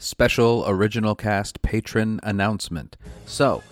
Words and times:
special 0.00 0.64
original 0.66 1.14
cast 1.14 1.62
patron 1.62 2.18
announcement. 2.22 2.96
So, 3.26 3.62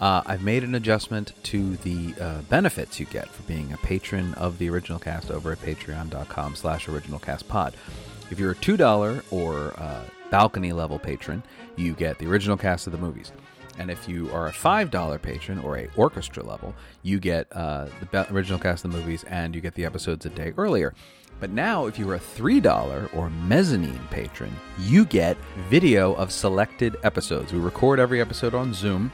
uh, 0.00 0.22
I've 0.24 0.42
made 0.42 0.64
an 0.64 0.74
adjustment 0.74 1.32
to 1.44 1.76
the 1.76 2.14
uh, 2.20 2.42
benefits 2.42 2.98
you 2.98 3.06
get 3.06 3.28
for 3.28 3.42
being 3.42 3.72
a 3.72 3.76
patron 3.78 4.34
of 4.34 4.58
the 4.58 4.70
original 4.70 4.98
cast 4.98 5.30
over 5.30 5.52
at 5.52 5.60
patreon.com 5.60 6.56
slash 6.56 6.86
originalcastpod. 6.86 7.74
If 8.30 8.38
you're 8.38 8.52
a 8.52 8.56
$2 8.56 9.22
or 9.30 9.74
uh, 9.78 10.02
balcony 10.30 10.72
level 10.72 10.98
patron, 10.98 11.42
you 11.76 11.92
get 11.92 12.18
the 12.18 12.26
original 12.26 12.56
cast 12.56 12.86
of 12.86 12.92
the 12.92 12.98
movies. 12.98 13.32
And 13.78 13.90
if 13.90 14.08
you 14.08 14.30
are 14.32 14.48
a 14.48 14.52
$5 14.52 15.22
patron 15.22 15.58
or 15.60 15.78
a 15.78 15.88
orchestra 15.96 16.42
level, 16.42 16.74
you 17.02 17.18
get 17.20 17.46
uh, 17.52 17.86
the 18.10 18.32
original 18.32 18.58
cast 18.58 18.84
of 18.84 18.92
the 18.92 18.98
movies 18.98 19.24
and 19.24 19.54
you 19.54 19.60
get 19.60 19.74
the 19.74 19.84
episodes 19.84 20.26
a 20.26 20.30
day 20.30 20.52
earlier. 20.56 20.94
But 21.40 21.50
now, 21.50 21.86
if 21.86 21.98
you're 21.98 22.14
a 22.14 22.20
$3 22.20 23.14
or 23.14 23.30
mezzanine 23.30 24.06
patron, 24.10 24.54
you 24.78 25.04
get 25.04 25.36
video 25.68 26.14
of 26.14 26.30
selected 26.30 26.96
episodes. 27.02 27.52
We 27.52 27.58
record 27.58 27.98
every 27.98 28.20
episode 28.20 28.54
on 28.54 28.72
Zoom 28.72 29.10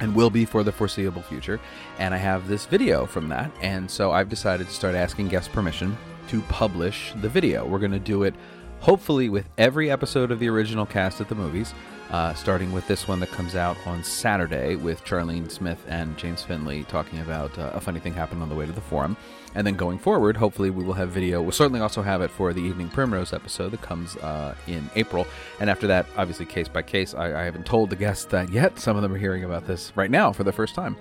and 0.00 0.14
will 0.14 0.30
be 0.30 0.44
for 0.44 0.62
the 0.62 0.72
foreseeable 0.72 1.22
future. 1.22 1.58
And 1.98 2.14
I 2.14 2.18
have 2.18 2.46
this 2.48 2.66
video 2.66 3.06
from 3.06 3.28
that. 3.30 3.50
And 3.62 3.90
so 3.90 4.12
I've 4.12 4.28
decided 4.28 4.68
to 4.68 4.72
start 4.72 4.94
asking 4.94 5.28
guest 5.28 5.52
permission 5.52 5.96
to 6.28 6.40
publish 6.42 7.12
the 7.20 7.28
video. 7.28 7.66
We're 7.66 7.78
going 7.78 7.92
to 7.92 7.98
do 7.98 8.22
it 8.22 8.34
hopefully 8.80 9.28
with 9.28 9.48
every 9.58 9.90
episode 9.90 10.30
of 10.30 10.38
the 10.38 10.48
original 10.48 10.86
cast 10.86 11.20
at 11.20 11.28
the 11.28 11.34
movies. 11.34 11.74
Uh, 12.10 12.32
starting 12.34 12.72
with 12.72 12.86
this 12.86 13.08
one 13.08 13.18
that 13.18 13.30
comes 13.30 13.56
out 13.56 13.76
on 13.84 14.04
Saturday 14.04 14.76
with 14.76 15.04
Charlene 15.04 15.50
Smith 15.50 15.84
and 15.88 16.16
James 16.16 16.40
Finley 16.40 16.84
talking 16.84 17.18
about 17.18 17.58
uh, 17.58 17.72
a 17.74 17.80
funny 17.80 17.98
thing 17.98 18.14
happened 18.14 18.42
on 18.42 18.48
the 18.48 18.54
way 18.54 18.64
to 18.64 18.72
the 18.72 18.80
forum. 18.80 19.16
And 19.56 19.66
then 19.66 19.74
going 19.74 19.98
forward, 19.98 20.36
hopefully 20.36 20.70
we 20.70 20.84
will 20.84 20.94
have 20.94 21.08
video. 21.08 21.42
We'll 21.42 21.50
certainly 21.50 21.80
also 21.80 22.02
have 22.02 22.20
it 22.20 22.30
for 22.30 22.52
the 22.52 22.60
Evening 22.60 22.90
Primrose 22.90 23.32
episode 23.32 23.70
that 23.70 23.82
comes 23.82 24.16
uh, 24.18 24.54
in 24.66 24.88
April. 24.94 25.26
And 25.60 25.68
after 25.68 25.86
that, 25.88 26.06
obviously, 26.16 26.46
case 26.46 26.68
by 26.68 26.82
case, 26.82 27.14
I, 27.14 27.40
I, 27.40 27.44
haven't 27.44 27.66
told 27.66 27.90
the 27.90 27.96
guests 27.96 28.26
that 28.26 28.50
yet. 28.50 28.78
Some 28.78 28.96
of 28.96 29.02
them 29.02 29.14
are 29.14 29.18
hearing 29.18 29.44
about 29.44 29.66
this 29.66 29.92
right 29.96 30.10
now 30.10 30.30
for 30.30 30.44
the 30.44 30.52
first 30.52 30.74
time. 30.74 30.96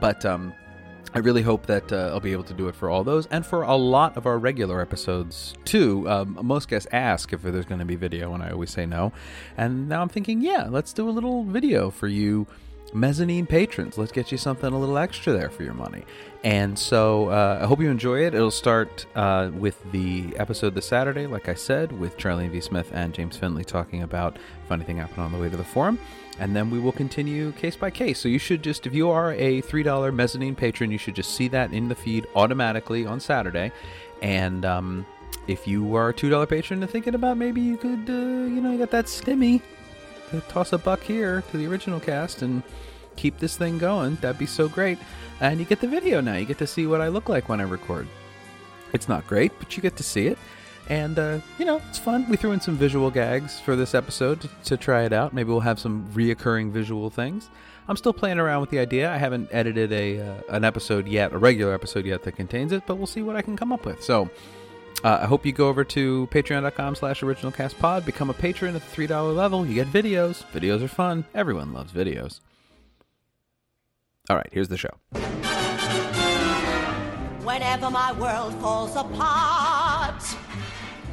But 0.00 0.24
um, 0.24 0.54
I 1.14 1.18
really 1.18 1.42
hope 1.42 1.66
that 1.66 1.92
uh, 1.92 2.10
I'll 2.12 2.20
be 2.20 2.32
able 2.32 2.44
to 2.44 2.54
do 2.54 2.68
it 2.68 2.74
for 2.74 2.88
all 2.88 3.04
those 3.04 3.26
and 3.26 3.44
for 3.44 3.62
a 3.62 3.76
lot 3.76 4.16
of 4.16 4.26
our 4.26 4.38
regular 4.38 4.80
episodes 4.80 5.54
too. 5.64 6.08
Um, 6.08 6.38
most 6.42 6.68
guests 6.68 6.88
ask 6.90 7.32
if 7.32 7.42
there's 7.42 7.66
going 7.66 7.80
to 7.80 7.84
be 7.84 7.96
video, 7.96 8.32
and 8.32 8.42
I 8.42 8.50
always 8.50 8.70
say 8.70 8.86
no. 8.86 9.12
And 9.56 9.88
now 9.88 10.00
I'm 10.00 10.08
thinking, 10.08 10.40
yeah, 10.40 10.68
let's 10.70 10.92
do 10.92 11.08
a 11.08 11.10
little 11.10 11.44
video 11.44 11.90
for 11.90 12.08
you 12.08 12.46
mezzanine 12.94 13.46
patrons. 13.46 13.98
Let's 13.98 14.12
get 14.12 14.32
you 14.32 14.38
something 14.38 14.72
a 14.72 14.78
little 14.78 14.98
extra 14.98 15.32
there 15.32 15.50
for 15.50 15.62
your 15.62 15.74
money. 15.74 16.04
And 16.44 16.78
so 16.78 17.28
uh, 17.28 17.60
I 17.62 17.66
hope 17.66 17.80
you 17.80 17.90
enjoy 17.90 18.24
it. 18.26 18.34
It'll 18.34 18.50
start 18.50 19.06
uh, 19.14 19.50
with 19.54 19.80
the 19.92 20.34
episode 20.38 20.74
this 20.74 20.86
Saturday, 20.86 21.26
like 21.26 21.48
I 21.48 21.54
said, 21.54 21.92
with 21.92 22.16
Charlene 22.16 22.50
V. 22.50 22.60
Smith 22.60 22.90
and 22.92 23.14
James 23.14 23.36
Finley 23.36 23.64
talking 23.64 24.02
about 24.02 24.38
funny 24.68 24.84
thing 24.84 24.96
happened 24.96 25.20
on 25.20 25.32
the 25.32 25.38
way 25.38 25.48
to 25.48 25.56
the 25.56 25.64
forum 25.64 25.98
and 26.38 26.56
then 26.56 26.70
we 26.70 26.78
will 26.78 26.92
continue 26.92 27.52
case 27.52 27.76
by 27.76 27.90
case. 27.90 28.18
So 28.18 28.28
you 28.28 28.38
should 28.38 28.62
just, 28.62 28.86
if 28.86 28.94
you 28.94 29.10
are 29.10 29.32
a 29.32 29.62
$3 29.62 30.14
mezzanine 30.14 30.54
patron, 30.54 30.90
you 30.90 30.98
should 30.98 31.14
just 31.14 31.34
see 31.34 31.48
that 31.48 31.72
in 31.72 31.88
the 31.88 31.94
feed 31.94 32.26
automatically 32.34 33.06
on 33.06 33.20
Saturday. 33.20 33.70
And 34.22 34.64
um, 34.64 35.06
if 35.46 35.66
you 35.66 35.94
are 35.94 36.10
a 36.10 36.14
$2 36.14 36.48
patron 36.48 36.82
and 36.82 36.90
thinking 36.90 37.14
about 37.14 37.36
maybe 37.36 37.60
you 37.60 37.76
could, 37.76 38.08
uh, 38.08 38.12
you 38.12 38.60
know, 38.60 38.72
you 38.72 38.78
got 38.78 38.90
that 38.90 39.06
stimmy, 39.06 39.60
toss 40.48 40.72
a 40.72 40.78
buck 40.78 41.02
here 41.02 41.42
to 41.50 41.56
the 41.58 41.66
original 41.66 42.00
cast 42.00 42.42
and 42.42 42.62
keep 43.16 43.38
this 43.38 43.56
thing 43.56 43.78
going, 43.78 44.16
that'd 44.16 44.38
be 44.38 44.46
so 44.46 44.68
great. 44.68 44.98
And 45.40 45.60
you 45.60 45.66
get 45.66 45.80
the 45.80 45.88
video 45.88 46.20
now. 46.20 46.36
You 46.36 46.46
get 46.46 46.58
to 46.58 46.66
see 46.66 46.86
what 46.86 47.00
I 47.00 47.08
look 47.08 47.28
like 47.28 47.48
when 47.48 47.60
I 47.60 47.64
record. 47.64 48.08
It's 48.92 49.08
not 49.08 49.26
great, 49.26 49.52
but 49.58 49.76
you 49.76 49.82
get 49.82 49.96
to 49.96 50.02
see 50.02 50.26
it. 50.28 50.38
And, 50.92 51.18
uh, 51.18 51.38
you 51.58 51.64
know, 51.64 51.80
it's 51.88 51.98
fun. 51.98 52.28
We 52.28 52.36
threw 52.36 52.52
in 52.52 52.60
some 52.60 52.76
visual 52.76 53.10
gags 53.10 53.58
for 53.58 53.76
this 53.76 53.94
episode 53.94 54.42
to, 54.42 54.48
to, 54.64 54.76
try 54.76 55.04
it 55.04 55.12
out. 55.14 55.32
Maybe 55.32 55.48
we'll 55.48 55.60
have 55.60 55.78
some 55.78 56.06
reoccurring 56.12 56.70
visual 56.70 57.08
things. 57.08 57.48
I'm 57.88 57.96
still 57.96 58.12
playing 58.12 58.38
around 58.38 58.60
with 58.60 58.68
the 58.68 58.78
idea. 58.78 59.10
I 59.10 59.16
haven't 59.16 59.48
edited 59.52 59.90
a 59.90 60.20
uh, 60.20 60.34
an 60.50 60.64
episode 60.64 61.08
yet, 61.08 61.32
a 61.32 61.38
regular 61.38 61.72
episode 61.72 62.04
yet 62.04 62.24
that 62.24 62.32
contains 62.32 62.72
it, 62.72 62.82
but 62.86 62.96
we'll 62.96 63.06
see 63.06 63.22
what 63.22 63.36
I 63.36 63.40
can 63.40 63.56
come 63.56 63.72
up 63.72 63.86
with. 63.86 64.02
So 64.02 64.28
uh, 65.02 65.20
I 65.22 65.24
hope 65.24 65.46
you 65.46 65.52
go 65.52 65.68
over 65.68 65.82
to 65.82 66.28
patreon.com 66.30 66.94
slash 66.94 67.22
originalcastpod, 67.22 68.04
become 68.04 68.28
a 68.28 68.34
patron 68.34 68.76
at 68.76 68.82
the 68.82 68.94
$3 68.94 69.34
level. 69.34 69.64
You 69.64 69.74
get 69.74 69.86
videos. 69.86 70.44
Videos 70.52 70.82
are 70.82 70.88
fun. 70.88 71.24
Everyone 71.34 71.72
loves 71.72 71.92
videos. 71.92 72.40
All 74.28 74.36
right, 74.36 74.50
here's 74.52 74.68
the 74.68 74.76
show. 74.76 74.92
Whenever 77.42 77.90
my 77.90 78.12
world 78.12 78.54
falls 78.60 78.94
apart 78.94 80.22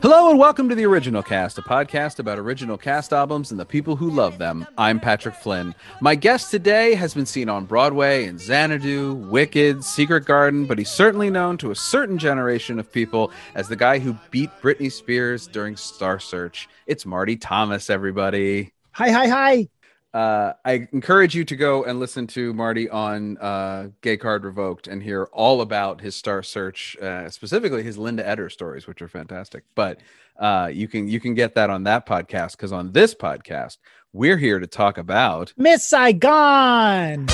Hello 0.00 0.30
and 0.30 0.38
welcome 0.38 0.68
to 0.68 0.76
the 0.76 0.86
Original 0.86 1.24
Cast, 1.24 1.58
a 1.58 1.62
podcast 1.62 2.20
about 2.20 2.38
original 2.38 2.78
cast 2.78 3.12
albums 3.12 3.50
and 3.50 3.58
the 3.58 3.64
people 3.64 3.96
who 3.96 4.08
love 4.10 4.38
them. 4.38 4.64
I'm 4.78 5.00
Patrick 5.00 5.34
Flynn. 5.34 5.74
My 6.00 6.14
guest 6.14 6.52
today 6.52 6.94
has 6.94 7.14
been 7.14 7.26
seen 7.26 7.48
on 7.48 7.64
Broadway 7.64 8.26
in 8.26 8.38
Xanadu, 8.38 9.14
Wicked, 9.14 9.82
Secret 9.82 10.24
Garden, 10.24 10.66
but 10.66 10.78
he's 10.78 10.88
certainly 10.88 11.30
known 11.30 11.58
to 11.58 11.72
a 11.72 11.74
certain 11.74 12.16
generation 12.16 12.78
of 12.78 12.92
people 12.92 13.32
as 13.56 13.66
the 13.66 13.74
guy 13.74 13.98
who 13.98 14.16
beat 14.30 14.50
Britney 14.62 14.92
Spears 14.92 15.48
during 15.48 15.74
Star 15.76 16.20
Search. 16.20 16.68
It's 16.86 17.04
Marty 17.04 17.36
Thomas, 17.36 17.90
everybody. 17.90 18.72
Hi, 18.92 19.10
hi, 19.10 19.26
hi. 19.26 19.68
Uh, 20.14 20.54
I 20.64 20.88
encourage 20.92 21.34
you 21.34 21.44
to 21.44 21.56
go 21.56 21.84
and 21.84 22.00
listen 22.00 22.26
to 22.28 22.54
Marty 22.54 22.88
on 22.88 23.36
uh, 23.38 23.88
Gay 24.00 24.16
Card 24.16 24.44
Revoked 24.44 24.88
and 24.88 25.02
hear 25.02 25.24
all 25.32 25.60
about 25.60 26.00
his 26.00 26.16
Star 26.16 26.42
Search, 26.42 26.96
uh, 26.98 27.28
specifically 27.28 27.82
his 27.82 27.98
Linda 27.98 28.26
Eder 28.26 28.48
stories, 28.48 28.86
which 28.86 29.02
are 29.02 29.08
fantastic. 29.08 29.64
But 29.74 30.00
uh, 30.38 30.70
you 30.72 30.88
can 30.88 31.08
you 31.08 31.20
can 31.20 31.34
get 31.34 31.54
that 31.56 31.68
on 31.68 31.84
that 31.84 32.06
podcast 32.06 32.52
because 32.52 32.72
on 32.72 32.92
this 32.92 33.14
podcast 33.14 33.76
we're 34.12 34.38
here 34.38 34.58
to 34.58 34.66
talk 34.66 34.96
about 34.96 35.52
Miss 35.56 35.86
Saigon. 35.86 37.26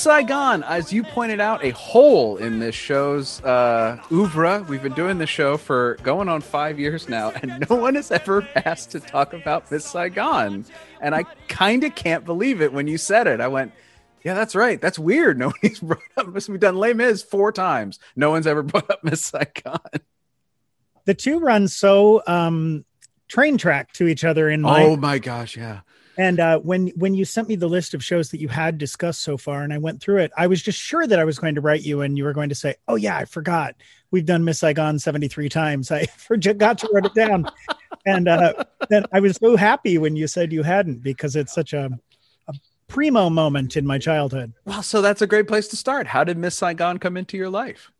Saigon, 0.00 0.62
as 0.62 0.94
you 0.94 1.02
pointed 1.02 1.40
out, 1.40 1.62
a 1.62 1.70
hole 1.72 2.38
in 2.38 2.58
this 2.58 2.74
show's 2.74 3.42
uh, 3.44 4.02
oeuvre. 4.10 4.64
We've 4.66 4.82
been 4.82 4.94
doing 4.94 5.18
the 5.18 5.26
show 5.26 5.58
for 5.58 5.98
going 6.02 6.26
on 6.26 6.40
five 6.40 6.80
years 6.80 7.06
now, 7.06 7.32
and 7.32 7.66
no 7.70 7.76
one 7.76 7.96
has 7.96 8.10
ever 8.10 8.48
asked 8.56 8.92
to 8.92 9.00
talk 9.00 9.34
about 9.34 9.70
Miss 9.70 9.84
Saigon. 9.84 10.64
And 11.02 11.14
I 11.14 11.24
kind 11.48 11.84
of 11.84 11.94
can't 11.94 12.24
believe 12.24 12.62
it 12.62 12.72
when 12.72 12.86
you 12.86 12.96
said 12.96 13.26
it. 13.26 13.42
I 13.42 13.48
went, 13.48 13.72
yeah, 14.24 14.32
that's 14.32 14.54
right. 14.54 14.80
That's 14.80 14.98
weird. 14.98 15.38
Nobody's 15.38 15.80
brought 15.80 16.00
up. 16.16 16.28
We've 16.48 16.58
done 16.58 16.76
Les 16.76 16.94
Mis 16.94 17.22
four 17.22 17.52
times. 17.52 17.98
No 18.16 18.30
one's 18.30 18.46
ever 18.46 18.62
brought 18.64 18.90
up 18.90 19.04
Miss 19.04 19.22
Saigon. 19.22 19.80
The 21.04 21.12
two 21.12 21.40
run 21.40 21.68
so 21.68 22.22
um, 22.26 22.86
train 23.28 23.58
track 23.58 23.92
to 23.94 24.06
each 24.06 24.24
other 24.24 24.48
in 24.48 24.62
my. 24.62 24.82
Oh 24.82 24.96
my 24.96 25.18
gosh! 25.18 25.58
Yeah. 25.58 25.80
And 26.20 26.38
uh, 26.38 26.58
when 26.58 26.88
when 26.88 27.14
you 27.14 27.24
sent 27.24 27.48
me 27.48 27.56
the 27.56 27.66
list 27.66 27.94
of 27.94 28.04
shows 28.04 28.30
that 28.30 28.40
you 28.40 28.48
had 28.48 28.76
discussed 28.76 29.22
so 29.22 29.38
far, 29.38 29.62
and 29.62 29.72
I 29.72 29.78
went 29.78 30.02
through 30.02 30.18
it, 30.18 30.30
I 30.36 30.48
was 30.48 30.62
just 30.62 30.78
sure 30.78 31.06
that 31.06 31.18
I 31.18 31.24
was 31.24 31.38
going 31.38 31.54
to 31.54 31.62
write 31.62 31.80
you, 31.80 32.02
and 32.02 32.18
you 32.18 32.24
were 32.24 32.34
going 32.34 32.50
to 32.50 32.54
say, 32.54 32.74
"Oh 32.88 32.96
yeah, 32.96 33.16
I 33.16 33.24
forgot. 33.24 33.74
We've 34.10 34.26
done 34.26 34.44
Miss 34.44 34.58
Saigon 34.58 34.98
seventy 34.98 35.28
three 35.28 35.48
times. 35.48 35.90
I 35.90 36.04
forgot 36.18 36.76
to 36.80 36.90
write 36.92 37.06
it 37.06 37.14
down." 37.14 37.46
and 38.04 38.28
uh, 38.28 38.52
then 38.90 39.06
I 39.14 39.20
was 39.20 39.38
so 39.38 39.56
happy 39.56 39.96
when 39.96 40.14
you 40.14 40.26
said 40.26 40.52
you 40.52 40.62
hadn't 40.62 41.02
because 41.02 41.36
it's 41.36 41.54
such 41.54 41.72
a, 41.72 41.88
a 42.48 42.54
primo 42.86 43.30
moment 43.30 43.78
in 43.78 43.86
my 43.86 43.96
childhood. 43.96 44.52
Well, 44.66 44.82
so 44.82 45.00
that's 45.00 45.22
a 45.22 45.26
great 45.26 45.48
place 45.48 45.68
to 45.68 45.76
start. 45.76 46.06
How 46.06 46.22
did 46.22 46.36
Miss 46.36 46.54
Saigon 46.54 46.98
come 46.98 47.16
into 47.16 47.38
your 47.38 47.48
life? 47.48 47.90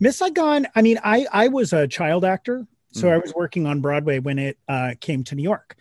Miss 0.00 0.16
Saigon. 0.16 0.66
I 0.74 0.82
mean, 0.82 0.98
I 1.04 1.28
I 1.30 1.46
was 1.46 1.72
a 1.72 1.86
child 1.86 2.24
actor, 2.24 2.66
so 2.90 3.06
mm. 3.06 3.12
I 3.12 3.18
was 3.18 3.32
working 3.32 3.68
on 3.68 3.80
Broadway 3.82 4.18
when 4.18 4.40
it 4.40 4.58
uh, 4.68 4.94
came 5.00 5.22
to 5.22 5.36
New 5.36 5.44
York 5.44 5.76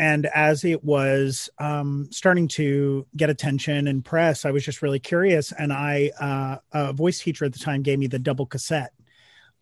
and 0.00 0.24
as 0.34 0.64
it 0.64 0.82
was 0.82 1.50
um, 1.58 2.08
starting 2.10 2.48
to 2.48 3.06
get 3.18 3.28
attention 3.28 3.86
and 3.86 4.02
press, 4.02 4.46
I 4.46 4.50
was 4.50 4.64
just 4.64 4.80
really 4.80 4.98
curious. 4.98 5.52
And 5.52 5.74
I, 5.74 6.10
uh, 6.18 6.56
a 6.72 6.94
voice 6.94 7.20
teacher 7.20 7.44
at 7.44 7.52
the 7.52 7.58
time, 7.58 7.82
gave 7.82 7.98
me 7.98 8.06
the 8.06 8.18
double 8.18 8.46
cassette 8.46 8.94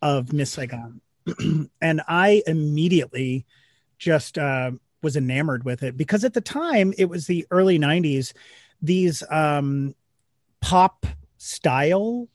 of 0.01 0.33
Miss 0.33 0.53
Saigon, 0.53 1.01
and 1.83 2.01
I 2.07 2.45
immediately 2.47 3.47
just 3.99 4.39
uh, 4.39 4.71
was 5.03 5.17
enamored 5.17 5.65
with 5.65 5.83
it 5.83 5.97
because 5.97 6.23
at 6.23 6.35
the 6.35 6.41
time 6.41 6.95
it 6.97 7.07
was 7.07 7.27
the 7.27 7.45
early 7.51 7.77
'90s. 7.77 8.33
These 8.81 9.25
um, 9.29 9.97
pop 10.61 11.05
style 11.39 12.29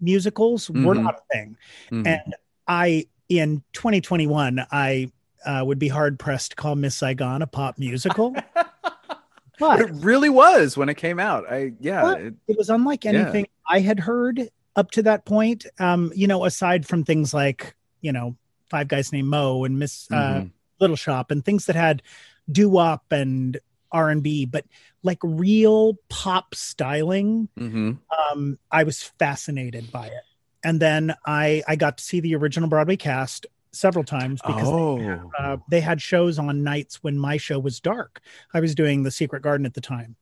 musicals 0.00 0.70
were 0.70 0.94
Mhm. 0.94 1.02
not 1.02 1.16
a 1.16 1.34
thing, 1.34 1.56
Mhm. 1.90 2.06
and 2.06 2.34
I 2.66 3.04
in 3.28 3.62
2021 3.74 4.64
I 4.70 5.12
uh, 5.44 5.62
would 5.64 5.78
be 5.78 5.88
hard 5.88 6.18
pressed 6.18 6.50
to 6.52 6.56
call 6.56 6.74
Miss 6.76 6.96
Saigon 6.96 7.42
a 7.42 7.46
pop 7.46 7.78
musical. 7.78 8.34
but 9.58 9.80
it 9.80 9.90
really 9.92 10.28
was 10.28 10.76
when 10.76 10.88
it 10.88 10.96
came 10.96 11.18
out. 11.18 11.50
I 11.50 11.72
yeah. 11.80 12.14
It- 12.14 12.34
it 12.48 12.56
was 12.58 12.70
unlike 12.70 13.04
Yeah. 13.04 13.12
anything 13.12 13.46
I 13.68 13.80
had 13.80 14.00
heard 14.00 14.48
up 14.74 14.90
to 14.92 15.02
that 15.04 15.24
point. 15.24 15.66
Um, 15.78 16.12
you 16.14 16.26
know, 16.26 16.44
aside 16.44 16.86
from 16.86 17.04
things 17.04 17.32
like, 17.32 17.74
you 18.00 18.12
know, 18.12 18.36
Five 18.70 18.88
Guys 18.88 19.12
Named 19.12 19.28
Mo 19.28 19.64
and 19.64 19.78
Miss 19.78 20.06
uh, 20.10 20.14
mhm. 20.42 20.50
Little 20.80 20.96
Shop 20.96 21.30
and 21.30 21.44
things 21.44 21.66
that 21.66 21.76
had 21.76 22.02
doo 22.50 22.68
wop 22.68 23.04
and 23.10 23.58
R 23.92 24.10
and 24.10 24.22
B, 24.22 24.44
but 24.44 24.64
like 25.02 25.18
real 25.22 25.94
pop 26.08 26.54
styling, 26.54 27.48
Mhm. 27.58 27.98
um, 28.32 28.58
I 28.70 28.82
was 28.82 29.02
fascinated 29.02 29.90
by 29.92 30.06
it. 30.08 30.22
And 30.64 30.80
then 30.80 31.14
I 31.24 31.62
I 31.68 31.76
got 31.76 31.98
to 31.98 32.04
see 32.04 32.20
the 32.20 32.34
original 32.34 32.68
Broadway 32.68 32.96
cast 32.96 33.46
several 33.76 34.04
times 34.04 34.40
because 34.46 34.66
Oh. 34.68 35.30
uh, 35.38 35.56
they 35.68 35.80
had 35.80 36.00
shows 36.02 36.38
on 36.38 36.62
nights 36.64 37.02
when 37.02 37.18
my 37.18 37.36
show 37.36 37.58
was 37.58 37.80
dark. 37.80 38.20
I 38.54 38.60
was 38.60 38.74
doing 38.74 39.02
The 39.02 39.10
Secret 39.10 39.42
Garden 39.42 39.66
at 39.66 39.74
the 39.74 39.80
time. 39.80 40.16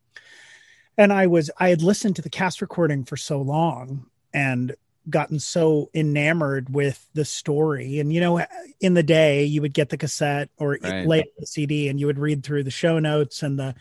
And 0.97 1.13
I 1.13 1.27
was 1.27 1.51
I 1.59 1.71
had 1.71 1.83
listened 1.83 2.17
to 2.17 2.23
the 2.23 2.31
cast 2.31 2.61
recording 2.63 3.05
for 3.05 3.17
so 3.17 3.41
long 3.41 4.07
and 4.33 4.75
gotten 5.11 5.39
so 5.39 5.91
enamored 5.93 6.73
with 6.73 7.05
the 7.15 7.25
story. 7.25 7.99
And 7.99 8.13
you 8.13 8.21
know, 8.21 8.45
in 8.81 8.95
the 8.95 9.03
day 9.03 9.45
you 9.45 9.61
would 9.61 9.75
get 9.75 9.89
the 9.91 9.97
cassette 9.97 10.51
or 10.57 10.79
Right. 10.83 11.07
lay 11.07 11.25
the 11.39 11.47
CD 11.47 11.89
and 11.89 11.99
you 11.99 12.07
would 12.07 12.19
read 12.19 12.43
through 12.45 12.63
the 12.65 12.71
show 12.71 12.99
notes 12.99 13.43
and 13.43 13.59
the 13.59 13.75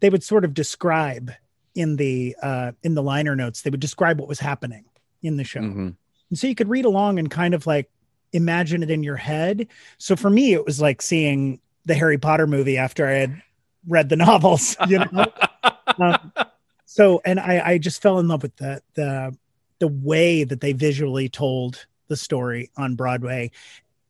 they 0.00 0.08
would 0.10 0.22
sort 0.22 0.44
of 0.44 0.54
describe 0.54 1.32
in 1.74 1.96
the 1.96 2.36
uh 2.42 2.72
in 2.82 2.94
the 2.94 3.02
liner 3.02 3.34
notes, 3.36 3.62
they 3.62 3.70
would 3.70 3.80
describe 3.80 4.18
what 4.20 4.28
was 4.28 4.38
happening 4.40 4.84
in 5.22 5.36
the 5.36 5.44
show. 5.44 5.60
Mhm. 5.60 5.96
And 6.30 6.38
so 6.38 6.46
you 6.46 6.54
could 6.54 6.68
read 6.68 6.84
along 6.84 7.18
and 7.18 7.28
kind 7.30 7.52
of 7.52 7.66
like 7.66 7.90
imagine 8.32 8.82
it 8.82 8.90
in 8.90 9.02
your 9.02 9.16
head. 9.16 9.66
So 9.98 10.16
for 10.16 10.30
me, 10.30 10.52
it 10.52 10.64
was 10.64 10.80
like 10.80 11.02
seeing 11.02 11.60
the 11.84 11.94
Harry 11.94 12.18
Potter 12.18 12.46
movie 12.46 12.76
after 12.76 13.06
I 13.06 13.12
had 13.12 13.42
read 13.88 14.08
the 14.08 14.16
novels, 14.16 14.76
you 14.88 14.98
know? 14.98 15.26
um, 15.98 16.32
so, 16.86 17.20
and 17.24 17.38
I, 17.40 17.62
I 17.64 17.78
just 17.78 18.02
fell 18.02 18.18
in 18.18 18.28
love 18.28 18.42
with 18.42 18.56
the, 18.56 18.82
the, 18.94 19.36
the 19.78 19.88
way 19.88 20.44
that 20.44 20.60
they 20.60 20.72
visually 20.72 21.28
told 21.28 21.86
the 22.08 22.16
story 22.16 22.70
on 22.76 22.96
Broadway. 22.96 23.50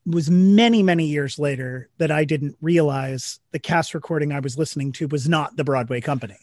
It 0.06 0.14
was 0.14 0.30
many, 0.30 0.82
many 0.82 1.06
years 1.06 1.38
later 1.38 1.88
that 1.98 2.10
I 2.10 2.24
didn't 2.24 2.56
realize 2.60 3.38
the 3.52 3.58
cast 3.58 3.94
recording 3.94 4.32
I 4.32 4.40
was 4.40 4.58
listening 4.58 4.92
to 4.92 5.06
was 5.08 5.28
not 5.28 5.56
the 5.56 5.64
Broadway 5.64 6.00
company. 6.00 6.38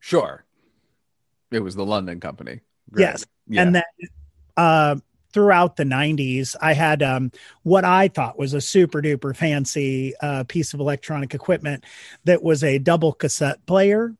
Sure. 0.00 0.44
It 1.50 1.60
was 1.60 1.74
the 1.76 1.84
London 1.84 2.20
company. 2.20 2.60
Right. 2.90 3.00
Yes. 3.00 3.26
Yeah. 3.46 3.62
And 3.62 3.74
then 3.76 3.82
uh, 4.56 4.96
throughout 5.32 5.76
the 5.76 5.84
90s, 5.84 6.56
I 6.60 6.72
had 6.72 7.02
um, 7.02 7.30
what 7.62 7.84
I 7.84 8.08
thought 8.08 8.38
was 8.38 8.54
a 8.54 8.60
super 8.60 9.00
duper 9.00 9.34
fancy 9.36 10.14
uh, 10.20 10.44
piece 10.44 10.74
of 10.74 10.80
electronic 10.80 11.34
equipment 11.34 11.84
that 12.24 12.42
was 12.42 12.64
a 12.64 12.78
double 12.78 13.12
cassette 13.12 13.64
player. 13.66 14.14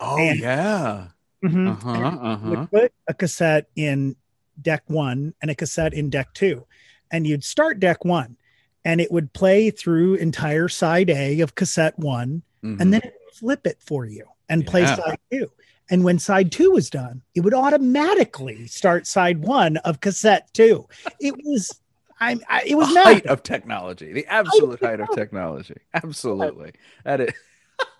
oh 0.00 0.18
and- 0.18 0.38
yeah. 0.40 1.08
Mhm. 1.44 1.72
Uh-huh. 1.72 1.90
Uh-huh. 1.90 2.48
would 2.50 2.70
put 2.70 2.92
a 3.08 3.14
cassette 3.14 3.66
in 3.76 4.16
deck 4.62 4.82
one 4.86 5.34
and 5.42 5.50
a 5.50 5.54
cassette 5.54 5.92
in 5.92 6.08
deck 6.10 6.32
two. 6.32 6.66
And 7.12 7.26
you'd 7.26 7.44
start 7.44 7.78
deck 7.78 8.04
one 8.04 8.36
and 8.84 9.00
it 9.00 9.12
would 9.12 9.32
play 9.34 9.70
through 9.70 10.14
entire 10.14 10.68
side 10.68 11.10
A 11.10 11.40
of 11.40 11.54
cassette 11.54 11.98
one 11.98 12.42
Mhm. 12.64 12.80
and 12.80 12.92
then 12.92 13.02
it 13.04 13.12
would 13.24 13.34
flip 13.34 13.66
it 13.66 13.76
for 13.80 14.06
you 14.06 14.24
and 14.48 14.66
play 14.66 14.86
side 14.86 15.18
two. 15.30 15.50
And 15.90 16.02
when 16.04 16.18
side 16.18 16.50
two 16.50 16.72
was 16.72 16.90
done, 16.90 17.22
it 17.34 17.40
would 17.40 17.54
automatically 17.54 18.66
start 18.66 19.06
side 19.06 19.38
one 19.38 19.76
of 19.78 20.00
cassette 20.00 20.48
two. 20.52 20.88
It 21.20 21.34
was, 21.44 21.80
I, 22.20 22.38
I 22.48 22.64
it 22.66 22.74
was 22.74 22.92
the 22.92 23.02
height 23.02 23.26
of 23.26 23.42
technology, 23.42 24.12
the 24.12 24.26
absolute 24.26 24.82
height 24.82 25.00
of 25.00 25.10
technology. 25.14 25.76
Absolutely, 25.94 26.72
that 27.04 27.20
is. 27.20 27.32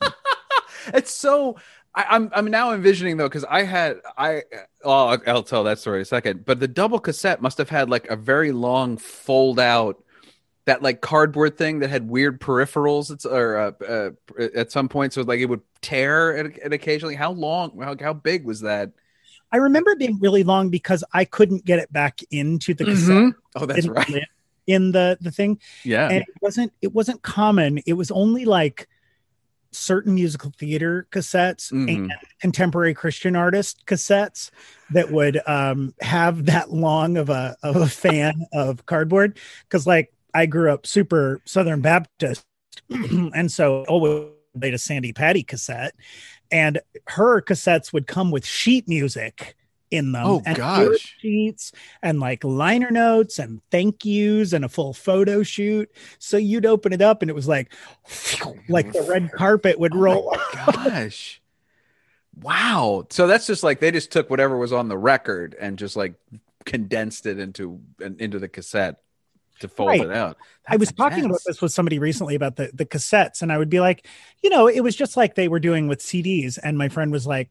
it's 0.95 1.15
so. 1.15 1.57
I, 1.95 2.07
I'm 2.11 2.31
I'm 2.35 2.47
now 2.47 2.73
envisioning 2.73 3.17
though 3.17 3.29
because 3.29 3.45
I 3.45 3.63
had 3.63 4.01
I 4.19 4.39
uh, 4.39 4.41
oh 4.85 5.07
I'll, 5.09 5.23
I'll 5.27 5.43
tell 5.43 5.65
that 5.65 5.79
story 5.79 5.99
in 5.99 6.03
a 6.03 6.07
second. 6.07 6.45
But 6.45 6.61
the 6.61 6.69
double 6.69 6.99
cassette 6.99 7.41
must 7.41 7.57
have 7.59 7.71
had 7.71 7.89
like 7.89 8.09
a 8.09 8.17
very 8.17 8.53
long 8.53 8.97
fold 8.97 9.61
out 9.61 10.03
that 10.67 10.83
like 10.83 11.01
cardboard 11.01 11.57
thing 11.57 11.79
that 11.79 11.91
had 11.91 12.09
weird 12.09 12.41
peripherals. 12.41 13.11
It's 13.11 13.25
or 13.25 13.57
uh, 13.57 13.73
uh, 13.89 14.11
at 14.55 14.71
some 14.71 14.89
point 14.89 15.13
so 15.13 15.23
like 15.23 15.41
it 15.41 15.47
would 15.47 15.63
tear 15.81 16.37
at, 16.37 16.59
at 16.59 16.73
occasionally. 16.73 17.15
How 17.15 17.31
long? 17.33 17.79
How, 17.81 17.97
how 17.99 18.13
big 18.13 18.45
was 18.45 18.61
that? 18.61 18.91
I 19.53 19.59
remember 19.59 19.93
it 19.93 19.99
being 19.99 20.19
really 20.19 20.43
long 20.43 20.71
because 20.71 21.05
I 21.15 21.25
couldn't 21.25 21.65
get 21.65 21.79
it 21.79 21.93
back 21.93 22.21
into 22.33 22.75
the 22.75 22.85
cassette. 22.85 23.15
Mhm. 23.17 23.35
Oh, 23.55 23.65
that's 23.65 23.83
Didn't 23.83 23.93
right. 23.93 24.25
In 24.67 24.91
the 24.91 25.17
the 25.21 25.31
thing, 25.31 25.61
Yeah. 25.85 26.09
and 26.09 26.23
it 26.23 26.29
wasn't 26.43 26.73
it 26.83 26.93
wasn't 26.93 27.23
common. 27.23 27.79
It 27.87 27.93
was 27.93 28.11
only 28.11 28.45
like 28.45 28.89
certain 29.71 30.15
musical 30.17 30.51
theater 30.59 31.07
cassettes 31.13 31.71
Mhm. 31.73 31.95
and 31.95 32.13
contemporary 32.41 32.95
Christian 32.95 33.37
artist 33.37 33.85
cassettes 33.87 34.51
that 34.91 35.13
would 35.13 35.41
um, 35.47 35.95
have 36.01 36.47
that 36.47 36.73
long 36.73 37.17
of 37.17 37.31
a 37.31 37.57
of 37.63 37.77
a 37.77 37.87
fan 37.87 38.47
of 38.53 38.85
cardboard. 38.87 39.39
Because 39.69 39.87
like 39.87 40.13
I 40.37 40.45
grew 40.45 40.71
up 40.71 40.87
super 40.87 41.41
Southern 41.47 41.81
Baptist, 41.81 42.45
and 42.91 43.51
so 43.51 43.87
always 43.89 44.29
played 44.59 44.75
a 44.75 44.79
Sandi 44.79 45.15
Patty 45.15 45.43
cassette, 45.43 45.95
and 46.51 46.79
her 47.09 47.41
cassettes 47.41 47.91
would 47.95 48.07
come 48.07 48.31
with 48.31 48.45
sheet 48.45 48.87
music 48.87 49.57
in 49.91 50.13
them. 50.13 50.27
Oh, 50.27 50.43
and 50.45 50.57
gosh. 50.59 51.17
sheets 51.21 51.73
and 52.03 52.21
like 52.21 52.45
liner 52.45 52.91
notes 52.91 53.39
and 53.39 53.63
thank 53.71 54.05
yous 54.05 54.53
and 54.53 54.63
a 54.63 54.69
full 54.69 54.93
photo 54.93 55.43
shoot. 55.43 55.91
So 56.19 56.37
you'd 56.37 56.67
open 56.67 56.93
it 56.93 57.01
up 57.01 57.23
and 57.23 57.31
it 57.31 57.35
was 57.35 57.49
like, 57.49 57.73
like 58.69 58.93
the 58.93 59.07
red 59.09 59.33
carpet 59.33 59.79
would 59.79 59.95
Oh 59.95 59.99
roll. 59.99 60.37
gosh. 60.53 61.41
Wow. 62.43 63.07
So 63.09 63.27
that's 63.27 63.47
just 63.47 63.63
like 63.63 63.81
they 63.81 63.91
just 63.91 64.13
took 64.13 64.29
whatever 64.29 64.59
was 64.59 64.73
on 64.73 64.89
the 64.89 64.99
record 64.99 65.57
and 65.59 65.79
just 65.79 65.97
like 65.97 66.15
condensed 66.67 67.25
it 67.25 67.39
into 67.39 67.81
into 68.19 68.39
the 68.39 68.49
cassette 68.49 69.01
to 69.61 69.69
fold 69.69 69.89
Right. 69.89 70.01
it 70.01 70.13
out. 70.13 70.37
I 70.69 70.77
was 70.77 70.89
That's 70.89 70.99
talking 70.99 71.25
about 71.25 71.41
this 71.47 71.63
with 71.63 71.73
somebody 71.73 71.99
recently 71.99 72.35
about 72.35 72.57
the 72.57 72.71
the 72.75 72.87
cassettes, 72.87 73.43
and 73.43 73.53
I 73.53 73.59
would 73.59 73.71
be 73.71 73.81
like, 73.81 74.07
you 74.43 74.51
know, 74.51 74.67
it 74.69 74.81
was 74.81 74.97
just 74.97 75.17
like 75.17 75.35
they 75.35 75.49
were 75.49 75.61
doing 75.61 75.89
with 75.89 76.01
CDs, 76.01 76.59
and 76.63 76.77
my 76.77 76.89
friend 76.89 77.13
was 77.13 77.27
like, 77.27 77.51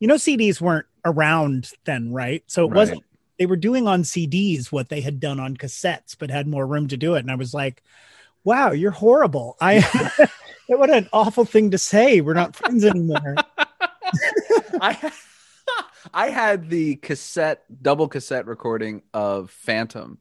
you 0.00 0.08
know, 0.08 0.14
CDs 0.16 0.60
weren't 0.60 0.86
around 1.04 1.72
then, 1.84 2.12
right? 2.12 2.42
So 2.46 2.64
it 2.64 2.70
Right. 2.70 2.76
wasn't. 2.76 3.04
They 3.38 3.46
were 3.46 3.56
doing 3.56 3.86
on 3.86 4.02
CDs 4.04 4.72
what 4.72 4.88
they 4.88 5.00
had 5.00 5.20
done 5.20 5.40
on 5.40 5.56
cassettes, 5.56 6.16
but 6.18 6.30
had 6.30 6.46
more 6.48 6.66
room 6.66 6.88
to 6.88 6.96
do 6.96 7.14
it. 7.14 7.20
And 7.20 7.30
I 7.30 7.36
was 7.36 7.54
like, 7.54 7.82
wow, 8.44 8.72
you're 8.72 8.90
horrible. 8.92 9.56
I 9.60 9.80
what 10.66 10.90
an 10.90 11.08
awful 11.12 11.44
thing 11.44 11.70
to 11.72 11.78
say. 11.78 12.20
We're 12.20 12.34
not 12.34 12.56
friends 12.56 12.84
anymore. 12.84 13.36
I 14.80 15.12
I 16.14 16.30
had 16.30 16.70
the 16.70 16.96
cassette 16.96 17.64
double 17.82 18.08
cassette 18.08 18.46
recording 18.46 19.02
of 19.12 19.50
Phantom, 19.50 20.18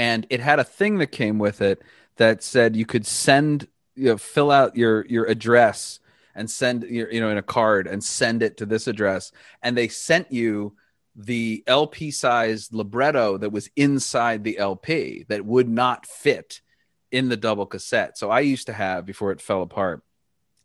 and 0.00 0.26
it 0.30 0.40
had 0.40 0.58
a 0.58 0.64
thing 0.64 0.96
that 0.96 1.08
came 1.08 1.38
with 1.38 1.60
it 1.60 1.82
that 2.16 2.42
said 2.42 2.74
you 2.74 2.86
could 2.86 3.06
send 3.06 3.68
you 3.94 4.06
know 4.06 4.16
fill 4.16 4.50
out 4.50 4.74
your 4.74 5.04
your 5.04 5.26
address 5.26 6.00
and 6.34 6.50
send 6.50 6.84
your 6.84 7.12
you 7.12 7.20
know 7.20 7.28
in 7.28 7.36
a 7.36 7.42
card 7.42 7.86
and 7.86 8.02
send 8.02 8.42
it 8.42 8.56
to 8.56 8.64
this 8.64 8.86
address, 8.86 9.30
and 9.62 9.76
they 9.76 9.88
sent 9.88 10.32
you 10.32 10.74
the 11.14 11.62
LP 11.66 12.10
sized 12.10 12.72
libretto 12.72 13.36
that 13.36 13.52
was 13.52 13.68
inside 13.76 14.42
the 14.42 14.56
LP 14.56 15.26
that 15.28 15.44
would 15.44 15.68
not 15.68 16.06
fit 16.06 16.62
in 17.12 17.28
the 17.28 17.36
double 17.36 17.66
cassette. 17.66 18.16
So 18.16 18.30
I 18.30 18.40
used 18.40 18.68
to 18.68 18.72
have 18.72 19.04
before 19.04 19.32
it 19.32 19.42
fell 19.42 19.60
apart 19.60 20.02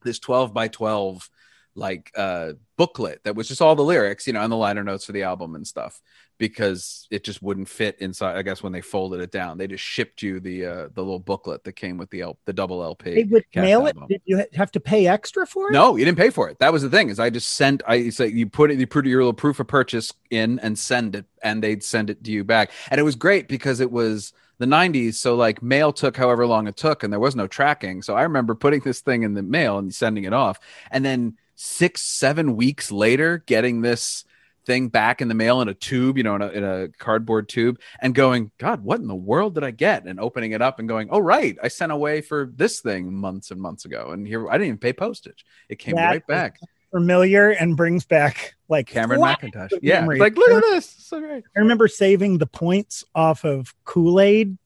this 0.05 0.19
12 0.19 0.53
by 0.53 0.69
12 0.69 1.29
like 1.77 2.09
uh 2.15 2.53
booklet 2.77 3.21
that 3.25 3.35
was 3.35 3.49
just 3.49 3.61
all 3.61 3.75
the 3.75 3.83
lyrics, 3.83 4.27
you 4.27 4.31
know, 4.33 4.41
and 4.41 4.51
the 4.51 4.55
liner 4.55 4.83
notes 4.83 5.03
for 5.03 5.11
the 5.11 5.23
album 5.23 5.55
and 5.55 5.67
stuff 5.67 6.01
because 6.37 7.07
it 7.11 7.23
just 7.23 7.41
wouldn't 7.41 7.69
fit 7.69 7.97
inside. 7.99 8.37
I 8.37 8.41
guess 8.41 8.61
when 8.61 8.73
they 8.73 8.81
folded 8.81 9.21
it 9.21 9.31
down, 9.31 9.57
they 9.57 9.67
just 9.67 9.83
shipped 9.83 10.21
you 10.21 10.39
the 10.39 10.65
uh 10.65 10.87
the 10.93 11.01
little 11.01 11.19
booklet 11.19 11.63
that 11.63 11.73
came 11.73 11.97
with 11.97 12.09
the 12.09 12.21
L- 12.21 12.37
the 12.45 12.53
double 12.53 12.83
LP. 12.83 13.15
They 13.15 13.23
would 13.23 13.45
mail 13.55 13.85
it. 13.87 13.95
Did 14.09 14.21
you 14.25 14.45
have 14.53 14.71
to 14.71 14.79
pay 14.79 15.07
extra 15.07 15.45
for 15.45 15.69
it? 15.69 15.73
No, 15.73 15.95
you 15.95 16.05
didn't 16.05 16.17
pay 16.17 16.29
for 16.29 16.49
it. 16.49 16.59
That 16.59 16.73
was 16.73 16.81
the 16.81 16.89
thing. 16.89 17.09
Is 17.09 17.19
I 17.19 17.29
just 17.29 17.53
sent. 17.53 17.81
I 17.87 18.09
say 18.09 18.27
you 18.27 18.47
put 18.47 18.71
it, 18.71 18.79
you 18.79 18.87
put 18.87 19.05
your 19.05 19.21
little 19.21 19.33
proof 19.33 19.59
of 19.59 19.67
purchase 19.67 20.13
in 20.29 20.59
and 20.59 20.77
send 20.77 21.15
it, 21.15 21.25
and 21.43 21.63
they'd 21.63 21.83
send 21.83 22.09
it 22.09 22.23
to 22.23 22.31
you 22.31 22.43
back. 22.43 22.71
And 22.89 22.99
it 22.99 23.03
was 23.03 23.15
great 23.15 23.47
because 23.47 23.79
it 23.79 23.91
was 23.91 24.33
the 24.57 24.65
90s. 24.65 25.15
So 25.15 25.35
like 25.35 25.61
mail 25.61 25.91
took 25.91 26.15
however 26.15 26.45
long 26.47 26.67
it 26.67 26.77
took 26.77 27.03
and 27.03 27.11
there 27.11 27.19
was 27.19 27.35
no 27.35 27.47
tracking. 27.47 28.01
So 28.01 28.15
I 28.15 28.23
remember 28.23 28.55
putting 28.55 28.79
this 28.81 29.01
thing 29.01 29.23
in 29.23 29.33
the 29.33 29.43
mail 29.43 29.77
and 29.77 29.93
sending 29.93 30.23
it 30.23 30.33
off. 30.33 30.59
And 30.91 31.03
then 31.03 31.37
six, 31.55 32.01
seven 32.01 32.55
weeks 32.55 32.91
later, 32.91 33.43
getting 33.45 33.81
this 33.81 34.23
thing 34.65 34.87
back 34.89 35.21
in 35.21 35.27
the 35.27 35.33
mail 35.33 35.61
in 35.61 35.67
a 35.67 35.73
tube, 35.73 36.17
you 36.17 36.23
know, 36.23 36.35
in 36.35 36.41
a, 36.41 36.47
in 36.49 36.63
a 36.63 36.87
cardboard 36.97 37.47
tube, 37.49 37.79
and 38.01 38.13
going, 38.15 38.51
God, 38.57 38.83
what 38.83 38.99
in 38.99 39.07
the 39.07 39.15
world 39.15 39.55
did 39.55 39.63
I 39.63 39.71
get? 39.71 40.05
And 40.05 40.19
opening 40.19 40.51
it 40.53 40.61
up 40.61 40.79
and 40.79 40.87
going, 40.87 41.07
Oh, 41.11 41.19
right, 41.19 41.57
I 41.61 41.67
sent 41.67 41.91
away 41.91 42.21
for 42.21 42.51
this 42.55 42.79
thing 42.81 43.13
months 43.13 43.51
and 43.51 43.61
months 43.61 43.85
ago, 43.85 44.11
and 44.11 44.27
here 44.27 44.49
I 44.49 44.53
didn't 44.53 44.67
even 44.67 44.77
pay 44.79 44.93
postage. 44.93 45.45
It 45.69 45.77
came 45.79 45.95
That 45.95 46.07
right 46.09 46.27
back. 46.27 46.59
Familiar 46.91 47.49
and 47.49 47.75
brings 47.75 48.05
back 48.05 48.55
like 48.69 48.87
Cameron 48.87 49.19
Mackintosh. 49.19 49.71
Yeah, 49.81 49.99
memory. 50.01 50.19
like 50.19 50.37
look 50.37 50.49
at 50.51 50.61
this, 50.61 50.89
so 50.89 51.19
great. 51.19 51.43
I 51.55 51.59
remember 51.59 51.87
saving 51.89 52.37
the 52.37 52.47
points 52.47 53.03
off 53.13 53.43
of 53.43 53.73
Kool 53.83 54.19
Aid. 54.21 54.57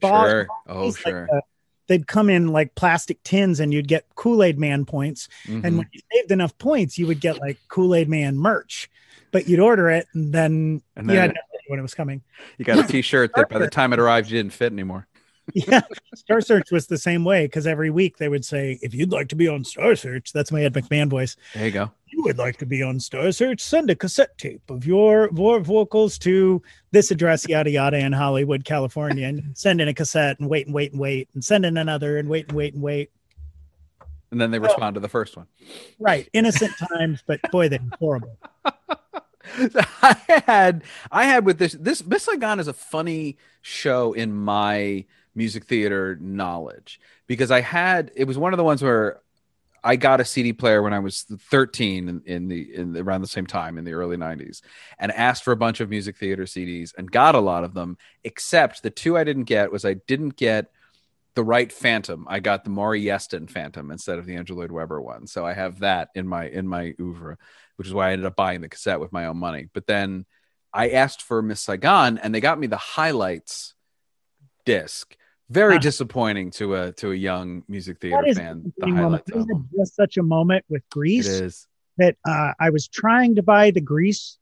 Sure. 0.00 0.46
Oh, 0.68 0.86
Like, 0.88 0.96
sure. 0.96 1.28
uh, 1.32 1.40
they'd 1.88 2.06
come 2.06 2.30
in 2.30 2.48
like 2.48 2.74
plastic 2.76 3.20
tins, 3.24 3.58
and 3.58 3.72
you'd 3.74 3.88
get 3.88 4.06
Kool 4.14 4.42
Aid 4.44 4.58
Man 4.58 4.84
points. 4.84 5.28
Mhm. 5.46 5.64
And 5.64 5.78
when 5.78 5.88
you 5.92 6.00
saved 6.12 6.30
enough 6.30 6.56
points, 6.58 6.98
you 6.98 7.06
would 7.08 7.20
get 7.20 7.40
like 7.40 7.58
Kool 7.68 7.94
Aid 7.96 8.08
Man 8.08 8.36
merch. 8.36 8.88
But 9.32 9.48
you'd 9.48 9.60
order 9.60 9.90
it, 9.90 10.06
and 10.14 10.32
then 10.32 10.82
And 10.96 11.10
you 11.10 11.16
had 11.16 11.30
no 11.30 11.40
idea 11.40 11.60
when 11.68 11.78
it 11.78 11.82
was 11.82 11.94
coming. 11.94 12.22
you 12.58 12.64
got 12.64 12.78
a 12.78 12.82
T-shirt 12.88 13.32
that 13.34 13.48
by 13.48 13.58
the 13.58 13.68
time 13.68 13.92
it 13.92 13.98
arrived, 13.98 14.30
you 14.30 14.38
didn't 14.38 14.52
fit 14.52 14.72
anymore. 14.72 15.06
Yeah, 15.54 15.80
Star 16.14 16.40
Search 16.40 16.70
was 16.70 16.86
the 16.86 16.96
same 16.96 17.24
way 17.24 17.46
because 17.46 17.66
every 17.66 17.90
week 17.90 18.16
they 18.18 18.28
would 18.28 18.44
say, 18.44 18.78
"If 18.80 18.94
you'd 18.94 19.10
like 19.10 19.28
to 19.30 19.34
be 19.34 19.48
on 19.48 19.64
Star 19.64 19.96
Search," 19.96 20.32
that's 20.32 20.52
my 20.52 20.62
Ed 20.62 20.72
McMahon 20.72 21.10
voice. 21.10 21.34
There 21.52 21.66
you 21.66 21.72
go. 21.72 21.90
You 22.06 22.22
would 22.22 22.38
like 22.38 22.58
to 22.58 22.64
be 22.66 22.80
on 22.80 23.00
Star 23.00 23.32
Search? 23.32 23.60
Send 23.60 23.90
a 23.90 23.96
cassette 23.96 24.38
tape 24.38 24.62
of 24.70 24.86
your 24.86 25.28
vo- 25.32 25.58
vocals 25.58 26.16
to 26.20 26.62
this 26.92 27.10
address, 27.10 27.48
yada 27.48 27.70
yada, 27.70 27.98
in 27.98 28.12
Hollywood, 28.12 28.64
California, 28.64 29.26
and 29.26 29.42
send 29.58 29.80
in 29.80 29.88
a 29.88 29.94
cassette 29.94 30.38
and 30.38 30.48
wait 30.48 30.66
and 30.66 30.74
wait 30.76 30.92
and 30.92 31.00
wait 31.00 31.28
and 31.34 31.44
send 31.44 31.66
in 31.66 31.76
another 31.76 32.18
and 32.18 32.28
wait 32.28 32.46
and 32.48 32.56
wait 32.56 32.74
and 32.74 32.82
wait. 32.82 33.10
And 34.30 34.40
then 34.40 34.52
they 34.52 34.60
respond 34.60 34.94
to 34.94 35.00
the 35.00 35.08
first 35.08 35.36
one. 35.36 35.48
Right, 35.98 36.28
innocent 36.32 36.72
times, 36.96 37.24
but 37.26 37.40
boy, 37.50 37.68
they're 37.68 37.80
horrible. 37.98 38.38
I 40.02 40.42
had 40.46 40.84
I 41.10 41.24
had 41.24 41.44
with 41.44 41.58
this 41.58 41.72
this 41.72 42.04
Miss 42.04 42.24
Saigon 42.24 42.60
is 42.60 42.68
a 42.68 42.72
funny 42.72 43.36
show 43.60 44.12
in 44.12 44.34
my 44.34 45.04
music 45.34 45.64
theater 45.64 46.16
knowledge 46.20 47.00
because 47.26 47.50
I 47.50 47.60
had 47.60 48.10
it 48.14 48.24
was 48.24 48.38
one 48.38 48.52
of 48.52 48.56
the 48.56 48.64
ones 48.64 48.82
where 48.82 49.20
I 49.84 49.96
got 49.96 50.20
a 50.20 50.24
CD 50.24 50.52
player 50.52 50.80
when 50.82 50.92
I 50.92 51.00
was 51.00 51.22
13 51.22 52.08
in, 52.08 52.22
in 52.24 52.48
the 52.48 52.74
in 52.74 52.92
the, 52.92 53.00
around 53.00 53.22
the 53.22 53.28
same 53.28 53.46
time 53.46 53.78
in 53.78 53.84
the 53.84 53.92
early 53.92 54.16
90s 54.16 54.62
and 54.98 55.10
asked 55.12 55.44
for 55.44 55.52
a 55.52 55.56
bunch 55.56 55.80
of 55.80 55.90
music 55.90 56.16
theater 56.16 56.44
CDs 56.44 56.92
and 56.96 57.10
got 57.10 57.34
a 57.34 57.40
lot 57.40 57.64
of 57.64 57.74
them 57.74 57.98
except 58.24 58.82
the 58.82 58.90
two 58.90 59.16
I 59.16 59.24
didn't 59.24 59.44
get 59.44 59.72
was 59.72 59.84
I 59.84 59.94
didn't 59.94 60.36
get 60.36 60.70
the 61.34 61.44
right 61.44 61.72
Phantom. 61.72 62.26
I 62.28 62.40
got 62.40 62.64
the 62.64 62.70
Maury 62.70 63.02
Yeston 63.02 63.48
Phantom 63.48 63.90
instead 63.90 64.18
of 64.18 64.26
the 64.26 64.36
Andrew 64.36 64.56
Lloyd 64.56 64.70
Webber 64.72 65.00
one. 65.00 65.26
So 65.26 65.46
I 65.46 65.52
have 65.54 65.80
that 65.80 66.08
in 66.14 66.26
my 66.28 66.48
in 66.48 66.66
my 66.68 66.94
oeuvre, 67.00 67.38
which 67.76 67.86
is 67.88 67.94
why 67.94 68.08
I 68.08 68.12
ended 68.12 68.26
up 68.26 68.36
buying 68.36 68.60
the 68.60 68.68
cassette 68.68 69.00
with 69.00 69.12
my 69.12 69.26
own 69.26 69.38
money. 69.38 69.68
But 69.72 69.86
then 69.86 70.26
I 70.72 70.90
asked 70.90 71.22
for 71.22 71.42
Miss 71.42 71.60
Saigon, 71.60 72.18
and 72.18 72.34
they 72.34 72.40
got 72.40 72.58
me 72.58 72.66
the 72.66 72.76
highlights 72.76 73.74
disc. 74.64 75.16
Very 75.50 75.76
Ah. 75.76 75.80
disappointing 75.80 76.50
to 76.52 76.74
a 76.76 76.92
to 76.92 77.12
a 77.12 77.14
young 77.14 77.62
music 77.68 77.98
theater 78.00 78.32
fan. 78.34 78.72
The 78.78 78.90
highlights 78.90 79.30
We 79.32 79.38
had 79.40 79.50
album. 79.50 79.68
just 79.76 79.94
such 79.96 80.16
a 80.16 80.22
moment 80.22 80.64
with 80.68 80.82
It 80.82 80.90
Grease 80.90 81.66
that 81.98 82.16
uh, 82.26 82.52
I 82.58 82.70
was 82.70 82.88
trying 82.88 83.34
to 83.34 83.42
buy 83.42 83.70
the 83.70 83.80
Grease 83.82 84.38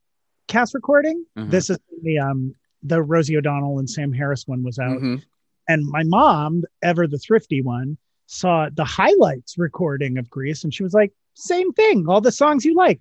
cast 0.47 0.75
recording. 0.75 1.25
Mhm. 1.37 1.51
This 1.51 1.71
is 1.71 1.79
the 2.03 2.19
um 2.19 2.55
the 2.83 3.03
Rosie 3.03 3.37
O'Donnell 3.37 3.79
and 3.79 3.91
Sam 3.91 4.13
Harris 4.13 4.47
one 4.47 4.63
was 4.63 4.79
out. 4.79 4.99
Mhm. 5.01 5.23
And 5.71 5.87
my 5.87 6.03
mom, 6.05 6.65
ever 6.83 7.07
the 7.07 7.19
thrifty 7.19 7.61
one, 7.63 7.97
saw 8.27 8.69
the 8.75 8.85
highlights 8.85 9.57
recording 9.59 10.19
of 10.19 10.29
Grease, 10.31 10.65
and 10.65 10.73
she 10.75 10.83
was 10.83 10.95
like, 10.95 11.13
"Same 11.35 11.73
thing, 11.73 12.07
all 12.09 12.21
the 12.21 12.33
songs 12.33 12.65
you 12.65 12.75
like." 12.75 13.01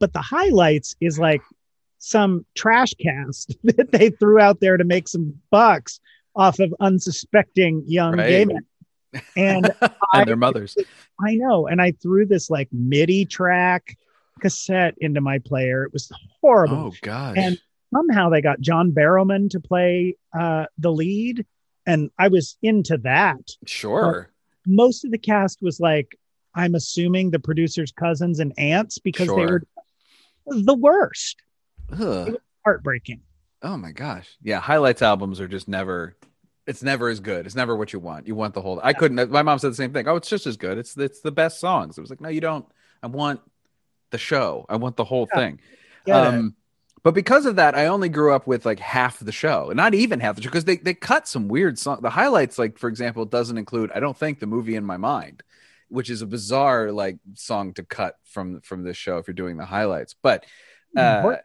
But 0.00 0.12
the 0.12 0.20
highlights 0.22 0.94
is 1.00 1.18
like 1.18 1.42
some 1.98 2.44
trash 2.54 2.94
cast 2.94 3.56
that 3.64 3.90
they 3.92 4.10
threw 4.10 4.38
out 4.40 4.60
there 4.60 4.76
to 4.76 4.84
make 4.84 5.08
some 5.08 5.34
bucks 5.50 6.00
off 6.36 6.58
of 6.60 6.72
unsuspecting 6.80 7.82
young 7.86 8.16
Right. 8.16 8.28
gay 8.28 8.44
men. 8.44 8.64
And 9.36 9.74
I- 10.14 10.24
their 10.24 10.36
mothers. 10.36 10.76
I 11.26 11.34
know, 11.34 11.66
and 11.66 11.80
I 11.82 11.92
threw 12.02 12.26
this 12.26 12.48
like 12.50 12.68
MIDI 12.72 13.24
track 13.24 13.96
cassette 14.40 14.94
into 15.00 15.20
my 15.20 15.38
player. 15.40 15.82
It 15.84 15.92
was 15.92 16.12
horrible. 16.40 16.76
Oh 16.76 16.92
gosh. 17.02 17.36
And 17.36 17.58
somehow 17.92 18.28
they 18.30 18.40
got 18.40 18.60
John 18.60 18.92
Barrowman 18.92 19.50
to 19.50 19.58
play 19.60 20.14
uh, 20.38 20.66
the 20.78 20.92
lead, 20.92 21.44
and 21.88 22.10
I 22.18 22.28
was 22.28 22.56
into 22.62 22.98
that. 22.98 23.40
sure. 23.66 24.30
Most 24.66 25.04
of 25.04 25.10
the 25.10 25.18
cast 25.18 25.62
was 25.62 25.80
like, 25.80 26.16
I'm 26.54 26.74
assuming 26.74 27.30
the 27.30 27.38
producers' 27.38 27.90
cousins 27.90 28.38
and 28.38 28.52
aunts 28.58 28.98
because 28.98 29.28
they 29.28 29.32
were 29.46 29.62
the 30.46 30.74
worst, 30.74 31.36
heartbreaking. 32.64 33.22
Oh 33.62 33.76
my 33.76 33.92
gosh. 33.92 34.28
Yeah, 34.42 34.60
highlights 34.60 35.02
albums 35.02 35.40
are 35.40 35.48
just 35.48 35.68
never 35.68 36.16
it's 36.66 36.82
never 36.82 37.08
as 37.08 37.20
good. 37.20 37.46
It's 37.46 37.54
never 37.54 37.74
what 37.74 37.94
you 37.94 37.98
want. 37.98 38.28
You 38.28 38.34
want 38.34 38.52
the 38.54 38.60
whole 38.60 38.78
I 38.84 38.92
couldn't 38.92 39.30
my 39.30 39.42
mom 39.42 39.58
said 39.58 39.70
the 39.70 39.76
same 39.76 39.92
thing. 39.92 40.06
Oh, 40.06 40.16
it's 40.16 40.28
just 40.28 40.46
as 40.46 40.56
good. 40.56 40.78
It's 40.78 40.96
it's 40.96 41.20
the 41.20 41.32
best 41.32 41.60
songs. 41.60 41.96
It 41.96 42.00
was 42.02 42.10
like, 42.10 42.20
no, 42.20 42.28
you 42.28 42.40
don't. 42.42 42.66
I 43.02 43.06
want 43.06 43.40
the 44.10 44.18
show. 44.18 44.66
I 44.68 44.76
want 44.76 44.96
the 44.96 45.04
whole 45.04 45.28
Yeah. 45.32 45.38
thing. 45.38 45.60
Get? 46.06 46.16
Um 46.26 46.54
but 47.08 47.14
because 47.14 47.46
of 47.46 47.56
that, 47.56 47.74
I 47.74 47.86
only 47.86 48.10
grew 48.10 48.34
up 48.34 48.46
with 48.46 48.66
like 48.66 48.78
half 48.78 49.18
the 49.18 49.32
show, 49.32 49.72
not 49.74 49.94
even 49.94 50.20
half 50.20 50.36
the 50.36 50.42
show, 50.42 50.50
because 50.50 50.66
they, 50.66 50.76
they 50.76 50.92
cut 50.92 51.26
some 51.26 51.48
weird 51.48 51.78
songs. 51.78 52.02
The 52.02 52.10
highlights, 52.10 52.58
like 52.58 52.76
for 52.76 52.88
example, 52.88 53.24
doesn't 53.24 53.56
include, 53.56 53.90
I 53.94 54.00
don't 54.00 54.16
think, 54.16 54.40
the 54.40 54.46
movie 54.46 54.74
in 54.74 54.84
my 54.84 54.98
mind, 54.98 55.42
which 55.88 56.10
is 56.10 56.20
a 56.20 56.26
bizarre 56.26 56.92
like 56.92 57.16
song 57.32 57.72
to 57.74 57.82
cut 57.82 58.16
from 58.24 58.60
from 58.60 58.82
this 58.82 58.98
show 58.98 59.16
if 59.16 59.26
you're 59.26 59.34
doing 59.34 59.56
the 59.56 59.64
highlights. 59.64 60.14
But 60.22 60.44
uh, 60.94 61.22
What? 61.22 61.44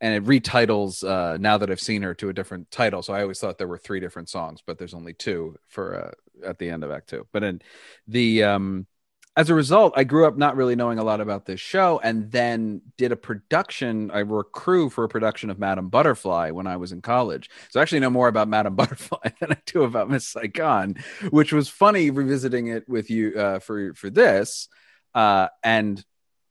and 0.00 0.14
it 0.14 0.24
retitles 0.24 1.06
uh, 1.06 1.36
now 1.36 1.58
that 1.58 1.70
I've 1.70 1.80
seen 1.80 2.00
her 2.00 2.14
to 2.14 2.30
a 2.30 2.32
different 2.32 2.70
title. 2.70 3.02
So 3.02 3.12
I 3.12 3.20
always 3.20 3.38
thought 3.40 3.58
there 3.58 3.68
were 3.68 3.78
three 3.78 4.00
different 4.00 4.30
songs, 4.30 4.62
but 4.66 4.78
there's 4.78 4.94
only 4.94 5.12
two 5.12 5.58
for 5.68 6.14
uh, 6.42 6.48
at 6.48 6.58
the 6.58 6.70
end 6.70 6.82
of 6.82 6.90
Act 6.90 7.10
Two. 7.10 7.26
But 7.30 7.44
in 7.44 7.62
the 8.08 8.44
um, 8.44 8.86
as 9.36 9.50
a 9.50 9.54
result, 9.54 9.94
I 9.96 10.04
grew 10.04 10.26
up 10.26 10.36
not 10.36 10.56
really 10.56 10.76
knowing 10.76 10.98
a 10.98 11.04
lot 11.04 11.20
about 11.20 11.44
this 11.44 11.58
show, 11.58 12.00
and 12.04 12.30
then 12.30 12.82
did 12.96 13.10
a 13.10 13.16
production. 13.16 14.10
I 14.12 14.22
were 14.22 14.40
a 14.40 14.44
crew 14.44 14.88
for 14.88 15.02
a 15.02 15.08
production 15.08 15.50
of 15.50 15.58
Madame 15.58 15.88
Butterfly 15.88 16.52
when 16.52 16.68
I 16.68 16.76
was 16.76 16.92
in 16.92 17.02
college. 17.02 17.50
So 17.70 17.80
I 17.80 17.82
actually 17.82 18.00
know 18.00 18.10
more 18.10 18.28
about 18.28 18.48
Madame 18.56 18.76
Butterfly 18.76 19.30
than 19.40 19.52
I 19.52 19.56
do 19.66 19.82
about 19.82 20.08
Miss 20.08 20.28
Saigon, 20.28 20.96
which 21.30 21.52
was 21.52 21.68
funny 21.68 22.10
revisiting 22.10 22.68
it 22.68 22.88
with 22.88 23.10
you 23.10 23.34
uh, 23.36 23.58
for 23.58 23.94
for 23.94 24.08
this, 24.08 24.68
uh, 25.14 25.48
and 25.64 26.04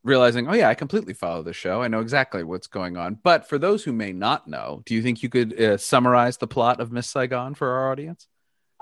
realizing, 0.04 0.50
oh 0.50 0.54
yeah, 0.54 0.68
I 0.68 0.76
completely 0.76 1.14
follow 1.14 1.44
the 1.44 1.54
show. 1.54 1.82
I 1.82 1.88
know 1.88 2.02
exactly 2.02 2.44
what's 2.44 2.68
going 2.68 2.98
on. 2.98 3.18
But 3.24 3.48
for 3.48 3.58
those 3.58 3.86
who 3.86 3.94
may 3.94 4.12
not 4.12 4.48
know, 4.48 4.82
do 4.86 4.94
you 4.94 5.02
think 5.02 5.24
you 5.24 5.30
could 5.30 5.60
uh, 5.60 5.78
summarize 5.78 6.38
the 6.38 6.48
plot 6.48 6.82
of 6.82 6.92
Miss 6.92 7.10
Saigon 7.10 7.56
for 7.56 7.70
our 7.70 7.92
audience? 7.92 8.28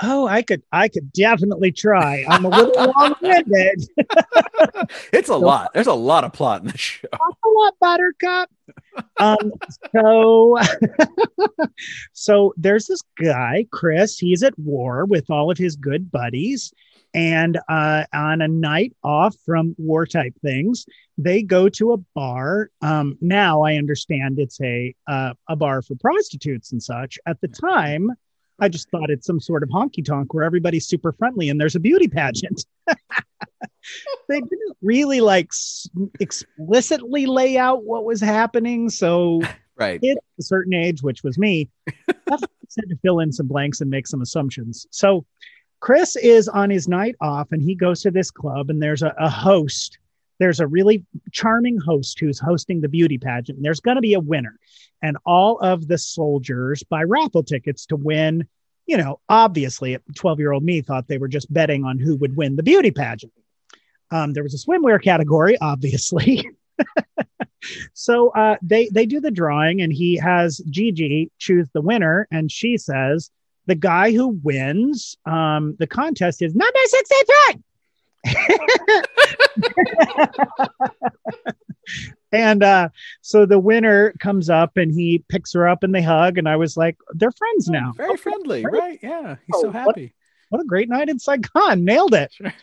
Oh, 0.03 0.27
I 0.27 0.41
could, 0.41 0.63
I 0.71 0.87
could 0.87 1.11
definitely 1.13 1.71
try. 1.71 2.25
I'm 2.27 2.45
a 2.45 2.49
little 2.49 2.93
long-winded. 2.97 3.87
it's 5.13 5.29
a 5.29 5.35
lot. 5.35 5.71
There's 5.73 5.87
a 5.87 5.93
lot 5.93 6.23
of 6.23 6.33
plot 6.33 6.61
in 6.61 6.67
the 6.67 6.77
show. 6.77 7.07
A 7.13 7.49
lot, 7.49 7.73
Buttercup. 7.79 8.49
Um, 9.19 9.51
so, 9.93 10.57
so 12.13 12.53
there's 12.57 12.87
this 12.87 13.01
guy, 13.21 13.65
Chris. 13.71 14.17
He's 14.17 14.41
at 14.41 14.57
war 14.57 15.05
with 15.05 15.29
all 15.29 15.51
of 15.51 15.57
his 15.57 15.75
good 15.75 16.11
buddies, 16.11 16.73
and 17.13 17.59
uh, 17.67 18.05
on 18.13 18.41
a 18.41 18.47
night 18.47 18.95
off 19.03 19.35
from 19.45 19.75
war 19.77 20.05
type 20.05 20.33
things, 20.41 20.85
they 21.17 21.43
go 21.43 21.67
to 21.69 21.93
a 21.93 21.97
bar. 22.15 22.69
Um, 22.81 23.17
now 23.21 23.63
I 23.63 23.75
understand 23.75 24.39
it's 24.39 24.61
a 24.61 24.95
uh, 25.07 25.33
a 25.49 25.55
bar 25.55 25.81
for 25.81 25.95
prostitutes 25.95 26.71
and 26.71 26.81
such. 26.81 27.19
At 27.25 27.41
the 27.41 27.49
time, 27.49 28.11
I 28.61 28.69
just 28.69 28.89
thought 28.91 29.09
it's 29.09 29.25
some 29.25 29.39
sort 29.39 29.63
of 29.63 29.69
honky 29.69 30.05
tonk 30.05 30.33
where 30.33 30.43
everybody's 30.43 30.85
super 30.85 31.11
friendly 31.11 31.49
and 31.49 31.59
there's 31.59 31.75
a 31.75 31.79
beauty 31.79 32.07
pageant. 32.07 32.65
they 32.87 34.39
didn't 34.39 34.77
really 34.81 35.19
like 35.19 35.47
s- 35.47 35.89
explicitly 36.19 37.25
lay 37.25 37.57
out 37.57 37.83
what 37.83 38.05
was 38.05 38.21
happening. 38.21 38.89
So 38.89 39.41
Right. 39.77 40.03
at 40.03 40.17
a 40.39 40.43
certain 40.43 40.73
age, 40.75 41.01
which 41.01 41.23
was 41.23 41.39
me, 41.39 41.67
had 42.07 42.37
to 42.89 42.95
fill 43.01 43.19
in 43.19 43.31
some 43.31 43.47
blanks 43.47 43.81
and 43.81 43.89
make 43.89 44.05
some 44.05 44.21
assumptions. 44.21 44.85
So 44.91 45.25
Chris 45.79 46.15
is 46.15 46.47
on 46.47 46.69
his 46.69 46.87
night 46.87 47.15
off 47.19 47.51
and 47.51 47.61
he 47.63 47.73
goes 47.73 48.01
to 48.03 48.11
this 48.11 48.29
club 48.29 48.69
and 48.69 48.81
there's 48.81 49.01
a, 49.01 49.13
a 49.17 49.27
host. 49.29 49.97
There's 50.41 50.59
a 50.59 50.65
really 50.65 51.05
charming 51.31 51.77
host 51.77 52.19
who's 52.19 52.39
hosting 52.39 52.81
the 52.81 52.89
beauty 52.89 53.19
pageant. 53.19 53.57
And 53.57 53.63
there's 53.63 53.79
going 53.79 53.93
to 53.95 54.01
be 54.01 54.15
a 54.15 54.19
winner. 54.19 54.57
And 54.99 55.15
all 55.23 55.59
of 55.59 55.87
the 55.87 55.99
soldiers 55.99 56.81
buy 56.81 57.03
raffle 57.03 57.43
tickets 57.43 57.85
to 57.85 57.95
win. 57.95 58.47
You 58.87 58.97
know, 58.97 59.19
obviously, 59.29 59.99
12 60.15 60.39
year 60.39 60.51
old 60.51 60.63
me 60.63 60.81
thought 60.81 61.07
they 61.07 61.19
were 61.19 61.27
just 61.27 61.53
betting 61.53 61.85
on 61.85 61.99
who 61.99 62.15
would 62.15 62.35
win 62.35 62.55
the 62.55 62.63
beauty 62.63 62.89
pageant. 62.89 63.31
Um, 64.09 64.33
there 64.33 64.41
was 64.41 64.55
a 64.55 64.57
swimwear 64.57 64.99
category, 64.99 65.59
obviously. 65.61 66.49
so 67.93 68.29
uh, 68.29 68.55
they 68.63 68.89
they 68.89 69.05
do 69.05 69.21
the 69.21 69.29
drawing, 69.29 69.81
and 69.81 69.93
he 69.93 70.15
has 70.15 70.57
Gigi 70.69 71.29
choose 71.37 71.67
the 71.71 71.81
winner, 71.81 72.27
and 72.31 72.51
she 72.51 72.77
says 72.77 73.29
the 73.67 73.75
guy 73.75 74.11
who 74.11 74.39
wins 74.43 75.17
um, 75.27 75.75
the 75.77 75.85
contest 75.85 76.41
is 76.41 76.55
number 76.55 76.79
63. 76.83 77.61
and 82.31 82.63
uh, 82.63 82.89
so 83.21 83.45
the 83.45 83.59
winner 83.59 84.13
comes 84.19 84.49
up 84.49 84.77
and 84.77 84.91
he 84.91 85.23
picks 85.29 85.53
her 85.53 85.67
up 85.67 85.83
and 85.83 85.93
they 85.93 86.01
hug. 86.01 86.37
And 86.37 86.47
I 86.47 86.55
was 86.55 86.77
like, 86.77 86.97
they're 87.13 87.31
friends 87.31 87.67
now. 87.67 87.91
Very 87.97 88.17
friendly, 88.17 88.63
Right. 88.63 88.73
right? 88.73 88.99
Yeah, 89.01 89.35
he's 89.45 89.55
Oh, 89.55 89.61
so 89.63 89.71
happy. 89.71 90.13
What 90.49 90.61
a 90.61 90.65
great 90.65 90.89
night 90.89 91.09
in 91.09 91.19
Saigon. 91.19 91.83
Nailed 91.85 92.13
it. 92.13 92.31
Sure. 92.33 92.53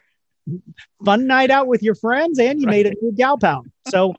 Fun 1.04 1.26
night 1.26 1.50
out 1.50 1.66
with 1.66 1.82
your 1.82 1.94
friends 1.94 2.38
and 2.38 2.60
you 2.60 2.66
made 2.66 2.86
a 2.86 2.94
new 3.02 3.12
gal 3.12 3.36
pal. 3.36 3.64
So 3.88 4.14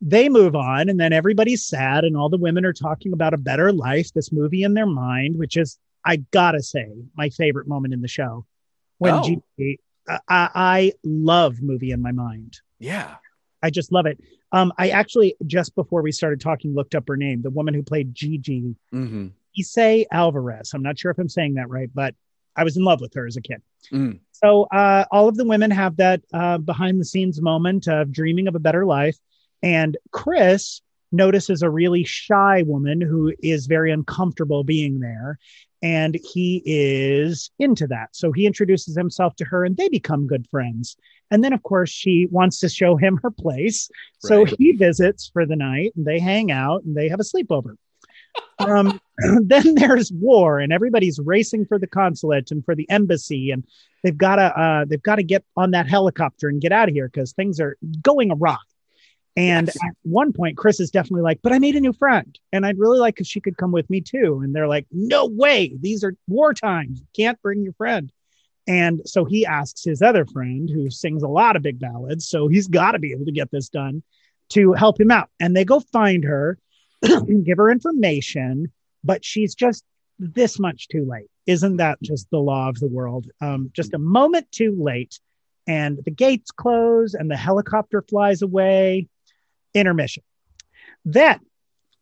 they 0.00 0.28
move 0.28 0.54
on 0.56 0.88
and 0.88 0.98
then 0.98 1.12
everybody's 1.12 1.64
sad 1.64 2.04
and 2.04 2.16
all 2.16 2.28
the 2.28 2.36
women 2.38 2.64
are 2.64 2.72
talking 2.72 3.12
about 3.12 3.34
a 3.34 3.38
better 3.38 3.72
life, 3.72 4.12
this 4.12 4.32
movie 4.32 4.62
in 4.64 4.74
their 4.74 4.86
mind, 4.86 5.36
which 5.36 5.56
is, 5.56 5.78
I 6.04 6.16
gotta 6.32 6.62
say, 6.62 6.88
my 7.16 7.28
favorite 7.30 7.68
moment 7.68 7.94
in 7.94 8.00
the 8.00 8.08
show. 8.08 8.44
When 8.98 9.14
Oh. 9.14 9.22
Gigi, 9.56 9.78
I, 10.08 10.18
I 10.28 10.92
love 11.04 11.60
movie 11.60 11.90
in 11.90 12.00
my 12.00 12.12
mind. 12.12 12.60
Yeah. 12.78 13.16
I 13.62 13.70
just 13.70 13.92
love 13.92 14.06
it. 14.06 14.18
Um, 14.52 14.72
I 14.78 14.90
actually 14.90 15.36
just 15.46 15.74
before 15.74 16.02
we 16.02 16.12
started 16.12 16.40
talking 16.40 16.74
looked 16.74 16.94
up 16.94 17.08
her 17.08 17.16
name, 17.16 17.42
the 17.42 17.50
woman 17.50 17.74
who 17.74 17.82
played 17.82 18.14
Gigi, 18.14 18.74
Mm-hmm. 18.92 19.28
Isay 19.58 20.06
Alvarez. 20.12 20.72
I'm 20.72 20.82
not 20.82 20.98
sure 20.98 21.10
if 21.10 21.18
I'm 21.18 21.28
saying 21.28 21.54
that 21.54 21.68
right, 21.68 21.90
but 21.92 22.14
I 22.56 22.64
was 22.64 22.76
in 22.76 22.84
love 22.84 23.00
with 23.00 23.14
her 23.14 23.26
as 23.26 23.36
a 23.36 23.40
kid. 23.40 23.62
Mm. 23.92 24.20
So 24.32 24.64
uh, 24.64 25.04
all 25.10 25.28
of 25.28 25.36
the 25.36 25.44
women 25.44 25.70
have 25.70 25.96
that 25.96 26.22
uh, 26.32 26.58
behind 26.58 27.00
the 27.00 27.04
scenes 27.04 27.40
moment 27.40 27.88
of 27.88 28.12
dreaming 28.12 28.48
of 28.48 28.54
a 28.54 28.60
better 28.60 28.86
life, 28.86 29.18
and 29.62 29.96
Chris 30.12 30.80
notices 31.12 31.62
a 31.62 31.70
really 31.70 32.04
shy 32.04 32.62
woman 32.62 33.00
who 33.00 33.32
is 33.42 33.66
very 33.66 33.90
uncomfortable 33.92 34.64
being 34.64 35.00
there. 35.00 35.38
And 35.80 36.18
he 36.32 36.62
is 36.64 37.50
into 37.58 37.86
that. 37.86 38.08
So 38.12 38.32
he 38.32 38.46
introduces 38.46 38.96
himself 38.96 39.36
to 39.36 39.44
her 39.44 39.64
and 39.64 39.76
they 39.76 39.88
become 39.88 40.26
good 40.26 40.46
friends. 40.50 40.96
And 41.30 41.44
then, 41.44 41.52
of 41.52 41.62
course, 41.62 41.90
she 41.90 42.26
wants 42.30 42.58
to 42.60 42.68
show 42.68 42.96
him 42.96 43.20
her 43.22 43.30
place. 43.30 43.88
So 44.18 44.44
he 44.44 44.72
visits 44.72 45.30
for 45.32 45.46
the 45.46 45.56
night 45.56 45.92
and 45.96 46.04
they 46.04 46.18
hang 46.18 46.50
out 46.50 46.82
and 46.82 46.96
they 46.96 47.08
have 47.08 47.20
a 47.20 47.22
sleepover. 47.22 47.76
Um, 48.58 49.00
then 49.42 49.74
there's 49.74 50.10
war 50.12 50.58
and 50.58 50.72
everybody's 50.72 51.20
racing 51.24 51.66
for 51.66 51.78
the 51.78 51.86
consulate 51.86 52.50
and 52.50 52.64
for 52.64 52.74
the 52.74 52.88
embassy 52.90 53.50
and 53.50 53.64
they've 54.02 54.16
got 54.16 54.36
to 54.36 54.60
uh, 54.60 54.84
they've 54.84 55.02
got 55.02 55.16
to 55.16 55.22
get 55.22 55.44
on 55.56 55.72
that 55.72 55.88
helicopter 55.88 56.48
and 56.48 56.60
get 56.60 56.72
out 56.72 56.88
of 56.88 56.94
here 56.94 57.08
because 57.08 57.32
things 57.32 57.60
are 57.60 57.76
going 58.02 58.30
awry. 58.30 58.56
And 59.38 59.68
Yes. 59.68 59.76
at 59.76 59.94
one 60.02 60.32
point, 60.32 60.56
Chris 60.56 60.80
is 60.80 60.90
definitely 60.90 61.22
like, 61.22 61.40
"But 61.42 61.52
I 61.52 61.60
made 61.60 61.76
a 61.76 61.80
new 61.80 61.92
friend, 61.92 62.36
and 62.52 62.66
I'd 62.66 62.78
really 62.78 62.98
like 62.98 63.20
if 63.20 63.26
she 63.26 63.40
could 63.40 63.56
come 63.56 63.70
with 63.70 63.88
me 63.88 64.00
too." 64.00 64.40
And 64.42 64.52
they're 64.54 64.66
like, 64.66 64.86
"No 64.90 65.26
way! 65.26 65.76
These 65.80 66.02
are 66.02 66.16
war 66.26 66.52
times. 66.52 66.98
You 67.00 67.06
can't 67.14 67.40
bring 67.40 67.62
your 67.62 67.72
friend." 67.74 68.10
And 68.66 69.00
so 69.06 69.24
he 69.24 69.46
asks 69.46 69.84
his 69.84 70.02
other 70.02 70.26
friend, 70.26 70.68
who 70.68 70.90
sings 70.90 71.22
a 71.22 71.28
lot 71.28 71.54
of 71.56 71.62
big 71.62 71.78
ballads, 71.78 72.28
so 72.28 72.48
he's 72.48 72.66
got 72.66 72.92
to 72.92 72.98
be 72.98 73.12
able 73.12 73.24
to 73.26 73.32
get 73.32 73.50
this 73.52 73.68
done, 73.68 74.02
to 74.50 74.72
help 74.72 75.00
him 75.00 75.10
out. 75.10 75.30
And 75.38 75.56
they 75.56 75.64
go 75.64 75.78
find 75.80 76.24
her, 76.24 76.58
and 77.02 77.44
give 77.44 77.58
her 77.58 77.70
information, 77.70 78.72
but 79.04 79.24
she's 79.24 79.54
just 79.54 79.84
this 80.18 80.58
much 80.58 80.88
too 80.88 81.04
late. 81.04 81.30
Isn't 81.46 81.76
that 81.76 82.02
just 82.02 82.28
the 82.30 82.40
law 82.40 82.68
of 82.68 82.80
the 82.80 82.88
world? 82.88 83.30
Um, 83.40 83.70
just 83.72 83.94
a 83.94 83.98
moment 83.98 84.50
too 84.50 84.74
late, 84.76 85.20
and 85.68 85.98
the 86.04 86.10
gates 86.10 86.50
close, 86.50 87.14
and 87.14 87.30
the 87.30 87.36
helicopter 87.36 88.02
flies 88.02 88.42
away. 88.42 89.06
Intermission. 89.74 90.22
Then 91.04 91.40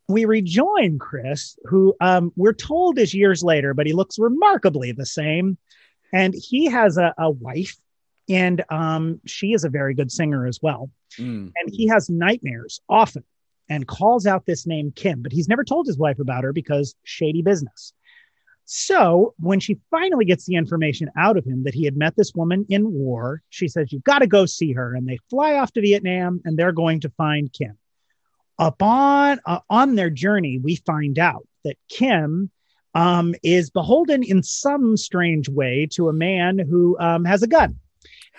we 0.08 0.24
rejoin 0.24 0.98
Chris, 0.98 1.58
who 1.64 1.94
um, 2.00 2.32
we're 2.36 2.52
told 2.52 2.98
is 2.98 3.12
years 3.12 3.42
later, 3.42 3.74
but 3.74 3.86
he 3.86 3.92
looks 3.92 4.18
remarkably 4.18 4.92
the 4.92 5.06
same. 5.06 5.58
And 6.12 6.34
he 6.34 6.66
has 6.66 6.98
a, 6.98 7.12
a 7.18 7.30
wife, 7.30 7.76
and 8.28 8.64
um, 8.70 9.20
she 9.26 9.52
is 9.52 9.64
a 9.64 9.68
very 9.68 9.94
good 9.94 10.12
singer 10.12 10.46
as 10.46 10.60
well. 10.62 10.90
Mm. 11.18 11.52
And 11.54 11.72
he 11.72 11.88
has 11.88 12.08
nightmares 12.08 12.80
often 12.88 13.24
and 13.68 13.86
calls 13.86 14.26
out 14.26 14.46
this 14.46 14.66
name 14.66 14.92
Kim, 14.94 15.22
but 15.22 15.32
he's 15.32 15.48
never 15.48 15.64
told 15.64 15.86
his 15.86 15.98
wife 15.98 16.20
about 16.20 16.44
her 16.44 16.52
because 16.52 16.94
shady 17.02 17.42
business. 17.42 17.92
So 18.68 19.32
when 19.38 19.60
she 19.60 19.78
finally 19.92 20.24
gets 20.24 20.44
the 20.44 20.56
information 20.56 21.08
out 21.16 21.36
of 21.36 21.44
him 21.44 21.62
that 21.64 21.74
he 21.74 21.84
had 21.84 21.96
met 21.96 22.16
this 22.16 22.34
woman 22.34 22.66
in 22.68 22.92
war, 22.92 23.40
she 23.48 23.68
says, 23.68 23.92
You've 23.92 24.02
got 24.02 24.18
to 24.18 24.26
go 24.26 24.44
see 24.44 24.72
her. 24.72 24.94
And 24.94 25.08
they 25.08 25.18
fly 25.30 25.54
off 25.54 25.72
to 25.74 25.80
Vietnam 25.80 26.40
and 26.44 26.58
they're 26.58 26.72
going 26.72 27.00
to 27.00 27.10
find 27.10 27.52
Kim. 27.52 27.78
Upon 28.58 29.38
uh, 29.46 29.60
on 29.70 29.94
their 29.94 30.10
journey, 30.10 30.58
we 30.58 30.76
find 30.76 31.16
out 31.16 31.46
that 31.64 31.76
Kim 31.88 32.50
um, 32.92 33.36
is 33.44 33.70
beholden 33.70 34.24
in 34.24 34.42
some 34.42 34.96
strange 34.96 35.48
way 35.48 35.86
to 35.92 36.08
a 36.08 36.12
man 36.12 36.58
who 36.58 36.98
um, 36.98 37.24
has 37.24 37.44
a 37.44 37.46
gun. 37.46 37.78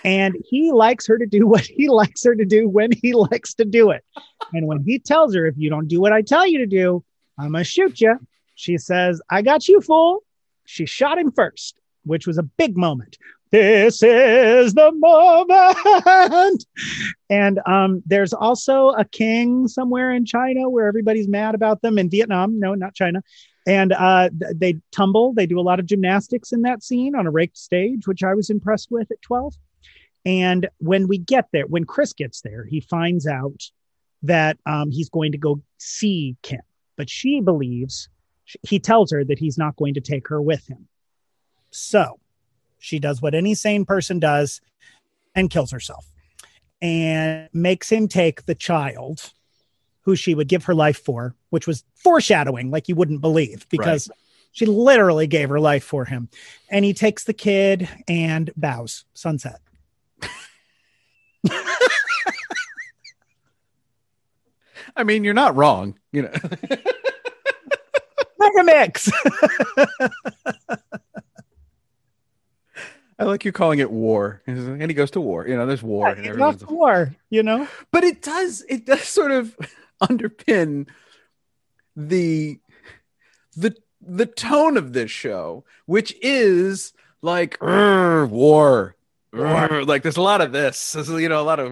And 0.04 0.36
he 0.44 0.74
likes 0.74 1.08
her 1.08 1.18
to 1.18 1.26
do 1.26 1.48
what 1.48 1.62
he 1.62 1.88
likes 1.88 2.26
her 2.26 2.36
to 2.36 2.46
do 2.46 2.68
when 2.68 2.92
he 2.92 3.14
likes 3.14 3.54
to 3.56 3.66
do 3.66 3.92
it. 3.92 4.04
And 4.52 4.68
when 4.68 4.84
he 4.84 5.00
tells 5.00 5.34
her, 5.36 5.46
if 5.46 5.56
you 5.58 5.70
don't 5.70 5.88
do 5.88 6.02
what 6.02 6.12
I 6.12 6.22
tell 6.22 6.46
you 6.46 6.58
to 6.60 6.68
do, 6.68 7.04
I'm 7.40 7.52
going 7.52 7.64
to 7.64 7.70
shoot 7.70 8.02
you, 8.02 8.20
she 8.58 8.78
says, 8.80 9.22
I 9.30 9.44
got 9.44 9.68
you, 9.68 9.80
fool. 9.82 10.24
She 10.66 10.88
shot 10.88 11.20
him 11.20 11.32
first, 11.32 11.80
which 12.04 12.26
was 12.26 12.40
a 12.40 12.44
big 12.44 12.76
moment. 12.76 13.18
This 13.52 14.04
is 14.04 14.74
the 14.74 14.92
moment. 14.92 16.66
And 17.30 17.60
um, 17.66 18.02
there's 18.06 18.34
also 18.34 18.90
a 18.90 19.06
king 19.06 19.68
somewhere 19.68 20.12
in 20.12 20.26
China 20.26 20.70
where 20.70 20.88
everybody's 20.88 21.28
mad 21.28 21.56
about 21.56 21.82
them. 21.82 21.98
In 21.98 22.10
Vietnam, 22.10 22.60
no, 22.60 22.74
not 22.74 22.94
China. 22.94 23.22
And 23.68 23.94
uh, 23.94 24.30
they 24.56 24.78
tumble. 24.92 25.34
They 25.34 25.46
do 25.46 25.60
a 25.60 25.62
lot 25.62 25.80
of 25.80 25.86
gymnastics 25.86 26.52
in 26.52 26.64
that 26.64 26.84
scene 26.84 27.16
on 27.16 27.28
a 27.28 27.32
raked 27.32 27.58
stage, 27.58 28.08
which 28.08 28.24
I 28.24 28.34
was 28.34 28.50
impressed 28.50 28.90
with 28.92 29.12
at 29.12 29.22
12. 29.22 29.54
And 30.26 30.68
when 30.80 31.08
we 31.08 31.18
get 31.18 31.48
there, 31.54 31.68
when 31.68 31.86
Chris 31.86 32.14
gets 32.14 32.42
there, 32.42 32.66
he 32.66 32.82
finds 32.82 33.28
out 33.28 33.62
that 34.24 34.58
um, 34.66 34.90
he's 34.90 35.10
going 35.10 35.34
to 35.34 35.38
go 35.38 35.62
see 35.78 36.36
Kim, 36.42 36.62
but 36.96 37.10
she 37.10 37.40
believes 37.40 38.10
he 38.62 38.80
tells 38.80 39.12
her 39.12 39.24
that 39.24 39.40
he's 39.40 39.58
not 39.58 39.76
going 39.76 39.94
to 39.96 40.02
take 40.02 40.28
her 40.30 40.42
with 40.42 40.68
him. 40.68 40.88
So 41.72 42.20
she 42.80 43.00
does 43.00 43.22
what 43.22 43.36
any 43.36 43.54
sane 43.56 43.86
person 43.86 44.20
does 44.20 44.62
and 45.36 45.50
kills 45.50 45.72
herself 45.72 46.10
and 46.82 47.50
makes 47.54 47.90
him 47.90 48.08
take 48.08 48.46
the 48.46 48.56
child 48.56 49.32
who 50.02 50.16
she 50.16 50.34
would 50.34 50.48
give 50.48 50.64
her 50.66 50.76
life 50.76 51.04
for, 51.04 51.36
which 51.50 51.68
was 51.68 51.84
foreshadowing 51.96 52.72
like 52.72 52.88
you 52.88 52.96
wouldn't 52.96 53.20
believe 53.22 53.68
because 53.70 54.10
she 54.54 54.66
literally 54.66 55.28
gave 55.28 55.50
her 55.50 55.60
life 55.60 55.84
for 55.84 56.06
him. 56.06 56.30
And 56.70 56.86
he 56.86 56.94
takes 56.94 57.26
the 57.26 57.34
kid 57.34 57.90
and 58.08 58.52
bows 58.56 59.04
sunset. 59.14 59.60
I 64.96 65.04
mean, 65.04 65.24
you're 65.24 65.34
not 65.34 65.56
wrong. 65.56 66.00
You 66.12 66.24
know. 66.24 66.34
Mega 68.40 68.64
mix. 68.64 69.10
I 73.20 73.24
like 73.24 73.44
you 73.46 73.52
calling 73.52 73.80
it 73.80 73.90
war, 73.90 74.44
and 74.46 74.80
he 74.92 74.94
goes 74.94 75.10
to 75.12 75.22
war. 75.22 75.48
You 75.48 75.56
know, 75.58 75.66
there's 75.66 75.82
war, 75.82 76.08
and 76.08 76.22
He 76.24 76.30
everyone's- 76.30 76.64
war, 76.68 77.16
you 77.32 77.42
know? 77.42 77.68
but 77.92 78.04
it 78.04 78.22
does 78.22 78.64
it 78.70 78.86
does 78.86 79.02
sort 79.04 79.32
of 79.32 79.58
underpin 80.04 80.88
the 81.96 82.60
the 83.56 83.76
the 84.02 84.28
tone 84.28 84.78
of 84.78 84.94
this 84.94 85.10
show, 85.10 85.64
which 85.88 86.14
is 86.22 86.94
like 87.24 87.58
war. 87.62 88.96
Urgh," 89.34 89.88
Like 89.88 90.04
there's 90.04 90.18
a 90.18 90.22
lot 90.22 90.42
of 90.42 90.52
this, 90.52 90.94
This 90.94 91.10
is, 91.10 91.22
you 91.22 91.30
know, 91.30 91.42
a 91.42 91.44
lot 91.44 91.60
of 91.60 91.72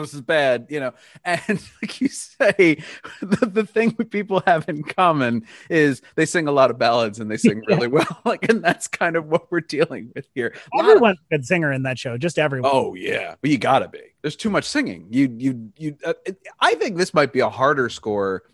this 0.00 0.14
is 0.14 0.20
bad, 0.20 0.66
you 0.70 0.80
know, 0.80 0.92
and 1.24 1.60
like 1.82 2.00
you 2.00 2.08
say, 2.08 2.78
the, 3.20 3.46
the 3.46 3.66
thing 3.66 3.94
that 3.98 4.10
people 4.10 4.42
have 4.46 4.68
in 4.68 4.82
common 4.82 5.46
is 5.68 6.02
they 6.14 6.26
sing 6.26 6.48
a 6.48 6.52
lot 6.52 6.70
of 6.70 6.78
ballads 6.78 7.18
and 7.18 7.30
they 7.30 7.36
sing 7.36 7.62
really 7.66 7.88
well, 7.88 8.06
like, 8.24 8.48
and 8.48 8.62
that's 8.62 8.88
kind 8.88 9.16
of 9.16 9.26
what 9.26 9.50
we're 9.50 9.60
dealing 9.60 10.12
with 10.14 10.28
here. 10.34 10.54
Of- 10.72 10.80
Everyone's 10.86 11.18
a 11.30 11.34
good 11.36 11.44
singer 11.44 11.72
in 11.72 11.82
that 11.84 11.98
show, 11.98 12.16
just 12.16 12.38
everyone. 12.38 12.70
Oh 12.72 12.94
yeah, 12.94 13.34
but 13.40 13.50
you 13.50 13.58
gotta 13.58 13.88
be. 13.88 14.00
There's 14.22 14.36
too 14.36 14.50
much 14.50 14.64
singing. 14.64 15.06
You 15.10 15.34
you 15.36 15.72
you. 15.76 15.96
Uh, 16.04 16.14
I 16.60 16.74
think 16.74 16.96
this 16.96 17.14
might 17.14 17.32
be 17.32 17.40
a 17.40 17.50
harder 17.50 17.88
score, 17.88 18.44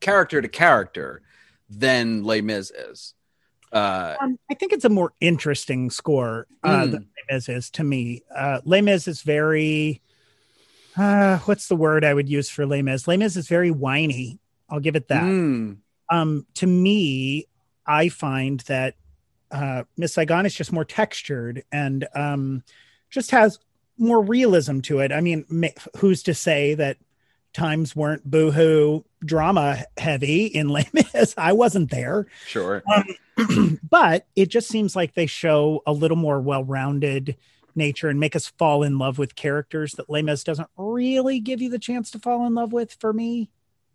character 0.00 0.40
to 0.40 0.48
character, 0.48 1.22
than 1.68 2.24
Les 2.24 2.40
Mis 2.40 2.70
is. 2.70 3.14
Uh, 3.72 4.16
Um, 4.20 4.38
I 4.50 4.54
think 4.54 4.72
it's 4.72 4.84
a 4.84 4.88
more 4.88 5.12
interesting 5.20 5.90
score 5.90 6.46
uh, 6.64 6.84
Mm. 6.84 6.90
than 6.92 7.02
Les 7.30 7.34
Mis 7.34 7.48
is 7.48 7.70
to 7.70 7.84
me. 7.84 8.22
Uh, 8.34 8.60
Les 8.64 8.80
Mis 8.80 9.06
is 9.08 9.22
very, 9.22 10.02
uh, 10.96 11.38
what's 11.38 11.68
the 11.68 11.76
word 11.76 12.04
I 12.04 12.12
would 12.14 12.28
use 12.28 12.50
for 12.50 12.66
Les 12.66 12.82
Mis? 12.82 13.06
Les 13.06 13.16
Mis 13.16 13.36
is 13.36 13.48
very 13.48 13.70
whiny. 13.70 14.38
I'll 14.68 14.80
give 14.80 14.96
it 14.96 15.08
that. 15.08 15.22
mm, 15.24 15.76
Um, 16.10 16.46
to 16.54 16.66
me, 16.66 17.46
I 17.86 18.08
find 18.08 18.60
that 18.60 18.94
uh, 19.52 19.82
Miss 19.96 20.14
Saigon 20.14 20.46
is 20.46 20.54
just 20.54 20.72
more 20.72 20.84
textured 20.84 21.64
and 21.72 22.06
um, 22.14 22.62
just 23.10 23.30
has 23.32 23.58
more 23.98 24.22
realism 24.22 24.80
to 24.80 25.00
it. 25.00 25.12
I 25.12 25.20
mean, 25.20 25.44
ma- 25.48 25.68
who's 25.96 26.22
to 26.24 26.34
say 26.34 26.74
that 26.74 26.96
times 27.52 27.96
weren't 27.96 28.28
boohoo 28.28 29.02
drama 29.24 29.84
heavy 29.96 30.46
in 30.46 30.68
Les 30.70 30.88
Mis. 30.92 31.34
I 31.36 31.52
wasn't 31.52 31.90
there. 31.90 32.26
Sure. 32.46 32.82
Um, 33.36 33.78
but 33.90 34.26
it 34.36 34.46
just 34.46 34.68
seems 34.68 34.94
like 34.96 35.14
they 35.14 35.26
show 35.26 35.82
a 35.86 35.92
little 35.92 36.16
more 36.16 36.40
well-rounded 36.40 37.36
nature 37.74 38.08
and 38.08 38.20
make 38.20 38.34
us 38.34 38.48
fall 38.58 38.82
in 38.82 38.98
love 38.98 39.18
with 39.18 39.36
characters 39.36 39.92
that 39.92 40.10
Les 40.10 40.22
Mis 40.22 40.44
doesn't 40.44 40.68
really 40.76 41.40
give 41.40 41.60
you 41.60 41.70
the 41.70 41.78
chance 41.78 42.10
to 42.10 42.18
fall 42.18 42.46
in 42.46 42.54
love 42.54 42.72
with 42.72 42.96
for 43.00 43.12
me. 43.12 43.50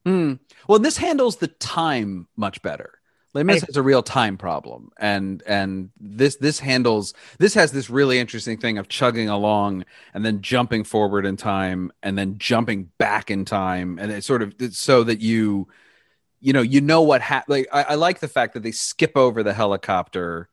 Mm. 0.06 0.40
Well, 0.68 0.80
this 0.80 0.98
handles 0.98 1.38
the 1.38 1.48
time 1.48 2.28
much 2.36 2.62
better. 2.62 3.00
Les 3.36 3.44
Mis 3.44 3.62
I, 3.62 3.66
has 3.66 3.76
a 3.76 3.82
real 3.82 4.02
time 4.02 4.38
problem, 4.38 4.92
and 4.98 5.44
and 5.46 5.90
this 6.00 6.38
this 6.38 6.58
handles 6.58 7.14
this 7.38 7.54
has 7.56 7.74
this 7.74 7.90
really 7.90 8.18
interesting 8.18 8.58
thing 8.58 8.78
of 8.78 8.88
chugging 8.88 9.28
along 9.28 9.84
and 10.14 10.24
then 10.26 10.42
jumping 10.42 10.86
forward 10.86 11.26
in 11.26 11.36
time 11.36 11.92
and 12.02 12.18
then 12.18 12.38
jumping 12.38 12.90
back 12.98 13.30
in 13.30 13.44
time, 13.44 14.00
and 14.00 14.10
it's 14.10 14.26
sort 14.26 14.42
of 14.42 14.56
so 14.72 15.04
that 15.04 15.20
you 15.20 15.68
you 16.40 16.54
know 16.54 16.62
you 16.62 16.80
know 16.80 17.02
what 17.02 17.20
happened. 17.20 17.58
Like 17.58 17.68
I, 17.74 17.84
I 17.92 17.96
like 17.96 18.22
the 18.22 18.30
fact 18.30 18.54
that 18.54 18.64
they 18.64 18.72
skip 18.72 19.18
over 19.18 19.44
the 19.44 19.54
helicopter 19.54 20.48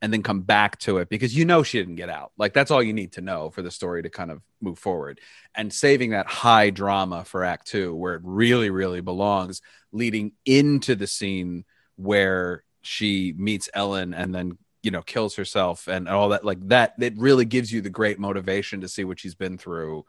and 0.00 0.10
then 0.10 0.22
come 0.22 0.40
back 0.40 0.78
to 0.78 0.98
it 0.98 1.10
because 1.10 1.36
you 1.36 1.44
know 1.44 1.62
she 1.62 1.78
didn't 1.78 1.96
get 1.96 2.08
out. 2.08 2.32
Like 2.38 2.54
that's 2.54 2.70
all 2.70 2.82
you 2.82 2.94
need 2.94 3.12
to 3.12 3.20
know 3.20 3.50
for 3.50 3.60
the 3.60 3.70
story 3.70 4.02
to 4.04 4.08
kind 4.08 4.30
of 4.30 4.40
move 4.62 4.78
forward. 4.78 5.20
And 5.54 5.70
saving 5.70 6.10
that 6.10 6.26
high 6.26 6.70
drama 6.70 7.24
for 7.24 7.44
act 7.44 7.66
2 7.66 7.94
where 7.94 8.14
it 8.14 8.22
really 8.24 8.70
really 8.70 9.02
belongs 9.02 9.60
leading 9.92 10.32
into 10.46 10.94
the 10.94 11.06
scene 11.06 11.66
where 11.96 12.64
she 12.82 13.34
meets 13.36 13.68
Ellen 13.74 14.14
and 14.14 14.34
then 14.34 14.58
you 14.82 14.90
know 14.92 15.02
kills 15.02 15.34
herself 15.34 15.88
and 15.88 16.08
all 16.08 16.28
that 16.28 16.44
like 16.44 16.60
that 16.68 16.94
it 17.00 17.14
really 17.16 17.44
gives 17.44 17.72
you 17.72 17.80
the 17.80 17.90
great 17.90 18.20
motivation 18.20 18.80
to 18.80 18.88
see 18.88 19.02
what 19.02 19.18
she's 19.18 19.34
been 19.34 19.58
through 19.58 20.04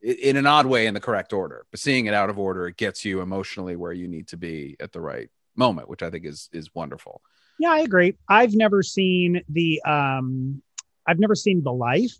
in 0.00 0.36
an 0.36 0.46
odd 0.46 0.66
way 0.66 0.86
in 0.86 0.94
the 0.94 1.00
correct 1.00 1.32
order. 1.32 1.66
But 1.70 1.80
seeing 1.80 2.06
it 2.06 2.14
out 2.14 2.30
of 2.30 2.38
order 2.38 2.68
it 2.68 2.76
gets 2.76 3.04
you 3.04 3.20
emotionally 3.20 3.74
where 3.74 3.92
you 3.92 4.06
need 4.06 4.28
to 4.28 4.36
be 4.36 4.76
at 4.78 4.92
the 4.92 5.00
right 5.00 5.28
moment 5.56 5.88
which 5.88 6.02
i 6.02 6.08
think 6.08 6.24
is 6.24 6.48
is 6.52 6.72
wonderful. 6.74 7.20
Yeah 7.58 7.72
i 7.72 7.80
agree. 7.80 8.16
I've 8.28 8.54
never 8.54 8.82
seen 8.82 9.42
the 9.48 9.82
um 9.82 10.62
i've 11.06 11.18
never 11.18 11.34
seen 11.34 11.62
the 11.64 11.72
life. 11.72 12.16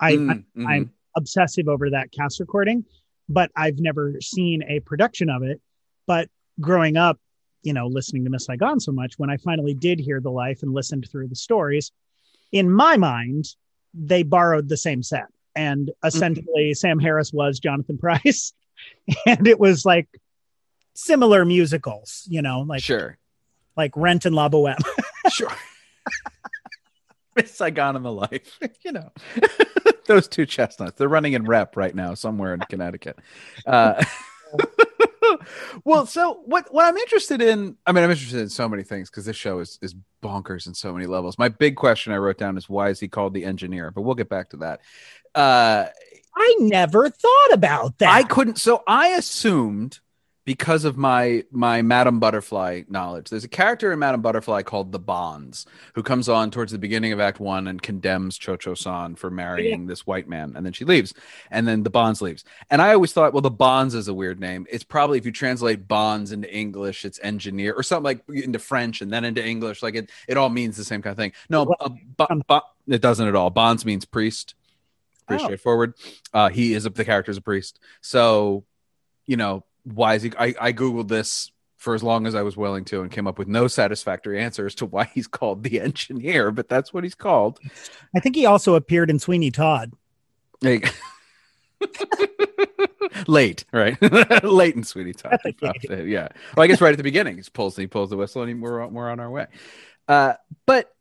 I 0.00 0.14
mm, 0.14 0.30
mm-hmm. 0.30 0.66
i'm 0.66 0.92
obsessive 1.14 1.68
over 1.68 1.90
that 1.90 2.10
cast 2.10 2.40
recording 2.40 2.86
but 3.28 3.50
i've 3.54 3.78
never 3.78 4.14
seen 4.22 4.62
a 4.66 4.80
production 4.80 5.28
of 5.28 5.42
it. 5.42 5.60
But 6.06 6.30
growing 6.60 6.96
up 6.96 7.20
you 7.62 7.72
know, 7.72 7.86
listening 7.86 8.24
to 8.24 8.30
Miss 8.30 8.46
Saigon 8.46 8.80
so 8.80 8.92
much, 8.92 9.18
when 9.18 9.30
I 9.30 9.36
finally 9.36 9.74
did 9.74 10.00
hear 10.00 10.20
the 10.20 10.30
life 10.30 10.62
and 10.62 10.72
listened 10.72 11.08
through 11.10 11.28
the 11.28 11.36
stories, 11.36 11.92
in 12.50 12.70
my 12.70 12.96
mind, 12.96 13.46
they 13.94 14.22
borrowed 14.22 14.68
the 14.68 14.76
same 14.76 15.02
set. 15.02 15.26
And 15.54 15.90
essentially, 16.04 16.70
mm-hmm. 16.70 16.74
Sam 16.74 16.98
Harris 16.98 17.32
was 17.32 17.60
Jonathan 17.60 17.98
Pryce. 18.00 18.52
and 19.26 19.46
it 19.46 19.60
was 19.60 19.84
like 19.84 20.08
similar 20.94 21.44
musicals, 21.44 22.26
you 22.28 22.42
know, 22.42 22.60
like 22.60 22.82
sure, 22.82 23.18
like 23.76 23.92
Rent 23.96 24.24
and 24.24 24.34
La 24.34 24.48
Boheme. 24.48 24.82
sure. 25.30 25.52
Miss 27.36 27.52
Saigon 27.52 27.96
and 27.96 28.04
the 28.04 28.12
Life, 28.12 28.58
you 28.84 28.92
know, 28.92 29.10
those 30.06 30.28
two 30.28 30.44
chestnuts. 30.44 30.98
They're 30.98 31.08
running 31.08 31.32
in 31.32 31.44
rep 31.44 31.76
right 31.76 31.94
now 31.94 32.14
somewhere 32.14 32.52
in 32.52 32.60
Connecticut. 32.60 33.18
Uh, 33.66 34.04
well, 35.84 36.06
so 36.06 36.40
what 36.44 36.72
what 36.72 36.84
I'm 36.84 36.96
interested 36.96 37.42
in, 37.42 37.76
I 37.86 37.92
mean, 37.92 38.04
I'm 38.04 38.10
interested 38.10 38.40
in 38.40 38.48
so 38.48 38.68
many 38.68 38.82
things 38.82 39.10
because 39.10 39.24
this 39.24 39.36
show 39.36 39.60
is 39.60 39.78
is 39.82 39.94
bonkers 40.22 40.66
in 40.66 40.74
so 40.74 40.92
many 40.92 41.06
levels. 41.06 41.38
My 41.38 41.48
big 41.48 41.76
question 41.76 42.12
I 42.12 42.16
wrote 42.16 42.38
down 42.38 42.56
is 42.56 42.68
why 42.68 42.90
is 42.90 43.00
he 43.00 43.08
called 43.08 43.34
the 43.34 43.44
engineer? 43.44 43.90
But 43.90 44.02
we'll 44.02 44.14
get 44.14 44.28
back 44.28 44.50
to 44.50 44.56
that. 44.58 44.80
Uh, 45.34 45.86
I 46.36 46.56
never 46.60 47.10
thought 47.10 47.52
about 47.52 47.98
that. 47.98 48.12
I 48.12 48.22
couldn't. 48.22 48.58
So 48.58 48.82
I 48.86 49.08
assumed 49.08 50.00
because 50.44 50.84
of 50.84 50.96
my 50.96 51.44
my 51.50 51.82
Madame 51.82 52.18
Butterfly 52.18 52.82
knowledge. 52.88 53.30
There's 53.30 53.44
a 53.44 53.48
character 53.48 53.92
in 53.92 53.98
Madame 53.98 54.22
Butterfly 54.22 54.62
called 54.62 54.90
the 54.90 54.98
Bonze 54.98 55.66
who 55.94 56.02
comes 56.02 56.28
on 56.28 56.50
towards 56.50 56.72
the 56.72 56.78
beginning 56.78 57.12
of 57.12 57.20
Act 57.20 57.38
One 57.38 57.68
and 57.68 57.80
condemns 57.80 58.36
Cho 58.38 58.56
Cho 58.56 58.74
San 58.74 59.14
for 59.14 59.30
marrying 59.30 59.82
yeah. 59.82 59.86
this 59.86 60.06
white 60.06 60.28
man, 60.28 60.54
and 60.56 60.66
then 60.66 60.72
she 60.72 60.84
leaves, 60.84 61.14
and 61.50 61.66
then 61.68 61.84
the 61.84 61.90
Bonze 61.90 62.20
leaves. 62.20 62.44
And 62.70 62.82
I 62.82 62.92
always 62.92 63.12
thought, 63.12 63.32
well, 63.32 63.42
the 63.42 63.50
Bonze 63.50 63.94
is 63.94 64.08
a 64.08 64.14
weird 64.14 64.40
name. 64.40 64.66
It's 64.70 64.84
probably 64.84 65.18
if 65.18 65.26
you 65.26 65.32
translate 65.32 65.86
Bonze 65.86 66.32
into 66.32 66.52
English, 66.52 67.04
it's 67.04 67.20
engineer 67.22 67.74
or 67.74 67.82
something 67.82 68.04
like 68.04 68.22
into 68.28 68.58
French 68.58 69.00
and 69.00 69.12
then 69.12 69.24
into 69.24 69.44
English, 69.44 69.82
like 69.82 69.94
it 69.94 70.10
it 70.26 70.36
all 70.36 70.50
means 70.50 70.76
the 70.76 70.84
same 70.84 71.02
kind 71.02 71.12
of 71.12 71.18
thing. 71.18 71.32
No, 71.48 71.64
well, 71.64 71.76
uh, 71.80 71.90
bo- 72.16 72.26
um, 72.30 72.42
bo- 72.48 72.62
it 72.88 73.00
doesn't 73.00 73.28
at 73.28 73.36
all. 73.36 73.50
Bonze 73.50 73.84
means 73.84 74.04
priest. 74.04 74.54
Pretty 75.28 75.44
oh. 75.44 75.46
straightforward. 75.46 75.94
Uh, 76.34 76.48
he 76.48 76.74
is 76.74 76.84
a, 76.84 76.90
the 76.90 77.04
character 77.04 77.30
is 77.30 77.36
a 77.36 77.42
priest, 77.42 77.78
so 78.00 78.64
you 79.24 79.36
know 79.36 79.64
why 79.84 80.14
is 80.14 80.22
he? 80.22 80.32
I, 80.38 80.54
I 80.60 80.72
googled 80.72 81.08
this 81.08 81.50
for 81.76 81.94
as 81.96 82.02
long 82.02 82.28
as 82.28 82.36
I 82.36 82.42
was 82.42 82.56
willing 82.56 82.84
to 82.86 83.02
and 83.02 83.10
came 83.10 83.26
up 83.26 83.38
with 83.40 83.48
no 83.48 83.66
satisfactory 83.66 84.40
answer 84.40 84.66
as 84.66 84.74
to 84.76 84.86
why 84.86 85.10
he's 85.12 85.26
called 85.26 85.64
the 85.64 85.80
engineer, 85.80 86.52
but 86.52 86.68
that's 86.68 86.94
what 86.94 87.02
he's 87.02 87.16
called. 87.16 87.58
I 88.14 88.20
think 88.20 88.36
he 88.36 88.46
also 88.46 88.76
appeared 88.76 89.10
in 89.10 89.18
Sweeney 89.18 89.50
Todd. 89.50 89.92
Hey. 90.60 90.82
Late, 93.26 93.64
right? 93.72 94.00
Late 94.44 94.76
in 94.76 94.84
Sweeney 94.84 95.12
Todd. 95.12 95.40
Yeah. 95.90 96.28
Well, 96.56 96.64
I 96.64 96.66
guess 96.68 96.80
right 96.80 96.92
at 96.92 96.96
the 96.96 97.02
beginning, 97.02 97.36
he 97.36 97.42
pulls 97.52 97.76
he 97.76 97.86
pulls 97.86 98.10
the 98.10 98.16
whistle, 98.16 98.42
and 98.42 98.62
we're 98.62 98.86
we're 98.86 99.10
on 99.10 99.20
our 99.20 99.30
way. 99.30 99.46
Uh, 100.08 100.34
but 100.66 100.94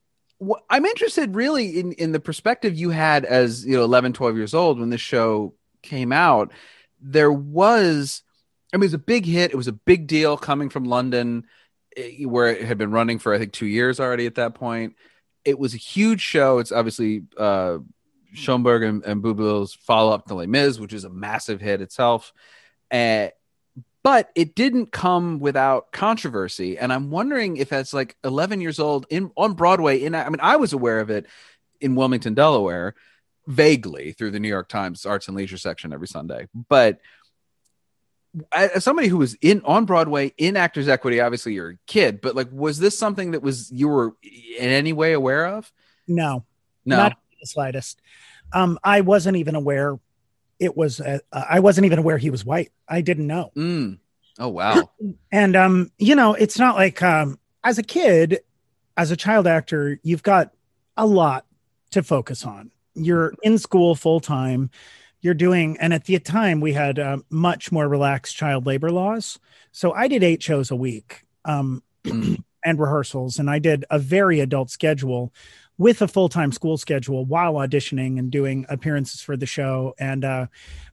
wh- 0.44 0.60
I'm 0.70 0.86
interested 0.86 1.36
really 1.36 1.80
in 1.80 1.94
in 1.94 2.12
the 2.12 2.20
perspective 2.20 2.76
you 2.76 2.90
had 2.90 3.24
as 3.24 3.66
you 3.66 3.78
know 3.78 3.84
11, 3.84 4.14
12 4.14 4.36
years 4.36 4.54
old 4.54 4.80
when 4.80 4.90
this 4.90 5.02
show 5.02 5.54
came 5.84 6.12
out. 6.12 6.52
There 7.00 7.32
was 7.32 8.24
I 8.74 8.78
mean, 8.78 8.84
it 8.84 8.88
was 8.88 8.94
a 8.94 9.00
big 9.00 9.26
hit. 9.26 9.52
It 9.52 9.58
was 9.58 9.68
a 9.68 9.74
big 9.74 10.08
deal 10.08 10.38
coming 10.38 10.70
from 10.70 10.86
London, 10.86 11.46
eh, 11.98 12.24
where 12.24 12.48
it 12.48 12.64
had 12.64 12.78
been 12.78 12.92
running 12.92 13.20
for 13.20 13.34
I 13.34 13.38
think 13.38 13.54
two 13.54 13.66
years 13.66 14.00
already 14.00 14.26
at 14.26 14.36
that 14.36 14.56
point. 14.56 14.96
It 15.44 15.60
was 15.60 15.74
a 15.74 15.78
huge 15.78 16.22
show. 16.22 16.60
It's 16.60 16.72
obviously 16.72 17.24
uh, 17.38 17.80
Schoenberg 18.34 18.84
and, 18.84 19.04
and 19.04 19.22
Boublil's 19.22 19.74
follow 19.74 20.14
up 20.14 20.28
to 20.28 20.36
Les 20.36 20.48
Mis, 20.48 20.80
which 20.80 20.94
is 20.94 21.04
a 21.04 21.10
massive 21.10 21.60
hit 21.60 21.82
itself. 21.82 22.32
Uh, 22.90 23.30
but 24.04 24.30
it 24.36 24.56
didn't 24.56 24.92
come 24.92 25.40
without 25.40 25.92
controversy, 25.92 26.78
and 26.78 26.92
I'm 26.92 27.12
wondering 27.12 27.58
if 27.58 27.70
that's 27.70 27.94
like 27.94 28.16
11 28.24 28.60
years 28.60 28.80
old 28.80 29.06
in 29.10 29.32
on 29.38 29.54
Broadway. 29.54 30.02
In 30.02 30.16
I 30.16 30.28
mean, 30.30 30.40
I 30.42 30.56
was 30.56 30.74
aware 30.74 31.00
of 31.00 31.10
it 31.10 31.28
in 31.80 31.96
Wilmington, 31.96 32.34
Delaware, 32.34 32.96
vaguely 33.48 34.14
through 34.14 34.32
the 34.32 34.40
New 34.40 34.48
York 34.48 34.70
Times 34.70 35.06
Arts 35.06 35.28
and 35.28 35.38
Leisure 35.38 35.58
section 35.58 35.94
every 35.94 36.08
Sunday, 36.08 36.48
but 36.70 37.00
as 38.52 38.84
somebody 38.84 39.08
who 39.08 39.18
was 39.18 39.36
in 39.42 39.62
on 39.66 39.86
Broadway 39.86 40.34
in 40.38 40.56
Actors 40.56 40.88
Equity, 40.88 41.20
obviously 41.20 41.54
you're 41.54 41.72
a 41.72 41.78
kid, 41.88 42.22
but 42.22 42.36
like, 42.36 42.50
was 42.52 42.80
this 42.80 42.98
something 42.98 43.32
that 43.32 43.42
was 43.42 43.72
you 43.72 43.88
were 43.88 44.16
in 44.24 44.70
any 44.70 44.94
way 44.94 45.14
aware 45.14 45.46
of? 45.48 45.72
No, 46.08 46.46
no, 46.86 46.98
not 46.98 47.18
the 47.40 47.48
slightest. 47.48 48.02
Um, 48.54 48.80
I 48.84 49.02
wasn't 49.02 49.38
even 49.38 49.56
aware 49.56 50.00
it 50.60 50.78
was. 50.78 51.02
Uh, 51.02 51.20
I 51.32 51.60
wasn't 51.60 51.86
even 51.86 52.00
aware 52.00 52.18
he 52.18 52.30
was 52.30 52.46
white. 52.46 52.72
I 52.88 53.02
didn't 53.02 53.28
know. 53.28 53.52
Mm. 53.56 54.00
Oh 54.40 54.50
wow! 54.50 54.90
and 55.32 55.56
um, 55.56 55.92
you 55.98 56.16
know, 56.16 56.34
it's 56.34 56.58
not 56.60 56.76
like 56.76 57.02
um, 57.02 57.38
as 57.64 57.78
a 57.78 57.84
kid, 57.84 58.40
as 58.96 59.12
a 59.12 59.18
child 59.18 59.48
actor, 59.48 60.00
you've 60.04 60.24
got 60.24 60.52
a 60.96 61.06
lot 61.06 61.46
to 61.92 62.04
focus 62.04 62.46
on. 62.46 62.72
You're 62.94 63.34
in 63.44 63.58
school 63.58 63.96
full 63.96 64.20
time 64.20 64.70
you're 65.22 65.34
doing 65.34 65.78
and 65.80 65.94
at 65.94 66.06
the 66.06 66.18
time 66.20 66.62
we 66.62 66.74
had 66.74 67.00
uh, 67.00 67.18
much 67.30 67.72
more 67.72 67.88
relaxed 67.88 68.36
child 68.36 68.66
labor 68.66 68.92
laws. 68.92 69.40
So 69.72 69.94
i 69.94 70.08
did 70.08 70.24
eight 70.24 70.44
shows 70.44 70.72
a 70.72 70.76
week 70.76 71.26
um, 71.46 71.84
and 72.06 72.80
rehearsals 72.80 73.40
and 73.40 73.50
i 73.50 73.60
did 73.60 73.86
a 73.90 74.00
very 74.00 74.40
adult 74.40 74.70
schedule 74.70 75.34
with 75.78 76.02
a 76.02 76.08
full-time 76.08 76.52
school 76.52 76.78
schedule 76.78 77.26
while 77.26 77.56
auditioning 77.56 78.20
and 78.20 78.30
doing 78.30 78.68
appearances 78.70 79.20
for 79.20 79.36
the 79.36 79.48
show. 79.48 79.96
And 79.98 80.24
uh, 80.24 80.46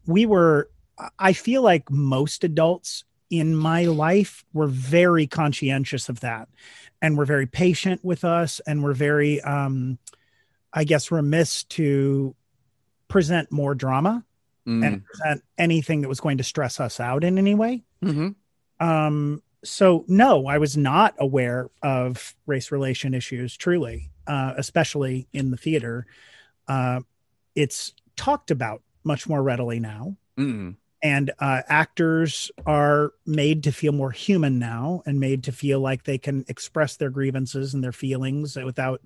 we 0.07 0.25
were 0.25 0.71
i 1.19 1.33
feel 1.33 1.63
like 1.63 1.91
most 1.91 2.43
adults 2.43 3.05
in 3.31 3.55
my 3.55 3.85
life 3.85 4.45
were 4.53 4.67
very 4.67 5.27
conscientious 5.27 6.09
of 6.09 6.21
that 6.21 6.49
and 7.03 7.17
were 7.17 7.25
very 7.25 7.47
patient 7.47 8.05
with 8.05 8.25
us 8.25 8.61
and 8.67 8.83
were 8.83 8.95
very 8.95 9.41
um, 9.43 9.99
i 10.73 10.85
guess 10.85 11.11
remiss 11.11 11.65
to 11.65 12.35
present 13.09 13.51
more 13.51 13.75
drama 13.75 14.25
mm. 14.67 14.87
and 14.87 15.05
present 15.05 15.43
anything 15.57 16.03
that 16.03 16.09
was 16.09 16.21
going 16.21 16.39
to 16.39 16.45
stress 16.45 16.79
us 16.79 17.01
out 17.01 17.25
in 17.25 17.39
any 17.39 17.55
way. 17.55 17.83
Mm-hmm. 18.05 18.87
Um, 18.87 19.43
so 19.65 20.05
no, 20.07 20.47
I 20.47 20.59
was 20.59 20.77
not 20.77 21.15
aware 21.19 21.71
of 21.83 22.35
race 22.47 22.71
relation 22.71 23.15
issues. 23.15 23.57
Truly, 23.57 24.11
uh, 24.27 24.55
especially 24.57 25.27
in 25.33 25.51
the 25.51 25.57
theater, 25.57 26.07
uh, 26.69 27.01
it's 27.55 27.95
talked 28.17 28.51
about 28.51 28.83
much 29.05 29.29
more 29.29 29.43
readily 29.43 29.81
now. 29.81 30.17
Mm. 30.39 30.77
And 31.01 31.31
uh, 31.39 31.63
actors 31.69 32.51
are 32.67 33.13
made 33.25 33.63
to 33.65 33.73
feel 33.73 33.93
more 33.93 34.11
human 34.11 34.59
now, 34.59 35.03
and 35.07 35.21
made 35.21 35.45
to 35.45 35.53
feel 35.53 35.79
like 35.79 36.03
they 36.05 36.19
can 36.19 36.45
express 36.49 36.97
their 36.97 37.11
grievances 37.11 37.73
and 37.73 37.85
their 37.85 37.93
feelings 37.93 38.57
without 38.57 39.01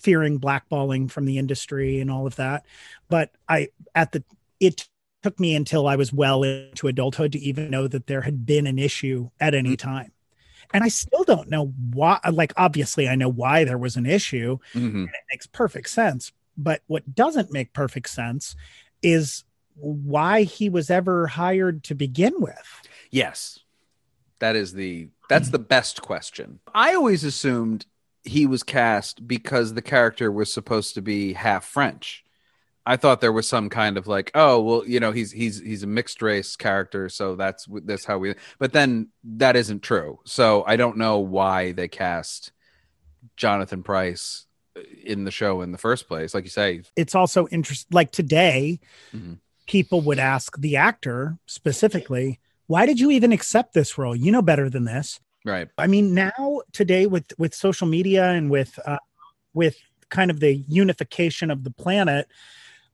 fearing 0.00 0.38
blackballing 0.40 1.10
from 1.10 1.24
the 1.26 1.38
industry 1.38 2.00
and 2.00 2.10
all 2.10 2.26
of 2.26 2.36
that. 2.36 2.64
But 3.08 3.30
I, 3.48 3.68
at 3.94 4.12
the, 4.12 4.24
it 4.60 4.88
took 5.22 5.38
me 5.40 5.54
until 5.56 5.86
I 5.88 5.96
was 5.96 6.12
well 6.12 6.42
into 6.42 6.88
adulthood 6.88 7.32
to 7.32 7.38
even 7.38 7.70
know 7.70 7.88
that 7.88 8.06
there 8.06 8.22
had 8.22 8.46
been 8.46 8.66
an 8.66 8.78
issue 8.78 9.30
at 9.40 9.54
any 9.54 9.70
Mm-hmm. 9.76 9.88
time. 9.90 10.12
And 10.74 10.82
I 10.82 10.88
still 10.88 11.22
don't 11.22 11.48
know 11.48 11.72
why. 11.92 12.18
Like, 12.30 12.52
obviously, 12.56 13.08
I 13.08 13.14
know 13.14 13.28
why 13.28 13.64
there 13.64 13.78
was 13.78 13.96
an 13.96 14.04
issue. 14.04 14.58
Mhm. 14.74 15.04
It 15.04 15.10
makes 15.30 15.46
perfect 15.46 15.88
sense. 15.90 16.32
But 16.56 16.82
what 16.88 17.14
doesn't 17.14 17.52
make 17.52 17.72
perfect 17.72 18.08
sense 18.08 18.56
is 19.00 19.44
why 19.76 20.42
he 20.42 20.68
was 20.68 20.90
ever 20.90 21.28
hired 21.28 21.84
to 21.84 21.94
begin 21.94 22.34
with. 22.38 22.82
Yes. 23.10 23.60
That 24.40 24.56
is 24.56 24.72
the 24.72 25.08
that's 25.28 25.50
the 25.50 25.58
best 25.58 26.02
question. 26.02 26.60
I 26.74 26.94
always 26.94 27.24
assumed 27.24 27.86
he 28.26 28.46
was 28.46 28.62
cast 28.62 29.26
because 29.26 29.74
the 29.74 29.82
character 29.82 30.30
was 30.32 30.52
supposed 30.52 30.94
to 30.94 31.02
be 31.02 31.32
half 31.32 31.64
French. 31.64 32.24
I 32.88 32.96
thought 32.96 33.20
there 33.20 33.32
was 33.32 33.48
some 33.48 33.68
kind 33.68 33.96
of 33.98 34.06
like, 34.06 34.30
oh, 34.34 34.60
well, 34.60 34.82
you 34.86 35.00
know, 35.00 35.10
he's 35.10 35.32
he's 35.32 35.60
he's 35.60 35.82
a 35.82 35.86
mixed 35.88 36.22
race 36.22 36.54
character, 36.56 37.08
so 37.08 37.34
that's 37.34 37.66
that's 37.84 38.04
how 38.04 38.18
we. 38.18 38.34
But 38.58 38.72
then 38.72 39.08
that 39.24 39.56
isn't 39.56 39.82
true. 39.82 40.20
So 40.24 40.62
I 40.66 40.76
don't 40.76 40.96
know 40.96 41.18
why 41.18 41.72
they 41.72 41.88
cast 41.88 42.52
Jonathan 43.36 43.82
Pryce 43.82 44.46
in 45.04 45.24
the 45.24 45.30
show 45.30 45.62
in 45.62 45.72
the 45.72 45.78
first 45.78 46.06
place. 46.06 46.34
Like 46.34 46.44
you 46.44 46.50
say, 46.50 46.82
It's 46.94 47.14
also 47.14 47.48
interesting. 47.48 47.88
Like 47.92 48.12
today, 48.12 48.78
Mhm. 49.14 49.38
people 49.66 50.00
would 50.02 50.18
ask 50.20 50.56
the 50.58 50.76
actor 50.76 51.38
specifically, 51.46 52.38
why 52.66 52.86
did 52.86 53.00
you 53.00 53.10
even 53.10 53.32
accept 53.32 53.72
this 53.72 53.98
role? 53.98 54.14
You 54.14 54.30
know 54.30 54.42
better 54.42 54.68
than 54.70 54.84
this. 54.84 55.18
Right? 55.46 55.68
I 55.78 55.86
mean, 55.86 56.14
now 56.14 56.60
today 56.72 57.06
with 57.06 57.32
with 57.38 57.54
social 57.54 57.86
media 57.86 58.30
and 58.30 58.50
with 58.50 58.78
uh, 58.84 58.98
with 59.54 59.76
kind 60.08 60.30
of 60.30 60.40
the 60.40 60.56
unification 60.68 61.50
of 61.50 61.64
the 61.64 61.70
planet, 61.70 62.28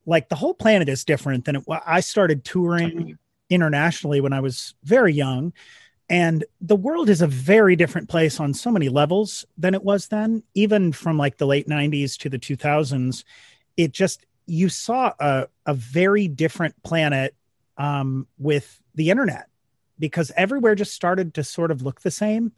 like 0.07 0.29
the 0.29 0.37
whole 0.37 0.55
planet 0.55 0.89
is 0.89 1.05
different 1.05 1.45
than 1.45 1.57
it. 1.57 1.65
I 1.87 2.01
started 2.01 2.45
touring 2.45 3.19
internationally 3.51 4.21
when 4.21 4.33
I 4.33 4.41
was 4.41 4.75
very 4.85 5.13
young, 5.13 5.53
and 6.09 6.45
the 6.61 6.77
world 6.77 7.09
is 7.09 7.23
a 7.23 7.27
very 7.27 7.75
different 7.75 8.09
place 8.09 8.39
on 8.39 8.55
so 8.55 8.71
many 8.71 8.89
levels 8.89 9.45
than 9.57 9.75
it 9.75 9.83
was 9.83 10.09
then. 10.09 10.43
Even 10.55 10.93
from 10.93 11.19
like 11.19 11.39
the 11.39 11.47
late 11.47 11.69
'90s 11.69 12.17
to 12.19 12.29
the 12.29 12.39
2000s, 12.39 13.25
it 13.77 13.93
just 13.93 14.27
you 14.47 14.69
saw 14.69 15.13
a 15.19 15.49
a 15.67 15.75
very 15.75 16.29
different 16.29 16.81
planet 16.83 17.35
um, 17.79 18.27
with 18.39 18.81
the 18.95 19.11
internet 19.11 19.49
because 19.99 20.33
everywhere 20.37 20.75
just 20.75 20.93
started 20.95 21.35
to 21.35 21.45
sort 21.45 21.71
of 21.71 21.83
look 21.83 22.01
the 22.01 22.11
same. 22.11 22.53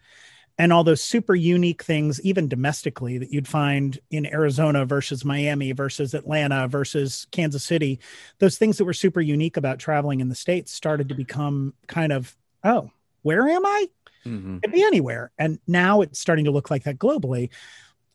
And 0.56 0.72
all 0.72 0.84
those 0.84 1.02
super 1.02 1.34
unique 1.34 1.82
things 1.82 2.20
even 2.20 2.46
domestically 2.48 3.18
that 3.18 3.32
you'd 3.32 3.48
find 3.48 3.98
in 4.12 4.24
Arizona 4.24 4.84
versus 4.84 5.24
Miami 5.24 5.72
versus 5.72 6.14
Atlanta 6.14 6.68
versus 6.68 7.26
Kansas 7.32 7.64
City 7.64 7.98
those 8.38 8.56
things 8.56 8.78
that 8.78 8.84
were 8.84 8.92
super 8.92 9.20
unique 9.20 9.56
about 9.56 9.80
traveling 9.80 10.20
in 10.20 10.28
the 10.28 10.36
states 10.36 10.72
started 10.72 11.08
to 11.08 11.14
become 11.16 11.74
kind 11.88 12.12
of 12.12 12.36
oh 12.62 12.88
where 13.22 13.48
am 13.48 13.66
I? 13.66 13.88
Mhm. 14.24 14.62
could 14.62 14.70
be 14.70 14.84
anywhere. 14.84 15.32
And 15.38 15.58
now 15.66 16.02
it's 16.02 16.20
starting 16.20 16.44
to 16.44 16.52
look 16.52 16.70
like 16.70 16.84
that 16.84 16.98
globally. 16.98 17.50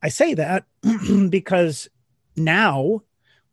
I 0.01 0.07
say 0.07 0.33
that 0.35 0.63
because 1.29 1.89
now 2.37 3.01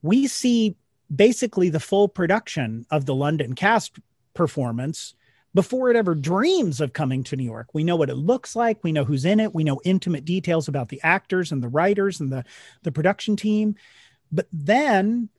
we 0.01 0.29
see 0.29 0.77
basically 1.15 1.71
the 1.71 1.81
full 1.81 2.07
production 2.07 2.87
of 2.93 3.05
the 3.05 3.17
London 3.17 3.55
cast 3.55 3.99
performance 4.33 5.15
before 5.57 5.89
it 5.89 5.97
ever 5.97 6.15
dreams 6.15 6.83
of 6.83 6.93
coming 6.93 7.25
to 7.25 7.35
New 7.35 7.43
York. 7.43 7.69
We 7.73 7.83
know 7.83 7.97
what 7.97 8.11
it 8.11 8.17
looks 8.17 8.55
like, 8.55 8.85
we 8.85 8.93
know 8.93 9.05
who's 9.05 9.25
in 9.25 9.41
it, 9.41 9.55
we 9.55 9.65
know 9.65 9.81
intimate 9.85 10.27
details 10.27 10.69
about 10.69 10.91
the 10.91 11.01
actors 11.03 11.51
and 11.51 11.63
the 11.63 11.69
writers 11.69 12.21
and 12.21 12.31
the 12.31 12.45
the 12.83 12.93
production 12.93 13.37
team. 13.37 13.75
But 14.31 14.49
then 14.53 15.31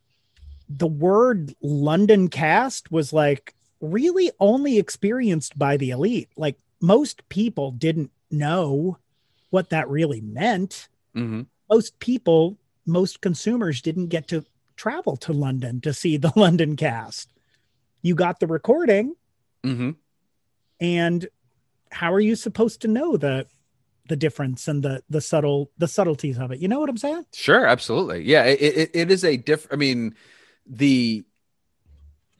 the 0.67 0.87
word 0.87 1.53
London 1.61 2.29
cast 2.29 2.91
was 2.91 3.13
like 3.13 3.53
really 3.79 4.31
only 4.39 4.79
experienced 4.79 5.57
by 5.57 5.77
the 5.77 5.91
elite. 5.91 6.29
Like 6.35 6.57
most 6.81 7.29
people 7.29 7.69
didn't 7.71 8.09
know 8.31 8.97
what 9.51 9.69
that 9.69 9.87
really 9.87 10.19
meant. 10.21 10.89
Mhm. 11.15 11.45
Most 11.69 11.99
people, 11.99 12.57
most 12.87 13.21
consumers 13.21 13.81
didn't 13.83 14.07
get 14.07 14.27
to 14.29 14.43
travel 14.77 15.15
to 15.17 15.31
London 15.31 15.79
to 15.81 15.93
see 15.93 16.17
the 16.17 16.33
London 16.35 16.75
cast. 16.75 17.29
You 18.01 18.15
got 18.15 18.39
the 18.39 18.47
recording, 18.47 19.15
Mhm. 19.63 19.95
And 20.79 21.27
how 21.91 22.13
are 22.13 22.19
you 22.19 22.35
supposed 22.35 22.81
to 22.81 22.87
know 22.87 23.17
the 23.17 23.47
the 24.07 24.15
difference 24.15 24.67
and 24.67 24.83
the 24.83 25.03
the 25.09 25.21
subtle 25.21 25.71
the 25.77 25.87
subtleties 25.87 26.37
of 26.37 26.51
it? 26.51 26.59
You 26.59 26.67
know 26.67 26.79
what 26.79 26.89
I'm 26.89 26.97
saying? 26.97 27.25
Sure, 27.33 27.65
absolutely. 27.65 28.23
Yeah, 28.23 28.43
it, 28.43 28.61
it, 28.61 28.91
it 28.93 29.11
is 29.11 29.23
a 29.23 29.37
diff. 29.37 29.67
I 29.71 29.75
mean, 29.75 30.15
the 30.65 31.23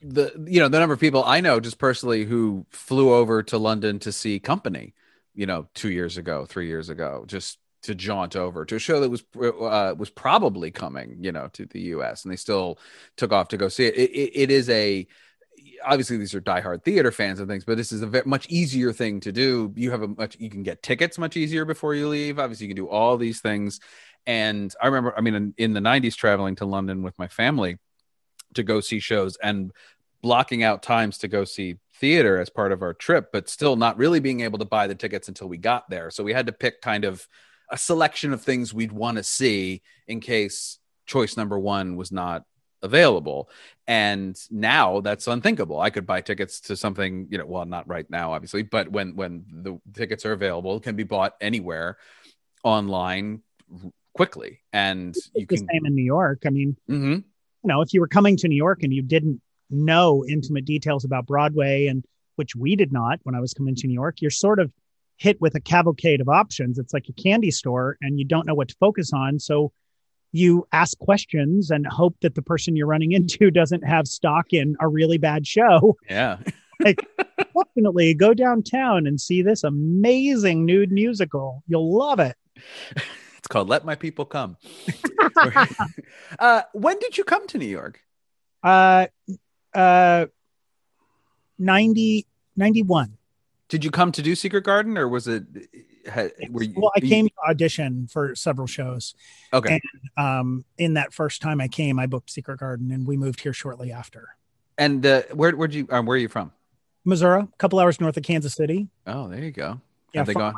the 0.00 0.32
you 0.46 0.60
know 0.60 0.68
the 0.68 0.78
number 0.78 0.94
of 0.94 1.00
people 1.00 1.24
I 1.24 1.40
know 1.40 1.60
just 1.60 1.78
personally 1.78 2.24
who 2.24 2.66
flew 2.70 3.12
over 3.12 3.42
to 3.44 3.58
London 3.58 3.98
to 4.00 4.12
see 4.12 4.38
Company, 4.38 4.94
you 5.34 5.46
know, 5.46 5.68
two 5.74 5.90
years 5.90 6.16
ago, 6.16 6.46
three 6.46 6.68
years 6.68 6.88
ago, 6.88 7.24
just 7.26 7.58
to 7.82 7.94
jaunt 7.94 8.36
over 8.36 8.64
to 8.64 8.76
a 8.76 8.78
show 8.78 9.00
that 9.00 9.10
was 9.10 9.24
uh, 9.40 9.94
was 9.96 10.10
probably 10.10 10.70
coming, 10.70 11.18
you 11.20 11.32
know, 11.32 11.48
to 11.52 11.66
the 11.66 11.80
U.S. 11.80 12.24
and 12.24 12.32
they 12.32 12.36
still 12.36 12.78
took 13.16 13.32
off 13.32 13.48
to 13.48 13.56
go 13.56 13.68
see 13.68 13.86
it. 13.86 13.96
It, 13.96 14.10
it, 14.10 14.30
it 14.34 14.50
is 14.50 14.68
a 14.70 15.06
obviously 15.84 16.16
these 16.16 16.34
are 16.34 16.40
diehard 16.40 16.84
theater 16.84 17.10
fans 17.10 17.40
and 17.40 17.48
things, 17.48 17.64
but 17.64 17.76
this 17.76 17.92
is 17.92 18.02
a 18.02 18.06
ve- 18.06 18.22
much 18.24 18.46
easier 18.48 18.92
thing 18.92 19.20
to 19.20 19.32
do. 19.32 19.72
You 19.76 19.90
have 19.90 20.02
a 20.02 20.08
much 20.08 20.36
you 20.38 20.50
can 20.50 20.62
get 20.62 20.82
tickets 20.82 21.18
much 21.18 21.36
easier 21.36 21.64
before 21.64 21.94
you 21.94 22.08
leave. 22.08 22.38
Obviously, 22.38 22.66
you 22.66 22.74
can 22.74 22.82
do 22.82 22.88
all 22.88 23.16
these 23.16 23.40
things. 23.40 23.80
And 24.26 24.74
I 24.80 24.86
remember, 24.86 25.14
I 25.16 25.20
mean, 25.20 25.34
in, 25.34 25.54
in 25.56 25.72
the 25.72 25.80
'90s, 25.80 26.14
traveling 26.14 26.56
to 26.56 26.66
London 26.66 27.02
with 27.02 27.18
my 27.18 27.28
family 27.28 27.78
to 28.54 28.62
go 28.62 28.80
see 28.80 29.00
shows 29.00 29.36
and 29.42 29.72
blocking 30.22 30.62
out 30.62 30.82
times 30.82 31.18
to 31.18 31.28
go 31.28 31.44
see 31.44 31.76
theater 31.96 32.40
as 32.40 32.50
part 32.50 32.72
of 32.72 32.82
our 32.82 32.94
trip, 32.94 33.30
but 33.32 33.48
still 33.48 33.76
not 33.76 33.98
really 33.98 34.20
being 34.20 34.40
able 34.40 34.58
to 34.58 34.64
buy 34.64 34.86
the 34.86 34.94
tickets 34.94 35.28
until 35.28 35.48
we 35.48 35.56
got 35.56 35.88
there. 35.90 36.10
So 36.10 36.24
we 36.24 36.32
had 36.32 36.46
to 36.46 36.52
pick 36.52 36.80
kind 36.80 37.04
of 37.04 37.26
a 37.70 37.76
selection 37.76 38.32
of 38.32 38.42
things 38.42 38.72
we'd 38.72 38.92
want 38.92 39.18
to 39.18 39.22
see 39.22 39.82
in 40.06 40.20
case 40.20 40.78
choice 41.06 41.36
number 41.36 41.58
one 41.58 41.96
was 41.96 42.12
not 42.12 42.44
available. 42.82 43.50
And 43.86 44.38
now 44.50 45.00
that's 45.00 45.26
unthinkable. 45.26 45.80
I 45.80 45.90
could 45.90 46.06
buy 46.06 46.20
tickets 46.20 46.60
to 46.62 46.76
something, 46.76 47.26
you 47.30 47.38
know, 47.38 47.46
well, 47.46 47.64
not 47.64 47.88
right 47.88 48.08
now, 48.10 48.32
obviously, 48.32 48.62
but 48.62 48.90
when 48.90 49.16
when 49.16 49.44
the 49.50 49.80
tickets 49.94 50.24
are 50.26 50.32
available, 50.32 50.78
can 50.80 50.96
be 50.96 51.04
bought 51.04 51.34
anywhere 51.40 51.96
online 52.62 53.42
quickly. 54.14 54.60
And 54.72 55.14
you 55.34 55.46
the 55.46 55.56
can 55.56 55.68
same 55.68 55.86
in 55.86 55.94
New 55.94 56.04
York. 56.04 56.42
I 56.46 56.50
mean, 56.50 56.76
Mhm. 56.88 57.16
you 57.16 57.24
know, 57.64 57.80
if 57.80 57.92
you 57.92 58.00
were 58.00 58.08
coming 58.08 58.36
to 58.38 58.48
New 58.48 58.56
York 58.56 58.82
and 58.82 58.92
you 58.92 59.02
didn't 59.02 59.40
know 59.70 60.24
intimate 60.26 60.64
details 60.64 61.04
about 61.04 61.26
Broadway 61.26 61.86
and 61.86 62.04
which 62.36 62.54
we 62.54 62.76
did 62.76 62.92
not 62.92 63.20
when 63.24 63.34
I 63.34 63.40
was 63.40 63.52
coming 63.52 63.74
to 63.76 63.86
New 63.86 63.94
York, 63.94 64.20
you're 64.20 64.30
sort 64.30 64.60
of 64.60 64.72
hit 65.16 65.40
with 65.40 65.54
a 65.56 65.60
cavalcade 65.60 66.20
of 66.20 66.28
options. 66.28 66.78
It's 66.78 66.94
like 66.94 67.08
a 67.08 67.12
candy 67.12 67.50
store 67.50 67.96
and 68.00 68.18
you 68.18 68.24
don't 68.24 68.46
know 68.46 68.54
what 68.54 68.68
to 68.68 68.76
focus 68.78 69.12
on. 69.12 69.38
So 69.40 69.72
you 70.32 70.66
ask 70.72 70.98
questions 70.98 71.70
and 71.70 71.86
hope 71.86 72.16
that 72.20 72.34
the 72.34 72.42
person 72.42 72.76
you're 72.76 72.86
running 72.86 73.12
into 73.18 73.50
doesn't 73.50 73.82
have 73.82 74.06
stock 74.06 74.52
in 74.52 74.76
a 74.80 74.88
really 74.88 75.18
bad 75.18 75.46
show. 75.46 75.96
yeah. 76.10 76.38
like 76.80 77.06
Definitely 77.56 78.14
go 78.14 78.34
downtown 78.34 79.06
and 79.06 79.20
see 79.20 79.42
this 79.42 79.64
amazing 79.64 80.64
nude 80.64 80.92
musical. 80.92 81.62
You'll 81.66 81.96
love 81.96 82.20
it. 82.20 82.36
It's 83.36 83.48
called 83.48 83.68
Let 83.68 83.84
My 83.84 83.94
People 83.94 84.24
Come. 84.24 84.56
uh, 86.38 86.62
when 86.72 86.98
did 86.98 87.16
you 87.18 87.24
come 87.24 87.46
to 87.48 87.58
New 87.58 87.66
York? 87.66 88.00
Uh, 88.62 89.06
uh, 89.74 90.26
90, 91.58 92.26
91. 92.56 93.16
Did 93.68 93.84
you 93.84 93.90
come 93.90 94.12
to 94.12 94.22
do 94.22 94.34
Secret 94.34 94.64
Garden 94.64 94.96
or 94.96 95.08
was 95.08 95.28
it? 95.28 95.44
Had, 96.08 96.32
were 96.50 96.62
you, 96.62 96.72
well, 96.76 96.90
I 96.96 97.00
you- 97.02 97.08
came 97.08 97.28
to 97.28 97.34
audition 97.48 98.08
for 98.08 98.34
several 98.34 98.66
shows. 98.66 99.14
Okay. 99.52 99.80
Um, 100.16 100.64
in 100.78 100.94
that 100.94 101.12
first 101.12 101.40
time 101.42 101.60
I 101.60 101.68
came, 101.68 101.98
I 101.98 102.06
booked 102.06 102.30
Secret 102.30 102.58
Garden, 102.60 102.90
and 102.90 103.06
we 103.06 103.16
moved 103.16 103.40
here 103.40 103.52
shortly 103.52 103.92
after. 103.92 104.28
And 104.78 105.04
uh, 105.04 105.22
where 105.32 105.54
where'd 105.56 105.74
you? 105.74 105.86
Um, 105.90 106.06
where 106.06 106.14
are 106.14 106.18
you 106.20 106.28
from? 106.28 106.52
Missouri, 107.04 107.40
a 107.42 107.48
couple 107.58 107.78
hours 107.78 108.00
north 108.00 108.16
of 108.16 108.22
Kansas 108.22 108.54
City. 108.54 108.88
Oh, 109.06 109.28
there 109.28 109.42
you 109.42 109.50
go. 109.50 109.80
Yeah, 110.14 110.20
Have 110.20 110.26
they 110.26 110.34
gone? 110.34 110.54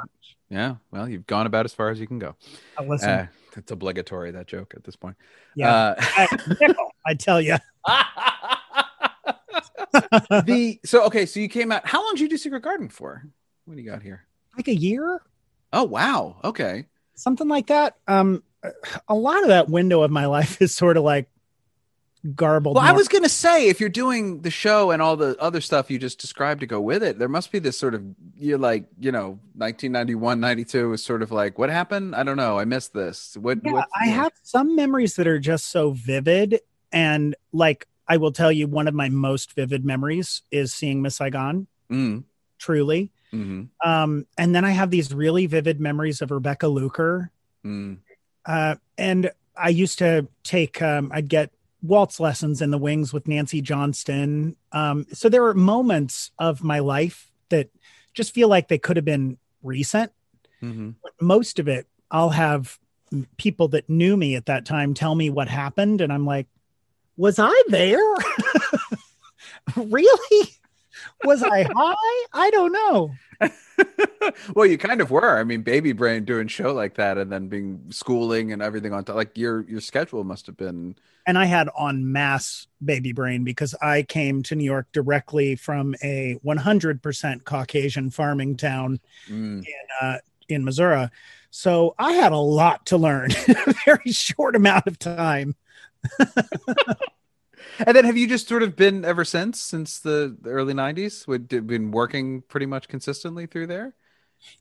Yeah. 0.48 0.76
Well, 0.90 1.08
you've 1.08 1.26
gone 1.26 1.46
about 1.46 1.64
as 1.64 1.72
far 1.74 1.90
as 1.90 2.00
you 2.00 2.06
can 2.06 2.18
go. 2.18 2.34
uh, 2.78 2.82
listen, 2.84 3.08
Uh, 3.08 3.26
it's 3.56 3.70
obligatory 3.70 4.30
that 4.32 4.46
joke 4.46 4.74
at 4.76 4.84
this 4.84 4.96
point. 4.96 5.16
yeah, 5.56 5.94
I, 5.98 6.28
I 7.06 7.14
tell 7.14 7.40
you, 7.40 7.56
Uh, 9.92 10.42
the 10.42 10.78
so 10.84 11.04
okay, 11.06 11.26
so 11.26 11.40
you 11.40 11.48
came 11.48 11.72
out. 11.72 11.86
How 11.86 12.02
long 12.04 12.14
did 12.14 12.20
you 12.20 12.28
do 12.28 12.36
Secret 12.36 12.62
Garden 12.62 12.88
for? 12.88 13.24
What 13.64 13.76
do 13.76 13.82
you 13.82 13.90
got 13.90 14.02
here? 14.02 14.24
like 14.56 14.68
a 14.68 14.74
year, 14.74 15.22
Oh 15.72 15.84
wow. 15.84 16.36
Okay. 16.44 16.86
something 17.14 17.48
like 17.48 17.66
that. 17.68 17.96
Um, 18.08 18.42
a 19.08 19.14
lot 19.14 19.42
of 19.42 19.48
that 19.48 19.68
window 19.68 20.02
of 20.02 20.10
my 20.10 20.26
life 20.26 20.60
is 20.62 20.74
sort 20.74 20.96
of 20.96 21.04
like 21.04 21.28
garbled. 22.34 22.76
Well, 22.76 22.84
I 22.84 22.92
was 22.92 23.08
gonna 23.08 23.28
say 23.28 23.68
if 23.68 23.80
you're 23.80 23.88
doing 23.88 24.42
the 24.42 24.50
show 24.50 24.90
and 24.90 25.00
all 25.00 25.16
the 25.16 25.36
other 25.40 25.60
stuff 25.60 25.90
you 25.90 25.98
just 25.98 26.18
described 26.20 26.60
to 26.60 26.66
go 26.66 26.80
with 26.80 27.02
it, 27.02 27.18
there 27.18 27.28
must 27.28 27.50
be 27.52 27.58
this 27.58 27.78
sort 27.78 27.94
of 27.94 28.02
you're 28.36 28.58
like 28.58 28.84
you 28.98 29.12
know 29.12 29.38
1991, 29.56 30.40
92 30.40 30.92
is 30.92 31.02
sort 31.02 31.22
of 31.22 31.32
like 31.32 31.58
what 31.58 31.70
happened? 31.70 32.14
I 32.14 32.22
don't 32.22 32.36
know. 32.36 32.58
I 32.58 32.64
missed 32.64 32.92
this. 32.92 33.36
What? 33.40 33.60
Yeah, 33.64 33.84
I 33.98 34.08
have 34.08 34.32
some 34.42 34.76
memories 34.76 35.16
that 35.16 35.26
are 35.26 35.38
just 35.38 35.70
so 35.70 35.92
vivid 35.92 36.60
and 36.92 37.34
like 37.52 37.86
I 38.06 38.16
will 38.16 38.32
tell 38.32 38.50
you 38.50 38.66
one 38.66 38.88
of 38.88 38.94
my 38.94 39.08
most 39.08 39.54
vivid 39.54 39.84
memories 39.84 40.42
is 40.50 40.74
seeing 40.74 41.00
Miss 41.00 41.16
Saigon. 41.16 41.68
Mm. 41.90 42.24
Truly. 42.60 43.10
hmm 43.32 43.64
Um, 43.84 44.26
and 44.38 44.54
then 44.54 44.64
I 44.64 44.70
have 44.70 44.90
these 44.90 45.12
really 45.12 45.46
vivid 45.46 45.80
memories 45.80 46.20
of 46.22 46.30
Rebecca 46.30 46.68
Luker. 46.68 47.32
Mm. 47.64 47.98
Uh, 48.46 48.76
and 48.96 49.32
I 49.56 49.70
used 49.70 49.98
to 49.98 50.28
take, 50.44 50.80
um, 50.80 51.10
I'd 51.12 51.28
get 51.28 51.50
waltz 51.82 52.20
lessons 52.20 52.60
in 52.60 52.70
the 52.70 52.78
wings 52.78 53.12
with 53.12 53.26
Nancy 53.26 53.60
Johnston. 53.62 54.56
Um, 54.72 55.06
so 55.12 55.28
there 55.28 55.42
were 55.42 55.54
moments 55.54 56.30
of 56.38 56.62
my 56.62 56.78
life 56.78 57.30
that 57.48 57.70
just 58.14 58.34
feel 58.34 58.48
like 58.48 58.68
they 58.68 58.78
could 58.78 58.96
have 58.96 59.04
been 59.04 59.38
recent. 59.62 60.12
hmm 60.60 60.90
But 61.02 61.12
most 61.20 61.58
of 61.58 61.66
it, 61.68 61.86
I'll 62.10 62.30
have 62.30 62.78
people 63.38 63.68
that 63.68 63.88
knew 63.88 64.16
me 64.16 64.36
at 64.36 64.46
that 64.46 64.66
time 64.66 64.94
tell 64.94 65.14
me 65.14 65.30
what 65.30 65.48
happened. 65.48 66.00
And 66.00 66.12
I'm 66.12 66.26
like, 66.26 66.46
was 67.16 67.38
I 67.38 67.62
there? 67.68 68.14
really? 69.76 70.48
Was 71.24 71.42
I 71.42 71.62
high? 71.74 72.24
I 72.32 72.50
don't 72.50 72.72
know. 72.72 73.14
well, 74.54 74.66
you 74.66 74.76
kind 74.76 75.00
of 75.00 75.10
were. 75.10 75.38
I 75.38 75.44
mean, 75.44 75.62
baby 75.62 75.92
brain 75.92 76.24
doing 76.24 76.46
show 76.48 76.72
like 76.74 76.94
that, 76.96 77.16
and 77.18 77.32
then 77.32 77.48
being 77.48 77.84
schooling 77.90 78.52
and 78.52 78.60
everything 78.60 78.92
on 78.92 79.04
top. 79.04 79.16
Like 79.16 79.36
your 79.38 79.62
your 79.68 79.80
schedule 79.80 80.24
must 80.24 80.46
have 80.46 80.56
been. 80.56 80.96
and 81.26 81.38
I 81.38 81.46
had 81.46 81.68
on 81.76 82.12
mass 82.12 82.66
baby 82.84 83.12
brain 83.12 83.44
because 83.44 83.74
I 83.80 84.02
came 84.02 84.42
to 84.44 84.54
New 84.54 84.64
York 84.64 84.88
directly 84.92 85.56
from 85.56 85.94
a 86.02 86.38
100% 86.44 87.44
Caucasian 87.44 88.10
farming 88.10 88.56
town 88.56 89.00
Mm. 89.28 89.64
uh, 90.00 90.18
in 90.48 90.64
Missouri. 90.64 91.08
So 91.50 91.94
I 91.98 92.12
had 92.12 92.32
a 92.32 92.36
lot 92.38 92.86
to 92.86 92.96
learn 92.96 93.30
in 93.48 93.56
a 93.66 93.74
very 93.86 94.12
short 94.12 94.54
amount 94.56 94.86
of 94.86 94.98
time. 94.98 95.54
And 97.86 97.96
then 97.96 98.04
have 98.04 98.16
you 98.16 98.26
just 98.26 98.48
sort 98.48 98.62
of 98.62 98.76
been 98.76 99.04
ever 99.04 99.24
since, 99.24 99.60
since 99.60 100.00
the, 100.00 100.36
early 100.44 100.74
'90s? 100.74 101.26
Would 101.26 101.48
been 101.66 101.90
working 101.90 102.42
pretty 102.42 102.66
much 102.66 102.88
consistently 102.88 103.46
through 103.46 103.68
there? 103.68 103.94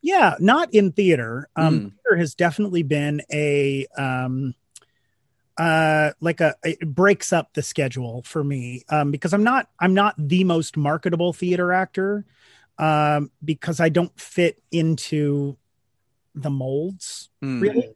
Yeah, 0.02 0.36
not 0.40 0.74
in 0.74 0.92
theater. 0.92 1.50
Um, 1.56 1.80
Mm. 1.80 1.92
Theater 2.04 2.18
has 2.18 2.36
definitely 2.36 2.84
been 2.84 3.22
a 3.32 3.88
um, 3.98 4.56
uh, 5.58 6.12
like 6.22 6.40
a 6.40 6.56
it 6.64 6.80
breaks 6.88 7.34
up 7.34 7.54
the 7.54 7.62
schedule 7.62 8.24
for 8.24 8.44
me 8.44 8.84
um, 8.90 9.12
because 9.12 9.34
I'm 9.34 9.44
not 9.44 9.68
I'm 9.80 9.94
not 9.94 10.16
the 10.18 10.44
most 10.46 10.78
marketable 10.78 11.34
theater 11.34 11.74
actor 11.74 12.26
um, 12.78 13.30
because 13.44 13.80
I 13.82 13.90
don't 13.90 14.18
fit 14.20 14.62
into 14.72 15.58
the 16.36 16.50
molds 16.50 17.30
Mm. 17.44 17.62
really. 17.62 17.96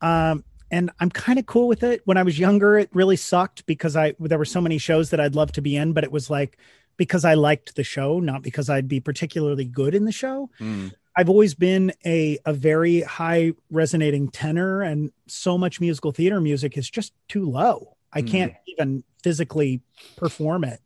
Um, 0.00 0.44
and 0.70 0.90
I'm 1.00 1.10
kind 1.10 1.38
of 1.38 1.46
cool 1.46 1.68
with 1.68 1.82
it. 1.82 2.02
When 2.04 2.16
I 2.16 2.22
was 2.22 2.38
younger, 2.38 2.78
it 2.78 2.88
really 2.92 3.16
sucked 3.16 3.66
because 3.66 3.96
I 3.96 4.14
there 4.18 4.38
were 4.38 4.44
so 4.44 4.60
many 4.60 4.78
shows 4.78 5.10
that 5.10 5.20
I'd 5.20 5.34
love 5.34 5.52
to 5.52 5.62
be 5.62 5.76
in, 5.76 5.92
but 5.92 6.04
it 6.04 6.12
was 6.12 6.30
like 6.30 6.56
because 6.96 7.24
I 7.24 7.34
liked 7.34 7.76
the 7.76 7.84
show, 7.84 8.20
not 8.20 8.42
because 8.42 8.68
I'd 8.68 8.88
be 8.88 9.00
particularly 9.00 9.64
good 9.64 9.94
in 9.94 10.04
the 10.04 10.12
show. 10.12 10.50
Mm. 10.60 10.92
I've 11.16 11.28
always 11.28 11.54
been 11.54 11.92
a 12.06 12.38
a 12.44 12.52
very 12.52 13.00
high 13.02 13.52
resonating 13.70 14.28
tenor, 14.28 14.82
and 14.82 15.10
so 15.26 15.58
much 15.58 15.80
musical 15.80 16.12
theater 16.12 16.40
music 16.40 16.76
is 16.78 16.88
just 16.88 17.12
too 17.28 17.48
low. 17.50 17.96
I 18.12 18.22
Mm. 18.22 18.28
can't 18.30 18.52
even 18.66 19.04
physically 19.22 19.80
perform 20.16 20.64
it. 20.64 20.80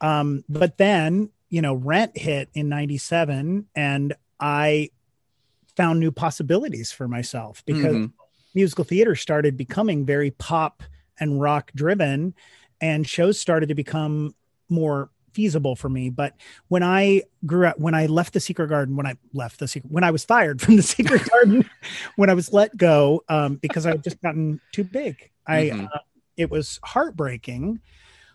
Um, 0.00 0.44
but 0.48 0.78
then, 0.78 1.30
you 1.50 1.60
know, 1.62 1.74
Rent 1.74 2.16
hit 2.16 2.48
in 2.54 2.68
'97, 2.68 3.66
and 3.74 4.14
I 4.38 4.90
found 5.76 6.00
new 6.00 6.10
possibilities 6.10 6.90
for 6.90 7.06
myself 7.06 7.62
because 7.64 7.94
Mhm. 7.96 8.12
Musical 8.54 8.84
theater 8.84 9.14
started 9.14 9.56
becoming 9.56 10.04
very 10.06 10.30
pop 10.32 10.82
and 11.18 11.40
rock 11.40 11.70
driven, 11.74 12.34
and 12.80 13.06
shows 13.08 13.38
started 13.40 13.68
to 13.68 13.74
become 13.74 14.34
more 14.68 15.10
feasible 15.32 15.76
for 15.76 15.88
me. 15.88 16.10
But 16.10 16.34
when 16.68 16.82
I 16.82 17.22
grew 17.46 17.66
up, 17.66 17.78
when 17.78 17.94
I 17.94 18.06
left 18.06 18.32
the 18.32 18.40
Secret 18.40 18.68
Garden, 18.68 18.96
when 18.96 19.06
I 19.06 19.16
left 19.32 19.58
the 19.60 19.68
Secret, 19.68 19.92
when 19.92 20.02
I 20.04 20.10
was 20.10 20.24
fired 20.24 20.60
from 20.60 20.76
the 20.76 20.82
Secret 20.94 21.28
Garden, 21.30 21.68
when 22.16 22.30
I 22.30 22.34
was 22.34 22.52
let 22.52 22.76
go 22.76 23.22
um, 23.28 23.56
because 23.56 23.86
I 23.86 23.90
had 23.90 24.02
just 24.02 24.20
gotten 24.22 24.60
too 24.72 24.84
big, 24.84 25.30
I 25.46 25.70
Mhm. 25.70 25.86
uh, 25.94 25.98
it 26.36 26.50
was 26.50 26.80
heartbreaking, 26.82 27.80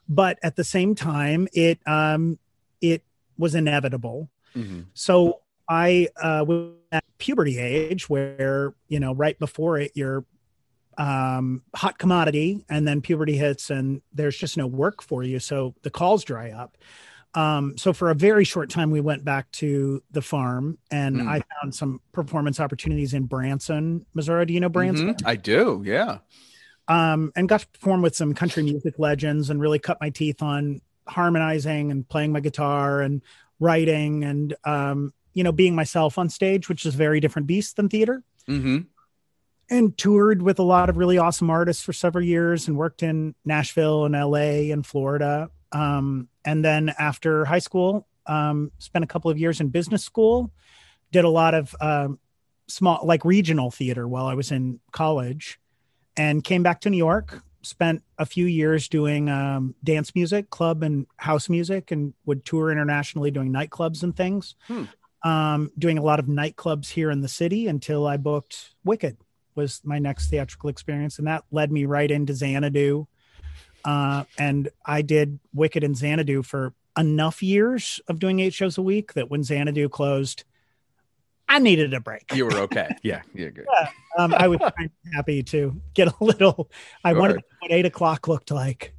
but 0.08 0.38
at 0.44 0.56
the 0.56 0.64
same 0.64 0.96
time, 0.96 1.48
it 1.54 1.80
um, 1.88 2.38
it 2.82 3.04
was 3.38 3.56
inevitable. 3.56 4.30
Mhm. 4.56 4.86
So 4.94 5.42
I 5.68 6.08
uh, 6.22 6.46
was 6.48 6.72
at 6.96 7.04
puberty 7.18 7.60
age, 7.60 8.10
where 8.10 8.74
you 8.88 9.00
know, 9.00 9.14
right 9.14 9.38
before 9.40 9.78
it, 9.80 9.92
you're 9.96 10.26
um, 10.98 11.62
hot 11.76 11.98
commodity, 11.98 12.66
and 12.70 12.88
then 12.88 13.02
puberty 13.02 13.36
hits, 13.38 13.70
and 13.70 14.02
there's 14.14 14.38
just 14.38 14.56
no 14.58 14.66
work 14.68 15.02
for 15.04 15.24
you, 15.24 15.40
so 15.40 15.76
the 15.84 15.90
calls 15.90 16.24
dry 16.24 16.52
up. 16.52 16.78
Um, 17.34 17.78
so 17.78 17.92
for 17.92 18.12
a 18.12 18.16
very 18.16 18.46
short 18.46 18.70
time, 18.70 18.92
we 18.92 19.02
went 19.02 19.26
back 19.26 19.52
to 19.54 20.02
the 20.12 20.22
farm, 20.22 20.78
and 20.90 21.20
Hmm. 21.22 21.28
I 21.28 21.42
found 21.62 21.76
some 21.76 22.00
performance 22.14 22.62
opportunities 22.62 23.14
in 23.14 23.26
Branson, 23.26 24.06
Missouri. 24.14 24.46
Do 24.46 24.54
you 24.54 24.62
know 24.62 24.70
Branson? 24.70 25.14
Mhm. 25.16 25.22
I 25.26 25.36
do. 25.36 25.84
Yeah. 25.86 26.20
um, 26.88 27.32
and 27.36 27.50
got 27.50 27.62
to 27.62 27.68
perform 27.70 28.04
with 28.04 28.16
some 28.16 28.36
country 28.36 28.62
music 28.62 28.94
legends 29.00 29.50
and 29.50 29.60
really 29.60 29.80
cut 29.80 29.98
my 30.00 30.12
teeth 30.12 30.44
on 30.44 30.80
harmonizing 31.08 31.90
and 31.92 32.08
playing 32.08 32.32
my 32.32 32.40
guitar 32.40 33.02
and 33.02 33.24
writing 33.60 34.24
and 34.24 34.54
um, 34.66 35.12
you 35.36 35.44
know 35.44 35.52
being 35.52 35.76
myself 35.76 36.18
on 36.18 36.30
stage, 36.30 36.68
which 36.68 36.86
is 36.86 36.96
a 36.96 36.98
very 36.98 37.20
different 37.20 37.48
beast 37.48 37.76
than 37.76 37.90
theater. 37.90 38.24
hmm 38.48 38.80
And 39.70 39.96
toured 39.96 40.42
with 40.42 40.58
a 40.58 40.64
lot 40.64 40.90
of 40.90 40.98
really 40.98 41.20
awesome 41.20 41.52
artists 41.52 41.84
for 41.84 41.94
several 41.94 42.26
years 42.26 42.68
and 42.68 42.76
worked 42.76 43.04
in 43.04 43.36
Nashville 43.46 44.06
and 44.06 44.16
LA 44.16 44.72
and 44.74 44.84
Florida. 44.84 45.50
Um, 45.72 46.30
and 46.44 46.64
then 46.64 46.94
after 46.98 47.46
high 47.46 47.60
school, 47.60 48.08
um, 48.26 48.72
spent 48.80 49.04
a 49.04 49.08
couple 49.08 49.30
of 49.30 49.38
years 49.38 49.60
in 49.60 49.70
business 49.70 50.04
school, 50.04 50.52
did 51.12 51.26
a 51.26 51.30
lot 51.30 51.54
of 51.54 51.76
um, 51.82 52.20
small, 52.68 53.02
like 53.04 53.26
regional 53.26 53.72
theater 53.72 54.08
while 54.08 54.26
I 54.26 54.34
was 54.34 54.52
in 54.52 54.80
college, 54.92 55.60
and 56.18 56.44
came 56.44 56.64
back 56.64 56.82
to 56.82 56.90
New 56.90 56.98
York. 56.98 57.44
Spent 57.62 58.04
a 58.20 58.26
few 58.26 58.46
years 58.46 58.88
doing 58.88 59.28
um, 59.28 59.74
dance 59.84 60.14
music, 60.14 60.50
club 60.52 60.84
and 60.84 61.08
house 61.18 61.50
music, 61.50 61.92
and 61.92 62.14
would 62.26 62.46
tour 62.46 62.72
internationally 62.72 63.32
doing 63.32 63.52
nightclubs 63.52 64.04
and 64.04 64.16
things. 64.16 64.56
Hmm. 64.68 64.84
Um, 65.26 65.72
doing 65.78 65.98
a 65.98 66.04
lot 66.04 66.20
of 66.20 66.28
nightclubs 66.28 66.88
here 66.90 67.10
in 67.12 67.22
the 67.22 67.28
city 67.28 67.68
until 67.68 68.06
I 68.06 68.16
booked 68.18 68.76
Wicked 68.86 69.18
was 69.56 69.82
my 69.84 69.98
next 70.00 70.30
theatrical 70.30 70.70
experience, 70.70 71.18
and 71.18 71.28
that 71.28 71.44
led 71.52 71.72
me 71.72 71.86
right 71.86 72.10
into 72.12 72.34
Xanadu. 72.34 73.08
Uh, 73.84 74.24
and 74.38 74.70
I 74.86 75.02
did 75.02 75.40
Wicked 75.54 75.84
and 75.84 75.98
Xanadu 75.98 76.44
for 76.44 76.74
enough 76.98 77.42
years 77.44 78.00
of 78.08 78.20
doing 78.20 78.40
eight 78.40 78.54
shows 78.54 78.78
a 78.78 78.82
week 78.82 79.14
that 79.14 79.30
when 79.30 79.44
Xanadu 79.44 79.90
closed, 79.90 80.44
I 81.48 81.60
needed 81.60 81.94
a 81.94 82.00
break. 82.00 82.32
You 82.34 82.46
were 82.46 82.58
okay. 82.62 82.96
yeah. 83.04 83.22
Yeah. 83.34 83.50
Good. 83.50 83.66
Um, 84.18 84.34
I 84.34 84.48
was 84.48 84.60
happy 85.14 85.44
to 85.44 85.80
get 85.94 86.08
a 86.08 86.24
little. 86.24 86.70
I 87.04 87.12
Sure. 87.12 87.20
wanted 87.20 87.44
what 87.60 87.72
eight 87.72 87.86
o'clock 87.86 88.28
looked 88.28 88.50
like. 88.52 88.95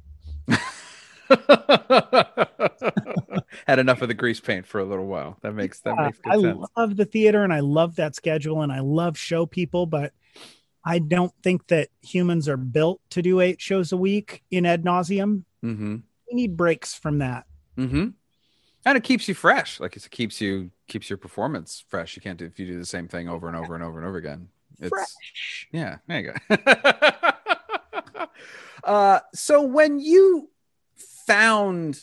Had 3.67 3.79
enough 3.79 4.01
of 4.01 4.07
the 4.07 4.13
grease 4.13 4.39
paint 4.39 4.65
for 4.65 4.79
a 4.79 4.85
little 4.85 5.07
while. 5.07 5.37
That 5.41 5.53
makes 5.53 5.79
that 5.81 5.97
Uh, 5.97 6.05
makes 6.05 6.19
good 6.19 6.31
sense. 6.33 6.45
I 6.45 6.49
sense. 6.49 6.67
love 6.77 6.95
the 6.95 7.05
theater 7.05 7.43
and 7.43 7.51
I 7.53 7.59
love 7.59 7.95
that 7.97 8.15
schedule 8.15 8.61
and 8.61 8.71
I 8.71 8.79
love 8.79 9.17
show 9.17 9.45
people, 9.45 9.85
but 9.85 10.13
I 10.85 10.99
don't 10.99 11.33
think 11.43 11.67
that 11.67 11.89
humans 12.01 12.47
are 12.47 12.55
built 12.57 13.01
to 13.11 13.21
do 13.21 13.41
eight 13.41 13.59
shows 13.59 13.91
a 13.91 13.97
week 13.97 14.43
in 14.51 14.65
ad 14.65 14.83
nauseum. 14.83 15.43
Mm-hmm. 15.63 15.97
We 16.29 16.33
need 16.35 16.55
breaks 16.55 16.93
from 16.95 17.17
that. 17.19 17.45
Mm-hmm. 17.77 18.07
And 18.85 18.97
it 18.97 19.03
keeps 19.03 19.27
you 19.27 19.33
fresh. 19.33 19.79
Like 19.81 19.97
it 19.97 20.07
keeps 20.11 20.39
you 20.39 20.71
keeps 20.87 21.09
your 21.09 21.17
performance 21.17 21.83
fresh. 21.89 22.15
You 22.15 22.21
can't 22.21 22.39
do 22.39 22.45
if 22.45 22.57
you 22.59 22.65
do 22.67 22.79
the 22.79 22.85
same 22.85 23.09
thing 23.09 23.27
over 23.27 23.47
and 23.49 23.57
over 23.57 23.75
and 23.75 23.83
over 23.83 23.99
and 23.99 24.07
over 24.07 24.17
again. 24.17 24.47
It's 24.79 24.89
Fresh. 24.89 25.67
yeah. 25.71 25.97
There 26.07 26.19
you 26.21 26.33
go. 26.55 28.27
uh, 28.83 29.19
so 29.33 29.61
when 29.63 29.99
you 29.99 30.49
found 31.27 31.99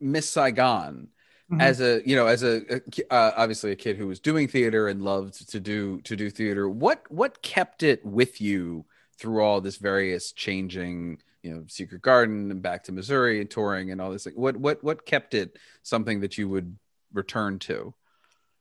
Miss 0.00 0.28
Saigon, 0.28 1.08
Mhm. 1.50 1.62
as 1.62 1.80
a 1.80 2.02
you 2.04 2.16
know 2.16 2.26
as 2.26 2.42
a, 2.42 2.60
a 2.74 3.14
uh, 3.14 3.32
obviously 3.36 3.70
a 3.70 3.76
kid 3.76 3.96
who 3.96 4.08
was 4.08 4.18
doing 4.18 4.48
theater 4.48 4.88
and 4.88 5.00
loved 5.02 5.48
to 5.48 5.60
do 5.60 6.00
to 6.02 6.16
do 6.16 6.28
theater. 6.28 6.68
What 6.68 7.08
what 7.08 7.40
kept 7.40 7.84
it 7.84 8.04
with 8.04 8.40
you 8.40 8.84
through 9.16 9.42
all 9.42 9.60
this 9.60 9.76
various 9.76 10.32
changing 10.32 11.22
you 11.44 11.54
know 11.54 11.64
secret 11.68 12.02
garden 12.02 12.50
and 12.50 12.60
back 12.60 12.82
to 12.84 12.92
missouri 12.92 13.40
and 13.40 13.48
touring 13.48 13.92
and 13.92 14.00
all 14.00 14.10
this 14.10 14.26
like 14.26 14.36
what 14.36 14.56
what 14.56 14.82
what 14.82 15.06
kept 15.06 15.32
it 15.34 15.56
something 15.84 16.18
that 16.20 16.36
you 16.36 16.48
would 16.48 16.76
return 17.12 17.60
to? 17.60 17.94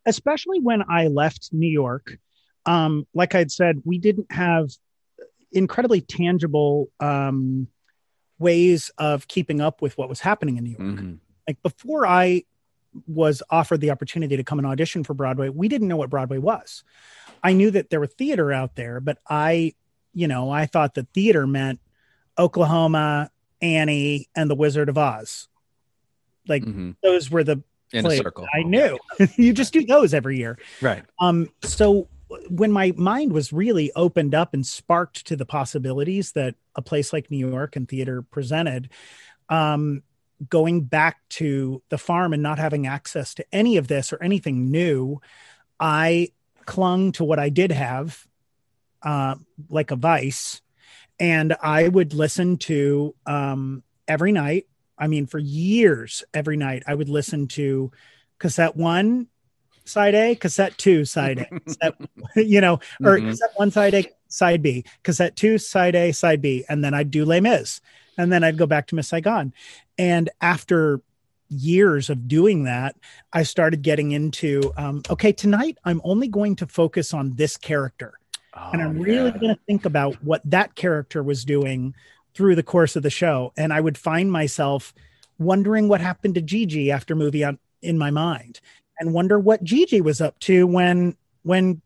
Especially 0.05 0.59
when 0.59 0.83
I 0.87 1.07
left 1.07 1.49
New 1.51 1.67
York, 1.67 2.19
um, 2.67 3.07
like 3.15 3.33
I'd 3.33 3.51
said, 3.51 3.81
we 3.83 3.97
didn't 3.97 4.31
have 4.31 4.69
incredibly 5.51 6.01
tangible 6.01 6.89
um, 6.99 7.67
ways 8.39 8.91
of 8.97 9.27
keeping 9.27 9.61
up 9.61 9.81
with 9.81 9.97
what 9.97 10.09
was 10.09 10.19
happening 10.19 10.57
in 10.57 10.63
New 10.63 10.71
York. 10.71 10.81
Mhm. 10.81 11.19
Like 11.47 11.61
before 11.63 12.05
I 12.07 12.43
was 13.07 13.41
offered 13.49 13.81
the 13.81 13.91
opportunity 13.91 14.37
to 14.37 14.43
come 14.43 14.57
and 14.59 14.65
audition 14.67 15.03
for 15.03 15.13
Broadway, 15.13 15.49
we 15.49 15.67
didn't 15.67 15.87
know 15.87 15.97
what 15.97 16.09
Broadway 16.09 16.37
was. 16.37 16.83
I 17.43 17.53
knew 17.53 17.71
that 17.71 17.89
there 17.89 17.99
were 17.99 18.07
theater 18.07 18.51
out 18.51 18.75
there, 18.75 18.99
but 18.99 19.19
I, 19.29 19.73
you 20.13 20.27
know, 20.27 20.49
I 20.49 20.65
thought 20.65 20.95
that 20.95 21.07
theater 21.13 21.45
meant 21.45 21.79
Oklahoma 22.37 23.29
Annie, 23.61 24.27
and 24.35 24.49
The 24.49 24.55
Wizard 24.55 24.89
of 24.89 24.97
Oz. 24.97 25.47
Like 26.47 26.63
Mhm. 26.63 26.95
those 27.01 27.31
were 27.31 27.43
the 27.43 27.63
In 27.93 27.99
a 28.05 28.09
plays 28.09 28.19
circle. 28.19 28.45
I 28.53 28.63
knew. 28.63 28.99
you 29.37 29.53
just 29.53 29.73
do 29.73 29.83
those 29.85 30.13
every 30.13 30.37
year. 30.37 30.57
Right. 30.81 31.03
Um, 31.19 31.49
so 31.63 32.07
when 32.49 32.71
my 32.71 32.93
mind 32.95 33.33
was 33.33 33.53
really 33.53 33.91
opened 33.95 34.33
up 34.33 34.53
and 34.53 34.65
sparked 34.65 35.27
to 35.27 35.35
the 35.35 35.45
possibilities 35.45 36.31
that 36.33 36.55
a 36.75 36.81
place 36.81 37.13
like 37.13 37.29
New 37.29 37.49
York 37.49 37.75
and 37.75 37.87
theater 37.87 38.21
presented, 38.21 38.89
um, 39.49 40.01
going 40.49 40.81
back 40.81 41.17
to 41.29 41.81
the 41.89 41.97
farm 41.97 42.33
and 42.33 42.43
not 42.43 42.59
having 42.59 42.87
access 42.87 43.33
to 43.35 43.45
any 43.51 43.77
of 43.77 43.87
this 43.87 44.11
or 44.11 44.21
anything 44.21 44.71
new, 44.71 45.21
I 45.79 46.29
clung 46.65 47.11
to 47.13 47.23
what 47.23 47.39
I 47.39 47.49
did 47.49 47.71
have, 47.71 48.25
uh, 49.03 49.35
like 49.69 49.91
a 49.91 49.95
vice, 49.95 50.61
and 51.19 51.55
I 51.61 51.87
would 51.87 52.13
listen 52.13 52.57
to 52.57 53.15
um, 53.25 53.83
every 54.07 54.31
night. 54.31 54.67
I 54.97 55.07
mean, 55.07 55.27
for 55.27 55.39
years, 55.39 56.23
every 56.33 56.57
night, 56.57 56.83
I 56.87 56.95
would 56.95 57.09
listen 57.09 57.47
to 57.49 57.91
cassette 58.39 58.75
one, 58.75 59.27
side 59.85 60.15
A, 60.15 60.35
cassette 60.35 60.77
two, 60.77 61.05
side 61.05 61.39
A, 61.39 61.59
cassette, 61.59 61.95
you 62.35 62.61
know, 62.61 62.79
or 63.03 63.19
Mhm. 63.19 63.29
cassette 63.29 63.51
one, 63.55 63.71
side 63.71 63.93
A, 63.93 64.05
side 64.27 64.61
B, 64.61 64.83
cassette 65.03 65.35
two, 65.35 65.57
side 65.57 65.95
A, 65.95 66.11
side 66.11 66.41
B, 66.41 66.65
and 66.69 66.83
then 66.83 66.93
I'd 66.93 67.11
do 67.11 67.23
Les 67.25 67.39
Mis, 67.41 67.81
and 68.17 68.31
then 68.31 68.43
I'd 68.43 68.57
go 68.57 68.65
back 68.65 68.87
to 68.87 68.95
Miss 68.95 69.07
Saigon. 69.07 69.53
And 69.97 70.29
after 70.41 71.01
years 71.49 72.09
of 72.09 72.27
doing 72.27 72.63
that, 72.63 72.95
I 73.31 73.43
started 73.43 73.81
getting 73.83 74.11
into 74.11 74.73
um, 74.77 75.03
okay, 75.09 75.31
tonight 75.31 75.77
I'm 75.85 76.01
only 76.03 76.27
going 76.27 76.55
to 76.57 76.65
focus 76.67 77.13
on 77.13 77.35
this 77.35 77.55
character 77.55 78.13
and 78.73 78.81
I'm 78.81 78.97
Oh, 78.99 79.03
really 79.03 79.31
yeah. 79.31 79.37
going 79.37 79.55
to 79.55 79.61
think 79.67 79.85
about 79.85 80.15
what 80.23 80.41
that 80.45 80.73
character 80.75 81.21
was 81.21 81.45
doing 81.45 81.93
through 82.33 82.55
the 82.55 82.63
course 82.63 82.95
of 82.95 83.03
the 83.03 83.09
show. 83.11 83.53
And 83.57 83.71
I 83.71 83.79
would 83.79 83.97
find 83.97 84.31
myself 84.31 84.93
wondering 85.37 85.87
what 85.87 86.01
happened 86.01 86.35
to 86.35 86.41
Gigi 86.41 86.89
after 86.91 87.15
movie 87.15 87.43
on 87.43 87.59
in 87.81 87.97
my 87.97 88.09
mind, 88.09 88.59
and 88.99 89.13
wonder 89.13 89.39
what 89.39 89.63
Gigi 89.63 90.01
was 90.01 90.21
up 90.21 90.39
to 90.41 90.65
when 90.67 91.15
when 91.43 91.81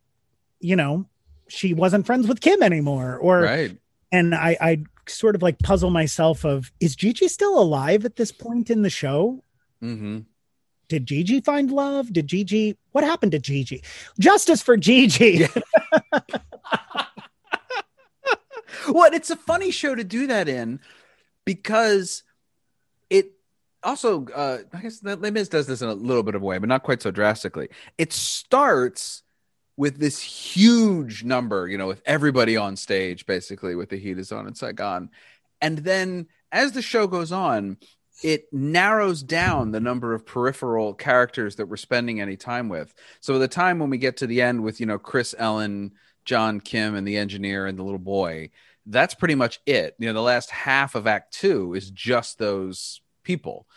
you 0.60 0.76
know 0.76 1.06
she 1.48 1.74
wasn't 1.74 2.06
friends 2.06 2.28
with 2.28 2.42
Kim 2.42 2.62
anymore, 2.62 3.18
or 3.18 3.42
right. 3.42 3.78
and 4.12 4.36
I 4.36 4.58
I 4.60 4.84
sort 5.08 5.36
of 5.36 5.42
like 5.42 5.60
puzzle 5.60 5.90
myself 5.90 6.46
of 6.46 6.72
is 6.80 6.96
Gigi 6.96 7.28
still 7.28 7.60
alive 7.60 8.06
at 8.06 8.16
this 8.16 8.32
point 8.32 8.70
in 8.70 8.82
the 8.84 8.90
show? 8.90 9.44
Mm-hmm. 9.84 10.20
Did 10.88 11.06
Gigi 11.06 11.42
find 11.42 11.72
love? 11.72 12.12
Did 12.14 12.28
Gigi 12.28 12.78
what 12.92 13.04
happened 13.04 13.32
to 13.34 13.40
Gigi? 13.40 13.84
Justice 14.20 14.62
for 14.62 14.78
Gigi. 14.78 15.48
well, 18.90 19.14
it's 19.14 19.30
a 19.30 19.36
funny 19.36 19.72
show 19.72 19.96
to 19.96 20.04
do 20.04 20.28
that 20.28 20.48
in 20.48 20.80
because 21.46 22.24
it 23.10 23.32
also, 23.84 24.26
uh, 24.28 24.60
I 24.74 24.82
guess 24.82 25.04
Les 25.04 25.32
Mis 25.32 25.50
does 25.50 25.68
this 25.68 25.82
in 25.82 25.90
a 25.90 25.94
little 25.94 26.24
bit 26.24 26.36
of 26.36 26.42
a 26.42 26.46
way, 26.46 26.58
but 26.58 26.70
not 26.70 26.84
quite 26.84 27.02
so 27.02 27.12
drastically. 27.12 27.70
It 27.98 28.14
starts 28.14 29.24
with 29.78 29.98
this 29.98 30.20
huge 30.20 31.24
number, 31.24 31.68
you 31.68 31.78
know, 31.78 31.88
with 31.88 32.02
everybody 32.06 32.58
on 32.58 32.76
stage, 32.76 33.26
basically, 33.26 33.76
with 33.76 33.90
the 33.90 33.98
heat 33.98 34.18
is 34.18 34.32
on 34.32 34.48
in 34.48 34.54
Saigon. 34.54 35.10
And 35.62 35.78
then 35.80 36.28
as 36.52 36.74
the 36.74 36.82
show 36.82 37.08
goes 37.08 37.32
on, 37.32 37.78
it 38.22 38.52
narrows 38.52 39.24
down 39.24 39.72
the 39.72 39.80
number 39.80 40.14
of 40.14 40.26
peripheral 40.26 40.94
characters 40.94 41.56
that 41.56 41.68
we're 41.68 41.78
spending 41.78 42.20
any 42.20 42.36
time 42.36 42.68
with. 42.68 42.94
So 43.22 43.40
the 43.40 43.48
time 43.48 43.80
when 43.80 43.90
we 43.90 43.98
get 43.98 44.18
to 44.18 44.28
the 44.28 44.42
end 44.42 44.64
with, 44.64 44.82
you 44.82 44.86
know, 44.86 45.00
Chris 45.00 45.34
Ellen, 45.38 45.94
John 46.26 46.60
Kim, 46.60 46.96
and 46.96 47.08
the 47.08 47.16
engineer 47.16 47.66
and 47.66 47.80
the 47.80 47.84
little 47.84 47.98
boy, 48.00 48.50
that's 48.86 49.14
pretty 49.14 49.36
much 49.36 49.62
it. 49.66 49.96
You 50.00 50.08
know, 50.08 50.14
the 50.14 50.22
last 50.22 50.50
half 50.50 50.96
of 50.96 51.08
Act 51.08 51.34
Two 51.34 51.74
is 51.74 51.90
just 51.90 52.38
those 52.38 53.00
people. 53.30 53.68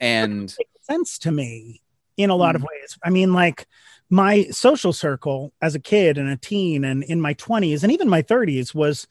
And 0.00 0.54
sense 0.80 1.18
to 1.18 1.30
me 1.30 1.82
in 2.16 2.30
a 2.30 2.34
lot 2.34 2.56
of 2.56 2.62
ways. 2.62 2.98
I 3.04 3.10
mean, 3.10 3.34
like 3.34 3.66
my 4.08 4.44
social 4.44 4.94
circle 4.94 5.52
as 5.60 5.74
a 5.74 5.78
kid 5.78 6.16
and 6.16 6.30
a 6.30 6.38
teen 6.38 6.84
and 6.84 7.04
in 7.04 7.20
my 7.20 7.34
20s 7.34 7.82
and 7.82 7.92
even 7.92 8.08
my 8.08 8.22
30s 8.22 8.74
was 8.74 9.06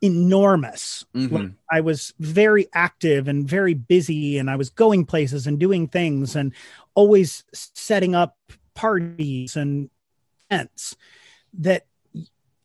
enormous. 0.00 1.04
Mhm. 1.14 1.30
Like, 1.30 1.50
I 1.70 1.80
was 1.82 2.14
very 2.18 2.66
active 2.72 3.28
and 3.28 3.46
very 3.46 3.74
busy, 3.74 4.38
and 4.38 4.48
I 4.48 4.56
was 4.56 4.70
going 4.70 5.04
places 5.04 5.46
and 5.46 5.60
doing 5.60 5.86
things 5.86 6.34
and 6.34 6.54
always 6.94 7.44
setting 7.52 8.14
up 8.14 8.38
parties 8.74 9.54
and 9.54 9.90
events. 10.50 10.96
That 11.52 11.84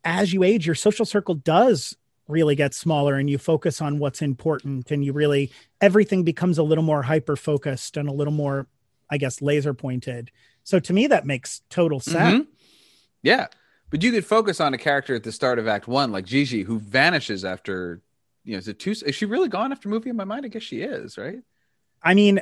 as 0.05 0.31
you 0.31 0.43
age, 0.43 0.65
your 0.65 0.75
social 0.75 1.05
circle 1.05 1.35
does 1.35 1.97
really 2.27 2.55
gets 2.55 2.77
smaller 2.77 3.15
and 3.15 3.29
you 3.29 3.37
focus 3.37 3.81
on 3.81 3.99
what's 3.99 4.21
important 4.21 4.89
and 4.91 5.03
you 5.05 5.13
really 5.13 5.51
everything 5.81 6.23
becomes 6.23 6.57
a 6.57 6.63
little 6.63 6.83
more 6.83 7.03
hyper 7.03 7.35
focused 7.35 7.97
and 7.97 8.09
a 8.09 8.11
little 8.11 8.33
more 8.33 8.67
i 9.11 9.17
guess 9.17 9.41
laser 9.41 9.73
pointed 9.73 10.31
so 10.63 10.79
to 10.79 10.91
me 10.93 11.05
that 11.07 11.25
makes 11.25 11.61
total 11.69 11.99
sense 11.99 12.43
Mhm. 12.43 12.47
yeah, 13.21 13.47
but 13.91 14.01
you 14.03 14.11
could 14.11 14.25
focus 14.25 14.59
on 14.59 14.73
a 14.73 14.77
character 14.77 15.13
at 15.15 15.23
the 15.23 15.31
start 15.31 15.59
of 15.59 15.67
Act 15.67 15.87
One, 15.87 16.11
like 16.11 16.25
Gigi, 16.25 16.63
who 16.63 16.79
vanishes 16.79 17.45
after. 17.45 18.01
You 18.43 18.53
know, 18.53 18.57
is 18.57 18.67
it 18.67 18.79
two? 18.79 18.91
Is 18.91 19.13
she 19.15 19.25
really 19.25 19.47
gone 19.47 19.71
after 19.71 19.89
movie? 19.89 20.09
In 20.09 20.15
my 20.15 20.23
mind, 20.23 20.43
I 20.45 20.49
guess 20.49 20.63
she 20.63 20.81
is, 20.81 21.17
right? 21.17 21.39
i 22.03 22.13
mean 22.13 22.39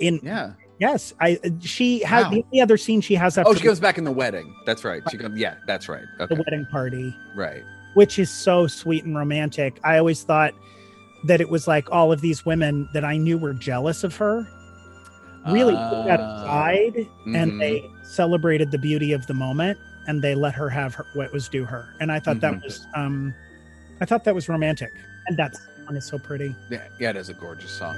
in 0.00 0.18
Yeah. 0.22 0.52
yes 0.78 1.12
i 1.20 1.38
she 1.60 2.00
has 2.04 2.24
Wow. 2.24 2.30
the 2.30 2.42
only 2.44 2.60
other 2.62 2.76
scene 2.78 3.00
she 3.02 3.14
has 3.14 3.36
after 3.38 3.50
Oh, 3.50 3.54
she 3.54 3.64
goes 3.64 3.80
back 3.80 3.98
in 3.98 4.04
the 4.04 4.12
wedding. 4.12 4.54
That's 4.66 4.82
right. 4.84 5.02
She 5.10 5.16
goes. 5.18 5.30
Yeah, 5.36 5.56
that's 5.66 5.88
right. 5.90 6.04
the 6.18 6.34
wedding 6.34 6.66
party 6.70 7.14
right. 7.36 7.62
Which 7.94 8.18
is 8.18 8.30
so 8.30 8.66
sweet 8.66 9.04
and 9.04 9.16
romantic 9.16 9.78
i 9.84 9.98
always 9.98 10.22
thought 10.22 10.54
that 11.24 11.40
it 11.40 11.48
was 11.50 11.66
like 11.68 11.90
all 11.90 12.12
of 12.12 12.20
these 12.20 12.44
women 12.46 12.88
that 12.92 13.04
i 13.04 13.16
knew 13.16 13.36
were 13.38 13.52
jealous 13.54 14.04
of 14.04 14.16
her 14.16 14.46
really 15.50 15.74
put 15.74 16.04
that 16.06 16.20
Ah. 16.20 16.42
aside 16.42 17.06
Mhm. 17.26 17.36
and 17.36 17.60
they 17.60 17.82
celebrated 18.02 18.70
the 18.70 18.78
beauty 18.78 19.12
of 19.12 19.26
the 19.26 19.34
moment 19.34 19.78
and 20.06 20.22
they 20.22 20.34
let 20.34 20.54
her 20.54 20.68
have 20.68 20.94
her, 20.94 21.06
what 21.14 21.32
was 21.32 21.48
due 21.48 21.64
her 21.64 21.94
and 22.00 22.10
i 22.12 22.18
thought 22.20 22.40
that 22.40 22.54
Mhm. 22.54 22.62
was 22.64 22.86
um 22.94 23.34
i 24.00 24.04
thought 24.04 24.24
that 24.24 24.34
was 24.34 24.48
romantic 24.48 24.90
and 25.28 25.36
that 25.36 25.54
song 25.86 25.96
is 25.96 26.04
so 26.04 26.18
pretty 26.18 26.54
Yeah, 26.70 26.82
yeah, 26.98 27.10
it 27.10 27.16
is 27.16 27.28
a 27.30 27.34
gorgeous 27.34 27.70
song. 27.70 27.96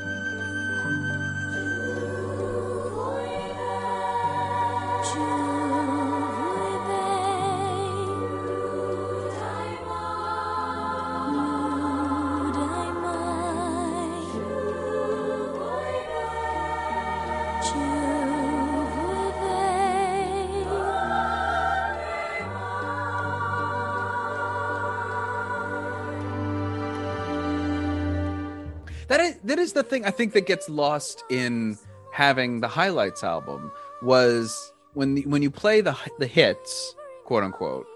Thing 29.92 30.06
I 30.06 30.10
think 30.10 30.32
that 30.32 30.46
gets 30.46 30.70
lost 30.70 31.22
in 31.28 31.76
having 32.12 32.60
the 32.60 32.68
highlights 32.68 33.22
album 33.22 33.70
was 34.00 34.72
when 34.94 35.14
the, 35.14 35.26
when 35.26 35.42
you 35.42 35.50
play 35.50 35.82
the 35.82 35.94
the 36.18 36.26
hits, 36.26 36.94
quote 37.24 37.44
unquote. 37.44 37.86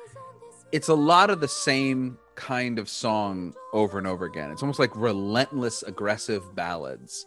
It's 0.72 0.88
a 0.88 0.94
lot 0.94 1.30
of 1.30 1.40
the 1.40 1.48
same 1.48 2.18
kind 2.34 2.78
of 2.78 2.86
song 2.88 3.54
over 3.72 3.96
and 3.96 4.06
over 4.06 4.26
again. 4.26 4.50
It's 4.50 4.62
almost 4.62 4.78
like 4.78 4.94
relentless 4.94 5.82
aggressive 5.84 6.54
ballads 6.54 7.24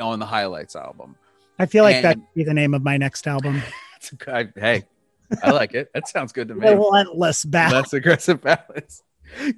on 0.00 0.18
the 0.18 0.26
highlights 0.26 0.74
album. 0.74 1.14
i 1.60 1.66
feel 1.66 1.84
like 1.84 1.96
And- 1.96 2.04
should 2.14 2.22
be 2.34 2.44
the 2.44 2.54
name 2.54 2.74
of 2.74 2.82
my 2.82 2.96
next 2.96 3.28
album 3.28 3.62
hey, 4.56 4.82
I 5.42 5.50
like 5.52 5.74
it. 5.74 5.90
That 5.94 6.08
sounds 6.08 6.32
good 6.32 6.48
to 6.48 6.54
me. 6.54 6.68
relentless 6.68 7.44
battle 7.44 7.78
less 7.78 7.92
aggressive 7.92 8.40
ballads. 8.40 9.04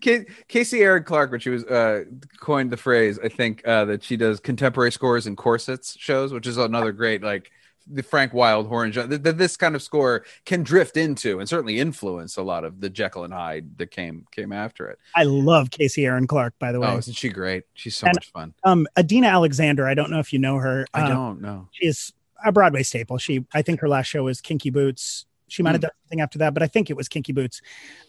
Ca- 0.05 0.25
Casey 0.49 0.81
Aaron 0.83 1.05
Clark, 1.05 1.31
when 1.31 1.41
she 1.41 1.51
was 1.51 1.65
uh, 1.65 2.05
coined 2.41 2.71
the 2.71 2.77
phrase, 2.77 3.19
I 3.23 3.29
think 3.29 3.67
uh, 3.67 3.85
that 3.87 4.03
she 4.05 4.17
does 4.17 4.41
contemporary 4.41 4.93
scores 4.93 5.27
and 5.27 5.37
corsets 5.37 5.97
shows, 5.99 6.33
which 6.33 6.47
is 6.47 6.57
another 6.59 6.93
great 6.93 7.23
like 7.23 7.51
the 7.91 8.03
Frank 8.03 8.33
Wildhorn. 8.33 8.93
genre- 8.93 9.09
That 9.09 9.25
that 9.25 9.39
this 9.39 9.57
kind 9.57 9.75
of 9.75 9.83
score 9.83 10.25
can 10.45 10.63
drift 10.63 10.97
into 10.97 11.41
and 11.41 11.49
certainly 11.49 11.81
influence 11.81 12.37
a 12.37 12.43
lot 12.43 12.65
of 12.65 12.81
the 12.81 12.89
Jekyll 12.89 13.25
and 13.25 13.33
Hyde 13.33 13.77
that 13.79 13.91
came 13.91 14.25
came 14.31 14.53
after 14.53 14.89
it. 14.89 14.99
i 15.17 15.25
love 15.25 15.71
casey 15.73 16.07
aaron 16.07 16.29
clark 16.29 16.55
by 16.61 16.71
the 16.71 16.79
way 16.79 16.87
Oh, 16.87 16.99
isn't 16.99 17.15
she 17.17 17.29
great? 17.29 17.65
She's 17.75 17.97
so 17.97 18.07
And- 18.07 18.15
much 18.15 18.31
fun. 18.31 18.55
um 18.63 18.87
adinah 18.97 19.31
alexander 19.33 19.89
i 19.89 19.95
don't 19.95 20.11
know 20.13 20.21
if 20.21 20.33
you 20.33 20.39
know 20.39 20.59
her 20.59 20.87
I 20.95 21.03
Um, 21.03 21.09
don't 21.09 21.41
know. 21.43 21.69
she 21.73 21.87
is 21.87 22.13
a 22.45 22.51
Broadway 22.53 22.83
staple. 22.83 23.19
She, 23.19 23.45
I 23.55 23.63
think 23.63 23.79
her 23.81 23.89
last 23.89 24.07
show 24.07 24.25
was 24.25 24.41
Kinky 24.41 24.71
Boots. 24.71 25.27
She 25.53 25.63
might 25.63 25.73
have 25.73 25.81
Hmm. 25.81 25.87
done 25.89 25.91
something 26.05 26.21
after 26.23 26.39
that, 26.39 26.55
but 26.55 26.63
I 26.63 26.67
think 26.67 26.89
it 26.91 26.97
was 26.97 27.09
Kinky 27.09 27.33
Boots. 27.33 27.61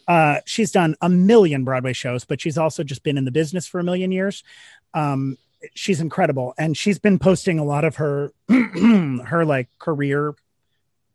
Uh, 0.08 0.38
she's 0.46 0.72
done 0.72 0.96
a 1.02 1.10
million 1.10 1.64
Broadway 1.66 1.94
shows, 1.94 2.24
but 2.24 2.39
she's 2.39 2.58
also 2.58 2.84
just 2.84 3.04
been 3.04 3.18
in 3.18 3.26
the 3.26 3.32
business 3.32 3.68
for 3.68 3.80
a 3.80 3.84
million 3.84 4.12
years. 4.12 4.44
Um, 4.94 5.38
she's 5.76 6.00
incredible, 6.00 6.54
and 6.58 6.78
she's 6.78 7.00
been 7.00 7.20
posting 7.20 7.60
a 7.60 7.64
lot 7.66 7.84
of 7.84 7.98
her 7.98 8.32
her 8.50 9.44
like 9.46 9.68
career, 9.80 10.36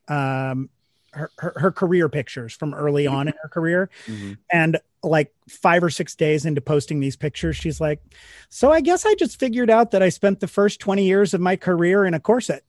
um, 0.09 0.69
her, 1.13 1.31
her 1.39 1.53
her 1.57 1.73
career 1.73 2.09
pictures 2.11 2.53
from 2.53 2.75
early 2.75 3.07
on 3.07 3.29
in 3.29 3.35
her 3.43 3.49
career, 3.49 3.89
Mhm. 4.07 4.37
and 4.53 4.79
like 5.03 5.33
five 5.49 5.83
or 5.83 5.91
six 5.91 6.15
days 6.17 6.45
into 6.45 6.61
posting 6.61 6.99
these 7.01 7.17
pictures, 7.17 7.57
she's 7.57 7.81
like, 7.81 8.01
So 8.49 8.73
I 8.73 8.81
guess 8.81 9.07
I 9.07 9.15
just 9.15 9.39
figured 9.39 9.71
out 9.71 9.93
that 9.93 10.03
I 10.03 10.09
spent 10.09 10.41
the 10.41 10.49
first 10.49 10.81
20 10.81 11.05
years 11.07 11.33
of 11.35 11.41
my 11.41 11.55
career 11.57 12.05
in 12.05 12.15
a 12.15 12.21
corset. 12.21 12.65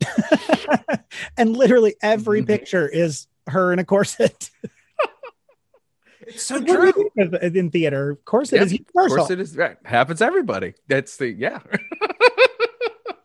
and 1.37 1.57
literally 1.57 1.95
every 2.03 2.43
picture 2.43 2.87
is 2.87 3.25
her 3.49 3.71
in 3.73 3.79
a 3.79 3.85
corset. 3.85 4.49
It's 6.21 6.43
so 6.43 6.55
What 6.59 6.65
do 6.67 6.71
you 6.73 7.09
true. 7.17 7.37
of- 7.41 7.55
in 7.55 7.71
theater. 7.71 8.17
Corset 8.25 8.57
Yeah, 8.57 8.65
is 8.65 8.73
Of 8.73 8.79
universal. 8.93 9.17
course, 9.17 9.31
it 9.31 9.39
is. 9.39 9.57
Right. 9.57 9.77
Happens 9.83 10.19
to 10.19 10.25
everybody. 10.25 10.73
That's 10.87 11.17
the 11.17 11.29
yeah. 11.29 11.59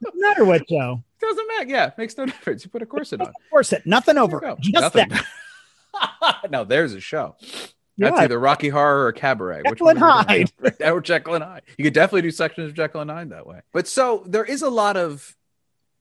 No 0.03 0.11
matter 0.31 0.45
what, 0.45 0.67
Joe. 0.69 1.03
Doesn't 1.21 1.49
matter. 1.49 1.69
Yeah, 1.71 1.91
makes 1.99 2.17
no 2.17 2.25
difference. 2.27 2.65
You 2.65 2.71
put 2.71 2.81
a 2.83 2.87
corset 2.87 3.21
on. 3.21 3.33
Corset, 3.51 3.85
nothing 3.85 4.17
over. 4.17 4.41
go. 4.41 4.57
Just 4.61 4.73
Nothing. 4.75 5.09
that. 5.11 6.51
now 6.51 6.65
there's 6.65 6.95
a 6.95 7.01
show. 7.01 7.37
That's 7.43 7.71
Yeah. 7.97 8.15
either 8.17 8.39
Rocky 8.41 8.69
Horror 8.71 9.07
or 9.07 9.13
Cabaret. 9.13 9.63
Jekyll 9.67 9.85
one 9.87 9.97
we 9.97 10.01
doing? 10.01 10.49
Hyde. 10.59 10.83
or 10.93 11.01
Jekyll 11.03 11.35
and 11.35 11.45
Hyde. 11.45 11.63
You 11.77 11.85
could 11.85 11.93
definitely 11.95 12.23
do 12.23 12.31
sections 12.31 12.69
of 12.71 12.75
Jekyll 12.75 13.03
and 13.03 13.11
Hyde 13.11 13.31
that 13.31 13.47
way. 13.47 13.61
But 13.73 13.87
so 13.87 14.25
there 14.27 14.45
is 14.45 14.63
a 14.63 14.71
lot 14.71 14.97
of 14.97 15.35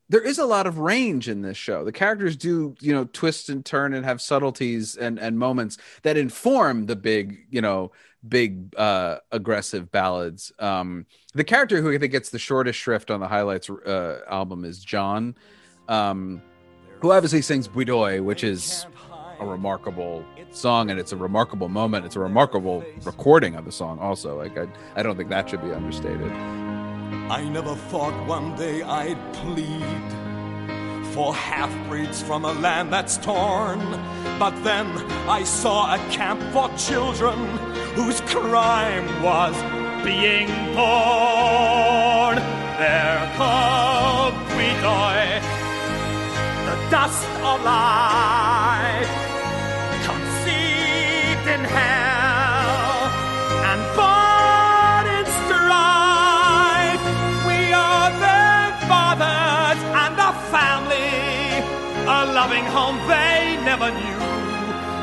there 0.10 0.22
is 0.22 0.38
a 0.38 0.46
lot 0.46 0.68
of 0.68 0.78
range 0.80 1.30
in 1.30 1.42
this 1.42 1.58
show. 1.58 1.84
The 1.84 1.92
characters 1.92 2.36
do, 2.36 2.76
you 2.80 2.94
know, 2.94 3.06
twist 3.06 3.50
and 3.50 3.66
turn 3.66 3.94
and 3.94 4.06
have 4.06 4.22
subtleties 4.22 4.96
and 4.96 5.18
and 5.18 5.40
moments 5.40 5.78
that 6.04 6.18
inform 6.18 6.86
the 6.86 6.96
big, 6.96 7.46
you 7.50 7.62
know, 7.62 7.92
big 8.28 8.76
uh 8.78 9.18
aggressive 9.32 9.92
ballads. 9.92 10.52
Um 10.60 11.06
the 11.34 11.44
character 11.44 11.82
who 11.82 11.92
I 11.92 11.98
think 11.98 12.12
gets 12.12 12.30
the 12.30 12.40
shortest 12.40 12.80
shrift 12.80 13.12
on 13.12 13.20
the 13.20 13.28
highlights 13.28 13.70
uh 13.70 14.20
album 14.30 14.66
is 14.66 14.84
John. 14.84 15.36
Um 15.88 16.42
who 17.02 17.12
obviously 17.12 17.42
sings 17.42 17.68
Bui 17.68 17.86
Doi, 17.86 18.22
which 18.22 18.44
is 18.44 18.86
a 19.40 19.46
remarkable 19.46 20.24
song 20.52 20.90
and 20.90 21.00
it's 21.00 21.12
a 21.12 21.18
remarkable 21.18 21.68
moment. 21.68 22.06
It's 22.06 22.16
a 22.16 22.20
remarkable 22.20 22.84
recording 23.04 23.56
of 23.56 23.66
the 23.66 23.72
song 23.72 24.00
also. 24.00 24.38
Like 24.38 24.58
I, 24.58 24.68
I 24.96 25.04
don't 25.04 25.18
think 25.18 25.30
that 25.30 25.50
should 25.50 25.62
be 25.62 25.72
understated. 25.72 26.32
I 27.30 27.44
never 27.50 27.76
thought 27.76 28.16
one 28.28 28.56
day 28.56 28.82
I'd 28.82 29.18
plead 29.34 30.14
for 31.14 31.34
half 31.34 31.72
breeds 31.88 32.22
from 32.22 32.44
a 32.44 32.54
land 32.54 32.92
that's 32.92 33.18
torn. 33.18 33.80
But 34.40 34.56
then 34.64 34.88
I 35.30 35.44
saw 35.44 35.94
a 35.94 35.98
camp 36.10 36.42
for 36.54 36.70
children 36.78 37.38
whose 37.96 38.20
crime 38.22 39.08
was 39.22 39.56
being 40.04 40.48
born. 40.76 42.38
They're 42.80 43.32
called 43.38 44.34
Bui 44.50 44.72
Doi, 44.82 45.42
the 46.68 46.78
dust 46.90 47.30
of 47.50 47.64
life, 47.64 49.14
conceived 50.04 51.48
in 51.48 51.64
hell 51.64 52.13
a 62.06 62.26
loving 62.26 62.66
home 62.66 62.98
they 63.08 63.58
never 63.64 63.90
knew. 63.92 64.20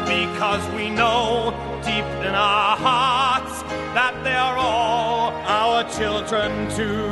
Because 0.05 0.62
we 0.74 0.90
know 0.90 1.53
deep 1.82 2.05
in 2.26 2.34
our 2.34 2.76
hearts 2.76 3.62
that 3.94 4.14
they're 4.22 4.59
all 4.59 5.32
our 5.46 5.82
children 5.90 6.68
too. 6.70 7.09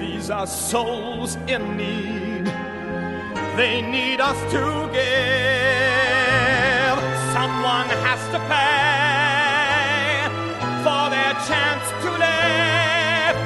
These 0.00 0.30
are 0.30 0.46
souls 0.46 1.36
in 1.46 1.76
need. 1.76 2.46
They 3.56 3.80
need 3.82 4.20
us 4.20 4.38
to 4.52 4.88
give. 4.92 5.04
Someone 7.32 7.88
has 8.02 8.20
to 8.34 8.38
pay 8.50 10.26
for 10.82 11.10
their 11.14 11.34
chance 11.48 11.86
to 12.02 12.10
live. 12.24 13.36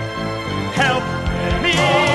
Help 0.73 1.05
me 1.63 2.08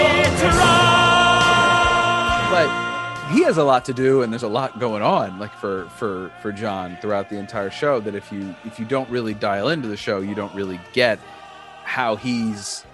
he 3.33 3.43
has 3.43 3.57
a 3.57 3.63
lot 3.63 3.85
to 3.85 3.93
do 3.93 4.21
and 4.21 4.31
there's 4.31 4.43
a 4.43 4.47
lot 4.47 4.79
going 4.79 5.01
on 5.01 5.39
like 5.39 5.53
for 5.55 5.89
for 5.97 6.31
for 6.41 6.51
John 6.51 6.97
throughout 7.01 7.29
the 7.29 7.37
entire 7.37 7.71
show 7.71 7.99
that 8.01 8.15
if 8.15 8.31
you 8.31 8.55
if 8.63 8.79
you 8.79 8.85
don't 8.85 9.09
really 9.09 9.33
dial 9.33 9.69
into 9.69 9.87
the 9.87 9.97
show, 9.97 10.19
you 10.19 10.35
don't 10.35 10.53
really 10.53 10.79
get 10.93 11.19
how 11.83 12.15
he's 12.15 12.85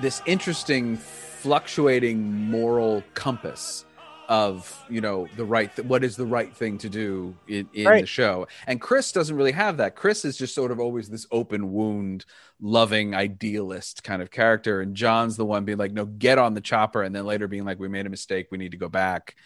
this 0.00 0.22
interesting 0.26 0.96
fluctuating 0.96 2.32
moral 2.50 3.02
compass 3.14 3.84
of 4.28 4.84
you 4.88 5.00
know 5.00 5.28
the 5.36 5.44
right 5.44 5.74
th- 5.74 5.86
what 5.86 6.02
is 6.02 6.16
the 6.16 6.26
right 6.26 6.52
thing 6.52 6.78
to 6.78 6.88
do 6.88 7.34
in, 7.46 7.68
in 7.72 7.84
the 7.84 8.06
show. 8.06 8.46
And 8.66 8.80
chris 8.80 9.12
doesn't 9.12 9.36
really 9.36 9.52
have 9.52 9.76
that. 9.76 9.96
Chris 9.96 10.24
is 10.24 10.36
just 10.36 10.54
sort 10.54 10.70
of 10.70 10.80
always 10.80 11.08
this 11.08 11.26
open 11.30 11.72
wound 11.72 12.24
loving 12.60 13.14
idealist 13.14 14.02
kind 14.02 14.22
of 14.22 14.30
character. 14.30 14.80
And 14.80 14.96
john's 14.96 15.36
the 15.36 15.44
one 15.44 15.64
being 15.64 15.78
like 15.78 15.92
no 15.92 16.04
get 16.04 16.38
on 16.38 16.54
the 16.54 16.60
chopper 16.60 17.02
and 17.02 17.14
then 17.14 17.24
later 17.24 17.46
being 17.48 17.64
like 17.64 17.78
we 17.78 17.88
made 17.88 18.06
a 18.06 18.10
mistake. 18.10 18.48
We 18.50 18.58
need 18.58 18.72
to 18.72 18.76
go 18.76 18.88
back 18.88 19.36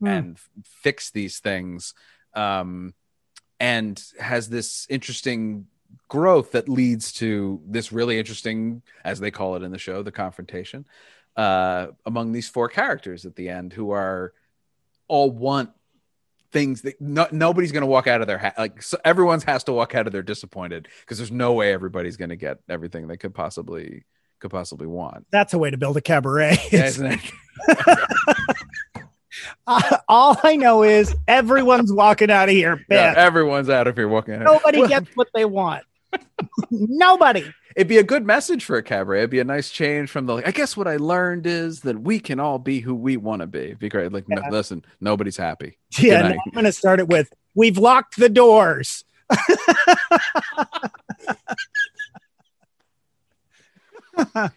Hmm. 0.00 0.06
and 0.06 0.38
fix 0.64 1.10
these 1.10 1.38
things 1.38 1.94
um 2.34 2.94
and 3.58 4.02
has 4.18 4.48
this 4.48 4.86
interesting 4.88 5.66
growth 6.08 6.52
that 6.52 6.68
leads 6.68 7.12
to 7.14 7.60
this 7.66 7.92
really 7.92 8.18
interesting 8.18 8.82
as 9.04 9.20
they 9.20 9.30
call 9.30 9.56
it 9.56 9.62
in 9.62 9.72
the 9.72 9.78
show 9.78 10.02
the 10.02 10.12
confrontation 10.12 10.86
uh 11.36 11.88
among 12.06 12.32
these 12.32 12.48
four 12.48 12.68
characters 12.68 13.26
at 13.26 13.36
the 13.36 13.48
end 13.48 13.72
who 13.72 13.90
are 13.90 14.32
all 15.08 15.30
want 15.30 15.70
things 16.52 16.82
that 16.82 17.00
no, 17.00 17.26
nobody's 17.30 17.72
going 17.72 17.82
to 17.82 17.86
walk 17.86 18.06
out 18.06 18.20
of 18.20 18.26
their 18.26 18.38
ha- 18.38 18.54
like 18.58 18.82
so 18.82 18.98
everyone's 19.04 19.44
has 19.44 19.64
to 19.64 19.72
walk 19.72 19.94
out 19.94 20.06
of 20.06 20.12
their 20.12 20.22
disappointed 20.22 20.88
because 21.00 21.18
there's 21.18 21.30
no 21.30 21.52
way 21.52 21.72
everybody's 21.72 22.16
going 22.16 22.30
to 22.30 22.36
get 22.36 22.58
everything 22.68 23.06
they 23.06 23.16
could 23.16 23.34
possibly 23.34 24.04
could 24.40 24.50
possibly 24.50 24.86
want 24.86 25.26
That's 25.30 25.52
a 25.52 25.58
way 25.58 25.70
to 25.70 25.76
build 25.76 25.96
a 25.96 26.00
cabaret. 26.00 26.56
Yeah, 26.72 26.86
isn't 26.86 27.12
it? 27.12 27.20
Uh, 29.66 29.98
all 30.08 30.36
I 30.42 30.56
know 30.56 30.82
is 30.82 31.14
everyone's 31.28 31.92
walking 31.92 32.30
out 32.30 32.48
of 32.48 32.54
here 32.54 32.84
Yeah, 32.88 33.14
everyone's 33.16 33.68
out 33.68 33.86
of 33.86 33.96
here 33.96 34.08
walking 34.08 34.34
out. 34.34 34.44
Nobody 34.44 34.86
gets 34.86 35.10
what 35.16 35.28
they 35.34 35.44
want. 35.44 35.84
Nobody. 36.70 37.52
it'd 37.76 37.86
be 37.86 37.98
a 37.98 38.02
good 38.02 38.26
message 38.26 38.64
for 38.64 38.76
a 38.76 38.82
cabaret. 38.82 39.20
It'd 39.20 39.30
be 39.30 39.38
a 39.38 39.44
nice 39.44 39.70
change 39.70 40.10
from 40.10 40.26
the 40.26 40.34
like. 40.34 40.48
I 40.48 40.50
guess 40.50 40.76
what 40.76 40.88
I 40.88 40.96
learned 40.96 41.46
is 41.46 41.80
that 41.82 42.00
we 42.00 42.18
can 42.18 42.40
all 42.40 42.58
be 42.58 42.80
who 42.80 42.94
we 42.94 43.16
want 43.16 43.40
to 43.42 43.46
be. 43.46 43.60
It'd 43.60 43.78
be 43.78 43.88
great. 43.88 44.12
Like, 44.12 44.28
no, 44.28 44.42
listen, 44.50 44.84
nobody's 45.00 45.36
happy. 45.36 45.78
Yeah, 45.98 46.22
no. 46.22 46.28
I'm 46.28 46.52
going 46.52 46.64
to 46.64 46.72
start 46.72 46.98
it 46.98 47.08
with 47.08 47.32
We've 47.54 47.78
locked 47.78 48.16
the 48.16 48.28
doors. 48.28 49.04
All 54.16 54.50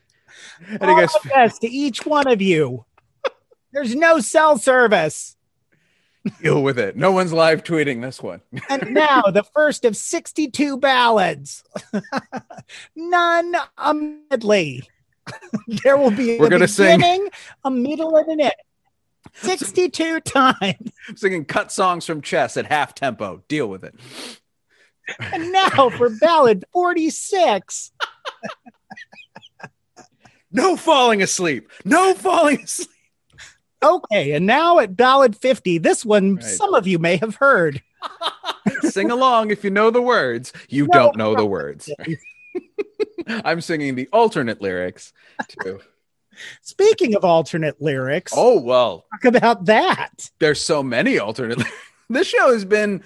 guys, 0.79 1.11
the 1.11 1.29
best 1.29 1.61
to 1.61 1.69
each 1.69 2.05
one 2.05 2.27
of 2.27 2.41
you. 2.41 2.86
There's 3.74 3.95
no 3.95 4.19
cell 4.19 4.57
service. 4.57 5.36
deal 6.41 6.63
with 6.63 6.80
it. 6.80 6.95
No 6.95 7.11
one's 7.11 7.34
live 7.34 7.63
tweeting 7.63 8.01
this 8.01 8.21
one. 8.21 8.41
And 8.69 8.93
now 8.93 9.24
the 9.24 9.43
first 9.43 9.84
of 9.84 9.97
62 9.97 10.78
ballads. 10.78 11.63
None 12.95 13.55
a 13.78 13.93
medley. 13.93 14.84
there 15.84 15.97
will 15.97 16.11
be 16.11 16.38
We're 16.38 16.47
a 16.47 16.49
gonna 16.49 16.67
sing- 16.67 16.97
beginning, 16.99 17.30
a 17.63 17.71
middle, 17.71 18.15
and 18.15 18.28
an 18.30 18.41
end. 18.41 18.53
62 19.36 20.19
times. 20.19 20.91
Singing 21.15 21.45
cut 21.45 21.71
songs 21.71 22.05
from 22.05 22.21
chess 22.21 22.55
at 22.57 22.67
half 22.67 22.93
tempo. 22.93 23.41
Deal 23.47 23.67
with 23.67 23.84
it. 23.84 23.95
And 25.19 25.51
now 25.51 25.89
for 25.89 26.09
ballad 26.09 26.63
46. 26.74 27.91
No 30.55 30.76
falling 30.78 31.24
asleep. 31.24 31.67
No 31.84 32.13
falling 32.13 32.61
asleep. 32.61 32.89
Okay, 33.84 34.31
and 34.34 34.45
now 34.45 34.79
at 34.79 34.95
ballad 34.95 35.36
50, 35.36 35.77
this 35.79 36.05
one 36.05 36.36
Right. 36.36 36.43
some 36.43 36.73
of 36.73 36.88
you 36.88 36.99
may 36.99 37.17
have 37.17 37.36
heard. 37.36 37.81
Sing 38.81 39.11
along 39.11 39.51
if 39.51 39.63
you 39.63 39.69
know 39.69 39.89
the 39.91 40.01
words. 40.01 40.53
You 40.69 40.88
No. 40.88 40.93
don't 40.93 41.17
know 41.17 41.36
the 41.36 41.45
words. 41.45 41.89
I'm 43.27 43.61
singing 43.61 43.95
the 43.95 44.07
alternate 44.11 44.61
lyrics 44.61 45.13
too. 45.47 45.79
Speaking 46.61 47.15
of 47.15 47.23
alternate 47.23 47.81
lyrics, 47.81 48.34
Oh 48.36 48.59
well, 48.59 49.05
talk 49.11 49.25
about 49.36 49.65
that. 49.65 50.29
there's 50.39 50.61
so 50.61 50.81
many 50.84 51.19
alternate. 51.19 51.61
this 52.09 52.27
show 52.27 52.51
has 52.51 52.65
been 52.65 53.03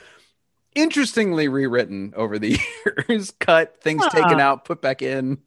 interestingly 0.75 1.47
rewritten 1.47 2.13
over 2.15 2.39
the 2.39 2.59
years. 3.07 3.31
Cut 3.39 3.81
things 3.81 4.03
Huh. 4.05 4.09
taken 4.11 4.39
out, 4.39 4.65
put 4.65 4.81
back 4.81 5.01
in. 5.01 5.39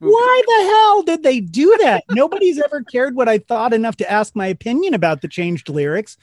Why 0.00 0.42
the 0.46 0.64
hell 0.64 1.02
did 1.02 1.22
they 1.22 1.40
do 1.40 1.76
that? 1.82 2.04
Nobody's 2.10 2.60
ever 2.60 2.82
cared 2.82 3.16
what 3.16 3.28
I 3.28 3.38
thought 3.38 3.72
enough 3.74 3.96
to 3.96 4.10
ask 4.10 4.36
my 4.36 4.46
opinion 4.46 4.94
about 4.94 5.22
the 5.22 5.28
changed 5.28 5.68
lyrics. 5.68 6.16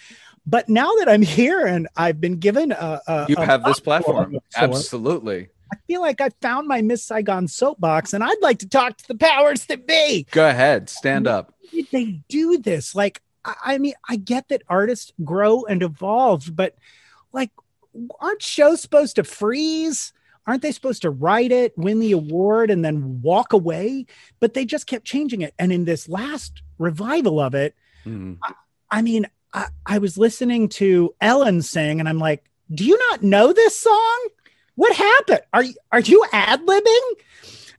But 0.47 0.69
now 0.69 0.91
that 0.99 1.09
I'm 1.09 1.21
here 1.21 1.65
and 1.65 1.87
I've 1.97 2.21
been 2.21 2.37
given 2.37 2.71
a, 2.71 3.01
a 3.07 3.25
You 3.27 3.35
a 3.37 3.45
have 3.45 3.63
this 3.63 3.79
platform. 3.79 4.37
Absolutely. 4.55 5.49
I 5.73 5.77
feel 5.87 6.01
like 6.01 6.21
I 6.21 6.29
found 6.41 6.67
my 6.67 6.81
Miss 6.81 7.03
Saigon 7.03 7.47
soapbox, 7.47 8.13
and 8.13 8.23
I'd 8.23 8.41
like 8.41 8.59
to 8.59 8.69
talk 8.69 8.97
to 8.97 9.07
the 9.07 9.15
powers 9.15 9.65
that 9.65 9.87
be. 9.87 10.27
Go 10.31 10.47
ahead. 10.47 10.89
Stand 10.89 11.27
up. 11.27 11.53
did 11.71 11.87
they 11.91 12.21
do 12.29 12.57
this? 12.59 12.95
Like, 12.95 13.21
I 13.43 13.77
mean, 13.77 13.93
I 14.07 14.15
get 14.15 14.47
that 14.49 14.63
artists 14.67 15.11
grow 15.23 15.65
and 15.65 15.83
evolve, 15.83 16.55
but 16.55 16.75
like, 17.31 17.51
aren't 18.19 18.41
shows 18.41 18.81
supposed 18.81 19.17
to 19.17 19.23
freeze? 19.23 20.13
Aren't 20.47 20.61
they 20.61 20.71
supposed 20.71 21.01
to 21.01 21.09
write 21.09 21.51
it, 21.51 21.75
win 21.77 21.99
the 21.99 22.11
award, 22.11 22.69
and 22.69 22.85
then 22.85 23.21
walk 23.21 23.51
away? 23.53 24.05
But 24.39 24.53
they 24.53 24.63
just 24.65 24.85
kept 24.87 25.05
changing 25.05 25.41
it. 25.41 25.53
And 25.57 25.71
in 25.71 25.85
this 25.85 26.07
last 26.07 26.61
revival 26.77 27.39
of 27.39 27.55
it, 27.55 27.75
Mhm. 28.05 28.37
I 28.91 29.01
mean, 29.01 29.25
I, 29.53 29.67
I 29.85 29.97
was 29.97 30.17
listening 30.17 30.69
to 30.69 31.15
Ellen 31.21 31.61
sing, 31.63 31.99
and 31.99 32.07
I'm 32.07 32.19
like, 32.19 32.43
"Do 32.73 32.85
you 32.85 32.97
not 33.09 33.23
know 33.23 33.51
this 33.53 33.75
song? 33.79 34.27
What 34.75 34.95
happened? 34.95 35.41
Are 35.53 35.63
you 35.63 35.73
are 35.91 36.01
you 36.01 36.23
ad 36.31 36.61
libbing?" 36.67 37.11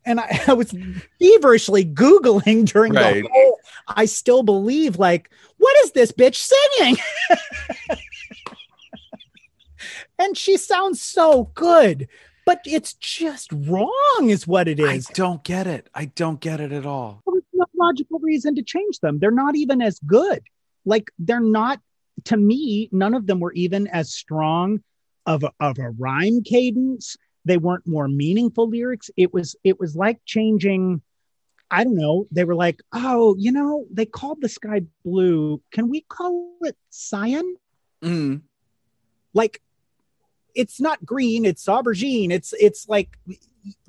And 0.04 0.18
I, 0.20 0.40
I 0.48 0.52
was 0.54 0.74
feverishly 1.20 1.84
googling 1.84 2.64
during 2.66 2.92
Right. 2.94 3.22
the 3.22 3.28
whole. 3.32 3.60
I 3.88 4.06
still 4.06 4.42
believe, 4.42 4.98
like, 4.98 5.30
what 5.58 5.76
is 5.84 5.92
this 5.92 6.10
bitch 6.10 6.36
singing? 6.36 6.96
and 10.18 10.36
she 10.36 10.56
sounds 10.56 11.00
so 11.00 11.50
good, 11.54 12.08
but 12.46 12.60
it's 12.64 12.94
just 12.94 13.52
wrong, 13.52 13.90
is 14.30 14.46
what 14.46 14.68
it 14.68 14.80
is. 14.80 15.10
I 15.10 15.12
don't 15.12 15.44
get 15.44 15.66
it. 15.66 15.90
I 15.94 16.06
don't 16.06 16.40
get 16.40 16.60
it 16.60 16.72
at 16.72 16.86
all. 16.86 17.22
There's 17.26 17.42
no 17.52 17.66
logical 17.74 18.20
reason 18.20 18.54
to 18.54 18.62
change 18.62 19.00
them. 19.00 19.18
They're 19.18 19.30
not 19.30 19.56
even 19.56 19.82
as 19.82 19.98
good. 20.06 20.42
Like 20.86 21.10
they're 21.18 21.40
not 21.40 21.80
to 22.24 22.36
me, 22.36 22.88
none 22.92 23.14
of 23.14 23.26
them 23.26 23.40
were 23.40 23.52
even 23.52 23.86
as 23.88 24.14
strong 24.14 24.82
of 25.26 25.42
a, 25.42 25.52
of 25.60 25.78
a 25.78 25.90
rhyme 25.90 26.42
cadence. 26.42 27.16
They 27.44 27.58
weren't 27.58 27.86
more 27.86 28.08
meaningful 28.08 28.70
lyrics. 28.70 29.10
It 29.16 29.34
was 29.34 29.56
it 29.64 29.78
was 29.78 29.96
like 29.96 30.20
changing. 30.24 31.02
I 31.68 31.82
don't 31.82 31.96
know. 31.96 32.28
They 32.30 32.44
were 32.44 32.54
like, 32.54 32.80
oh, 32.92 33.34
you 33.38 33.50
know, 33.50 33.86
they 33.90 34.06
called 34.06 34.40
the 34.40 34.48
sky 34.48 34.82
blue. 35.04 35.60
Can 35.72 35.88
we 35.88 36.02
call 36.02 36.52
it 36.60 36.76
cyan? 36.90 37.56
Mm. 38.02 38.42
Like, 39.34 39.60
it's 40.56 40.80
not 40.80 41.04
green. 41.06 41.44
It's 41.44 41.64
aubergine. 41.66 42.30
It's 42.32 42.52
it's 42.58 42.88
like 42.88 43.16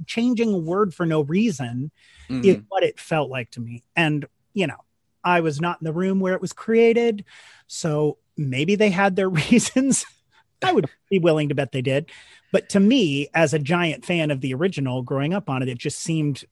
changing 0.05 0.53
a 0.53 0.57
word 0.57 0.93
for 0.93 1.05
no 1.05 1.21
reason 1.21 1.91
Mhm. 2.29 2.45
is 2.45 2.57
what 2.69 2.83
it 2.83 2.99
felt 2.99 3.29
like 3.29 3.51
to 3.51 3.61
me. 3.61 3.83
And, 3.95 4.25
you 4.53 4.67
know, 4.67 4.83
I 5.23 5.41
was 5.41 5.61
not 5.61 5.79
in 5.81 5.85
the 5.85 5.93
room 5.93 6.19
where 6.19 6.33
it 6.33 6.41
was 6.41 6.51
created. 6.53 7.23
So 7.67 8.17
maybe 8.35 8.75
they 8.75 8.89
had 8.89 9.15
their 9.15 9.29
reasons. 9.51 10.05
I 10.63 10.71
would 10.73 10.89
be 11.09 11.19
willing 11.19 11.49
to 11.49 11.55
bet 11.55 11.71
they 11.71 11.81
did. 11.83 12.09
But 12.51 12.69
to 12.69 12.79
me, 12.79 13.27
as 13.33 13.53
a 13.53 13.59
giant 13.59 14.03
fan 14.05 14.31
of 14.31 14.41
the 14.41 14.53
original 14.53 15.03
growing 15.03 15.33
up 15.33 15.49
on 15.49 15.61
it, 15.61 15.69
it 15.69 15.77
just 15.77 15.99
seemed 15.99 16.43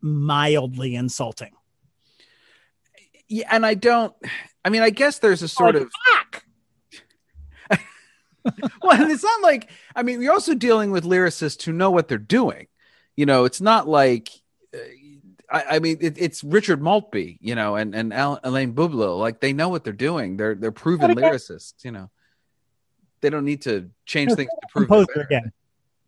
mildly 0.00 0.94
insulting. 0.94 1.52
Yeah, 3.28 3.48
and 3.50 3.64
I 3.64 3.74
don't. 3.74 4.14
I 4.64 4.68
mean, 4.68 4.82
I 4.82 4.90
guess 4.90 5.18
there's 5.18 5.42
a 5.42 5.48
sort 5.48 5.76
of. 5.76 5.84
Fuck! 5.84 6.23
well, 8.82 9.00
and 9.00 9.10
it's 9.10 9.24
not 9.24 9.42
like 9.42 9.70
I 9.96 10.02
mean, 10.02 10.20
you're 10.22 10.32
also 10.32 10.54
dealing 10.54 10.90
with 10.90 11.04
lyricists 11.04 11.62
who 11.62 11.72
know 11.72 11.90
what 11.90 12.08
they're 12.08 12.18
doing. 12.18 12.66
You 13.16 13.26
know, 13.26 13.44
it's 13.44 13.60
not 13.60 13.88
like 13.88 14.30
uh, 14.74 14.78
I, 15.50 15.76
I 15.76 15.78
mean, 15.78 15.98
it, 16.00 16.16
it's 16.18 16.42
Richard 16.44 16.82
Maltby, 16.82 17.38
you 17.40 17.54
know, 17.54 17.76
and 17.76 17.94
and 17.94 18.12
Al, 18.12 18.40
Alain 18.42 18.74
Boublil. 18.74 19.18
Like 19.18 19.40
they 19.40 19.52
know 19.52 19.68
what 19.68 19.84
they're 19.84 19.92
doing. 19.92 20.36
They're 20.36 20.54
they're 20.54 20.72
proven 20.72 21.10
again- 21.12 21.32
lyricists. 21.32 21.84
You 21.84 21.92
know, 21.92 22.10
they 23.20 23.30
don't 23.30 23.44
need 23.44 23.62
to 23.62 23.90
change 24.06 24.32
things 24.34 24.50
to 24.50 24.68
prove. 24.70 24.88
composer 24.88 25.20
again. 25.20 25.52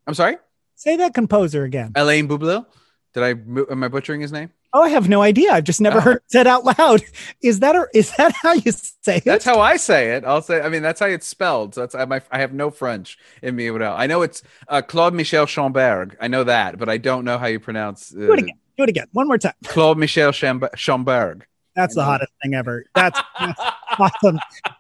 I'm 0.07 0.14
sorry, 0.14 0.37
Say 0.76 0.97
that 0.99 1.14
composer 1.14 1.64
again. 1.64 1.93
Alain 1.97 2.28
Boublil. 2.28 2.66
Did 3.14 3.22
I 3.22 3.30
am 3.30 3.82
I 3.82 3.89
butchering 3.89 4.20
his 4.20 4.30
name? 4.30 4.51
Oh, 4.73 4.83
I 4.83 4.89
have 4.91 5.09
no 5.09 5.23
idea. 5.23 5.53
I've 5.53 5.64
just 5.64 5.81
never 5.81 5.99
Oh. 5.99 6.03
heard 6.03 6.17
it 6.17 6.23
said 6.29 6.47
out 6.47 6.64
loud. 6.79 7.03
Is 7.43 7.61
that 7.61 7.77
or 7.77 7.89
is 7.95 8.14
that 8.17 8.33
how 8.43 8.53
you 8.53 8.73
say 8.73 9.19
it? 9.19 9.25
That's 9.25 9.45
how 9.45 9.61
I 9.61 9.77
say 9.77 10.11
it. 10.17 10.25
I'll 10.25 10.43
say. 10.43 10.61
I 10.61 10.69
mean, 10.69 10.83
that's 10.83 11.01
how 11.01 11.07
it's 11.07 11.27
spelled. 11.27 11.75
So 11.75 11.81
that's 11.83 11.95
I, 11.95 12.05
my, 12.05 12.21
I 12.31 12.39
have 12.41 12.53
no 12.53 12.71
French 12.71 13.17
in 13.43 13.57
me. 13.57 13.69
at 13.69 13.81
all. 13.83 13.97
I 13.97 14.07
know 14.07 14.23
it's 14.23 14.43
uh, 14.69 14.83
Claude 14.83 15.14
Michel 15.14 15.47
Schönberg. 15.47 16.17
I 16.21 16.29
know 16.29 16.45
that, 16.45 16.79
but 16.79 16.89
I 16.89 16.99
don't 16.99 17.25
know 17.25 17.39
how 17.39 17.47
you 17.47 17.61
pronounce 17.61 18.12
uh, 18.14 18.19
Do 18.19 18.33
it 18.35 18.39
again. 18.41 18.55
Do 18.77 18.83
it 18.83 18.89
again. 18.91 19.07
One 19.12 19.27
more 19.29 19.39
time. 19.39 19.55
Claude 19.64 19.97
Michel 19.99 20.33
Schomb- 20.33 20.71
Schönberg. 20.75 21.43
That's 21.75 21.95
the 21.95 22.05
hottest 22.05 22.33
thing 22.43 22.55
ever. 22.55 22.85
That's, 22.95 23.21
that's 23.39 23.61
awesome. 23.99 24.39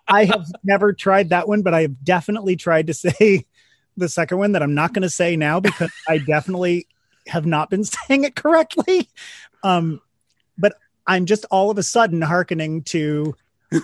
I 0.08 0.24
have 0.24 0.46
never 0.64 0.92
tried 0.94 1.28
that 1.30 1.46
one, 1.46 1.62
but 1.62 1.74
I 1.74 1.82
have 1.82 2.02
definitely 2.04 2.56
tried 2.56 2.86
to 2.88 2.94
say 2.94 3.44
the 3.98 4.08
second 4.08 4.38
one 4.38 4.52
that 4.52 4.62
I'm 4.62 4.74
not 4.74 4.92
going 4.94 5.02
to 5.02 5.10
say 5.10 5.36
now 5.36 5.60
because 5.60 5.90
I 6.08 6.18
definitely 6.18 6.86
have 7.28 7.46
not 7.46 7.70
been 7.70 7.84
saying 7.84 8.24
it 8.24 8.36
correctly. 8.36 9.08
Um, 9.62 10.00
but 10.58 10.74
I'm 11.06 11.26
just 11.26 11.44
all 11.50 11.70
of 11.70 11.78
a 11.78 11.82
sudden 11.82 12.22
hearkening 12.22 12.82
to 12.84 13.34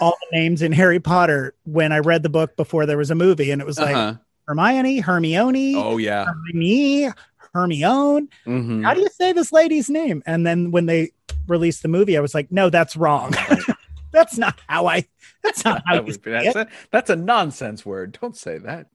all 0.01 0.17
the 0.31 0.39
names 0.39 0.63
in 0.63 0.73
Harry 0.73 1.01
Potter 1.01 1.55
when 1.65 1.93
I 1.93 1.99
read 1.99 2.23
the 2.23 2.29
book 2.29 2.57
before 2.57 2.87
there 2.87 2.97
was 2.99 3.11
a 3.11 3.15
movie, 3.15 3.51
and 3.51 3.61
it 3.61 3.67
was 3.67 3.79
like 3.79 3.95
Uh-huh. 3.97 4.15
Hermione, 4.49 4.99
Hermione, 5.01 5.75
Oh 5.77 5.97
yeah. 5.99 6.25
Hermione, 6.27 7.13
Hermione. 7.55 8.29
Mhm. 8.47 8.85
How 8.85 8.95
do 8.95 9.01
you 9.01 9.09
say 9.11 9.33
this 9.33 9.53
lady's 9.53 9.89
name? 9.91 10.23
And 10.27 10.47
then 10.47 10.71
when 10.71 10.87
they 10.87 11.13
released 11.47 11.83
the 11.83 11.89
movie, 11.89 12.17
I 12.17 12.21
was 12.21 12.35
like, 12.35 12.51
no, 12.51 12.71
that's 12.71 12.97
wrong. 12.97 13.35
that's 14.13 14.39
not 14.39 14.61
how 14.69 14.87
I. 14.87 15.05
That's 15.45 15.65
not 15.65 15.83
how 15.87 15.95
That 15.95 16.05
would 16.05 16.23
be- 16.23 16.31
say 16.31 16.45
that's, 16.45 16.57
it. 16.57 16.67
a, 16.69 16.71
that's 16.91 17.11
a 17.11 17.17
nonsense 17.17 17.85
word. 17.87 18.19
Don't 18.21 18.37
say 18.37 18.59
that. 18.59 18.87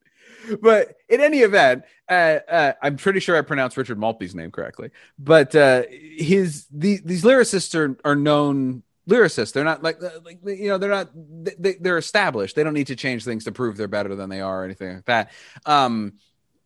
But 0.61 0.95
in 1.09 1.21
any 1.21 1.39
event, 1.39 1.83
uh, 2.09 2.39
uh, 2.49 2.73
I'm 2.81 2.97
pretty 2.97 3.19
sure 3.19 3.37
I 3.37 3.41
pronounced 3.41 3.77
Richard 3.77 3.99
Maltby's 3.99 4.35
name 4.35 4.51
correctly. 4.51 4.91
But 5.19 5.55
uh, 5.55 5.83
his 5.89 6.67
the, 6.71 7.01
these 7.03 7.23
lyricists 7.23 7.75
are, 7.75 7.97
are 8.05 8.15
known 8.15 8.83
lyricists. 9.07 9.53
They're 9.53 9.63
not 9.63 9.83
like 9.83 10.01
like 10.23 10.39
you 10.45 10.69
know 10.69 10.77
they're 10.77 10.89
not 10.89 11.09
they, 11.13 11.75
they're 11.79 11.97
established. 11.97 12.55
They 12.55 12.63
don't 12.63 12.73
need 12.73 12.87
to 12.87 12.95
change 12.95 13.23
things 13.23 13.45
to 13.45 13.51
prove 13.51 13.77
they're 13.77 13.87
better 13.87 14.15
than 14.15 14.29
they 14.29 14.41
are 14.41 14.61
or 14.61 14.65
anything 14.65 14.95
like 14.95 15.05
that. 15.05 15.31
Um, 15.65 16.13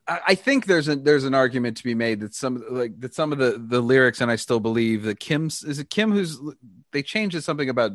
I 0.08 0.36
think 0.36 0.66
there's 0.66 0.88
a 0.90 0.96
there's 0.96 1.24
an 1.24 1.36
argument 1.36 1.78
to 1.78 1.84
be 1.84 1.96
made 1.96 2.20
that 2.22 2.34
some 2.34 2.64
like 2.70 3.00
that 3.00 3.14
some 3.14 3.32
of 3.32 3.38
the 3.38 3.64
the 3.66 3.80
lyrics, 3.80 4.20
and 4.20 4.32
I 4.32 4.36
still 4.36 4.60
believe 4.60 5.04
that 5.04 5.20
Kim's 5.20 5.64
is 5.64 5.80
it 5.80 5.90
Kim 5.90 6.12
who's 6.12 6.40
they 6.92 7.04
changed 7.04 7.42
something 7.44 7.70
about 7.70 7.92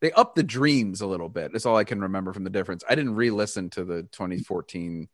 they 0.00 0.12
upped 0.12 0.36
the 0.36 0.42
dreams 0.42 1.00
a 1.00 1.06
little 1.06 1.28
bit. 1.28 1.52
That's 1.52 1.66
all 1.66 1.76
I 1.76 1.84
can 1.84 2.00
remember 2.00 2.32
from 2.32 2.44
the 2.44 2.50
difference. 2.50 2.84
I 2.88 2.94
didn't 2.94 3.16
re-listen 3.16 3.68
to 3.70 3.84
the 3.84 4.02
2014 4.04 5.08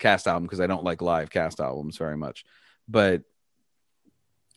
cast 0.00 0.26
album 0.26 0.42
because 0.44 0.60
I 0.60 0.66
don't 0.66 0.82
like 0.82 1.00
live 1.00 1.30
cast 1.30 1.60
albums 1.60 1.96
very 1.96 2.16
much, 2.16 2.44
but 2.88 3.22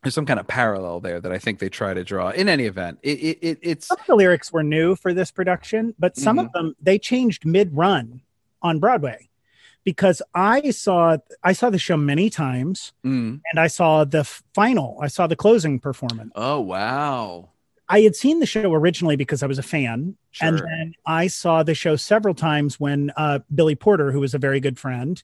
there's 0.01 0.15
some 0.15 0.25
kind 0.25 0.39
of 0.39 0.47
parallel 0.47 0.99
there 0.99 1.21
that 1.21 1.31
I 1.31 1.37
think 1.37 1.59
they 1.59 1.69
try 1.69 1.93
to 1.93 2.03
draw. 2.03 2.29
In 2.29 2.49
any 2.49 2.65
event, 2.65 2.99
it, 3.03 3.19
it, 3.19 3.37
it 3.41 3.59
it's 3.61 3.87
Some 3.87 3.99
of 3.99 4.05
the 4.07 4.15
lyrics 4.15 4.51
were 4.51 4.63
new 4.63 4.95
for 4.95 5.13
this 5.13 5.31
production, 5.31 5.93
but 5.99 6.17
some 6.17 6.37
Mm-hmm. 6.37 6.45
of 6.47 6.51
them 6.51 6.75
they 6.81 6.97
changed 6.99 7.45
mid-run 7.45 8.21
on 8.61 8.79
Broadway 8.79 9.29
because 9.85 10.21
I 10.35 10.71
saw 10.71 11.17
I 11.43 11.53
saw 11.53 11.69
the 11.69 11.79
show 11.79 11.95
many 11.95 12.29
times 12.29 12.91
mm. 13.05 13.39
and 13.51 13.59
I 13.59 13.67
saw 13.67 14.03
the 14.03 14.25
final. 14.53 14.97
I 15.01 15.07
saw 15.07 15.27
the 15.27 15.35
closing 15.37 15.79
performance. 15.79 16.31
oh 16.35 16.59
wow, 16.59 17.49
I 17.93 18.01
had 18.01 18.15
seen 18.15 18.39
the 18.39 18.45
show 18.47 18.73
originally 18.73 19.15
because 19.15 19.43
I 19.43 19.47
was 19.47 19.59
a 19.59 19.63
fan, 19.63 20.17
sure. 20.31 20.47
And 20.47 20.57
then 20.57 20.93
I 21.05 21.27
saw 21.27 21.61
the 21.61 21.75
show 21.75 21.95
several 21.95 22.33
times 22.33 22.79
when 22.79 23.11
uh, 23.15 23.39
Billy 23.53 23.75
Porter, 23.75 24.11
who 24.11 24.19
was 24.19 24.33
a 24.33 24.39
very 24.39 24.59
good 24.59 24.79
friend, 24.79 25.21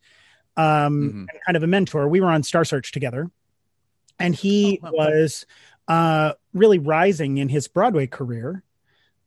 um, 0.55 0.65
Mhm. 1.01 1.27
and 1.31 1.39
kind 1.45 1.57
of 1.57 1.63
a 1.63 1.67
mentor, 1.67 2.07
we 2.07 2.21
were 2.21 2.29
on 2.29 2.43
Star 2.43 2.63
Search 2.63 2.91
together. 2.91 3.31
And 4.19 4.35
he 4.35 4.79
Oh, 4.83 4.91
was 4.91 5.47
uh, 5.87 6.33
really 6.53 6.77
rising 6.77 7.39
in 7.39 7.49
his 7.49 7.67
Broadway 7.67 8.05
career. 8.05 8.63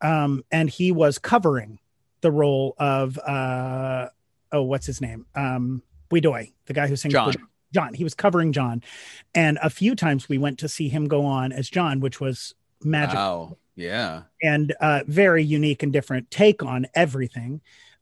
Um, 0.01 0.45
and 0.53 0.70
he 0.70 0.93
was 0.93 1.18
covering 1.18 1.80
the 2.20 2.30
role 2.30 2.76
of, 2.78 3.18
uh, 3.18 4.09
oh, 4.53 4.62
what's 4.62 4.86
his 4.86 5.01
name? 5.01 5.26
Um, 5.34 5.82
Bui 6.11 6.20
Doi, 6.20 6.53
the 6.66 6.74
guy 6.74 6.86
who 6.86 6.95
sings 6.95 7.12
John. 7.12 7.34
John. 7.74 7.95
He 7.95 8.05
was 8.05 8.14
covering 8.14 8.53
John. 8.53 8.82
And 9.34 9.59
a 9.62 9.70
few 9.70 9.97
times 9.97 10.28
we 10.28 10.38
went 10.38 10.59
to 10.61 10.68
see 10.68 10.88
him 10.88 11.09
go 11.09 11.24
on 11.24 11.51
as 11.51 11.68
John, 11.68 11.99
which 12.01 12.20
was 12.20 12.55
magical 12.85 13.22
Wow, 13.22 13.57
yeah, 13.74 14.22
and 14.43 14.74
uh, 14.80 15.03
very 15.07 15.43
unique 15.45 15.83
and 15.83 15.93
different 15.93 16.30
take 16.30 16.62
on 16.62 16.87
everything. 16.95 17.61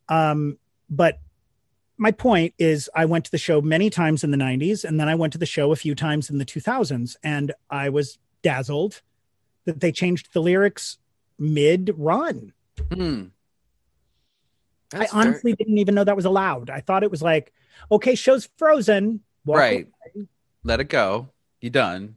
Um, 0.09 0.57
but 0.89 1.19
my 1.97 2.11
point 2.11 2.53
is, 2.57 2.89
I 2.95 3.05
went 3.05 3.25
to 3.25 3.31
the 3.31 3.37
show 3.37 3.61
many 3.61 3.89
times 3.89 4.23
in 4.23 4.31
the 4.31 4.37
90s, 4.37 4.83
and 4.83 4.99
then 4.99 5.07
I 5.07 5.15
went 5.15 5.33
to 5.33 5.39
the 5.39 5.45
show 5.45 5.71
a 5.71 5.75
few 5.75 5.93
times 5.93 6.29
in 6.29 6.39
the 6.39 6.45
2000s, 6.45 7.15
and 7.23 7.53
I 7.69 7.89
was 7.89 8.17
dazzled 8.41 9.01
that 9.65 9.79
they 9.79 9.91
changed 9.91 10.33
the 10.33 10.41
lyrics 10.41 10.97
mid 11.37 11.93
run. 11.95 12.53
Hmm. 12.91 13.25
I 14.93 15.07
honestly 15.13 15.53
didn't 15.53 15.77
even 15.77 15.95
know 15.95 16.03
that 16.03 16.15
was 16.15 16.25
allowed. 16.25 16.69
I 16.69 16.81
thought 16.81 17.03
it 17.03 17.11
was 17.11 17.21
like, 17.21 17.53
okay, 17.91 18.15
show's 18.15 18.49
frozen. 18.57 19.21
Walk 19.45 19.57
right. 19.57 19.87
away. 20.15 20.27
Let 20.63 20.79
it 20.79 20.89
go. 20.89 21.29
You 21.61 21.69
done. 21.69 22.15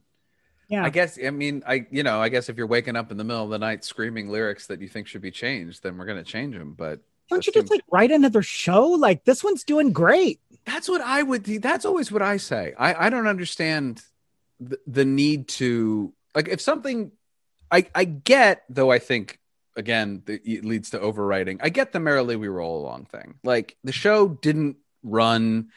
Yeah. 0.69 0.85
I 0.85 0.91
guess 0.91 1.19
I 1.23 1.31
mean 1.31 1.63
I 1.67 1.87
you 1.91 2.03
know 2.03 2.21
I 2.21 2.29
guess 2.29 2.49
if 2.49 2.57
you're 2.57 2.67
waking 2.67 2.97
up 2.97 3.11
in 3.11 3.17
the 3.17 3.25
middle 3.25 3.45
of 3.45 3.51
the 3.51 3.59
night 3.59 3.85
screaming 3.85 4.31
lyrics 4.31 4.67
that 4.69 4.81
you 4.81 4.89
think 4.89 5.07
should 5.07 5.23
be 5.23 5.31
changed, 5.31 5.83
then 5.83 5.97
we're 5.99 6.07
gonna 6.07 6.25
change 6.25 6.57
them. 6.57 6.75
But 6.75 7.01
Don't 7.31 7.47
you 7.47 7.53
just 7.53 7.71
like 7.71 7.83
write 7.91 8.11
another 8.11 8.43
show? 8.43 8.87
Like 8.89 9.25
this 9.25 9.45
one's 9.45 9.65
doing 9.65 9.93
great. 9.93 10.41
that's 10.65 10.89
what 10.89 11.01
I 11.01 11.23
would. 11.23 11.45
That's 11.45 11.85
always 11.85 12.11
what 12.11 12.23
I 12.23 12.39
say. 12.39 12.75
I 12.79 13.07
I 13.07 13.11
don't 13.11 13.27
understand 13.27 14.03
the, 14.61 14.79
the 14.87 15.05
need 15.05 15.49
to 15.49 16.13
like 16.35 16.49
if 16.49 16.61
something. 16.61 17.13
I 17.71 17.87
I 17.95 18.05
get 18.05 18.65
though. 18.69 18.91
I 18.91 18.99
think 18.99 19.39
again 19.77 20.23
it 20.27 20.65
leads 20.65 20.91
to 20.91 20.99
overwriting. 20.99 21.59
I 21.61 21.69
get 21.69 21.93
the 21.93 22.01
merrily 22.01 22.37
we 22.37 22.49
roll 22.49 22.81
along 22.81 23.07
thing. 23.07 23.35
Like 23.43 23.77
the 23.85 23.93
show 23.93 24.29
didn't 24.29 24.77
run. 25.03 25.69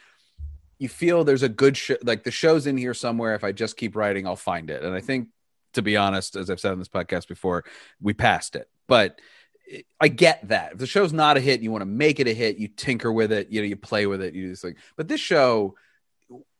You 0.78 0.88
feel 0.88 1.24
there's 1.24 1.42
a 1.42 1.48
good 1.48 1.76
show, 1.76 1.96
like 2.02 2.24
the 2.24 2.30
show's 2.30 2.66
in 2.66 2.76
here 2.76 2.94
somewhere. 2.94 3.34
If 3.34 3.44
I 3.44 3.52
just 3.52 3.76
keep 3.76 3.96
writing, 3.96 4.26
I'll 4.26 4.36
find 4.36 4.70
it. 4.70 4.82
And 4.82 4.94
I 4.94 5.00
think, 5.00 5.28
to 5.74 5.82
be 5.82 5.96
honest, 5.96 6.36
as 6.36 6.50
I've 6.50 6.60
said 6.60 6.72
on 6.72 6.78
this 6.78 6.88
podcast 6.88 7.28
before, 7.28 7.64
we 8.00 8.14
passed 8.14 8.54
it. 8.56 8.68
But 8.86 9.20
I 10.00 10.08
get 10.08 10.48
that. 10.48 10.72
If 10.72 10.78
the 10.78 10.86
show's 10.86 11.12
not 11.12 11.36
a 11.36 11.40
hit, 11.40 11.60
you 11.60 11.70
want 11.70 11.82
to 11.82 11.86
make 11.86 12.20
it 12.20 12.28
a 12.28 12.32
hit, 12.32 12.58
you 12.58 12.68
tinker 12.68 13.12
with 13.12 13.32
it, 13.32 13.50
you 13.50 13.60
know, 13.60 13.66
you 13.66 13.76
play 13.76 14.06
with 14.06 14.22
it, 14.22 14.34
you 14.34 14.50
just 14.50 14.64
like, 14.64 14.78
but 14.96 15.08
this 15.08 15.20
show 15.20 15.74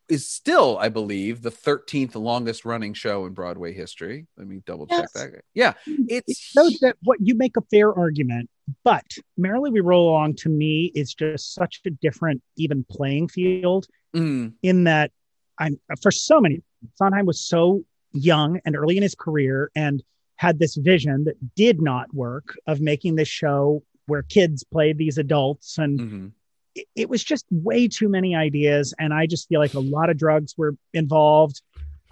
is 0.09 0.29
still, 0.29 0.79
I 0.79 0.89
believe, 0.89 1.43
the 1.43 1.51
13th 1.51 2.15
longest 2.15 2.65
running 2.65 2.95
show 2.95 3.27
in 3.27 3.35
Broadway 3.35 3.73
history. 3.73 4.27
Let 4.37 4.47
me 4.47 4.63
double 4.65 4.87
check 4.87 5.01
Yes. 5.01 5.13
that. 5.13 5.45
Yeah. 5.55 5.75
It's 5.87 6.53
So 6.53 6.71
that 6.81 6.97
what 7.03 7.19
you 7.21 7.35
make 7.35 7.57
a 7.57 7.63
fair 7.71 7.93
argument, 7.93 8.49
but 8.85 9.05
Merrily 9.37 9.71
We 9.71 9.81
Roll 9.81 10.09
Along 10.11 10.35
to 10.37 10.49
me 10.49 10.93
is 10.95 11.15
just 11.15 11.55
such 11.55 11.81
a 11.87 11.91
different 11.91 12.43
even 12.57 12.85
playing 12.91 13.29
field 13.29 13.87
Mm, 14.17 14.55
in 14.63 14.85
that 14.85 15.11
I'm 15.59 15.79
for 16.01 16.11
so 16.11 16.41
many 16.41 16.63
Sondheim 16.95 17.27
was 17.27 17.41
so 17.41 17.83
young 18.13 18.61
and 18.65 18.75
early 18.77 18.97
in 18.97 19.03
his 19.03 19.15
career 19.15 19.71
and 19.77 20.03
had 20.37 20.59
this 20.59 20.77
vision 20.77 21.25
that 21.25 21.35
did 21.57 21.83
not 21.83 22.13
work 22.15 22.57
of 22.67 22.81
making 22.81 23.17
this 23.17 23.29
show 23.29 23.83
where 24.07 24.23
kids 24.23 24.65
played 24.65 24.97
these 24.97 25.19
adults 25.19 25.77
and 25.79 26.01
mhm. 26.01 26.33
it, 26.75 26.87
it 26.97 27.09
was 27.11 27.23
just 27.23 27.45
way 27.51 27.87
too 27.89 28.09
many 28.09 28.35
ideas 28.35 28.95
and 28.99 29.13
i 29.13 29.27
just 29.27 29.47
feel 29.49 29.61
like 29.61 29.75
a 29.75 29.81
lot 29.81 30.09
of 30.09 30.17
drugs 30.17 30.55
were 30.57 30.75
involved 30.95 31.61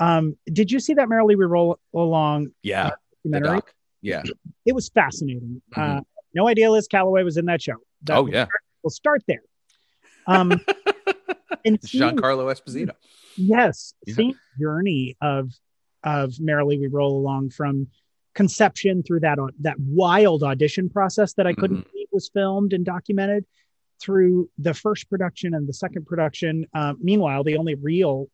um 0.00 0.36
did 0.52 0.70
you 0.70 0.78
see 0.80 0.92
that 0.92 1.08
merrily 1.08 1.34
we 1.36 1.46
roll 1.46 1.78
along 1.94 2.48
Yeah. 2.62 2.90
The 3.24 3.30
documentary 3.30 3.56
doc. 3.60 3.74
Yeah. 4.02 4.22
it 4.66 4.74
was 4.74 4.90
fascinating 4.90 5.62
uh 5.74 5.80
Mhm. 5.80 6.04
no 6.34 6.46
idea 6.48 6.70
liz 6.70 6.86
callaway 6.88 7.22
was 7.22 7.38
in 7.38 7.46
that 7.46 7.62
show 7.62 7.76
That- 8.02 8.18
Oh, 8.18 8.26
yeah. 8.26 8.46
we'll 8.82 8.90
start 8.90 9.22
there 9.26 9.42
um 10.26 10.60
and 11.64 11.78
seeing- 11.82 12.16
Giancarlo 12.16 12.52
Esposito. 12.54 12.92
yes 13.36 13.94
Yeah. 14.06 14.14
seeing 14.14 14.34
journey 14.60 15.16
of 15.20 15.50
of 16.04 16.38
merrily 16.40 16.78
we 16.78 16.86
roll 16.86 17.18
along 17.18 17.50
from 17.50 17.88
conception 18.34 19.02
through 19.02 19.20
that 19.20 19.38
that 19.60 19.78
wild 19.80 20.42
audition 20.42 20.88
process 20.90 21.32
that 21.34 21.46
i 21.46 21.52
couldn't 21.52 21.78
Mm-hmm. 21.78 21.90
believe 21.92 22.08
was 22.12 22.28
filmed 22.32 22.72
and 22.72 22.84
documented 22.84 23.44
through 24.00 24.48
the 24.58 24.74
first 24.74 25.08
production 25.08 25.54
and 25.54 25.66
the 25.68 25.72
second 25.72 26.06
production 26.06 26.66
uh, 26.74 26.94
meanwhile 27.00 27.42
the 27.44 27.56
only 27.56 27.74
real 27.74 28.28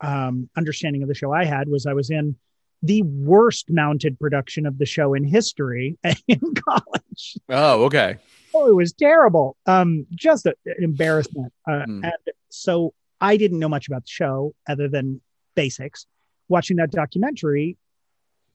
um, 0.00 0.48
understanding 0.56 1.02
of 1.02 1.08
the 1.08 1.14
show 1.14 1.32
i 1.32 1.44
had 1.44 1.68
was 1.68 1.86
i 1.86 1.92
was 1.92 2.10
in 2.10 2.34
the 2.82 3.02
worst 3.02 3.70
mounted 3.70 4.18
production 4.18 4.66
of 4.66 4.76
the 4.78 4.86
show 4.86 5.14
in 5.14 5.22
history 5.22 5.96
in 6.28 6.40
college 6.68 7.36
Oh, 7.48 7.84
okay. 7.84 8.18
Oh 8.54 8.68
it 8.68 8.74
was 8.74 8.92
terrible 8.92 9.56
um 9.66 10.06
just 10.14 10.46
a, 10.46 10.54
an 10.66 10.82
embarrassment 10.84 11.52
uh, 11.68 11.84
Hmm. 11.84 12.04
and 12.04 12.12
so 12.48 12.94
i 13.20 13.36
didn't 13.36 13.58
know 13.58 13.68
much 13.68 13.86
about 13.88 14.02
the 14.04 14.10
show 14.10 14.54
other 14.68 14.88
than 14.88 15.20
basics 15.54 16.06
watching 16.48 16.76
that 16.76 16.90
documentary 16.90 17.76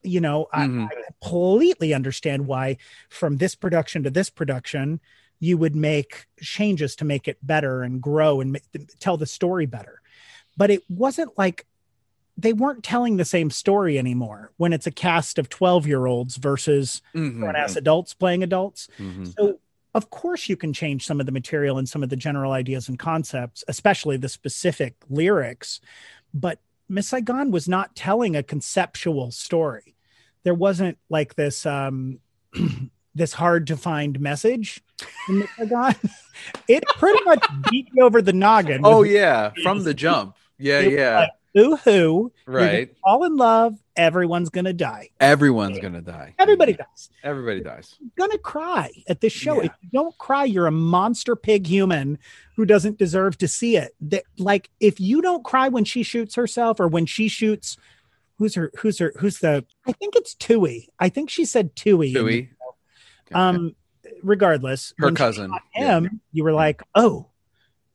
you 0.04 0.22
know 0.22 0.48
Mhm. 0.56 0.82
I, 0.82 0.86
I 0.86 1.02
completely 1.22 1.94
understand 1.94 2.48
why 2.48 2.78
from 3.10 3.38
this 3.38 3.56
production 3.56 4.04
to 4.04 4.10
this 4.10 4.30
production 4.30 5.00
you 5.40 5.58
would 5.58 5.76
make 5.76 6.26
changes 6.42 6.96
to 6.96 7.06
make 7.06 7.28
it 7.28 7.38
better 7.46 7.84
and 7.84 8.02
grow 8.02 8.42
and 8.42 8.60
tell 9.00 9.18
the 9.18 9.26
story 9.26 9.66
better 9.66 10.02
but 10.56 10.70
it 10.72 10.84
wasn't 10.90 11.36
like 11.38 11.66
they 12.40 12.54
weren't 12.54 12.84
telling 12.84 13.18
the 13.18 13.26
same 13.26 13.50
story 13.50 13.98
anymore 13.98 14.52
when 14.58 14.72
it's 14.72 14.86
a 14.86 14.92
cast 14.92 15.40
of 15.40 15.50
12 15.50 15.88
year 15.88 16.06
olds 16.06 16.38
versus 16.38 17.02
Mhm. 17.16 17.40
grown 17.40 17.56
ass 17.56 17.76
adults 17.76 18.14
playing 18.14 18.44
adults 18.44 18.88
Mhm. 19.00 19.34
so, 19.36 19.60
of 19.98 20.12
course, 20.12 20.48
you 20.48 20.56
can 20.56 20.74
change 20.74 21.06
some 21.06 21.20
of 21.20 21.26
the 21.26 21.32
material 21.32 21.80
and 21.80 21.90
some 21.90 22.04
of 22.04 22.10
the 22.10 22.16
general 22.16 22.52
ideas 22.52 22.88
and 22.88 23.00
concepts, 23.00 23.64
especially 23.68 24.16
the 24.16 24.30
specific 24.30 24.94
lyrics. 25.10 25.82
But 26.36 26.60
Miss 26.88 27.08
Saigon 27.08 27.50
was 27.50 27.68
not 27.68 27.96
telling 27.96 28.36
a 28.36 28.44
conceptual 28.44 29.32
story. 29.32 29.96
There 30.44 30.54
wasn't 30.54 31.00
like 31.10 31.34
this 31.34 31.66
um, 31.66 32.20
this 33.16 33.34
hard 33.34 33.68
to 33.68 33.76
find 33.76 34.20
message 34.20 34.84
in 35.28 35.40
Miss 35.40 35.50
Saigon. 35.58 35.96
it 36.68 36.84
pretty 36.98 37.24
much 37.26 37.44
beat 37.72 37.88
you 37.92 38.06
over 38.06 38.22
the 38.22 38.34
noggin. 38.34 38.82
Oh, 38.84 39.02
yeah. 39.02 39.52
From 39.64 39.84
the 39.84 39.96
jump. 39.96 40.36
Yeah. 40.60 40.82
Yeah. 40.82 41.20
like, 41.20 41.30
Boo 41.54 41.76
hoo! 41.78 42.32
Right. 42.46 42.94
Fall 43.04 43.24
in 43.24 43.36
love. 43.36 43.76
Everyone's 43.96 44.50
gonna 44.50 44.74
die. 44.74 45.10
Everyone's 45.20 45.80
going 45.80 45.94
to 45.94 46.02
die. 46.02 46.36
Everybody 46.38 46.74
dies. 46.74 47.10
Everybody 47.24 47.62
dies. 47.62 47.96
gonna 48.18 48.38
cry 48.38 48.92
at 49.08 49.22
this 49.22 49.34
show. 49.34 49.56
Yeah. 49.56 49.66
If 49.66 49.72
you 49.82 49.90
don't 49.92 50.18
cry, 50.20 50.44
you're 50.44 50.68
a 50.68 50.72
monster 50.72 51.36
pig 51.36 51.66
human 51.66 52.20
who 52.56 52.66
doesn't 52.66 53.00
deserve 53.00 53.38
to 53.40 53.48
see 53.48 53.76
it. 53.76 53.96
That 54.02 54.24
like 54.38 54.70
if 54.80 55.00
you 55.00 55.22
don't 55.22 55.44
cry 55.44 55.68
when 55.70 55.84
she 55.84 56.04
shoots 56.04 56.36
herself 56.36 56.80
or 56.80 56.88
when 56.88 57.06
she 57.06 57.28
shoots 57.28 57.78
who's 58.38 58.54
her 58.54 58.72
who's 58.78 59.00
her 59.00 59.14
who's 59.18 59.40
the 59.40 59.66
I 59.88 59.94
think 59.94 60.16
it's 60.16 60.36
Thuy. 60.36 60.88
I 61.00 61.10
think 61.10 61.30
she 61.30 61.46
said 61.46 61.76
Thuy. 61.76 62.14
Thuy. 62.14 62.50
Um 63.34 63.76
regardless. 64.22 64.94
Her 65.00 65.12
cousin. 65.12 65.50
shot 65.50 65.62
Yeah. 65.76 65.98
Him, 65.98 66.22
you 66.32 66.44
were 66.44 66.54
like, 66.54 66.82
oh, 66.96 67.28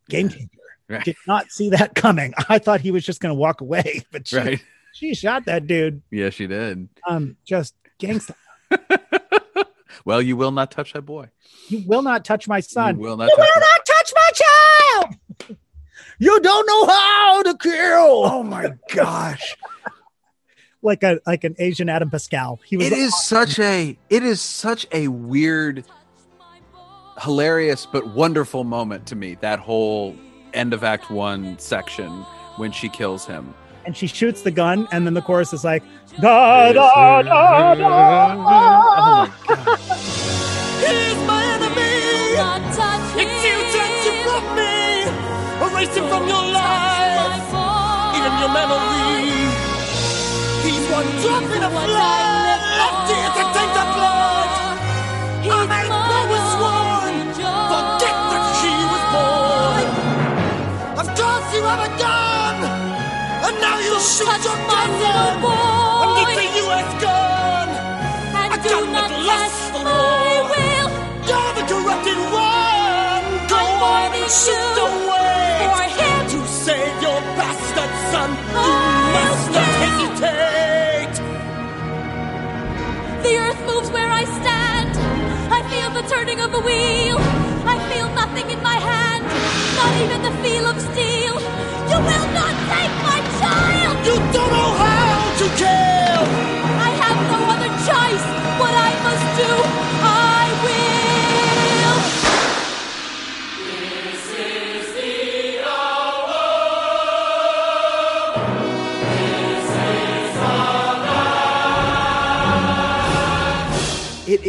game 0.09 0.29
changer. 0.29 0.49
Right. 0.89 1.05
Did 1.05 1.17
not 1.27 1.51
see 1.51 1.71
that 1.71 1.95
coming. 1.95 2.35
I 2.49 2.59
thought 2.59 2.81
he 2.81 2.91
was 2.91 3.05
just 3.05 3.21
gonna 3.21 3.35
walk 3.35 3.61
away, 3.61 4.05
but 4.13 4.29
she, 4.29 4.37
Right. 4.37 4.65
she 4.93 5.15
shot 5.15 5.45
that 5.47 5.67
dude. 5.67 6.03
Yeah, 6.11 6.31
she 6.31 6.47
did. 6.47 6.89
Um, 7.09 7.37
just 7.45 7.75
gangsta. 8.01 8.35
well, 10.05 10.21
you 10.21 10.37
will 10.37 10.51
not 10.53 10.71
touch 10.71 10.93
that 10.93 11.03
boy. 11.03 11.29
You 11.69 11.85
will 11.87 12.03
not 12.03 12.25
touch 12.25 12.49
my 12.49 12.61
son. 12.61 12.97
You 12.97 13.03
will 13.03 13.17
not 13.17 13.29
You 13.31 13.37
touch 13.37 13.49
will 13.55 13.61
not 13.61 13.87
touch 13.87 14.13
my 14.15 14.31
child. 14.35 15.59
You 16.19 16.41
don't 16.41 16.67
know 16.67 16.87
how 16.87 17.43
to 17.43 17.57
kill. 17.59 18.25
Oh 18.25 18.43
my 18.43 18.75
gosh. 18.95 19.57
Like 20.83 21.03
a 21.03 21.21
like 21.27 21.45
an 21.45 21.55
Asian 21.59 21.89
Adam 21.89 22.11
Pascal. 22.11 22.61
He 22.65 22.77
was 22.77 22.87
it 22.87 22.93
is 22.93 23.17
such 23.25 23.59
a 23.59 23.97
it 24.11 24.23
is 24.23 24.41
such 24.41 24.87
a 24.93 25.09
weird 25.09 25.85
hilarious 27.21 27.87
but 27.87 28.07
wonderful 28.09 28.65
moment 28.65 29.07
to 29.07 29.17
me 29.17 29.37
that 29.43 29.59
whole 29.61 30.17
end 30.55 30.73
of 30.75 30.85
act 30.85 31.11
1 31.11 31.59
section 31.59 32.11
when 32.57 32.73
she 32.73 32.89
kills 32.89 33.27
him 33.27 33.55
and 33.85 33.97
she 33.97 34.07
shoots 34.07 34.43
the 34.43 34.51
gun, 34.51 34.87
and 34.93 35.07
then 35.07 35.15
the 35.15 35.23
chorus 35.23 35.53
is 35.53 35.65
like 35.65 35.83
da 36.21 36.73
da 36.73 37.23
da 37.23 37.75
da. 37.75 37.83
oh 37.85 39.27
my 39.27 39.33
god 39.49 39.79
He's 40.83 41.17
my 41.27 41.45
enemy. 41.55 41.83
It's 43.23 43.45
you 43.45 43.57
that 43.75 43.93
you 44.05 44.15
from 44.27 44.45
me. 44.57 44.75
Erase 45.65 45.97
it 45.97 46.05
from 46.11 46.27
your 46.27 46.45
life, 46.53 47.53
even 48.17 48.33
your 48.41 48.53
memory. 48.59 49.31
He's 50.65 50.85
one 50.91 51.07
drop 51.23 51.57
in 51.57 51.63
a 51.63 51.71
flood. 51.71 52.42
And 64.03 64.11
shoot 64.11 64.45
your 64.45 64.59
gun 64.67 64.91
one. 65.43 65.59
And 66.03 66.29
it's 66.29 66.39
a 66.43 66.47
U.S. 66.65 66.91
gun. 67.03 67.69
A 68.51 68.59
gun 68.59 68.87
that 68.99 69.11
lasts 69.31 69.67
the 69.75 69.83
war. 69.87 70.43
You're 71.29 71.53
the 71.59 71.65
corrupted 71.71 72.21
one. 72.35 73.27
Go 73.47 73.63
on 73.63 74.11
and 74.19 74.31
shoot 74.31 74.79
away. 74.87 75.31
To 76.33 76.41
save 76.47 76.97
your 77.03 77.21
bastard 77.37 77.93
son, 78.11 78.31
you 78.31 78.73
oh, 78.73 79.13
must 79.17 79.47
not 79.57 79.73
hesitate. 79.85 81.15
The 83.23 83.33
earth 83.45 83.61
moves 83.67 83.91
where 83.91 84.09
I 84.09 84.25
stand. 84.41 84.93
I 85.53 85.61
feel 85.71 85.91
the 85.91 86.09
turning 86.09 86.41
of 86.41 86.55
a 86.55 86.61
wheel. 86.61 87.19
I 87.67 87.77
feel 87.93 88.09
nothing 88.15 88.51
in 88.51 88.63
my 88.63 88.79
hand, 88.91 89.25
not 89.79 89.93
even 90.03 90.23
the 90.23 90.35
feel 90.43 90.67
of 90.67 90.81
steel. 90.81 91.35
You 91.91 91.99
will 91.99 92.29
not 92.33 92.55
take 92.71 92.82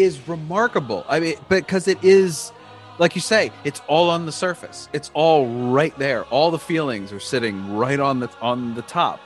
is 0.04 0.28
remarkable. 0.28 1.06
I 1.08 1.20
mean 1.20 1.36
because 1.50 1.88
it 1.88 2.04
is 2.04 2.52
like 3.00 3.16
you 3.16 3.22
say 3.22 3.52
it's 3.64 3.82
all 3.88 4.10
on 4.10 4.26
the 4.26 4.32
surface. 4.32 4.90
It's 4.94 5.12
all 5.14 5.48
right 5.72 5.98
there. 5.98 6.24
All 6.26 6.52
the 6.52 6.60
feelings 6.60 7.12
are 7.12 7.20
sitting 7.20 7.76
right 7.76 8.00
on 8.00 8.20
the 8.20 8.30
on 8.42 8.76
the 8.76 8.82
top. 8.84 9.20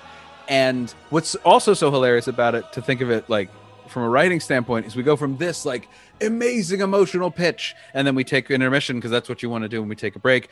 And 0.47 0.93
what's 1.09 1.35
also 1.35 1.73
so 1.73 1.91
hilarious 1.91 2.27
about 2.27 2.55
it 2.55 2.71
to 2.73 2.81
think 2.81 3.01
of 3.01 3.11
it 3.11 3.29
like 3.29 3.49
from 3.87 4.03
a 4.03 4.09
writing 4.09 4.39
standpoint 4.39 4.85
is 4.85 4.95
we 4.95 5.03
go 5.03 5.15
from 5.15 5.37
this 5.37 5.65
like 5.65 5.87
amazing 6.21 6.81
emotional 6.81 7.31
pitch 7.31 7.75
and 7.93 8.05
then 8.05 8.15
we 8.15 8.23
take 8.23 8.49
intermission 8.51 8.97
because 8.97 9.11
that's 9.11 9.29
what 9.29 9.43
you 9.43 9.49
want 9.49 9.63
to 9.63 9.69
do 9.69 9.79
when 9.79 9.89
we 9.89 9.95
take 9.95 10.15
a 10.15 10.19
break. 10.19 10.49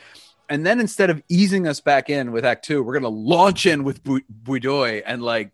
And 0.48 0.64
then 0.64 0.78
instead 0.78 1.10
of 1.10 1.22
easing 1.28 1.66
us 1.66 1.80
back 1.80 2.08
in 2.08 2.32
with 2.32 2.44
act 2.44 2.64
two 2.64 2.82
we're 2.82 2.98
to 2.98 3.08
launch 3.08 3.66
in 3.66 3.84
with 3.84 4.02
Bu- 4.04 4.20
Bui 4.28 4.60
Doi 4.60 5.02
and 5.06 5.22
like 5.22 5.50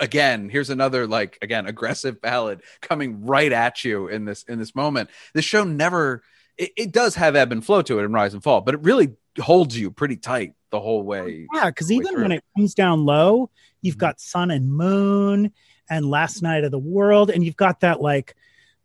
again 0.00 0.48
here's 0.48 0.70
another 0.70 1.06
like 1.06 1.38
again 1.42 1.66
aggressive 1.66 2.20
ballad 2.20 2.60
coming 2.80 3.24
right 3.24 3.52
at 3.52 3.84
you 3.84 4.08
in 4.08 4.24
this 4.24 4.42
in 4.44 4.58
this 4.58 4.74
moment 4.74 5.08
this 5.34 5.44
show 5.44 5.62
never 5.64 6.22
it, 6.58 6.70
it 6.76 6.92
does 6.92 7.14
have 7.14 7.36
ebb 7.36 7.52
and 7.52 7.64
flow 7.64 7.80
to 7.82 7.98
it 8.00 8.04
and 8.04 8.12
rise 8.14 8.34
and 8.34 8.42
fall 8.42 8.60
but 8.60 8.74
it 8.74 8.82
really 8.82 9.12
holds 9.40 9.78
you 9.78 9.90
pretty 9.90 10.16
tight 10.16 10.54
the 10.70 10.80
whole 10.80 11.02
way 11.04 11.46
Yeah, 11.54 11.66
because 11.66 11.90
even 11.92 12.08
through. 12.14 12.22
when 12.22 12.32
it 12.32 12.42
comes 12.56 12.74
down 12.74 13.04
low, 13.04 13.50
you've 13.82 13.96
Mhm. 13.96 13.98
got 13.98 14.20
sun 14.20 14.50
and 14.50 14.72
moon 14.72 15.52
and 15.88 16.06
last 16.10 16.42
night 16.42 16.64
of 16.64 16.70
the 16.72 16.78
world, 16.78 17.30
and 17.30 17.44
you've 17.44 17.56
got 17.56 17.80
that 17.80 18.00
like 18.00 18.34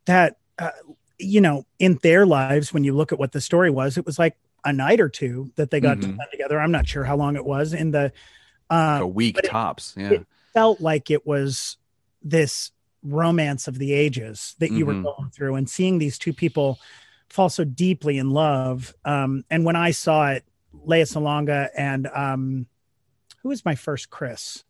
that 0.05 0.38
uh, 0.60 0.70
you 1.18 1.41
know 1.41 1.66
in 1.80 1.97
their 2.03 2.26
lives 2.26 2.74
when 2.74 2.84
you 2.84 2.95
look 2.95 3.12
at 3.12 3.18
what 3.20 3.32
the 3.32 3.41
story 3.41 3.70
was, 3.72 3.97
it 3.97 4.05
was 4.05 4.20
like 4.20 4.36
a 4.66 4.74
night 4.74 4.99
or 4.99 5.10
two 5.10 5.51
that 5.55 5.72
they 5.72 5.80
got 5.80 6.01
to 6.01 6.07
Mhm. 6.07 6.14
spend 6.16 6.30
together. 6.32 6.60
I'm 6.60 6.72
not 6.72 6.88
sure 6.88 7.03
how 7.03 7.16
long 7.16 7.36
it 7.36 7.45
was 7.45 7.74
in 7.74 7.91
the. 7.91 8.12
a 8.72 8.76
Uh, 9.01 9.05
week 9.05 9.34
but 9.36 9.45
it- 9.45 9.49
tops 9.49 9.95
yeah 9.97 10.12
it- 10.12 10.28
felt 10.54 10.82
like 10.82 11.10
it 11.12 11.26
was 11.26 11.78
this 12.22 12.72
romance 13.04 13.68
of 13.68 13.78
the 13.80 13.93
ages 13.93 14.56
that 14.60 14.72
you 14.72 14.86
Mhm. 14.86 14.88
were 14.88 15.02
going 15.14 15.30
through 15.32 15.56
and 15.56 15.70
seeing 15.70 16.00
these 16.00 16.18
two 16.18 16.34
people 16.34 16.80
fall 17.30 17.50
so 17.50 17.64
deeply 17.64 18.18
in 18.18 18.30
love. 18.32 18.93
Um 19.06 19.45
and 19.50 19.64
when 19.64 19.76
i 19.78 19.91
saw 19.91 20.32
it 20.32 20.43
Lea 20.86 21.04
Salonga 21.04 21.70
and 21.78 22.08
um 22.14 22.68
who 23.41 23.50
was 23.50 23.64
my 23.64 23.76
first 23.76 24.10
Chris? 24.10 24.64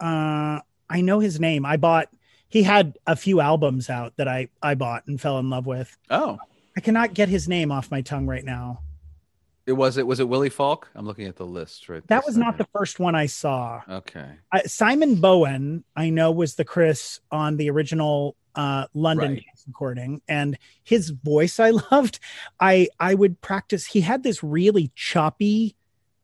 Uh 0.00 0.60
I 0.90 1.00
know 1.00 1.18
his 1.20 1.40
name. 1.40 1.64
I 1.64 1.76
bought 1.76 2.08
he 2.48 2.62
had 2.62 2.96
a 3.06 3.16
few 3.16 3.40
albums 3.40 3.88
out 3.88 4.16
that 4.16 4.28
I 4.28 4.48
I 4.62 4.74
bought 4.74 5.06
and 5.06 5.20
fell 5.20 5.38
in 5.38 5.50
love 5.50 5.66
with. 5.66 5.96
Oh. 6.10 6.38
I 6.76 6.80
cannot 6.80 7.14
get 7.14 7.28
his 7.28 7.48
name 7.48 7.70
off 7.70 7.90
my 7.90 8.00
tongue 8.00 8.26
right 8.26 8.44
now 8.44 8.80
it 9.66 9.72
was 9.72 9.96
it 9.96 10.06
was 10.06 10.20
it 10.20 10.28
willy 10.28 10.50
falk 10.50 10.90
i'm 10.94 11.06
looking 11.06 11.26
at 11.26 11.36
the 11.36 11.46
list 11.46 11.88
right 11.88 12.06
that 12.08 12.24
was 12.26 12.36
not 12.36 12.58
the 12.58 12.66
first 12.76 12.98
one 13.00 13.14
I 13.14 13.26
saw 13.26 13.80
okay 13.88 14.30
I, 14.52 14.62
Simon 14.62 15.16
Bowman, 15.16 15.84
I 15.96 16.10
know, 16.10 16.30
was 16.32 16.54
the 16.56 16.64
Chris 16.64 17.20
on 17.30 17.56
the 17.56 17.70
original 17.70 18.36
uh, 18.54 18.86
London 18.94 19.32
Right. 19.32 19.44
recording, 19.66 20.22
and 20.28 20.56
his 20.84 21.10
voice 21.10 21.58
I 21.58 21.70
loved. 21.90 22.20
I 22.60 22.88
I 23.00 23.14
would 23.14 23.40
practice. 23.40 23.84
He 23.86 24.00
had 24.00 24.22
this 24.22 24.44
really 24.44 24.92
choppy 24.94 25.74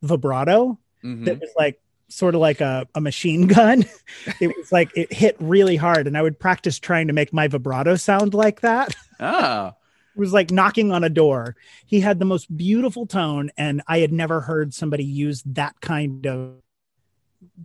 vibrato 0.02 0.78
Mhm. 1.04 1.24
that 1.24 1.40
was 1.40 1.50
like 1.56 1.80
sort 2.08 2.34
of 2.34 2.40
like 2.40 2.60
a, 2.60 2.86
a 2.94 3.00
machine 3.00 3.46
gun. 3.46 3.84
it 4.40 4.54
was 4.56 4.70
like 4.70 4.90
it 4.94 5.12
hit 5.12 5.36
really 5.40 5.76
hard, 5.76 6.06
and 6.06 6.16
I 6.16 6.22
would 6.22 6.38
practice 6.38 6.78
trying 6.78 7.06
to 7.08 7.12
make 7.12 7.32
my 7.32 7.48
vibrato 7.48 7.96
sound 7.96 8.34
like 8.34 8.60
that. 8.60 8.94
ah 9.18 9.74
was 10.20 10.32
like 10.32 10.50
knocking 10.52 10.92
on 10.92 11.02
a 11.02 11.08
door. 11.10 11.56
He 11.86 12.00
had 12.00 12.18
the 12.20 12.24
most 12.24 12.54
beautiful 12.56 13.06
tone, 13.06 13.50
and 13.56 13.82
I 13.88 13.98
had 13.98 14.12
never 14.12 14.40
heard 14.42 14.72
somebody 14.72 15.04
use 15.04 15.42
that 15.46 15.80
kind 15.80 16.26
of 16.26 16.54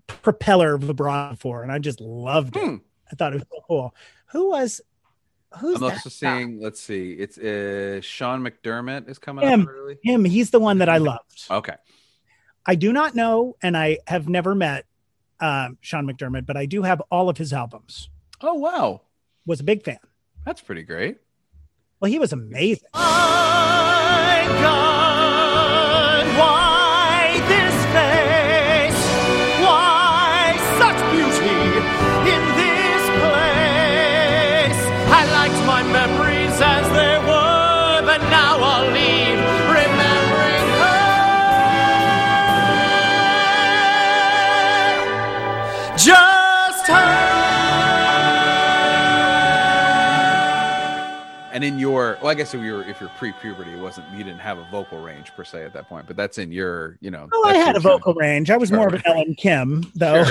propeller 0.08 0.78
vibrato 0.78 1.32
before, 1.32 1.64
and 1.64 1.72
I 1.72 1.80
just 1.80 2.02
loved 2.02 2.56
it. 2.56 2.64
Hmm. 2.64 2.76
I 3.12 3.16
thought 3.16 3.34
it 3.34 3.36
was 3.36 3.48
so 3.52 3.62
cool. 3.68 3.96
Who 4.28 4.50
was 4.50 4.82
who's 5.60 5.78
I'm 5.78 5.84
also 5.84 6.10
seeing. 6.10 6.60
Let's 6.60 6.82
see. 6.82 7.12
It's 7.14 7.38
uh, 7.38 8.02
Sean 8.02 8.42
McDermott 8.42 9.10
is 9.10 9.20
coming 9.20 9.48
Him. 9.48 9.62
up 9.62 9.68
early. 9.70 9.98
him? 10.04 10.26
He's 10.26 10.50
the 10.50 10.60
one 10.60 10.80
that 10.80 10.90
I 10.90 10.98
loved. 10.98 11.46
Okay. 11.52 11.76
I 12.66 12.76
do 12.76 12.92
not 12.92 13.14
know, 13.16 13.56
and 13.62 13.78
I 13.78 14.00
have 14.08 14.28
never 14.28 14.56
met 14.56 14.86
um, 15.40 15.78
Sean 15.82 16.08
McDermott, 16.08 16.46
but 16.48 16.58
I 16.58 16.66
do 16.66 16.82
have 16.82 17.02
all 17.12 17.30
of 17.30 17.38
his 17.38 17.54
albums. 17.54 18.10
Oh 18.42 18.56
wow, 18.56 19.02
Was 19.46 19.60
a 19.60 19.64
big 19.64 19.84
fan. 19.84 20.00
that's 20.46 20.62
pretty 20.62 20.84
great. 20.84 21.18
Well, 22.06 22.12
he 22.12 22.20
was 22.20 22.34
amazing. 22.34 22.88
And 51.56 51.64
in 51.64 51.80
your, 51.80 52.18
well, 52.22 52.30
I 52.30 52.34
guess 52.34 52.54
if 52.54 52.62
you're 52.62 52.82
if 52.84 53.00
you're 53.00 53.10
pre-puberty, 53.18 53.72
it 53.72 53.80
wasn't 53.80 54.12
you 54.12 54.26
didn't 54.26 54.40
have 54.40 54.58
a 54.58 54.68
vocal 54.70 55.02
range 55.02 55.32
per 55.38 55.46
se 55.46 55.64
at 55.64 55.72
that 55.72 55.88
point, 55.88 56.06
but 56.06 56.18
that's 56.18 56.38
in 56.38 56.52
your, 56.52 56.98
you 57.00 57.10
know. 57.10 57.30
Oh, 57.32 57.44
I 57.48 57.56
had 57.56 57.78
a 57.78 57.80
vocal 57.80 58.14
range. 58.14 58.52
I 58.52 58.58
was 58.58 58.74
more 58.74 58.88
of 58.88 58.94
an 58.94 59.02
Sure. 59.06 59.16
Ellen 59.16 59.36
Kim, 59.36 59.90
though. 59.96 60.26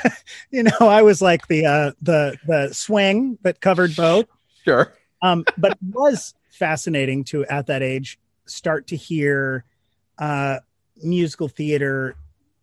you 0.50 0.62
know, 0.62 0.72
I 0.80 1.02
was 1.02 1.20
like 1.20 1.46
the 1.48 1.66
uh, 1.66 1.92
the 2.00 2.38
the 2.46 2.72
swing 2.72 3.38
that 3.42 3.60
covered 3.60 3.94
both. 3.94 4.24
Sure. 4.64 4.92
um, 5.20 5.44
but 5.58 5.72
it 5.72 5.78
was 5.82 6.32
fascinating 6.50 7.24
to 7.24 7.44
at 7.46 7.66
that 7.66 7.82
age 7.82 8.18
start 8.46 8.86
to 8.86 8.96
hear 8.96 9.64
uh, 10.18 10.60
musical 11.02 11.48
theater 11.48 12.16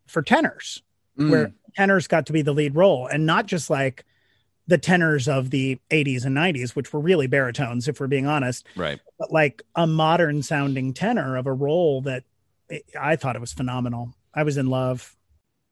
for 0.07 0.23
tenors 0.23 0.81
Mm, 1.19 1.31
where 1.31 1.51
tenors 1.75 2.07
got 2.07 2.27
to 2.27 2.33
be 2.33 2.43
the 2.43 2.53
lead 2.53 2.75
role 2.75 3.07
and 3.07 3.25
not 3.25 3.47
just 3.47 3.71
like 3.71 4.05
the 4.67 4.77
tenors 4.77 5.27
of 5.27 5.49
the 5.49 5.79
80s 5.89 6.25
and 6.25 6.35
90s 6.35 6.75
which 6.75 6.91
were 6.91 6.99
really 6.99 7.27
baritones 7.27 7.87
if 7.87 7.99
we're 7.99 8.07
being 8.07 8.27
honest. 8.27 8.65
Right. 8.75 8.99
but 9.17 9.31
like 9.31 9.63
a 9.75 9.87
modern 9.87 10.43
sounding 10.43 10.93
tenor 10.93 11.37
of 11.37 11.45
a 11.47 11.53
role 11.53 12.01
that 12.01 12.23
i 12.71 12.81
I 12.99 13.15
thought 13.15 13.35
it 13.35 13.39
was 13.39 13.53
phenomenal. 13.53 14.13
I 14.33 14.43
was 14.43 14.57
in 14.57 14.67
love. 14.67 15.15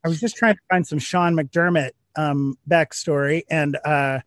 I 0.03 0.07
was 0.07 0.19
just 0.19 0.35
trying 0.37 0.55
to 0.55 0.61
find 0.69 0.87
some 0.87 0.99
sean 0.99 1.35
mcdermott 1.35 1.91
um 2.15 2.57
backstory 2.69 3.43
and 3.49 3.77
uh 3.83 4.19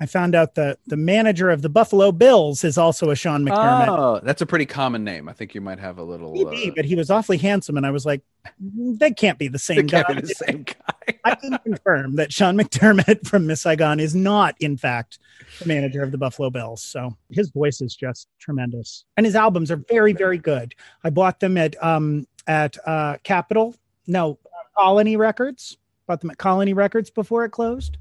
i 0.00 0.06
found 0.06 0.34
out 0.34 0.54
that 0.54 0.78
the 0.86 0.96
manager 0.96 1.50
of 1.50 1.62
the 1.62 1.68
buffalo 1.68 2.10
bills 2.12 2.64
is 2.64 2.76
also 2.78 3.10
a 3.10 3.16
sean 3.16 3.44
mcdermott 3.44 3.88
Oh, 3.88 4.20
that's 4.22 4.42
a 4.42 4.46
pretty 4.46 4.66
common 4.66 5.04
name. 5.04 5.28
I 5.28 5.32
think 5.32 5.54
you 5.54 5.60
might 5.60 5.78
have 5.78 5.98
a 5.98 6.02
little. 6.02 6.32
Maybe, 6.32 6.70
uh, 6.70 6.72
but 6.76 6.84
he 6.84 6.94
was 6.94 7.10
awfully 7.10 7.38
handsome 7.38 7.76
and 7.76 7.86
i 7.86 7.90
was 7.90 8.04
like 8.04 8.22
they 8.60 9.10
can't 9.10 9.38
be 9.38 9.48
the 9.48 9.58
same 9.58 9.80
it 9.80 9.88
can't 9.88 10.06
guy 10.06 10.14
be 10.14 10.20
the 10.22 10.34
same 10.34 10.62
guy. 11.06 11.18
I 11.24 11.34
can 11.34 11.58
confirm 11.58 12.16
that 12.16 12.32
Sean 12.32 12.56
McDermott 12.56 13.26
from 13.26 13.46
Miss 13.46 13.62
Saigon 13.62 14.00
is 14.00 14.14
not, 14.14 14.54
in 14.60 14.76
fact, 14.76 15.18
the 15.58 15.66
manager 15.66 16.02
of 16.02 16.12
the 16.12 16.18
Buffalo 16.18 16.50
Bills. 16.50 16.82
So 16.82 17.14
his 17.30 17.50
voice 17.50 17.80
is 17.80 17.94
just 17.94 18.28
tremendous, 18.38 19.04
and 19.16 19.24
his 19.26 19.34
albums 19.36 19.70
are 19.70 19.76
very, 19.88 20.12
very 20.12 20.38
good. 20.38 20.74
I 21.02 21.10
bought 21.10 21.40
them 21.40 21.56
at 21.56 21.82
um 21.82 22.26
at 22.46 22.76
uh 22.86 23.16
Capitol, 23.22 23.74
no 24.06 24.38
Colony 24.78 25.16
Records. 25.16 25.78
Bought 26.06 26.20
them 26.20 26.30
at 26.30 26.38
Colony 26.38 26.74
Records 26.74 27.10
before 27.10 27.44
it 27.44 27.50
closed. 27.50 27.96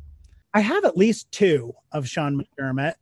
I 0.54 0.60
have 0.62 0.86
at 0.86 0.98
least 0.98 1.32
two 1.32 1.74
of 1.92 2.08
Sean 2.08 2.40
McDermott. 2.42 2.94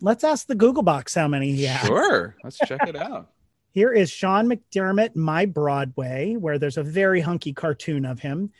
Let's 0.00 0.24
ask 0.24 0.46
the 0.46 0.54
Google 0.54 0.82
box 0.82 1.14
how 1.14 1.28
many 1.28 1.52
he 1.52 1.64
has. 1.64 1.86
Sure. 1.86 2.36
Let's 2.44 2.58
check 2.58 2.86
it 2.86 2.96
out. 2.96 3.30
Here 3.72 3.92
is 3.92 4.10
Sean 4.10 4.48
McDermott, 4.48 5.14
My 5.14 5.44
Broadway, 5.44 6.34
where 6.36 6.58
there's 6.58 6.78
a 6.78 6.82
very 6.82 7.20
hunky 7.20 7.52
cartoon 7.52 8.04
of 8.06 8.18
him. 8.18 8.50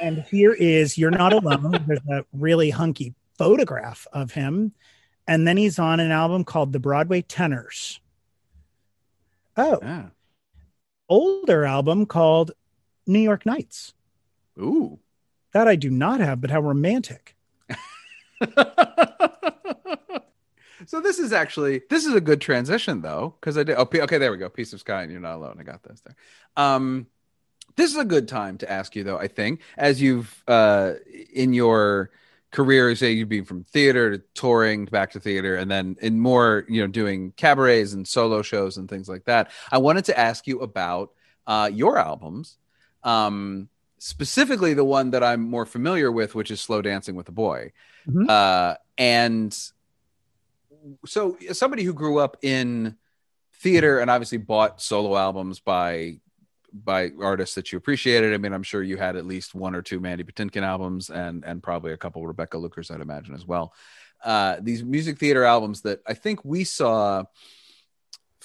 And 0.00 0.22
here 0.30 0.52
is 0.52 0.98
You're 0.98 1.12
Not 1.12 1.32
Alone. 1.32 1.82
There's 1.86 2.00
a 2.10 2.24
really 2.34 2.68
hunky 2.70 3.14
photograph 3.38 4.06
of 4.12 4.32
him. 4.32 4.72
And 5.26 5.46
then 5.46 5.56
he's 5.56 5.78
on 5.78 6.00
an 6.00 6.10
album 6.10 6.44
called 6.44 6.72
The 6.72 6.80
Broadway 6.80 7.22
Tenors. 7.22 8.00
Oh, 9.56 9.78
Yeah. 9.80 10.06
older 11.08 11.64
album 11.64 12.04
called 12.04 12.50
New 13.06 13.20
York 13.20 13.46
Nights. 13.46 13.94
Ooh. 14.58 14.98
That 15.52 15.68
I 15.68 15.76
do 15.76 15.90
not 15.90 16.20
have, 16.20 16.40
but 16.40 16.50
how 16.50 16.60
romantic. 16.60 17.35
so 20.86 21.00
this 21.00 21.18
is 21.18 21.32
actually 21.32 21.82
this 21.88 22.06
is 22.06 22.14
a 22.14 22.20
good 22.20 22.40
transition 22.40 23.00
though 23.00 23.34
because 23.40 23.58
I 23.58 23.62
did. 23.62 23.76
Oh, 23.78 23.88
okay, 23.92 24.18
there 24.18 24.30
we 24.30 24.38
go. 24.38 24.48
Piece 24.48 24.72
of 24.72 24.80
sky, 24.80 25.02
and 25.02 25.10
you're 25.10 25.20
not 25.20 25.36
alone. 25.36 25.56
I 25.58 25.62
got 25.62 25.82
this 25.82 26.00
there. 26.00 26.16
Um, 26.56 27.06
this 27.76 27.90
is 27.90 27.96
a 27.96 28.04
good 28.04 28.28
time 28.28 28.58
to 28.58 28.70
ask 28.70 28.96
you 28.96 29.04
though. 29.04 29.18
I 29.18 29.28
think 29.28 29.60
as 29.76 30.00
you've 30.00 30.42
uh 30.48 30.94
in 31.32 31.52
your 31.52 32.10
career, 32.52 32.94
say 32.94 33.12
you've 33.12 33.28
been 33.28 33.44
from 33.44 33.64
theater 33.64 34.16
to 34.16 34.22
touring 34.34 34.86
back 34.86 35.12
to 35.12 35.20
theater, 35.20 35.56
and 35.56 35.70
then 35.70 35.96
in 36.00 36.18
more 36.18 36.64
you 36.68 36.80
know 36.80 36.88
doing 36.88 37.32
cabarets 37.36 37.92
and 37.92 38.06
solo 38.06 38.42
shows 38.42 38.76
and 38.76 38.88
things 38.88 39.08
like 39.08 39.24
that. 39.24 39.50
I 39.70 39.78
wanted 39.78 40.06
to 40.06 40.18
ask 40.18 40.46
you 40.46 40.60
about 40.60 41.10
uh 41.46 41.70
your 41.72 41.98
albums. 41.98 42.58
Um, 43.02 43.68
specifically 43.98 44.74
the 44.74 44.84
one 44.84 45.10
that 45.10 45.22
I'm 45.24 45.40
more 45.40 45.66
familiar 45.66 46.10
with, 46.12 46.34
which 46.34 46.50
is 46.50 46.60
Slow 46.60 46.82
Dancing 46.82 47.14
with 47.14 47.28
a 47.28 47.32
Boy. 47.32 47.72
Mhm. 48.08 48.28
Uh, 48.28 48.76
and 48.98 49.56
so, 51.04 51.36
as 51.48 51.58
somebody 51.58 51.82
who 51.82 51.92
grew 51.92 52.18
up 52.18 52.36
in 52.42 52.96
theater 53.54 53.98
and 54.00 54.10
obviously 54.10 54.38
bought 54.38 54.80
solo 54.80 55.16
albums 55.16 55.60
by 55.60 56.20
by 56.72 57.10
artists 57.22 57.54
that 57.54 57.72
you 57.72 57.78
appreciated. 57.78 58.34
I 58.34 58.36
mean, 58.36 58.52
I'm 58.52 58.62
sure 58.62 58.82
you 58.82 58.98
had 58.98 59.16
at 59.16 59.24
least 59.24 59.54
one 59.54 59.74
or 59.74 59.80
two 59.80 59.98
Mandy 59.98 60.24
Patinkin 60.24 60.62
albums 60.62 61.08
and 61.08 61.42
and 61.44 61.62
probably 61.62 61.92
a 61.92 61.96
couple 61.96 62.26
Rebecca 62.26 62.58
Luker, 62.58 62.82
I'd 62.90 63.00
imagine 63.00 63.34
as 63.34 63.46
well. 63.46 63.72
uh, 64.24 64.56
these 64.60 64.82
music 64.82 65.18
theater 65.18 65.44
albums 65.44 65.82
that 65.82 66.00
I 66.06 66.14
think 66.14 66.44
we 66.44 66.64
saw 66.64 67.24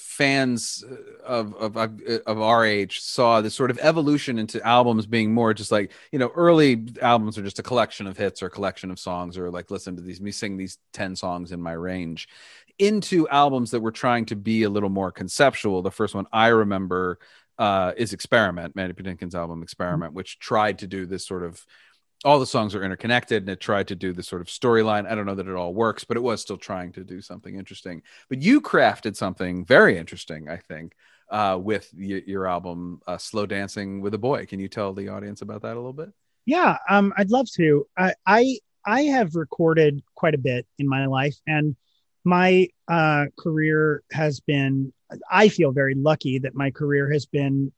fans 0.02 0.84
of, 1.24 1.54
of 1.56 1.78
of 1.78 2.42
our 2.42 2.66
age 2.66 3.00
saw 3.02 3.40
this 3.40 3.54
sort 3.54 3.70
of 3.70 3.78
evolution 3.80 4.40
into 4.40 4.66
albums 4.66 5.06
being 5.06 5.32
more 5.32 5.54
just 5.54 5.72
like 5.72 5.92
you 6.12 6.18
know 6.18 6.32
early 6.36 6.84
albums 7.02 7.38
are 7.38 7.44
just 7.44 7.60
a 7.60 7.64
collection 7.64 8.08
of 8.08 8.18
hits 8.18 8.42
or 8.42 8.50
collection 8.50 8.90
of 8.90 9.00
songs 9.00 9.38
or 9.38 9.52
like 9.52 9.70
listen 9.70 9.96
to 9.96 10.02
these 10.02 10.20
me 10.20 10.32
sing 10.32 10.58
these 10.58 10.80
10 10.94 11.16
songs 11.16 11.52
in 11.52 11.62
my 11.62 11.74
range 11.74 12.28
into 12.80 13.28
albums 13.30 13.72
that 13.72 13.80
were 13.80 13.92
trying 13.92 14.26
to 14.26 14.36
be 14.36 14.64
a 14.64 14.70
little 14.70 14.90
more 14.90 15.12
conceptual. 15.12 15.82
The 15.82 15.92
first 15.92 16.16
one 16.16 16.26
i 16.34 16.48
remember 16.48 17.20
uh, 17.60 17.92
is 17.96 18.12
experiment 18.12 18.76
mandy 18.76 18.96
patinkin's 18.96 19.36
album 19.36 19.62
experiment 19.62 20.14
which 20.14 20.40
tried 20.40 20.80
to 20.80 20.88
do 20.88 21.06
this 21.06 21.28
sort 21.28 21.44
of 21.44 21.64
all 22.24 22.40
the 22.40 22.46
songs 22.46 22.76
are 22.76 22.84
interconnected 22.84 23.44
and 23.44 23.50
it 23.50 23.60
tried 23.60 23.88
to 23.88 23.96
do 23.96 24.14
this 24.14 24.28
sort 24.28 24.42
of 24.42 24.48
storyline. 24.48 25.10
I 25.10 25.16
don't 25.16 25.26
know 25.26 25.36
that 25.36 25.48
it 25.48 25.56
all 25.56 25.74
works, 25.74 26.04
but 26.04 26.18
it 26.18 26.22
was 26.22 26.42
still 26.42 26.58
trying 26.58 26.92
to 26.94 27.04
do 27.04 27.22
something 27.22 27.56
interesting. 27.56 28.04
But 28.30 28.42
you 28.42 28.62
crafted 28.62 29.16
something 29.16 29.66
very 29.66 29.98
interesting, 29.98 30.48
I 30.48 30.58
think, 30.58 30.94
uh, 31.30 31.58
with 31.62 31.90
y- 31.98 32.24
your 32.28 32.48
album 32.48 33.02
uh, 33.08 33.18
"Slow 33.18 33.46
Dancing 33.46 34.02
with 34.02 34.14
a 34.14 34.20
Boy." 34.20 34.46
Can 34.46 34.60
you 34.60 34.68
tell 34.68 34.94
the 34.94 35.10
audience 35.10 35.42
about 35.42 35.64
that 35.64 35.74
a 35.74 35.80
little 35.80 35.94
bit? 35.94 36.10
Yeah, 36.46 36.78
um, 36.90 37.14
I'd 37.18 37.32
love 37.32 37.48
to. 37.56 37.88
I, 37.98 38.14
I 38.26 38.60
I 38.86 39.02
have 39.04 39.36
recorded 39.36 40.04
quite 40.16 40.34
a 40.34 40.40
bit 40.40 40.68
in 40.80 40.88
my 40.88 41.06
life, 41.06 41.36
and 41.48 41.76
my 42.24 42.68
uh, 42.88 43.26
career 43.38 44.04
has 44.12 44.40
been. 44.40 44.94
I 45.30 45.50
feel 45.50 45.72
very 45.72 45.96
lucky 45.96 46.40
that 46.40 46.56
my 46.56 46.72
career 46.72 47.12
has 47.12 47.26
been 47.26 47.72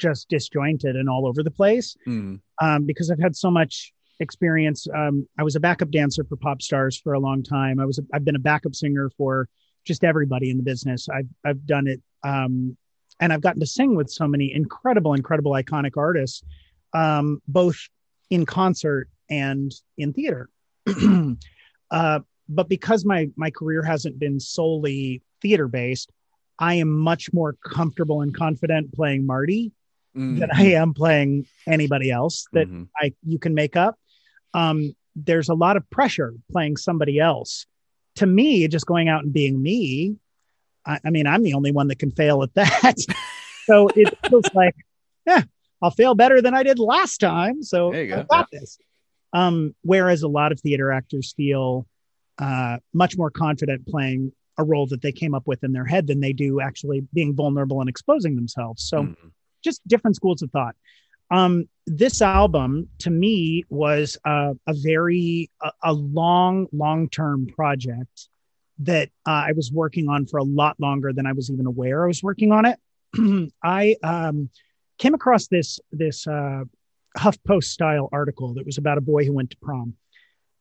just 0.00 0.28
disjointed 0.28 0.96
and 0.96 1.08
all 1.08 1.26
over 1.26 1.42
the 1.42 1.50
place 1.50 1.96
mm. 2.06 2.40
um, 2.60 2.86
because 2.86 3.10
I've 3.10 3.20
had 3.20 3.36
so 3.36 3.50
much 3.50 3.92
experience. 4.20 4.86
Um, 4.94 5.28
I 5.38 5.42
was 5.42 5.56
a 5.56 5.60
backup 5.60 5.90
dancer 5.90 6.24
for 6.24 6.36
pop 6.36 6.62
stars 6.62 6.96
for 6.98 7.12
a 7.14 7.20
long 7.20 7.42
time. 7.42 7.80
I 7.80 7.86
was 7.86 7.98
a, 7.98 8.02
I've 8.12 8.24
been 8.24 8.36
a 8.36 8.40
backup 8.40 8.74
singer 8.74 9.10
for 9.16 9.48
just 9.84 10.04
everybody 10.04 10.50
in 10.50 10.56
the 10.56 10.62
business. 10.62 11.08
I've 11.08 11.28
I've 11.44 11.66
done 11.66 11.86
it, 11.86 12.00
um, 12.22 12.76
and 13.20 13.32
I've 13.32 13.40
gotten 13.40 13.60
to 13.60 13.66
sing 13.66 13.94
with 13.94 14.10
so 14.10 14.26
many 14.26 14.52
incredible, 14.54 15.14
incredible, 15.14 15.52
iconic 15.52 15.96
artists, 15.96 16.42
um, 16.92 17.40
both 17.48 17.76
in 18.30 18.46
concert 18.46 19.08
and 19.28 19.72
in 19.96 20.12
theater. 20.12 20.48
uh, 21.90 22.20
but 22.48 22.68
because 22.68 23.04
my 23.04 23.28
my 23.36 23.50
career 23.50 23.82
hasn't 23.82 24.18
been 24.18 24.38
solely 24.38 25.22
theater 25.40 25.68
based, 25.68 26.10
I 26.58 26.74
am 26.74 26.90
much 26.90 27.32
more 27.32 27.56
comfortable 27.64 28.20
and 28.20 28.34
confident 28.34 28.92
playing 28.92 29.26
Marty 29.26 29.72
mm-hmm. 30.16 30.38
than 30.38 30.50
I 30.52 30.72
am 30.72 30.94
playing 30.94 31.46
anybody 31.66 32.10
else 32.10 32.46
that 32.52 32.66
mm-hmm. 32.66 32.84
I 32.96 33.12
you 33.26 33.38
can 33.38 33.54
make 33.54 33.76
up. 33.76 33.98
Um, 34.54 34.94
there's 35.16 35.48
a 35.48 35.54
lot 35.54 35.76
of 35.76 35.88
pressure 35.90 36.34
playing 36.50 36.76
somebody 36.76 37.18
else. 37.18 37.66
To 38.16 38.26
me, 38.26 38.66
just 38.68 38.86
going 38.86 39.08
out 39.08 39.22
and 39.22 39.32
being 39.32 39.62
me, 39.62 40.16
I, 40.86 40.98
I 41.04 41.10
mean, 41.10 41.26
I'm 41.26 41.42
the 41.42 41.54
only 41.54 41.72
one 41.72 41.88
that 41.88 41.98
can 41.98 42.10
fail 42.10 42.42
at 42.42 42.54
that. 42.54 42.96
so 43.66 43.88
it 43.94 44.16
feels 44.28 44.46
like, 44.54 44.74
yeah, 45.26 45.42
I'll 45.80 45.90
fail 45.90 46.14
better 46.14 46.42
than 46.42 46.54
I 46.54 46.62
did 46.62 46.78
last 46.78 47.18
time. 47.18 47.62
So 47.62 47.92
I 47.92 48.06
got 48.06 48.26
yeah. 48.30 48.44
this. 48.52 48.78
Um, 49.32 49.74
whereas 49.82 50.22
a 50.22 50.28
lot 50.28 50.50
of 50.50 50.60
theater 50.60 50.90
actors 50.90 51.32
feel 51.36 51.86
uh, 52.38 52.78
much 52.92 53.16
more 53.16 53.30
confident 53.30 53.86
playing 53.86 54.32
a 54.58 54.64
role 54.64 54.86
that 54.88 55.02
they 55.02 55.12
came 55.12 55.34
up 55.34 55.46
with 55.46 55.62
in 55.62 55.72
their 55.72 55.84
head 55.84 56.08
than 56.08 56.20
they 56.20 56.32
do 56.32 56.60
actually 56.60 57.06
being 57.14 57.34
vulnerable 57.34 57.80
and 57.80 57.88
exposing 57.88 58.34
themselves. 58.34 58.88
So 58.88 59.04
mm-hmm 59.04 59.28
just 59.62 59.86
different 59.86 60.16
schools 60.16 60.42
of 60.42 60.50
thought. 60.50 60.74
Um, 61.30 61.68
this 61.86 62.22
album 62.22 62.88
to 62.98 63.10
me 63.10 63.64
was 63.68 64.18
a 64.24 64.54
very 64.68 65.50
a, 65.62 65.72
a 65.84 65.92
long 65.92 66.66
long 66.72 67.08
term 67.08 67.46
project 67.46 68.28
that 68.80 69.10
uh, 69.26 69.44
I 69.48 69.52
was 69.52 69.70
working 69.70 70.08
on 70.08 70.26
for 70.26 70.38
a 70.38 70.44
lot 70.44 70.78
longer 70.80 71.12
than 71.12 71.26
I 71.26 71.32
was 71.32 71.50
even 71.50 71.66
aware 71.66 72.04
I 72.04 72.06
was 72.06 72.22
working 72.22 72.50
on 72.52 72.64
it. 72.64 72.78
I 73.62 73.96
um, 74.02 74.50
came 74.98 75.14
across 75.14 75.48
this 75.48 75.78
this 75.92 76.26
uh, 76.26 76.64
HuffPost 77.18 77.64
style 77.64 78.08
article 78.12 78.54
that 78.54 78.66
was 78.66 78.78
about 78.78 78.98
a 78.98 79.02
boy 79.02 79.24
who 79.24 79.32
went 79.32 79.50
to 79.50 79.56
prom, 79.60 79.94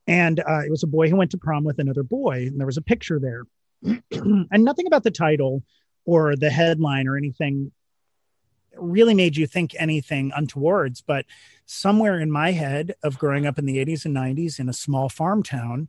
and 0.07 0.39
uh, 0.39 0.61
it 0.65 0.71
was 0.71 0.83
a 0.83 0.87
boy 0.87 1.09
who 1.09 1.15
went 1.15 1.31
to 1.31 1.37
prom 1.37 1.63
with 1.63 1.79
another 1.79 2.03
boy, 2.03 2.47
and 2.47 2.59
there 2.59 2.67
was 2.67 2.77
a 2.77 2.81
picture 2.81 3.19
there, 3.19 3.43
and 4.11 4.63
nothing 4.63 4.87
about 4.87 5.03
the 5.03 5.11
title 5.11 5.63
or 6.05 6.35
the 6.35 6.49
headline 6.49 7.07
or 7.07 7.17
anything 7.17 7.71
really 8.81 9.13
made 9.13 9.37
you 9.37 9.47
think 9.47 9.75
anything 9.77 10.31
untowards. 10.35 11.01
But 11.01 11.25
somewhere 11.65 12.19
in 12.19 12.31
my 12.31 12.51
head 12.51 12.95
of 13.03 13.19
growing 13.19 13.45
up 13.45 13.59
in 13.59 13.65
the 13.65 13.83
80s 13.83 14.05
and 14.05 14.15
90s 14.15 14.59
in 14.59 14.69
a 14.69 14.73
small 14.73 15.09
farm 15.09 15.43
town, 15.43 15.87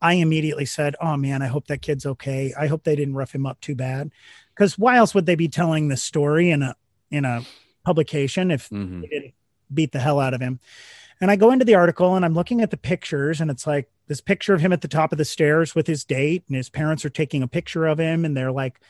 I 0.00 0.14
immediately 0.14 0.64
said, 0.64 0.96
Oh 1.00 1.16
man, 1.16 1.42
I 1.42 1.46
hope 1.46 1.66
that 1.66 1.82
kid's 1.82 2.06
okay. 2.06 2.54
I 2.58 2.66
hope 2.66 2.84
they 2.84 2.96
didn't 2.96 3.14
rough 3.14 3.34
him 3.34 3.46
up 3.46 3.60
too 3.60 3.74
bad. 3.74 4.10
Because 4.54 4.78
why 4.78 4.96
else 4.96 5.14
would 5.14 5.26
they 5.26 5.34
be 5.34 5.48
telling 5.48 5.88
this 5.88 6.02
story 6.02 6.50
in 6.50 6.62
a 6.62 6.76
in 7.10 7.24
a 7.24 7.42
publication 7.84 8.50
if 8.50 8.68
mm-hmm. 8.68 9.00
they 9.00 9.06
didn't 9.08 9.34
beat 9.72 9.92
the 9.92 10.00
hell 10.00 10.20
out 10.20 10.34
of 10.34 10.40
him? 10.40 10.60
And 11.20 11.30
I 11.30 11.36
go 11.36 11.50
into 11.50 11.64
the 11.64 11.74
article 11.74 12.14
and 12.14 12.24
I'm 12.24 12.34
looking 12.34 12.60
at 12.60 12.70
the 12.70 12.76
pictures, 12.76 13.40
and 13.40 13.50
it's 13.50 13.66
like 13.66 13.90
this 14.06 14.20
picture 14.20 14.54
of 14.54 14.60
him 14.60 14.72
at 14.72 14.82
the 14.82 14.88
top 14.88 15.10
of 15.12 15.18
the 15.18 15.24
stairs 15.24 15.74
with 15.74 15.86
his 15.86 16.04
date, 16.04 16.44
and 16.46 16.56
his 16.56 16.70
parents 16.70 17.04
are 17.04 17.10
taking 17.10 17.42
a 17.42 17.48
picture 17.48 17.86
of 17.86 17.98
him 17.98 18.24
and 18.24 18.36
they're 18.36 18.52
like 18.52 18.80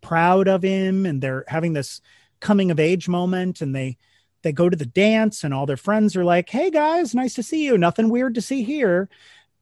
proud 0.00 0.48
of 0.48 0.62
him 0.62 1.06
and 1.06 1.20
they're 1.20 1.44
having 1.48 1.72
this 1.72 2.00
coming 2.40 2.70
of 2.70 2.80
age 2.80 3.08
moment 3.08 3.60
and 3.60 3.74
they 3.74 3.96
they 4.42 4.52
go 4.52 4.68
to 4.68 4.76
the 4.76 4.86
dance 4.86 5.42
and 5.42 5.52
all 5.52 5.66
their 5.66 5.76
friends 5.76 6.16
are 6.16 6.24
like 6.24 6.48
hey 6.48 6.70
guys 6.70 7.14
nice 7.14 7.34
to 7.34 7.42
see 7.42 7.64
you. 7.64 7.78
Nothing 7.78 8.08
weird 8.08 8.34
to 8.34 8.42
see 8.42 8.62
here. 8.62 9.08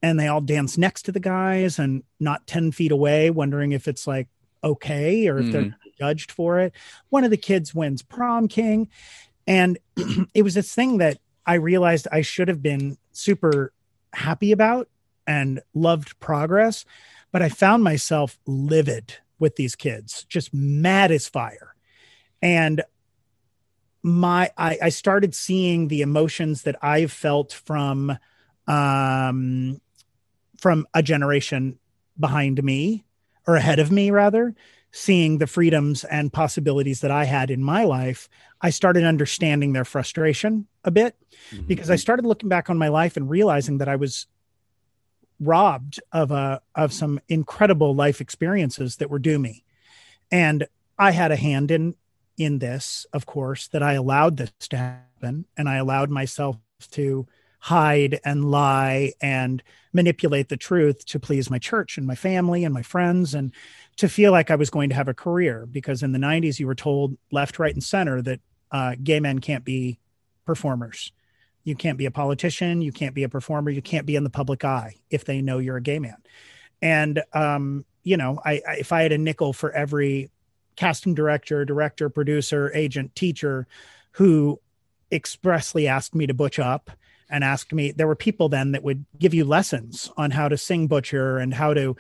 And 0.03 0.21
they 0.21 0.29
all 0.29 0.43
dance 0.43 0.77
next 0.77 1.03
to 1.05 1.13
the 1.13 1.21
guys 1.21 1.79
and 1.79 2.05
not 2.21 2.47
10 2.47 2.73
feet 2.73 2.93
away 2.93 3.31
wondering 3.31 3.73
if 3.73 3.89
it's 3.89 4.07
like 4.07 4.29
okay 4.63 5.27
or 5.29 5.39
if 5.39 5.47
mm 5.47 5.53
they're 5.53 5.63
mm-hmm. 5.63 5.89
judged 5.99 6.31
for 6.31 6.61
it. 6.61 6.73
One 7.09 7.25
of 7.25 7.31
the 7.31 7.37
kids 7.37 7.75
wins 7.75 8.03
prom 8.03 8.49
king. 8.49 8.89
And 9.47 9.79
it 10.35 10.43
was 10.43 10.55
this 10.55 10.75
thing 10.75 10.99
that 10.99 11.19
i 11.47 11.55
realized 11.55 12.09
i 12.13 12.21
should 12.21 12.49
have 12.49 12.63
been 12.63 12.99
super 13.13 13.73
happy 14.13 14.53
about 14.53 14.89
and 15.27 15.61
loved 15.75 16.19
progress 16.21 16.85
but 17.33 17.43
i 17.43 17.49
found 17.49 17.83
myself 17.83 18.39
livid 18.47 19.15
with 19.39 19.57
these 19.57 19.77
kids 19.77 20.25
just 20.29 20.53
mad 20.53 21.11
as 21.11 21.29
fire 21.29 21.75
and 22.43 22.83
my 24.03 24.51
I, 24.57 24.79
I 24.83 24.89
started 24.91 25.35
seeing 25.35 25.89
the 25.89 26.03
emotions 26.03 26.63
that 26.63 26.77
I've 26.83 27.13
felt 27.13 27.53
from 27.53 28.17
um 28.67 29.81
from 30.59 30.87
a 30.95 31.03
generation 31.03 31.79
behind 32.19 32.63
me 32.63 33.05
or 33.47 33.57
ahead 33.57 33.79
of 33.79 33.91
me 33.91 34.11
rather 34.11 34.55
seeing 34.97 35.37
the 35.37 35.47
freedoms 35.47 36.05
and 36.05 36.33
possibilities 36.33 37.01
that 37.01 37.11
I 37.11 37.25
had 37.25 37.51
in 37.51 37.63
my 37.63 37.85
life, 37.85 38.31
I 38.63 38.71
started 38.71 39.05
understanding 39.05 39.75
their 39.75 39.85
frustration 39.85 40.67
a 40.85 40.91
bit 40.91 41.15
mm-hmm. 41.51 41.67
because 41.67 41.91
I 41.91 41.97
started 41.97 42.25
looking 42.25 42.49
back 42.49 42.71
on 42.71 42.79
my 42.79 42.89
life 42.89 43.19
and 43.19 43.29
realizing 43.29 43.77
that 43.79 43.89
I 43.89 43.97
was 43.97 44.27
robbed 45.39 46.01
of 46.13 46.31
a 46.31 46.63
of 46.75 46.95
some 46.95 47.21
incredible 47.29 47.95
life 47.95 48.23
experiences 48.23 48.97
that 48.97 49.11
were 49.11 49.19
due 49.19 49.39
me. 49.39 49.65
And 50.31 50.67
I 50.99 51.11
had 51.11 51.31
a 51.31 51.37
hand 51.37 51.71
in 51.71 51.95
in 52.37 52.59
this, 52.59 53.07
of 53.13 53.27
course, 53.27 53.69
that 53.69 53.83
I 53.83 53.95
allowed 53.95 54.37
this 54.37 54.53
to 54.71 54.77
happen 54.77 55.47
and 55.57 55.69
I 55.69 55.77
allowed 55.77 56.11
myself 56.11 56.57
to 56.93 57.27
hide 57.61 58.21
and 58.25 58.51
lie 58.51 59.13
and 59.21 59.63
manipulate 59.93 60.49
the 60.49 60.57
truth 60.57 61.05
to 61.07 61.19
please 61.19 61.51
my 61.51 61.59
church 61.59 61.99
and 61.99 62.07
my 62.07 62.15
family 62.15 62.65
and 62.65 62.73
my 62.73 62.83
friends 62.83 63.35
and 63.35 63.53
to 63.97 64.09
feel 64.09 64.31
like 64.31 64.51
I 64.51 64.57
was 64.57 64.71
going 64.71 64.91
to 64.91 64.95
have 64.95 65.09
a 65.09 65.15
career. 65.15 65.67
Because 65.67 66.03
in 66.03 66.13
the 66.13 66.19
90s, 66.19 66.61
you 66.61 66.67
were 66.67 66.75
told 66.75 67.17
left, 67.33 67.59
right, 67.59 67.75
and 67.75 67.83
center 67.83 68.23
that 68.23 68.41
uh, 68.71 68.95
gay 69.03 69.21
men 69.21 69.39
can't 69.39 69.65
be 69.65 69.99
performers. 70.45 71.13
You 71.65 71.75
can't 71.75 71.99
be 71.99 72.07
a 72.07 72.11
politician. 72.11 72.83
You 72.83 72.93
can't 72.93 73.15
be 73.15 73.25
a 73.25 73.29
performer. 73.29 73.71
You 73.71 73.83
can't 73.83 74.07
be 74.07 74.15
in 74.15 74.23
the 74.23 74.31
public 74.31 74.65
eye 74.65 74.95
if 75.11 75.25
they 75.25 75.43
know 75.43 75.59
you're 75.59 75.79
a 75.79 75.83
gay 75.83 75.99
man. 75.99 76.19
And, 76.81 77.23
um, 77.33 77.85
you 78.05 78.17
know, 78.17 78.41
I, 78.45 78.63
I, 78.69 78.75
if 78.77 78.93
I 78.93 79.03
had 79.03 79.13
a 79.13 79.19
nickel 79.19 79.53
for 79.53 79.73
every 79.73 80.31
casting 80.77 81.15
director, 81.15 81.65
director, 81.65 82.09
producer, 82.09 82.71
agent, 82.75 83.15
teacher 83.15 83.67
who 84.13 84.61
expressly 85.13 85.87
asked 85.87 86.15
me 86.15 86.27
to 86.27 86.35
butch 86.35 86.59
up 86.59 86.91
and 87.29 87.43
asked 87.43 87.73
me 87.73 87.93
there 87.93 88.07
were 88.07 88.17
people 88.17 88.49
then 88.49 88.73
that 88.73 88.83
would 88.83 89.05
give 89.19 89.35
you 89.35 89.45
lessons 89.45 90.11
on 90.17 90.31
how 90.31 90.49
to 90.49 90.57
sing 90.57 90.87
butcher 90.87 91.39
and 91.39 91.55
how 91.55 91.75
to 91.75 91.97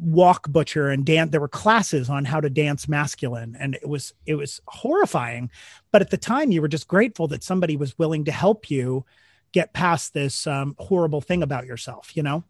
walk 0.00 0.48
butcher 0.48 0.88
and 0.88 1.04
dance. 1.04 1.30
There 1.30 1.40
were 1.40 1.48
classes 1.48 2.08
on 2.08 2.24
how 2.24 2.40
to 2.40 2.48
dance 2.48 2.88
masculine 2.88 3.56
and 3.58 3.74
it 3.74 3.88
was 3.88 4.14
it 4.24 4.36
was 4.36 4.60
horrifying. 4.66 5.50
But 5.90 6.02
at 6.02 6.10
the 6.10 6.16
time 6.16 6.50
you 6.50 6.62
were 6.62 6.68
just 6.68 6.88
grateful 6.88 7.28
that 7.28 7.44
somebody 7.44 7.76
was 7.76 7.98
willing 7.98 8.24
to 8.24 8.32
help 8.32 8.70
you 8.70 9.04
get 9.52 9.74
past 9.74 10.14
this 10.14 10.46
um, 10.46 10.74
horrible 10.78 11.20
thing 11.20 11.42
about 11.42 11.66
yourself 11.66 12.16
you 12.16 12.22
know? 12.22 12.44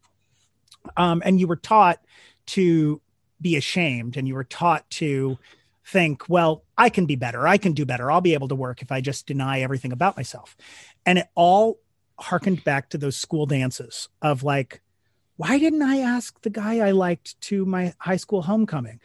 Um, 0.97 1.23
and 1.25 1.39
you 1.39 1.47
were 1.47 1.57
taught 1.57 2.01
to 2.47 3.01
be 3.41 3.57
ashamed 3.57 4.17
and 4.17 4.27
you 4.27 4.35
were 4.35 4.45
taught 4.45 4.89
to 4.91 5.39
think, 5.85 6.29
well, 6.29 6.65
I 6.79 6.89
can 6.89 7.07
be 7.07 7.17
better. 7.17 7.47
I 7.47 7.59
can 7.59 7.73
do 7.73 7.85
better. 7.85 8.11
I'll 8.11 8.21
be 8.21 8.35
able 8.35 8.49
to 8.49 8.55
work 8.55 8.83
if 8.83 8.93
I 8.93 9.01
just 9.01 9.27
deny 9.27 9.61
everything 9.61 9.93
about 9.93 10.17
myself. 10.17 10.57
And 11.05 11.19
it 11.19 11.27
all 11.35 11.79
harkened 12.19 12.63
back 12.65 12.91
to 12.91 12.99
those 12.99 13.17
school 13.17 13.47
dances 13.47 14.09
of 14.21 14.43
like, 14.43 14.81
why 15.37 15.59
didn't 15.59 15.83
I 15.83 15.99
ask 15.99 16.41
the 16.43 16.51
guy 16.51 16.79
I 16.87 16.93
liked 16.93 17.41
to 17.43 17.65
my 17.65 17.95
high 17.99 18.17
school 18.17 18.43
homecoming? 18.43 19.01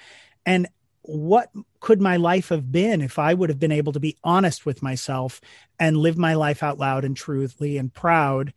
And 0.46 0.68
what 1.02 1.50
could 1.80 2.02
my 2.02 2.18
life 2.18 2.50
have 2.50 2.72
been 2.72 3.02
if 3.02 3.18
I 3.18 3.34
would 3.34 3.50
have 3.50 3.60
been 3.60 3.72
able 3.72 3.94
to 3.94 4.00
be 4.00 4.18
honest 4.24 4.66
with 4.66 4.84
myself 4.84 5.42
and 5.80 5.98
live 5.98 6.18
my 6.18 6.34
life 6.34 6.62
out 6.62 6.78
loud 6.78 7.06
and 7.06 7.16
truthfully 7.16 7.78
and 7.78 7.94
proud 7.94 8.54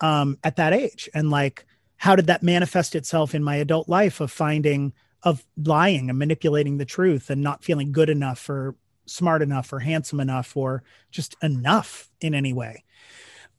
um, 0.00 0.38
at 0.44 0.56
that 0.56 0.74
age? 0.74 1.08
And 1.14 1.30
like, 1.30 1.64
how 1.96 2.14
did 2.14 2.26
that 2.26 2.42
manifest 2.42 2.94
itself 2.94 3.34
in 3.34 3.42
my 3.42 3.56
adult 3.56 3.88
life 3.88 4.20
of 4.20 4.30
finding, 4.30 4.92
of 5.22 5.44
lying 5.56 6.08
and 6.10 6.18
manipulating 6.18 6.78
the 6.78 6.84
truth 6.84 7.30
and 7.30 7.42
not 7.42 7.64
feeling 7.64 7.92
good 7.92 8.08
enough 8.08 8.48
or 8.48 8.74
smart 9.06 9.42
enough 9.42 9.72
or 9.72 9.80
handsome 9.80 10.20
enough 10.20 10.56
or 10.56 10.82
just 11.10 11.36
enough 11.42 12.10
in 12.20 12.34
any 12.34 12.52
way? 12.52 12.84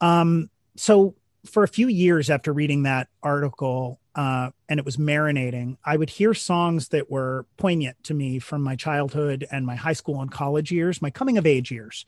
Um, 0.01 0.49
so 0.75 1.15
for 1.45 1.63
a 1.63 1.67
few 1.67 1.87
years 1.87 2.29
after 2.29 2.53
reading 2.53 2.83
that 2.83 3.07
article 3.23 3.99
uh, 4.15 4.51
and 4.67 4.79
it 4.79 4.85
was 4.85 4.97
marinating, 4.97 5.77
I 5.85 5.97
would 5.97 6.09
hear 6.09 6.33
songs 6.33 6.89
that 6.89 7.09
were 7.09 7.45
poignant 7.57 8.03
to 8.03 8.13
me 8.13 8.39
from 8.39 8.61
my 8.61 8.75
childhood 8.75 9.47
and 9.51 9.65
my 9.65 9.75
high 9.75 9.93
school 9.93 10.21
and 10.21 10.31
college 10.31 10.71
years, 10.71 11.01
my 11.01 11.09
coming 11.09 11.37
of 11.37 11.45
age 11.45 11.71
years. 11.71 12.05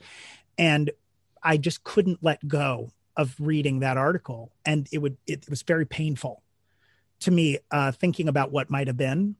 And 0.58 0.90
I 1.42 1.56
just 1.56 1.84
couldn't 1.84 2.18
let 2.22 2.46
go 2.46 2.90
of 3.16 3.34
reading 3.38 3.80
that 3.80 3.96
article. 3.96 4.52
And 4.64 4.88
it 4.92 4.98
would, 4.98 5.16
it, 5.26 5.48
was 5.48 5.62
very 5.62 5.86
painful 5.86 6.42
to 7.20 7.30
me, 7.30 7.58
uh, 7.70 7.92
thinking 7.92 8.28
about 8.28 8.52
what 8.52 8.70
might 8.70 8.86
have 8.86 8.96
been 8.96 9.36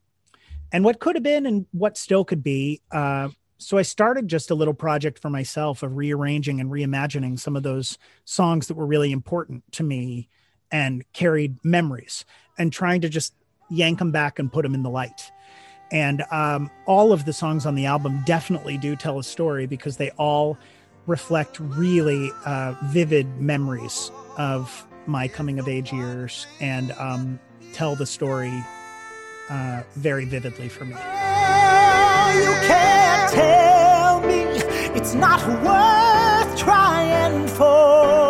and 0.72 0.84
what 0.84 0.98
could 0.98 1.14
have 1.14 1.22
been 1.22 1.46
and 1.46 1.66
what 1.72 1.96
still 1.96 2.24
could 2.24 2.42
be. 2.42 2.80
Uh, 2.90 3.28
so 3.58 3.78
I 3.78 3.82
started 3.82 4.26
just 4.26 4.50
a 4.50 4.54
little 4.54 4.74
project 4.74 5.20
for 5.20 5.30
myself 5.30 5.82
of 5.82 5.96
rearranging 5.96 6.60
and 6.60 6.70
reimagining 6.70 7.38
some 7.38 7.54
of 7.54 7.62
those 7.62 7.98
songs 8.24 8.66
that 8.66 8.74
were 8.74 8.86
really 8.86 9.12
important 9.12 9.62
to 9.72 9.84
me 9.84 10.28
and 10.72 11.04
carried 11.12 11.58
memories 11.62 12.24
and 12.58 12.72
trying 12.72 13.02
to 13.02 13.08
just 13.08 13.34
yank 13.70 13.98
them 13.98 14.10
back 14.10 14.38
and 14.38 14.52
put 14.52 14.62
them 14.62 14.74
in 14.74 14.82
the 14.82 14.90
light. 14.90 15.30
And 15.92 16.24
um, 16.30 16.70
all 16.86 17.12
of 17.12 17.26
the 17.26 17.32
songs 17.32 17.66
on 17.66 17.74
the 17.74 17.86
album 17.86 18.22
definitely 18.24 18.78
do 18.78 18.96
tell 18.96 19.18
a 19.18 19.24
story 19.24 19.66
because 19.66 19.98
they 19.98 20.10
all 20.12 20.58
reflect 21.06 21.60
really 21.60 22.30
uh, 22.46 22.74
vivid 22.86 23.26
memories 23.38 24.10
of 24.38 24.86
my 25.06 25.28
coming 25.28 25.58
of 25.58 25.68
age 25.68 25.92
years 25.92 26.46
and 26.60 26.92
um, 26.92 27.38
tell 27.74 27.94
the 27.94 28.06
story 28.06 28.64
uh, 29.52 29.82
very 29.96 30.24
vividly 30.24 30.68
for 30.68 30.84
me 30.84 30.94
you 32.40 32.52
can't 32.66 33.30
tell 33.30 34.20
me 34.20 34.40
it's 34.98 35.14
not 35.14 35.40
worth 35.62 36.58
trying 36.58 37.46
for. 37.48 38.21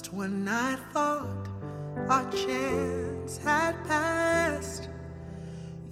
Just 0.00 0.14
when 0.14 0.48
I 0.48 0.76
thought 0.94 1.46
our 2.08 2.24
chance 2.32 3.36
had 3.36 3.74
passed, 3.86 4.88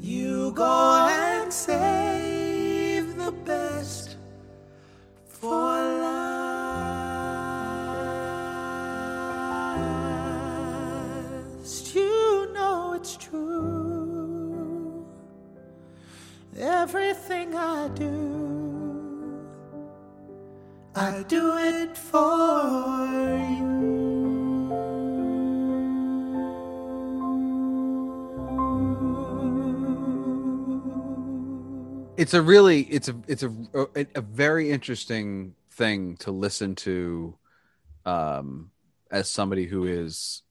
you 0.00 0.50
go 0.52 1.06
and 1.11 1.52
save 1.52 3.16
the 3.18 3.32
best 3.32 4.16
for 5.26 5.52
last. 5.61 6.24
You 11.94 12.48
know 12.54 12.94
it's 12.94 13.14
true. 13.18 15.04
Everything 16.56 17.54
I 17.54 17.88
do, 17.88 19.44
I 20.94 21.22
do 21.28 21.59
it 21.59 21.94
for 21.94 23.06
you. 23.61 23.78
It's 32.19 32.35
a 32.35 32.43
really 32.43 32.83
it's 32.83 33.09
a 33.09 33.16
it's 33.29 33.43
a 33.45 33.53
a, 33.75 34.07
a 34.16 34.21
very 34.21 34.71
interesting 34.71 35.55
thing 35.73 36.16
to 36.19 36.33
listen 36.33 36.75
to 36.75 37.39
um 38.05 38.71
as 39.11 39.31
somebody 39.31 39.66
who 39.66 39.85
is 39.85 40.43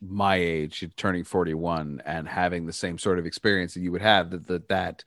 my 0.00 0.36
age 0.36 0.88
turning 0.96 1.24
41 1.24 2.00
and 2.06 2.28
having 2.28 2.64
the 2.64 2.72
same 2.72 2.96
sort 2.96 3.18
of 3.18 3.26
experience 3.26 3.74
that 3.74 3.80
you 3.80 3.90
would 3.92 4.02
have 4.02 4.30
that 4.30 4.46
that, 4.46 4.68
that 4.68 5.04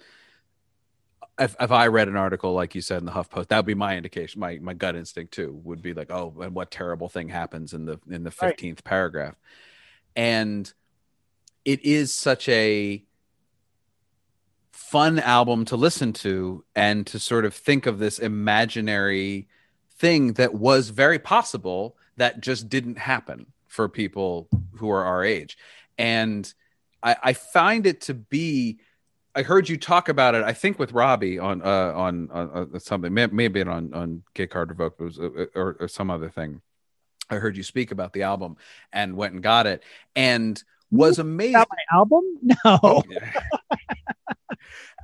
if, 1.39 1.55
if 1.59 1.71
I 1.71 1.87
read 1.87 2.07
an 2.09 2.17
article 2.17 2.53
like 2.53 2.75
you 2.75 2.81
said 2.81 2.97
in 2.99 3.05
the 3.05 3.11
HuffPost, 3.11 3.47
that 3.47 3.57
would 3.57 3.65
be 3.65 3.75
my 3.75 3.95
indication. 3.95 4.39
My 4.39 4.57
my 4.59 4.73
gut 4.73 4.95
instinct 4.95 5.33
too 5.33 5.61
would 5.63 5.81
be 5.81 5.93
like, 5.93 6.11
oh, 6.11 6.33
and 6.41 6.55
what 6.55 6.71
terrible 6.71 7.09
thing 7.09 7.29
happens 7.29 7.73
in 7.73 7.85
the 7.85 7.99
in 8.09 8.23
the 8.23 8.31
Right. 8.41 8.49
fifteenth 8.51 8.83
paragraph, 8.83 9.35
and 10.15 10.71
it 11.63 11.85
is 11.85 12.13
such 12.13 12.49
a 12.49 13.03
fun 14.77 15.17
album 15.19 15.65
to 15.65 15.75
listen 15.75 16.13
to 16.13 16.63
and 16.75 17.07
to 17.07 17.19
sort 17.19 17.45
of 17.45 17.53
think 17.53 17.87
of 17.87 17.97
this 17.97 18.19
imaginary 18.19 19.47
thing 19.97 20.33
that 20.33 20.53
was 20.53 20.89
very 20.89 21.17
possible 21.17 21.97
that 22.17 22.41
just 22.41 22.69
didn't 22.69 22.97
happen 22.97 23.47
for 23.67 23.89
people 23.89 24.47
who 24.75 24.89
are 24.89 25.03
our 25.03 25.23
age, 25.23 25.57
and 25.97 26.53
I, 27.01 27.15
I 27.23 27.33
find 27.33 27.85
it 27.85 28.01
to 28.01 28.13
be 28.13 28.79
I 29.35 29.43
heard 29.43 29.69
you 29.69 29.77
talk 29.77 30.09
about 30.09 30.33
it. 30.33 30.43
I 30.43 30.53
think 30.53 30.79
with 30.79 30.93
Robbie 30.93 31.37
on 31.37 31.61
uh, 31.61 31.93
on, 31.95 32.29
on 32.31 32.71
uh, 32.73 32.79
something, 32.79 33.13
may, 33.13 33.27
maybe 33.27 33.61
on 33.61 33.93
on 33.93 34.23
Gay 34.33 34.47
Card 34.47 34.69
Revoked, 34.69 34.99
was 34.99 35.19
uh, 35.19 35.45
or, 35.53 35.77
or 35.79 35.87
some 35.87 36.09
other 36.09 36.29
thing. 36.29 36.61
I 37.29 37.35
heard 37.35 37.57
you 37.57 37.63
speak 37.63 37.91
about 37.91 38.13
the 38.13 38.23
album 38.23 38.57
and 38.93 39.15
went 39.15 39.33
and 39.33 39.43
got 39.43 39.67
it, 39.67 39.83
and 40.15 40.61
was 40.89 41.19
amazed. 41.19 41.55
About 41.55 41.69
my 41.69 41.97
album? 41.97 42.23
No. 42.65 43.03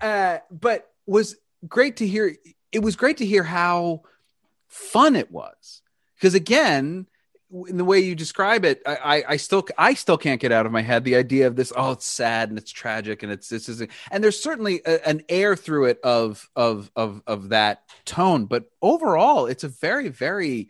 uh, 0.01 0.39
but 0.51 0.89
was 1.05 1.35
great 1.67 1.97
to 1.97 2.07
hear. 2.07 2.35
It 2.71 2.79
was 2.79 2.95
great 2.95 3.17
to 3.17 3.25
hear 3.25 3.43
how 3.43 4.03
fun 4.67 5.15
it 5.15 5.31
was 5.31 5.81
because 6.15 6.33
again 6.33 7.05
in 7.67 7.77
the 7.77 7.85
way 7.85 7.99
you 7.99 8.15
describe 8.15 8.65
it, 8.65 8.81
I, 8.85 9.23
I, 9.27 9.37
still 9.37 9.65
I 9.77 9.93
still 9.93 10.17
can't 10.17 10.41
get 10.41 10.51
out 10.51 10.65
of 10.65 10.71
my 10.71 10.81
head 10.81 11.03
the 11.03 11.15
idea 11.15 11.45
of 11.45 11.55
this. 11.55 11.71
Oh, 11.75 11.91
it's 11.91 12.05
sad 12.05 12.49
and 12.49 12.57
it's 12.57 12.71
tragic 12.71 13.21
and 13.21 13.31
it's 13.31 13.47
this 13.47 13.69
is 13.69 13.85
and 14.09 14.23
there's 14.23 14.41
certainly 14.41 14.81
a, 14.85 15.07
an 15.07 15.21
air 15.29 15.55
through 15.55 15.85
it 15.85 15.99
of 16.03 16.49
of 16.55 16.89
of 16.95 17.21
of 17.27 17.49
that 17.49 17.83
tone. 18.05 18.45
But 18.45 18.65
overall, 18.81 19.45
it's 19.45 19.63
a 19.63 19.67
very 19.67 20.09
very 20.09 20.69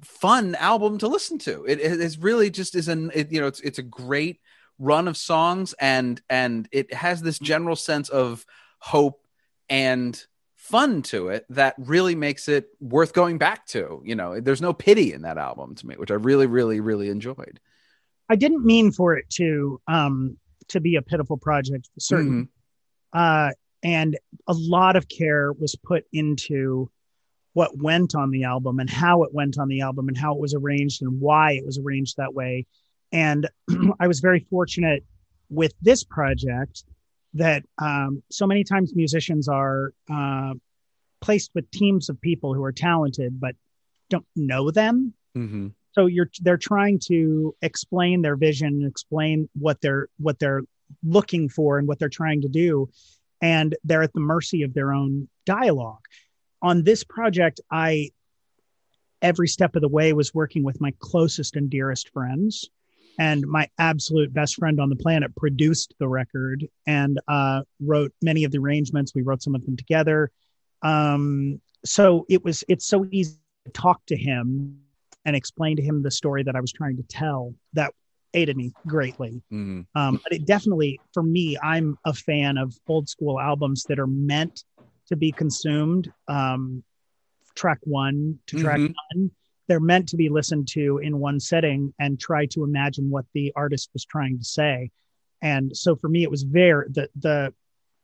fun 0.00 0.56
album 0.56 0.98
to 0.98 1.06
listen 1.06 1.38
to. 1.38 1.64
It, 1.64 1.78
it 1.78 2.00
is 2.00 2.18
really 2.18 2.50
just 2.50 2.74
is 2.74 2.88
an 2.88 3.12
it, 3.14 3.30
you 3.30 3.40
know 3.40 3.46
it's 3.46 3.60
it's 3.60 3.78
a 3.78 3.84
great 3.84 4.40
run 4.82 5.06
of 5.06 5.16
songs 5.16 5.74
and 5.80 6.20
and 6.28 6.68
it 6.72 6.92
has 6.92 7.22
this 7.22 7.38
general 7.38 7.76
sense 7.76 8.08
of 8.08 8.44
hope 8.80 9.20
and 9.70 10.26
fun 10.56 11.02
to 11.02 11.28
it 11.28 11.46
that 11.50 11.74
really 11.78 12.16
makes 12.16 12.48
it 12.48 12.68
worth 12.80 13.12
going 13.12 13.38
back 13.38 13.64
to. 13.66 14.02
You 14.04 14.16
know, 14.16 14.40
there's 14.40 14.60
no 14.60 14.72
pity 14.72 15.12
in 15.12 15.22
that 15.22 15.38
album 15.38 15.76
to 15.76 15.86
me, 15.86 15.94
which 15.96 16.10
I 16.10 16.14
really, 16.14 16.46
really, 16.46 16.80
really 16.80 17.08
enjoyed. 17.08 17.60
I 18.28 18.36
didn't 18.36 18.64
mean 18.64 18.90
for 18.90 19.16
it 19.16 19.30
to 19.34 19.80
um 19.86 20.36
to 20.68 20.80
be 20.80 20.96
a 20.96 21.02
pitiful 21.02 21.36
project, 21.36 21.88
certainly. 21.98 22.48
Uh 23.12 23.50
and 23.84 24.18
a 24.48 24.54
lot 24.54 24.96
of 24.96 25.08
care 25.08 25.52
was 25.52 25.76
put 25.76 26.04
into 26.12 26.90
what 27.52 27.76
went 27.76 28.14
on 28.14 28.30
the 28.30 28.44
album 28.44 28.78
and 28.78 28.88
how 28.88 29.22
it 29.24 29.34
went 29.34 29.58
on 29.58 29.68
the 29.68 29.82
album 29.82 30.08
and 30.08 30.16
how 30.16 30.32
it 30.34 30.40
was 30.40 30.54
arranged 30.54 31.02
and 31.02 31.20
why 31.20 31.52
it 31.52 31.66
was 31.66 31.78
arranged 31.78 32.16
that 32.16 32.34
way. 32.34 32.66
And 33.12 33.48
I 34.00 34.08
was 34.08 34.20
very 34.20 34.46
fortunate 34.50 35.04
with 35.50 35.74
this 35.80 36.02
project 36.02 36.84
that 37.34 37.64
um, 37.78 38.22
so 38.30 38.46
many 38.46 38.64
times 38.64 38.94
musicians 38.94 39.48
are 39.48 39.92
uh, 40.10 40.54
placed 41.20 41.50
with 41.54 41.70
teams 41.70 42.08
of 42.08 42.20
people 42.20 42.52
who 42.52 42.62
are 42.62 42.72
talented 42.72 43.40
but 43.40 43.54
don't 44.10 44.26
know 44.36 44.70
them. 44.70 45.14
Mm-hmm. 45.36 45.68
so 45.92 46.04
you're 46.04 46.28
they're 46.40 46.58
trying 46.58 46.98
to 47.06 47.54
explain 47.62 48.20
their 48.20 48.36
vision 48.36 48.68
and 48.68 48.86
explain 48.86 49.48
what 49.54 49.80
they're 49.80 50.08
what 50.18 50.38
they're 50.38 50.60
looking 51.02 51.48
for 51.48 51.78
and 51.78 51.88
what 51.88 51.98
they're 51.98 52.10
trying 52.10 52.42
to 52.42 52.48
do 52.48 52.90
and 53.40 53.74
they're 53.82 54.02
at 54.02 54.12
the 54.12 54.20
mercy 54.20 54.62
of 54.62 54.74
their 54.74 54.92
own 54.92 55.26
dialogue 55.46 56.04
on 56.60 56.84
this 56.84 57.02
project 57.02 57.62
i 57.70 58.10
every 59.22 59.48
step 59.48 59.74
of 59.74 59.80
the 59.80 59.88
way 59.88 60.12
was 60.12 60.34
working 60.34 60.64
with 60.64 60.82
my 60.82 60.92
closest 60.98 61.56
and 61.56 61.70
dearest 61.70 62.10
friends 62.10 62.68
and 63.18 63.46
my 63.46 63.68
absolute 63.78 64.32
best 64.32 64.56
friend 64.56 64.80
on 64.80 64.88
the 64.88 64.96
planet 64.96 65.34
produced 65.36 65.94
the 65.98 66.08
record 66.08 66.66
and 66.86 67.20
uh, 67.28 67.62
wrote 67.80 68.12
many 68.22 68.44
of 68.44 68.52
the 68.52 68.58
arrangements 68.58 69.14
we 69.14 69.22
wrote 69.22 69.42
some 69.42 69.54
of 69.54 69.64
them 69.64 69.76
together 69.76 70.30
um, 70.82 71.60
so 71.84 72.24
it 72.28 72.44
was 72.44 72.64
it's 72.68 72.86
so 72.86 73.06
easy 73.10 73.36
to 73.66 73.72
talk 73.72 74.00
to 74.06 74.16
him 74.16 74.78
and 75.24 75.36
explain 75.36 75.76
to 75.76 75.82
him 75.82 76.02
the 76.02 76.10
story 76.10 76.42
that 76.42 76.56
i 76.56 76.60
was 76.60 76.72
trying 76.72 76.96
to 76.96 77.02
tell 77.04 77.54
that 77.72 77.92
aided 78.34 78.56
me 78.56 78.72
greatly 78.86 79.42
Mhm. 79.52 79.86
um, 79.94 80.20
but 80.22 80.32
it 80.32 80.44
definitely 80.46 81.00
for 81.12 81.22
me 81.22 81.56
i'm 81.62 81.96
a 82.04 82.12
fan 82.14 82.56
of 82.56 82.74
old 82.88 83.08
school 83.08 83.38
albums 83.38 83.84
that 83.86 83.98
are 83.98 84.06
meant 84.06 84.64
to 85.06 85.16
be 85.16 85.32
consumed 85.32 86.12
um, 86.28 86.82
track 87.54 87.78
one 87.84 88.38
to 88.46 88.56
track 88.56 88.80
Mhm. 88.80 88.94
nine 89.14 89.30
they're 89.72 89.80
meant 89.80 90.06
to 90.06 90.18
be 90.18 90.28
listened 90.28 90.68
to 90.68 90.98
in 90.98 91.18
one 91.18 91.40
setting 91.40 91.94
and 91.98 92.20
try 92.20 92.44
to 92.44 92.62
imagine 92.62 93.08
what 93.08 93.24
the 93.32 93.50
artist 93.56 93.88
was 93.94 94.04
trying 94.04 94.36
to 94.36 94.44
say. 94.44 94.90
And 95.40 95.74
so 95.74 95.96
for 95.96 96.10
me 96.10 96.22
it 96.22 96.30
was 96.30 96.42
very 96.42 96.88
the 96.90 97.08
the 97.18 97.54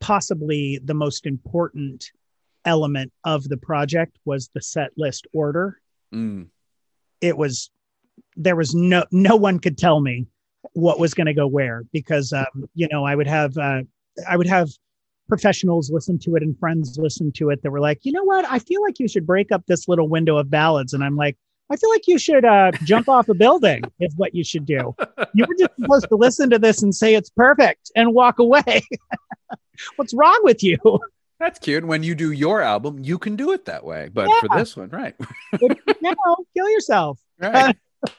possibly 0.01 0.81
the 0.83 0.95
most 0.95 1.27
important 1.27 2.11
element 2.65 3.13
of 3.25 3.47
the 3.51 3.59
project 3.59 4.19
was 4.25 4.49
the 4.55 4.63
set 4.63 4.93
list 4.97 5.27
order. 5.35 5.79
Mm. 6.15 6.47
it 7.21 7.37
was 7.37 7.69
there 8.35 8.57
was 8.57 8.75
no 8.75 9.05
no 9.11 9.37
one 9.37 9.59
could 9.59 9.77
tell 9.77 10.01
me 10.01 10.27
what 10.73 10.99
was 10.99 11.13
going 11.13 11.27
to 11.27 11.35
go 11.35 11.47
where 11.47 11.85
because 11.93 12.33
um, 12.33 12.67
you 12.75 12.89
know 12.91 13.05
I 13.05 13.15
would 13.15 13.27
have 13.27 13.59
uh, 13.59 13.83
I 14.27 14.39
would 14.39 14.47
have 14.47 14.71
professionals 15.29 15.91
listen 15.91 16.19
to 16.21 16.35
it 16.35 16.43
and 16.43 16.59
friends 16.59 16.97
listen 16.99 17.31
to 17.33 17.51
it 17.51 17.63
that 17.63 17.71
were 17.71 17.79
like, 17.81 17.99
you 18.05 18.13
know 18.13 18.25
what, 18.25 18.47
I 18.51 18.59
feel 18.59 18.83
like 18.83 18.99
you 18.99 19.07
should 19.07 19.27
break 19.27 19.53
up 19.53 19.67
this 19.67 19.87
little 19.87 20.09
window 20.09 20.39
of 20.39 20.49
ballads, 20.49 20.95
and 20.95 21.05
I'm 21.05 21.17
like, 21.17 21.37
I 21.71 21.77
feel 21.77 21.91
like 21.91 22.07
you 22.07 22.19
should 22.19 22.45
uh, 22.45 22.73
jump 22.85 23.09
off 23.09 23.29
a 23.29 23.35
building 23.35 23.83
is 24.01 24.15
what 24.17 24.35
you 24.35 24.43
should 24.43 24.65
do. 24.65 24.95
You 25.35 25.45
were 25.47 25.55
just 25.59 25.73
supposed 25.79 26.09
to 26.09 26.17
listen 26.17 26.49
to 26.51 26.59
this 26.59 26.83
and 26.83 26.95
say 26.95 27.15
it's 27.15 27.31
perfect 27.31 27.91
and 27.95 28.15
walk 28.15 28.39
away. 28.39 28.83
What's 29.97 30.15
wrong 30.15 30.41
with 30.43 30.63
you? 30.63 30.79
That's 31.39 31.59
cute. 31.59 31.85
When 31.85 32.03
you 32.03 32.15
do 32.15 32.33
your 32.33 32.63
album, 32.63 32.99
you 33.01 33.19
can 33.19 33.37
do 33.37 33.53
it 33.53 33.67
that 33.67 33.85
way. 33.85 34.11
But 34.13 34.29
for 34.41 34.49
this 34.57 34.77
one, 34.77 34.89
right, 34.89 35.15
no, 36.03 36.15
kill 36.57 36.69
yourself. 36.71 37.21
right, 37.39 37.77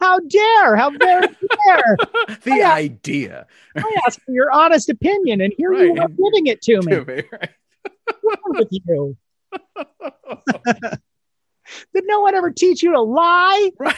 How 0.00 0.18
dare? 0.18 0.76
How 0.76 0.90
very 0.90 1.28
dare? 1.28 1.96
the 2.42 2.56
yeah. 2.56 2.72
idea. 2.72 3.46
I 3.76 3.96
asked 4.06 4.20
for 4.22 4.32
your 4.32 4.50
honest 4.50 4.88
opinion, 4.88 5.40
and 5.40 5.54
here 5.56 5.72
you 5.72 5.92
are 5.92 6.08
giving 6.08 6.46
it 6.46 6.60
to 6.62 6.80
me. 6.82 6.92
to 6.92 7.04
me, 7.04 7.22
right? 7.30 7.50
What's 8.04 8.18
wrong 8.24 8.56
with 8.58 8.68
you? 8.70 9.16
Did 11.94 12.04
no 12.06 12.20
one 12.20 12.34
ever 12.34 12.50
teach 12.50 12.82
you 12.82 12.92
to 12.92 13.00
lie? 13.00 13.70
Right. 13.78 13.96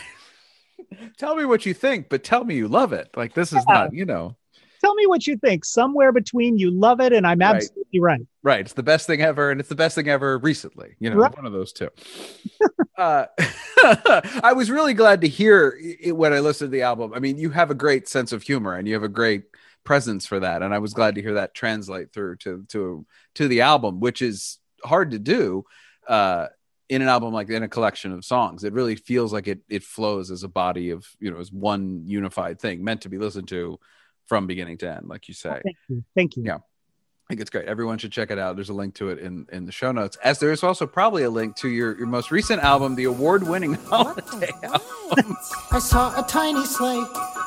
tell 1.16 1.36
me 1.36 1.44
what 1.44 1.64
you 1.66 1.74
think, 1.74 2.08
but 2.08 2.24
tell 2.24 2.44
me 2.44 2.54
you 2.56 2.68
love 2.68 2.92
it. 2.92 3.08
Like 3.16 3.34
this 3.34 3.52
is 3.52 3.64
Yeah. 3.68 3.74
not, 3.74 3.94
you 3.94 4.04
know, 4.04 4.36
Tell 4.80 4.94
me 4.96 5.06
what 5.06 5.28
you 5.28 5.36
think. 5.36 5.64
Somewhere 5.64 6.10
between 6.10 6.58
you 6.58 6.72
love 6.72 7.00
it 7.00 7.12
and 7.12 7.24
I'm 7.24 7.38
Right. 7.38 7.54
absolutely 7.54 8.00
right. 8.00 8.20
right. 8.42 8.60
It's 8.60 8.72
the 8.72 8.82
best 8.82 9.06
thing 9.06 9.22
ever, 9.22 9.52
and 9.52 9.60
it's 9.60 9.68
the 9.68 9.76
best 9.76 9.94
thing 9.94 10.08
ever 10.08 10.38
recently. 10.38 10.96
You 10.98 11.10
know, 11.10 11.16
Right. 11.18 11.36
one 11.36 11.46
of 11.46 11.52
those 11.52 11.72
two. 11.72 11.88
uh, 12.98 13.26
I 14.42 14.52
was 14.56 14.70
really 14.72 14.94
glad 14.94 15.20
to 15.20 15.28
hear 15.28 15.78
it 15.80 16.16
when 16.16 16.32
I 16.32 16.40
listened 16.40 16.72
to 16.72 16.76
the 16.76 16.82
album. 16.82 17.12
I 17.14 17.20
mean, 17.20 17.38
you 17.38 17.50
have 17.50 17.70
a 17.70 17.74
great 17.76 18.08
sense 18.08 18.32
of 18.32 18.42
humor, 18.42 18.74
and 18.74 18.88
you 18.88 18.94
have 18.94 19.04
a 19.04 19.08
great 19.08 19.44
presence 19.84 20.26
for 20.26 20.40
that, 20.40 20.62
and 20.62 20.74
I 20.74 20.78
was 20.78 20.94
glad 20.94 21.14
to 21.14 21.22
hear 21.22 21.34
that 21.34 21.54
translate 21.54 22.12
through 22.12 22.36
to 22.38 22.64
to 22.70 23.06
to 23.36 23.46
the 23.48 23.60
album, 23.60 24.00
which 24.00 24.20
is 24.20 24.58
hard 24.84 25.12
to 25.12 25.20
do. 25.20 25.64
Uh, 26.08 26.48
in 26.92 27.02
an 27.02 27.08
album 27.08 27.32
like 27.32 27.48
in 27.48 27.62
a 27.62 27.68
collection 27.68 28.12
of 28.12 28.24
songs 28.24 28.64
it 28.64 28.72
really 28.72 28.96
feels 28.96 29.32
like 29.32 29.48
it 29.48 29.60
it 29.68 29.82
flows 29.82 30.30
as 30.30 30.42
a 30.42 30.48
body 30.48 30.90
of 30.90 31.06
you 31.18 31.30
know 31.30 31.38
as 31.38 31.50
one 31.50 32.02
unified 32.06 32.60
thing 32.60 32.84
meant 32.84 33.00
to 33.00 33.08
be 33.08 33.18
listened 33.18 33.48
to 33.48 33.78
from 34.26 34.46
beginning 34.46 34.76
to 34.76 34.88
end 34.88 35.08
like 35.08 35.26
you 35.28 35.34
say 35.34 35.60
Thank 35.64 35.76
you. 35.88 36.04
Thank 36.14 36.36
you. 36.36 36.44
Yeah. 36.44 36.56
I 36.56 37.34
think 37.34 37.40
it's 37.40 37.50
great. 37.50 37.66
Everyone 37.66 37.96
should 37.98 38.12
check 38.12 38.30
it 38.30 38.38
out. 38.38 38.56
There's 38.56 38.68
a 38.68 38.74
link 38.74 38.94
to 38.96 39.08
it 39.08 39.18
in, 39.20 39.46
in 39.52 39.64
the 39.64 39.72
show 39.72 39.92
notes, 39.92 40.18
as 40.22 40.38
there 40.38 40.52
is 40.52 40.62
also 40.62 40.86
probably 40.86 41.22
a 41.22 41.30
link 41.30 41.56
to 41.56 41.68
your, 41.68 41.96
your 41.96 42.08
most 42.08 42.30
recent 42.30 42.62
album, 42.62 42.94
the 42.94 43.04
award 43.04 43.44
winning 43.44 43.74
Holiday 43.86 44.50
album. 44.62 45.36
I 45.70 45.78
saw 45.78 46.20
a 46.20 46.26
tiny 46.26 46.66
sleigh 46.66 47.04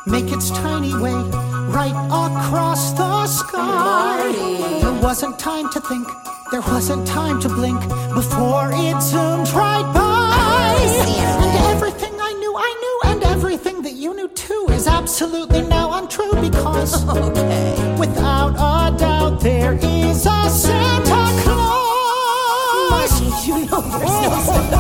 make 0.08 0.32
its 0.32 0.50
tiny 0.50 0.94
way 0.96 1.14
right 1.70 1.94
across 2.10 2.94
the 2.94 3.28
sky. 3.28 4.32
There 4.82 5.02
wasn't 5.02 5.38
time 5.38 5.70
to 5.72 5.82
think, 5.82 6.08
there 6.52 6.62
wasn't 6.62 7.06
time 7.08 7.40
to 7.42 7.50
blink 7.50 7.80
before 8.14 8.70
it 8.74 9.02
zoomed 9.02 9.50
right 9.50 9.92
by. 9.94 10.76
And 10.78 11.76
everything 11.76 12.14
I 12.20 12.34
knew, 12.34 12.56
I 12.56 12.72
knew, 12.82 13.12
and 13.12 13.24
everything 13.24 13.82
that 13.82 13.94
you 13.94 14.14
knew 14.16 14.28
too 14.30 14.68
is 14.70 14.88
absolutely 14.88 15.62
now 15.64 15.98
untrue 15.98 16.34
because 16.40 17.08
okay. 17.10 17.96
without 18.00 18.54
a 18.56 18.98
doubt 18.98 19.40
there 19.40 19.74
is 19.74 20.26
a 20.26 20.50
Santa 20.50 21.42
Claus. 21.44 23.48
You 23.48 23.66
know 23.66 23.82
there's 23.82 24.02
no 24.02 24.40
Santa 24.46 24.78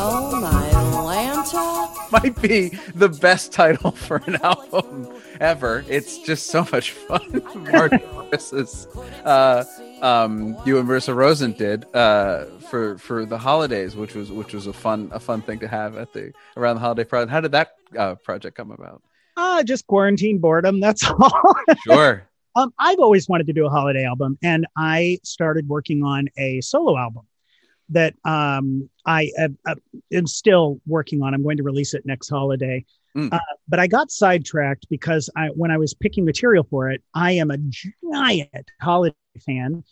Oh 0.00 0.40
my 0.40 0.66
Atlanta. 0.68 1.88
Might 2.10 2.40
be 2.40 2.68
the 2.94 3.08
best 3.08 3.52
title 3.52 3.90
for 3.90 4.22
an 4.26 4.36
album 4.42 5.08
ever. 5.40 5.84
It's 5.88 6.18
just 6.18 6.46
so 6.46 6.66
much 6.72 6.92
fun. 6.92 7.42
Mark 7.72 7.92
Morris's, 8.12 8.86
uh, 9.24 9.64
um, 10.02 10.56
you 10.64 10.78
and 10.78 10.88
Marissa 10.88 11.14
Rosen 11.14 11.52
did 11.52 11.84
uh, 11.94 12.44
for 12.70 12.98
for 12.98 13.24
the 13.24 13.38
holidays, 13.38 13.96
which 13.96 14.14
was 14.14 14.30
which 14.30 14.54
was 14.54 14.66
a 14.66 14.72
fun 14.72 15.10
a 15.12 15.20
fun 15.20 15.42
thing 15.42 15.58
to 15.60 15.68
have 15.68 15.96
at 15.96 16.12
the 16.12 16.32
around 16.56 16.76
the 16.76 16.80
holiday 16.80 17.04
project. 17.04 17.30
How 17.30 17.40
did 17.40 17.52
that 17.52 17.72
uh, 17.96 18.14
project 18.16 18.56
come 18.56 18.70
about? 18.70 19.02
Ah, 19.36 19.62
just 19.62 19.86
quarantine 19.86 20.38
boredom. 20.38 20.80
That's 20.80 21.08
all. 21.10 21.54
Sure. 21.84 22.22
um, 22.56 22.72
I've 22.78 22.98
always 22.98 23.28
wanted 23.28 23.46
to 23.48 23.52
do 23.52 23.66
a 23.66 23.70
holiday 23.70 24.04
album, 24.04 24.38
and 24.42 24.66
I 24.76 25.18
started 25.22 25.68
working 25.68 26.02
on 26.02 26.28
a 26.36 26.60
solo 26.60 26.96
album 26.96 27.26
that 27.90 28.14
um, 28.24 28.88
I 29.06 29.30
am, 29.38 29.58
uh, 29.66 29.76
am 30.12 30.26
still 30.26 30.80
working 30.86 31.22
on. 31.22 31.34
I'm 31.34 31.42
going 31.42 31.56
to 31.56 31.62
release 31.62 31.94
it 31.94 32.04
next 32.04 32.28
holiday. 32.28 32.84
Mm. 33.16 33.32
Uh, 33.32 33.38
but 33.66 33.80
I 33.80 33.86
got 33.86 34.10
sidetracked 34.10 34.88
because 34.90 35.30
I, 35.34 35.46
when 35.48 35.70
I 35.70 35.78
was 35.78 35.94
picking 35.94 36.24
material 36.24 36.66
for 36.68 36.90
it, 36.90 37.02
I 37.14 37.32
am 37.32 37.50
a 37.50 37.58
giant 37.58 38.70
holiday 38.80 39.16
fan. 39.38 39.84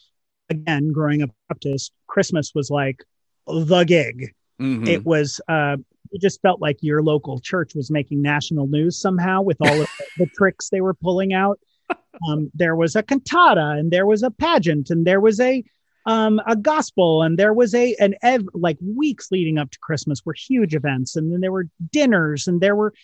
Again, 0.50 0.92
growing 0.92 1.22
up 1.22 1.30
Baptist, 1.48 1.92
Christmas 2.06 2.52
was 2.54 2.70
like 2.70 3.02
the 3.46 3.84
gig 3.84 4.34
Mhm. 4.60 4.88
it 4.88 5.04
was 5.04 5.38
uh 5.48 5.76
you 6.10 6.18
just 6.18 6.40
felt 6.40 6.62
like 6.62 6.78
your 6.80 7.02
local 7.02 7.38
church 7.40 7.74
was 7.74 7.90
making 7.90 8.22
national 8.22 8.66
news 8.66 8.98
somehow 8.98 9.42
with 9.42 9.58
all 9.60 9.82
of 9.82 9.88
the, 10.16 10.26
tricks 10.34 10.70
they 10.70 10.80
were 10.80 10.94
pulling 10.94 11.34
out 11.34 11.60
um 12.28 12.50
there 12.54 12.74
was 12.74 12.96
a 12.96 13.02
cantata 13.02 13.76
and 13.78 13.90
there 13.90 14.06
was 14.06 14.22
a 14.22 14.30
pageant 14.30 14.88
and 14.88 15.06
there 15.06 15.20
was 15.20 15.38
a 15.40 15.62
um 16.06 16.40
a 16.46 16.56
gospel 16.56 17.22
and 17.22 17.38
there 17.38 17.52
was 17.52 17.74
a 17.74 17.94
an 18.00 18.14
ev- 18.22 18.48
like 18.54 18.78
weeks 18.80 19.28
leading 19.30 19.58
up 19.58 19.70
to 19.70 19.78
christmas 19.80 20.24
were 20.24 20.32
huge 20.34 20.74
events 20.74 21.16
and 21.16 21.30
then 21.30 21.40
there 21.40 21.52
were 21.52 21.68
dinners 21.92 22.48
and 22.48 22.62
there 22.62 22.74
were 22.74 22.94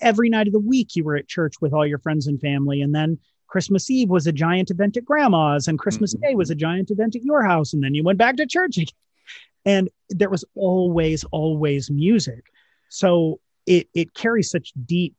every 0.00 0.28
night 0.30 0.46
of 0.46 0.52
the 0.52 0.60
week 0.60 0.94
you 0.94 1.02
were 1.02 1.16
at 1.16 1.26
church 1.26 1.54
with 1.60 1.72
all 1.72 1.84
your 1.84 1.98
friends 1.98 2.28
and 2.28 2.40
family 2.40 2.80
and 2.80 2.94
then 2.94 3.18
christmas 3.54 3.88
eve 3.88 4.10
was 4.10 4.26
a 4.26 4.32
giant 4.32 4.68
event 4.72 4.96
at 4.96 5.04
grandma's 5.04 5.68
and 5.68 5.78
christmas 5.78 6.12
Mhm. 6.12 6.22
day 6.22 6.34
was 6.34 6.50
a 6.50 6.56
giant 6.56 6.90
event 6.90 7.14
at 7.14 7.22
your 7.22 7.44
house 7.44 7.72
and 7.72 7.84
then 7.84 7.94
you 7.94 8.02
went 8.02 8.18
back 8.18 8.34
to 8.36 8.46
church 8.46 8.76
again. 8.78 8.88
And 9.64 9.88
there 10.10 10.28
was 10.28 10.44
always 10.56 11.22
always 11.40 11.88
music. 11.88 12.42
So 12.88 13.38
it 13.64 13.86
it 13.94 14.12
carries 14.14 14.50
such 14.50 14.72
deep 14.84 15.14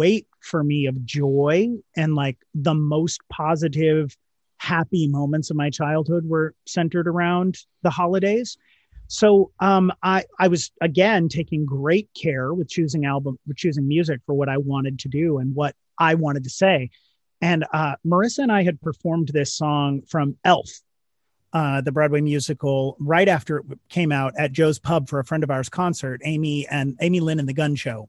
weight 0.00 0.26
for 0.40 0.64
me 0.64 0.86
of 0.86 1.04
joy 1.04 1.68
and 1.94 2.14
like 2.14 2.38
the 2.54 2.72
most 2.74 3.20
positive 3.28 4.16
happy 4.56 5.06
moments 5.06 5.50
of 5.50 5.56
my 5.56 5.68
childhood 5.68 6.24
were 6.26 6.54
centered 6.66 7.06
around 7.06 7.58
the 7.82 7.90
holidays. 7.90 8.56
So 9.08 9.52
um 9.60 9.92
i 10.02 10.24
i 10.44 10.48
was 10.48 10.72
again 10.80 11.28
taking 11.28 11.66
great 11.66 12.08
care 12.24 12.54
with 12.54 12.68
choosing 12.76 13.04
album 13.04 13.38
with 13.46 13.58
choosing 13.58 13.86
music 13.86 14.20
for 14.26 14.34
what 14.34 14.48
i 14.48 14.56
wanted 14.56 14.98
to 15.00 15.08
do 15.08 15.26
and 15.40 15.54
what 15.54 15.74
i 15.98 16.14
wanted 16.14 16.44
to 16.44 16.50
say 16.64 16.78
and 17.40 17.64
uh 17.72 17.96
marissa 18.06 18.38
and 18.38 18.52
i 18.52 18.62
had 18.62 18.80
performed 18.80 19.28
this 19.28 19.52
song 19.52 20.02
from 20.02 20.36
elf 20.44 20.68
uh, 21.54 21.80
the 21.80 21.92
Broadway 21.92 22.20
musical 22.20 22.96
right 22.98 23.28
after 23.28 23.58
it 23.58 23.78
came 23.88 24.10
out 24.10 24.34
at 24.36 24.50
Joe's 24.50 24.80
Pub 24.80 25.08
for 25.08 25.20
a 25.20 25.24
friend 25.24 25.44
of 25.44 25.52
ours 25.52 25.68
concert, 25.68 26.20
Amy 26.24 26.66
and 26.66 26.96
Amy 27.00 27.20
Lynn 27.20 27.38
and 27.38 27.48
the 27.48 27.54
Gun 27.54 27.76
Show. 27.76 28.08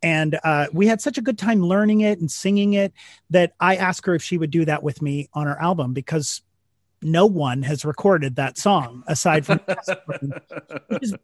And 0.00 0.38
uh, 0.44 0.68
we 0.72 0.86
had 0.86 1.00
such 1.00 1.18
a 1.18 1.20
good 1.20 1.38
time 1.38 1.60
learning 1.60 2.02
it 2.02 2.20
and 2.20 2.30
singing 2.30 2.74
it 2.74 2.92
that 3.30 3.52
I 3.58 3.76
asked 3.76 4.06
her 4.06 4.14
if 4.14 4.22
she 4.22 4.38
would 4.38 4.52
do 4.52 4.64
that 4.64 4.84
with 4.84 5.02
me 5.02 5.28
on 5.34 5.48
her 5.48 5.60
album 5.60 5.92
because 5.92 6.40
no 7.02 7.26
one 7.26 7.62
has 7.62 7.84
recorded 7.84 8.36
that 8.36 8.56
song 8.58 9.02
aside 9.08 9.44
from 9.44 9.60
which 10.86 11.02
is 11.02 11.14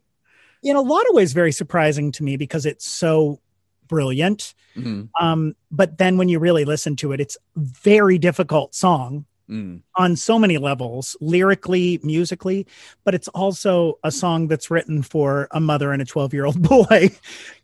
in 0.61 0.75
a 0.75 0.81
lot 0.81 1.07
of 1.07 1.15
ways 1.15 1.33
very 1.33 1.51
surprising 1.51 2.11
to 2.13 2.23
me 2.23 2.37
because 2.37 2.65
it's 2.65 2.85
so 2.85 3.39
brilliant. 3.87 4.53
Mhm. 4.75 5.09
Um, 5.19 5.55
but 5.71 5.97
then 5.97 6.17
when 6.17 6.29
you 6.29 6.39
really 6.39 6.65
listen 6.65 6.95
to 6.97 7.11
it, 7.11 7.19
it's 7.19 7.37
very 7.55 8.17
difficult 8.17 8.75
song 8.75 9.25
Mm. 9.47 9.81
on 9.95 10.15
so 10.15 10.39
many 10.39 10.57
levels, 10.57 11.15
lyrically, 11.21 11.99
musically, 12.01 12.65
but 13.03 13.13
it's 13.13 13.27
also 13.27 13.99
a 14.03 14.09
song 14.11 14.47
that's 14.47 14.71
written 14.71 15.03
for 15.03 15.47
a 15.51 15.59
mother 15.59 15.91
and 15.91 16.01
a 16.01 16.05
12 16.05 16.33
year 16.33 16.45
old 16.45 16.59
boy. 16.67 17.11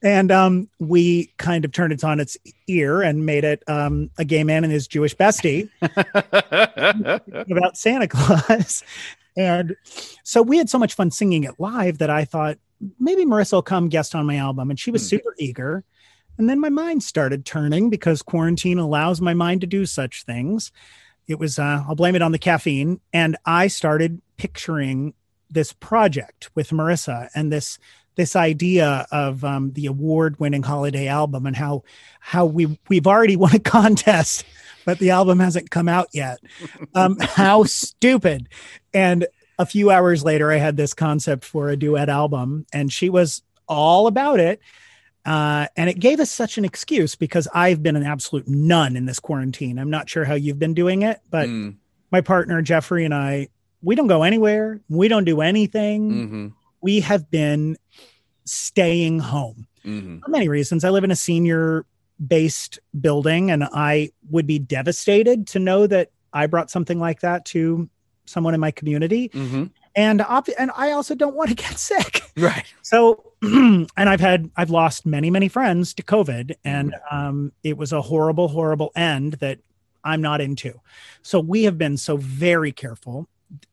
And 0.04 0.32
um, 0.32 0.70
we 0.78 1.32
kind 1.38 1.66
of 1.66 1.72
turned 1.72 1.92
it 1.92 2.04
on 2.04 2.20
its 2.20 2.38
ear 2.68 3.02
and 3.02 3.26
made 3.26 3.44
it 3.44 3.64
um, 3.68 4.12
a 4.20 4.24
gay 4.26 4.44
man 4.44 4.64
and 4.64 4.72
his 4.72 4.88
Jewish 4.88 5.16
bestie 5.16 5.70
about 7.50 7.78
Santa 7.78 8.08
Claus. 8.08 8.84
And 9.36 9.76
so 10.24 10.42
we 10.44 10.58
had 10.58 10.70
so 10.70 10.78
much 10.78 10.94
fun 10.94 11.10
singing 11.10 11.46
it 11.46 11.56
live 11.60 11.98
that 12.00 12.10
I 12.12 12.26
thought 12.26 12.58
maybe 13.00 13.26
Marissa 13.26 13.54
will 13.54 13.62
come 13.64 13.90
guest 13.90 14.14
on 14.14 14.26
my 14.26 14.36
album. 14.38 14.70
And 14.70 14.80
she 14.80 14.92
was 14.92 15.02
Hmm. 15.04 15.16
super 15.18 15.36
eager. 15.40 15.84
And 16.42 16.50
then 16.50 16.60
my 16.60 16.70
mind 16.70 17.04
started 17.04 17.46
turning 17.46 17.92
because 17.92 18.24
quarantine 18.24 18.80
allows 18.80 19.22
my 19.22 19.36
mind 19.36 19.62
to 19.62 19.68
do 19.68 19.86
such 19.86 20.24
things. 20.24 20.72
It 21.28 21.38
was, 21.38 21.60
uh, 21.60 21.84
I'll 21.88 21.94
blame 21.94 22.16
it 22.16 22.24
on 22.24 22.32
the 22.32 22.40
caffeine. 22.40 23.00
And 23.14 23.38
I 23.46 23.68
started 23.68 24.24
picturing 24.38 25.14
this 25.52 25.72
project 25.72 26.50
with 26.56 26.72
Marissa 26.72 27.30
and 27.36 27.52
this 27.52 27.78
this 28.16 28.36
idea 28.36 29.06
of 29.12 29.46
um, 29.46 29.74
the 29.74 29.86
award-winning 29.86 30.64
holiday 30.64 31.08
album 31.08 31.46
and 31.46 31.56
how 31.56 31.84
how 32.20 32.48
we 32.48 32.80
we've 32.90 33.06
already 33.06 33.36
won 33.36 33.54
a 33.54 33.60
contest, 33.78 34.44
but 34.84 34.98
the 34.98 35.12
album 35.12 35.38
hasn't 35.40 35.70
come 35.70 35.88
out 35.88 36.08
yet. 36.12 36.40
Um, 36.96 37.18
how 37.22 37.66
stupid! 37.66 38.50
And 38.96 39.28
a 39.60 39.68
few 39.68 39.92
hours 39.92 40.24
later, 40.24 40.52
I 40.52 40.58
had 40.58 40.76
this 40.76 40.96
concept 40.96 41.46
for 41.46 41.70
a 41.70 41.78
duet 41.78 42.10
album, 42.10 42.66
and 42.74 42.92
she 42.92 43.12
was 43.12 43.44
all 43.68 44.08
about 44.08 44.40
it. 44.40 44.60
Uh, 45.26 45.68
and 45.78 45.90
it 45.90 46.00
gave 46.00 46.20
us 46.20 46.32
such 46.32 46.58
an 46.58 46.66
excuse 46.66 47.16
because 47.16 47.48
I've 47.54 47.84
been 47.84 47.96
an 47.96 48.04
absolute 48.04 48.48
nun 48.48 48.96
in 48.96 49.06
this 49.06 49.20
quarantine. 49.20 49.78
I'm 49.78 49.90
not 49.92 50.10
sure 50.10 50.26
how 50.26 50.34
you've 50.34 50.58
been 50.60 50.74
doing 50.74 51.04
it, 51.04 51.20
but 51.30 51.48
Mm. 51.48 51.76
my 52.12 52.22
partner 52.22 52.62
Jeffrey 52.62 53.06
and 53.06 53.14
I, 53.14 53.50
we 53.84 53.96
don't 53.96 54.08
go 54.08 54.24
anywhere. 54.24 54.82
We 54.90 55.08
don't 55.08 55.24
do 55.26 55.42
anything. 55.42 56.12
Mhm. 56.12 56.54
We 56.82 57.02
have 57.02 57.30
been 57.30 57.78
staying 58.46 59.20
home 59.20 59.68
Mhm. 59.86 60.22
for 60.24 60.32
many 60.32 60.48
reasons. 60.48 60.84
I 60.84 60.90
live 60.90 61.04
in 61.04 61.12
a 61.12 61.16
senior 61.16 61.86
based 62.26 62.80
building 63.00 63.50
and 63.52 63.64
I 63.74 64.12
would 64.30 64.46
be 64.48 64.60
devastated 64.60 65.48
to 65.48 65.60
know 65.60 65.88
that 65.88 66.10
I 66.34 66.48
brought 66.48 66.70
something 66.72 67.00
like 67.00 67.22
that 67.22 67.46
to 67.46 67.90
someone 68.26 68.54
in 68.54 68.60
my 68.60 68.72
community. 68.72 69.30
Mhm. 69.30 69.72
And 69.96 70.22
ob- 70.22 70.48
and 70.58 70.72
I 70.76 70.92
also 70.92 71.16
don't 71.16 71.36
want 71.36 71.50
to 71.50 71.56
get 71.56 71.78
sick. 71.78 72.22
Right. 72.38 72.64
So, 72.82 73.34
and 73.42 73.88
I've 73.98 74.22
had, 74.22 74.50
I've 74.56 74.70
lost 74.70 75.06
many, 75.06 75.30
many 75.30 75.50
friends 75.50 75.94
to 75.96 76.02
COVID, 76.04 76.54
and 76.64 76.96
um, 77.12 77.52
it 77.62 77.78
was 77.78 77.92
a 77.92 78.02
horrible, 78.02 78.48
horrible 78.48 78.92
end 78.96 79.34
that 79.34 79.60
I'm 80.06 80.22
not 80.22 80.40
into. 80.40 80.80
So, 81.22 81.42
we 81.42 81.64
have 81.64 81.78
been 81.78 81.98
so 81.98 82.16
very 82.16 82.72
careful. 82.72 83.28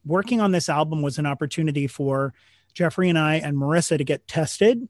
Working 0.04 0.40
on 0.40 0.50
this 0.50 0.68
album 0.68 1.02
was 1.02 1.18
an 1.18 1.26
opportunity 1.26 1.86
for 1.86 2.34
Jeffrey 2.74 3.08
and 3.08 3.16
I 3.18 3.36
and 3.36 3.56
Marissa 3.56 3.96
to 3.96 4.02
get 4.04 4.26
tested, 4.26 4.88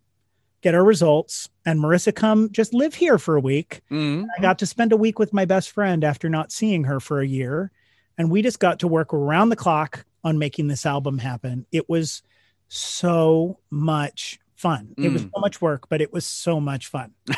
get 0.62 0.74
our 0.74 0.82
results, 0.84 1.50
and 1.66 1.78
Marissa 1.78 2.14
come 2.14 2.50
just 2.50 2.72
live 2.72 2.94
here 2.94 3.18
for 3.18 3.36
a 3.36 3.40
week. 3.40 3.82
Mhm. 3.90 4.26
I 4.38 4.40
got 4.40 4.58
to 4.60 4.66
spend 4.66 4.92
a 4.92 4.96
week 4.96 5.18
with 5.18 5.34
my 5.34 5.44
best 5.44 5.72
friend 5.72 6.04
after 6.04 6.30
not 6.30 6.52
seeing 6.52 6.84
her 6.84 7.00
for 7.00 7.20
a 7.20 7.26
year. 7.26 7.70
And 8.16 8.30
we 8.30 8.40
just 8.40 8.60
got 8.60 8.78
to 8.80 8.88
work 8.88 9.12
around 9.12 9.50
the 9.50 9.56
clock 9.56 10.06
on 10.28 10.38
making 10.38 10.68
this 10.68 10.84
album 10.86 11.18
happen. 11.18 11.66
It 11.72 11.88
was 11.88 12.22
so 12.68 13.58
much 13.70 14.38
fun. 14.54 14.94
It 14.98 15.08
was 15.10 15.22
Mm. 15.24 15.30
so 15.34 15.40
much 15.40 15.60
work, 15.62 15.88
but 15.88 16.00
it 16.02 16.12
was 16.12 16.24
so 16.26 16.60
much 16.60 16.86
fun. 16.86 17.14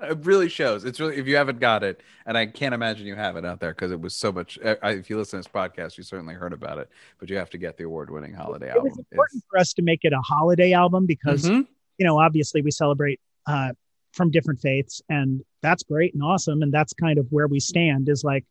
It 0.00 0.18
really 0.26 0.50
shows. 0.50 0.84
It's 0.84 1.00
really 1.00 1.16
if 1.16 1.26
you 1.26 1.36
haven't 1.36 1.60
got 1.60 1.82
it, 1.82 2.02
and 2.26 2.36
I 2.36 2.44
can't 2.44 2.74
imagine 2.74 3.06
you 3.06 3.14
have 3.14 3.36
it 3.36 3.44
out 3.46 3.58
there 3.60 3.70
because 3.72 3.90
it 3.90 3.98
was 3.98 4.14
so 4.14 4.30
much. 4.32 4.58
I, 4.62 4.76
I- 4.82 4.90
if 4.90 5.08
you 5.08 5.16
listen 5.16 5.40
to 5.40 5.48
this 5.48 5.52
podcast, 5.62 5.96
you 5.96 6.02
certainly 6.04 6.34
heard 6.34 6.52
about 6.52 6.76
it. 6.76 6.90
But 7.18 7.30
you 7.30 7.38
have 7.38 7.48
to 7.50 7.58
get 7.58 7.78
the 7.78 7.84
award-winning 7.84 8.34
holiday 8.34 8.66
It 8.66 8.70
album. 8.76 8.84
was 8.90 8.98
important 8.98 9.44
for 9.48 9.58
us 9.58 9.72
to 9.74 9.82
make 9.82 10.00
it 10.04 10.12
a 10.12 10.20
holiday 10.20 10.72
album 10.74 11.06
because, 11.06 11.44
Mhm. 11.48 11.66
you 11.96 12.04
know, 12.06 12.18
obviously 12.18 12.60
we 12.60 12.70
celebrate 12.70 13.18
uh, 13.46 13.72
from 14.12 14.30
different 14.30 14.60
faiths, 14.60 15.00
and 15.08 15.42
that's 15.62 15.82
great 15.84 16.12
and 16.12 16.22
awesome. 16.22 16.60
And 16.60 16.70
that's 16.74 16.92
kind 16.92 17.18
of 17.18 17.26
where 17.30 17.46
we 17.46 17.58
stand 17.60 18.10
is 18.10 18.22
like 18.24 18.44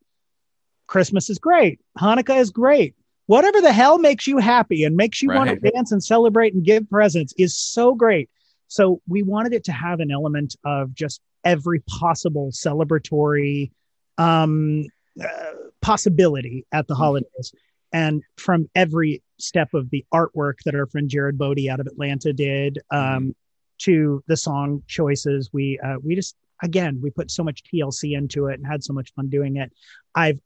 Christmas 0.88 1.30
is 1.30 1.38
great, 1.38 1.80
Hanukkah 2.00 2.40
is 2.40 2.50
great. 2.50 2.96
Whatever 3.26 3.62
the 3.62 3.72
hell 3.72 4.00
makes 4.00 4.28
you 4.28 4.38
happy 4.38 4.84
and 4.84 4.96
makes 4.96 5.22
you 5.22 5.30
want 5.30 5.50
to 5.50 5.72
dance 5.72 5.92
and 5.92 6.04
celebrate 6.04 6.54
and 6.54 6.64
give 6.64 6.90
presents 6.90 7.34
is 7.38 7.58
so 7.58 7.96
great. 7.96 8.30
So 8.68 9.02
we 9.08 9.24
wanted 9.24 9.54
it 9.54 9.64
to 9.66 9.72
have 9.72 10.00
an 10.00 10.12
element 10.12 10.56
of 10.66 10.94
just 10.94 11.22
every 11.46 11.80
possible 11.82 12.52
celebratory 12.52 13.72
um, 14.18 14.86
uh, 15.24 15.54
possibility 15.82 16.66
at 16.72 16.88
the 16.88 16.96
holidays. 16.96 17.54
And 17.94 18.24
from 18.38 18.70
every 18.76 19.22
step 19.40 19.74
of 19.74 19.90
the 19.90 20.06
artwork 20.14 20.56
that 20.66 20.76
our 20.76 20.88
friend 20.88 21.08
Jared 21.08 21.38
Bodie 21.38 21.70
out 21.70 21.80
of 21.80 21.88
Atlanta 21.88 22.34
did, 22.34 22.80
um, 22.90 23.36
to 23.80 24.24
the 24.28 24.38
song 24.38 24.84
choices, 24.88 25.50
we 25.52 25.80
uh, 25.80 25.98
we 26.04 26.16
just 26.16 26.36
again 26.62 27.00
we 27.02 27.10
put 27.10 27.30
so 27.30 27.44
much 27.44 27.64
TLC 27.64 28.18
into 28.18 28.48
it 28.48 28.56
and 28.56 28.66
had 28.66 28.84
so 28.84 28.94
much 28.94 29.14
fun 29.14 29.30
doing 29.30 29.58
it. 29.58 29.72
I've 30.16 30.40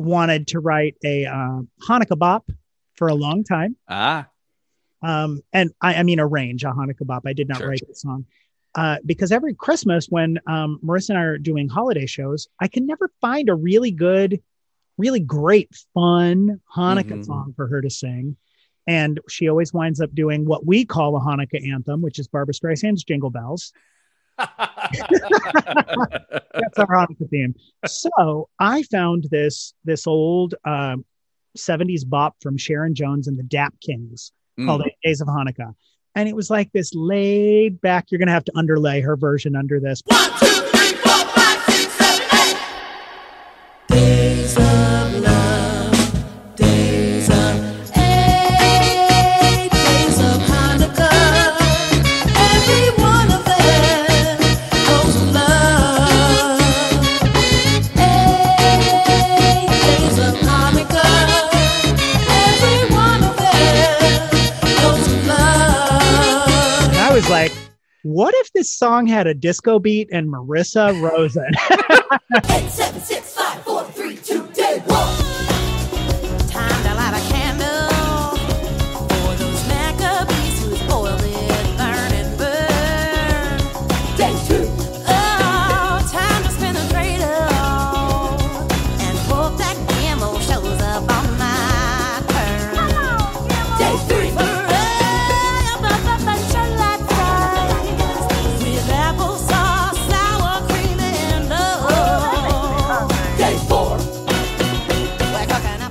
wanted 0.00 0.48
to 0.48 0.60
write 0.60 0.96
a 1.04 1.26
uh, 1.26 1.60
Hanukkah 1.88 2.18
bop 2.18 2.50
for 2.94 3.08
a 3.08 3.14
long 3.14 3.44
time, 3.44 3.76
Ah, 3.88 4.28
um, 5.02 5.40
and 5.52 5.70
I, 5.80 5.94
I 5.96 6.02
mean 6.02 6.20
arrange 6.20 6.64
a 6.64 6.68
Hanukkah 6.68 7.06
bop. 7.06 7.22
I 7.26 7.32
did 7.32 7.48
not 7.48 7.58
Sure. 7.58 7.68
write 7.68 7.82
the 7.86 7.94
song. 7.94 8.24
Uh, 8.74 8.98
because 9.04 9.32
every 9.32 9.52
Christmas, 9.54 10.06
when 10.08 10.38
um, 10.46 10.78
Marissa 10.84 11.10
and 11.10 11.18
I 11.18 11.22
are 11.22 11.38
doing 11.38 11.68
holiday 11.68 12.06
shows, 12.06 12.46
I 12.60 12.68
can 12.68 12.86
never 12.86 13.10
find 13.20 13.48
a 13.48 13.54
really 13.54 13.90
good, 13.90 14.40
really 14.96 15.18
great, 15.20 15.74
fun 15.92 16.60
Hanukkah 16.76 17.18
Mhm. 17.18 17.24
song 17.26 17.52
for 17.56 17.66
her 17.66 17.80
to 17.82 17.90
sing. 17.90 18.36
And 18.86 19.18
she 19.28 19.48
always 19.48 19.72
winds 19.72 20.00
up 20.00 20.14
doing 20.14 20.44
what 20.44 20.66
we 20.66 20.84
call 20.84 21.16
a 21.16 21.20
Hanukkah 21.20 21.68
anthem, 21.72 22.00
which 22.00 22.18
is 22.18 22.28
Barbra 22.28 22.54
Streisand's 22.54 23.02
Jingle 23.04 23.30
Bells. 23.30 23.72
That's 26.54 26.78
our 26.78 26.86
Hanukkah 26.86 27.28
theme. 27.30 27.54
So 27.86 28.48
I 28.58 28.82
found 28.84 29.26
this 29.30 29.74
this 29.84 30.06
old 30.06 30.54
um, 30.64 31.04
70s 31.56 32.08
bop 32.08 32.36
from 32.40 32.56
Sharon 32.56 32.94
Jones 32.94 33.28
and 33.28 33.38
the 33.38 33.42
Dap-Kings 33.42 34.32
called 34.64 34.82
Mm. 34.82 34.86
Eight 34.86 34.96
Days 35.02 35.20
of 35.20 35.28
Hanukkah. 35.28 35.74
And 36.14 36.28
it 36.28 36.34
was 36.36 36.50
like 36.50 36.70
this 36.72 36.92
laid 36.94 37.80
back, 37.80 38.06
you're 38.10 38.18
going 38.18 38.26
to 38.28 38.32
have 38.32 38.44
to 38.44 38.52
underlay 38.56 39.00
her 39.00 39.16
version 39.16 39.54
under 39.56 39.78
this. 39.80 40.02
One, 40.06 40.30
two, 40.38 40.46
three, 40.46 40.92
four, 40.94 41.24
five, 41.26 41.60
six, 41.64 41.92
seven, 41.94 42.26
eight. 42.34 42.56
Days 43.88 44.56
of 44.56 45.09
this 68.60 68.70
song 68.70 69.06
had 69.06 69.26
a 69.26 69.32
disco 69.32 69.78
beat 69.78 70.06
and 70.12 70.28
Marissa 70.28 70.92
Rosen? 71.00 71.50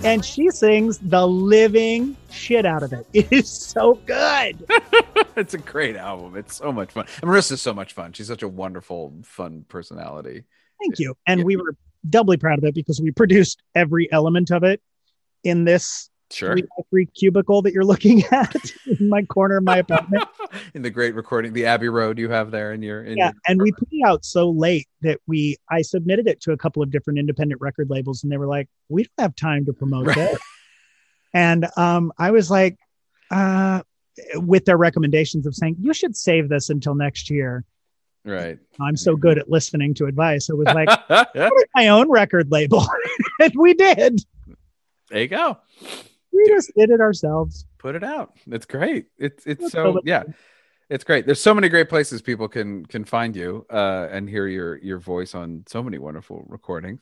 and 0.10 0.26
she 0.26 0.49
sings 0.49 0.98
the 0.98 1.26
living 1.27 2.15
shit 2.31 2.65
out 2.65 2.84
of 2.84 2.94
it. 2.94 3.06
It 3.14 3.31
is 3.31 3.49
so 3.49 3.95
good. 4.06 4.65
it's 5.36 5.53
a 5.53 5.57
great 5.57 5.95
album. 5.95 6.36
It's 6.36 6.56
so 6.56 6.72
much 6.72 6.91
fun. 6.91 7.06
And 7.22 7.30
Marissa's 7.30 7.61
so 7.61 7.73
much 7.73 7.94
fun. 7.94 8.14
She's 8.14 8.27
such 8.27 8.44
a 8.44 8.48
wonderful, 8.48 9.14
fun 9.23 9.65
personality. 9.68 10.44
Thank 10.81 10.99
you. 10.99 11.15
And 11.27 11.40
Yeah. 11.41 11.45
we 11.45 11.56
were 11.57 11.76
doubly 12.10 12.38
proud 12.38 12.57
of 12.57 12.64
it 12.64 12.73
because 12.73 13.02
we 13.02 13.11
produced 13.11 13.61
every 13.76 14.11
element 14.11 14.52
of 14.52 14.64
it 14.64 14.81
in 15.44 15.65
this 15.65 16.09
Sure. 16.31 16.53
three 16.53 16.61
by 16.61 16.84
three 16.91 17.06
cubicle 17.07 17.61
that 17.64 17.73
you're 17.73 17.84
looking 17.84 18.23
at 18.31 18.56
in 18.99 19.10
my 19.10 19.23
corner 19.23 19.57
of 19.57 19.64
my 19.64 19.77
apartment. 19.77 20.23
in 20.76 20.81
the 20.84 20.89
great 20.89 21.15
recording, 21.15 21.53
the 21.53 21.65
Abbey 21.65 21.89
Road 21.89 22.19
you 22.19 22.30
have 22.30 22.51
there 22.51 22.72
in 22.73 22.81
your 22.84 23.03
in 23.03 23.18
yeah, 23.18 23.26
your 23.27 23.34
and 23.47 23.61
we 23.61 23.72
put 23.72 23.88
it 23.91 24.06
out 24.06 24.23
so 24.23 24.49
late 24.49 24.88
that 25.01 25.19
we 25.27 25.57
I 25.72 25.81
submitted 25.81 26.27
it 26.27 26.39
to 26.41 26.51
a 26.51 26.57
couple 26.57 26.84
of 26.84 26.91
different 26.91 27.18
independent 27.19 27.60
record 27.61 27.89
labels, 27.89 28.22
and 28.23 28.31
they 28.31 28.38
were 28.38 28.45
like, 28.47 28.68
"We 28.89 29.03
don't 29.03 29.23
have 29.23 29.35
time 29.35 29.65
to 29.65 29.73
promote 29.73 30.06
Right. 30.07 30.15
that." 30.15 30.39
And 31.34 31.68
um, 31.77 32.11
I 32.18 32.31
was 32.31 32.49
like, 32.49 32.76
uh, 33.30 33.84
with 34.35 34.65
their 34.65 34.77
recommendations 34.77 35.45
of 35.45 35.53
saying 35.53 35.76
you 35.80 35.93
should 35.93 36.18
save 36.18 36.49
this 36.49 36.72
until 36.72 36.95
next 36.95 37.30
year. 37.30 37.64
right. 38.26 38.57
I'm 38.81 38.97
so 38.97 39.15
good 39.15 39.38
at 39.38 39.47
listening 39.49 39.93
to 39.95 40.06
advice. 40.07 40.49
I 40.49 40.53
was 40.53 40.65
like, 40.65 40.89
"Start 40.89 41.53
my 41.76 41.88
own 41.89 42.10
record 42.10 42.51
label, 42.51 42.84
and 43.39 43.53
we 43.56 43.76
did. 43.76 44.22
there 45.11 45.22
you 45.22 45.27
go. 45.27 45.57
We 46.44 46.53
just 46.53 46.72
did 46.76 46.90
it 46.90 47.02
ourselves. 47.02 47.66
Put 47.78 47.95
it 47.95 48.03
out. 48.03 48.34
It's 48.48 48.66
great. 48.66 49.07
It's 49.18 49.45
it's 49.45 49.61
Let's 49.61 49.74
so 49.74 49.99
yeah. 50.03 50.24
It's 50.90 51.03
great. 51.03 51.26
There's 51.26 51.41
so 51.41 51.53
many 51.53 51.70
great 51.70 51.88
places 51.90 52.22
people 52.22 52.48
can 52.48 52.86
can 52.86 53.03
find 53.06 53.36
you 53.36 53.66
uh, 53.70 54.07
and 54.11 54.28
hear 54.28 54.48
your 54.48 54.78
your 54.78 54.98
voice 54.99 55.36
on 55.36 55.64
so 55.68 55.84
many 55.84 55.98
wonderful 55.99 56.45
recordings. 56.48 57.02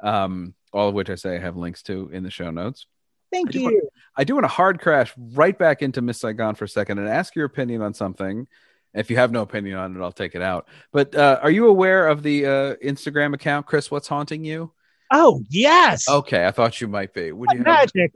Um, 0.00 0.54
all 0.72 0.88
of 0.88 0.94
which 0.94 1.10
I 1.10 1.14
say 1.16 1.36
I 1.36 1.38
have 1.38 1.56
links 1.56 1.82
to 1.84 2.10
in 2.12 2.22
the 2.22 2.30
show 2.30 2.50
notes. 2.50 2.86
Thank 3.32 3.54
I 3.56 3.58
you. 3.58 3.88
I 4.16 4.24
do 4.24 4.34
want 4.34 4.44
to 4.44 4.48
hard 4.48 4.80
crash 4.80 5.12
right 5.16 5.56
back 5.58 5.82
into 5.82 6.00
Miss 6.00 6.20
Saigon 6.20 6.54
for 6.54 6.64
a 6.64 6.68
second 6.68 6.98
and 6.98 7.08
ask 7.08 7.34
your 7.34 7.44
opinion 7.46 7.82
on 7.82 7.92
something. 7.92 8.46
If 8.94 9.10
you 9.10 9.16
have 9.16 9.32
no 9.32 9.42
opinion 9.42 9.76
on 9.76 9.96
it, 9.96 10.02
I'll 10.02 10.12
take 10.12 10.34
it 10.34 10.40
out. 10.42 10.68
But 10.92 11.14
uh, 11.14 11.38
are 11.42 11.50
you 11.50 11.66
aware 11.68 12.08
of 12.08 12.22
the 12.22 12.46
uh, 12.46 12.74
Instagram 12.76 13.34
account, 13.34 13.66
Chris? 13.66 13.90
What's 13.90 14.08
haunting 14.08 14.44
you? 14.44 14.72
Oh 15.10 15.42
yes, 15.50 16.08
Okay, 16.08 16.46
I 16.46 16.50
thought 16.50 16.80
you 16.80 16.88
might 16.88 17.12
be. 17.12 17.32
Would 17.32 17.48
What 17.48 17.56
you 17.58 17.64
have? 17.64 17.94
magic. 17.94 18.12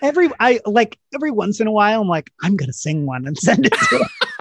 Every 0.00 0.30
I 0.40 0.60
like 0.66 0.98
every 1.14 1.30
once 1.30 1.60
in 1.60 1.66
a 1.66 1.72
while, 1.72 2.02
I'm 2.02 2.08
like, 2.08 2.30
I'm 2.42 2.56
gonna 2.56 2.72
sing 2.72 3.06
one 3.06 3.26
and 3.26 3.38
send 3.38 3.66
it 3.66 3.72
to 3.72 3.98
him. 3.98 4.08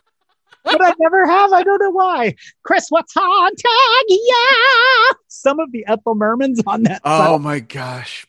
but 0.63 0.81
I 0.81 0.93
never 0.99 1.26
have. 1.27 1.51
I 1.53 1.63
don't 1.63 1.80
know 1.80 1.91
why. 1.91 2.35
Chris, 2.63 2.88
what's 2.89 3.13
haunting? 3.15 4.05
Yeah. 4.09 5.13
Some 5.27 5.59
of 5.59 5.72
the 5.72 5.85
Ethel 5.88 6.15
Mermans 6.15 6.61
on 6.65 6.84
that. 6.84 7.01
Oh 7.03 7.26
song. 7.26 7.43
my 7.43 7.59
gosh. 7.59 8.27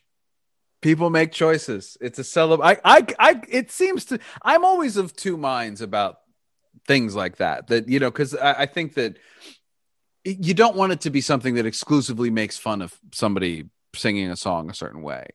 People 0.81 1.09
make 1.09 1.31
choices. 1.31 1.97
It's 2.01 2.19
a 2.19 2.23
celeb. 2.23 2.59
I, 2.61 2.77
I, 2.83 3.05
I, 3.17 3.41
it 3.47 3.71
seems 3.71 4.03
to, 4.05 4.19
I'm 4.41 4.65
always 4.65 4.97
of 4.97 5.15
two 5.15 5.37
minds 5.37 5.79
about 5.79 6.17
things 6.85 7.15
like 7.15 7.37
that. 7.37 7.67
That, 7.67 7.87
you 7.87 7.99
know, 7.99 8.11
because 8.11 8.35
I, 8.35 8.63
I 8.63 8.65
think 8.65 8.95
that 8.95 9.17
you 10.25 10.53
don't 10.53 10.75
want 10.75 10.91
it 10.91 11.01
to 11.01 11.09
be 11.09 11.21
something 11.21 11.55
that 11.55 11.65
exclusively 11.65 12.29
makes 12.29 12.57
fun 12.57 12.81
of 12.81 12.97
somebody 13.13 13.69
singing 13.95 14.29
a 14.29 14.35
song 14.35 14.69
a 14.69 14.73
certain 14.73 15.01
way. 15.01 15.27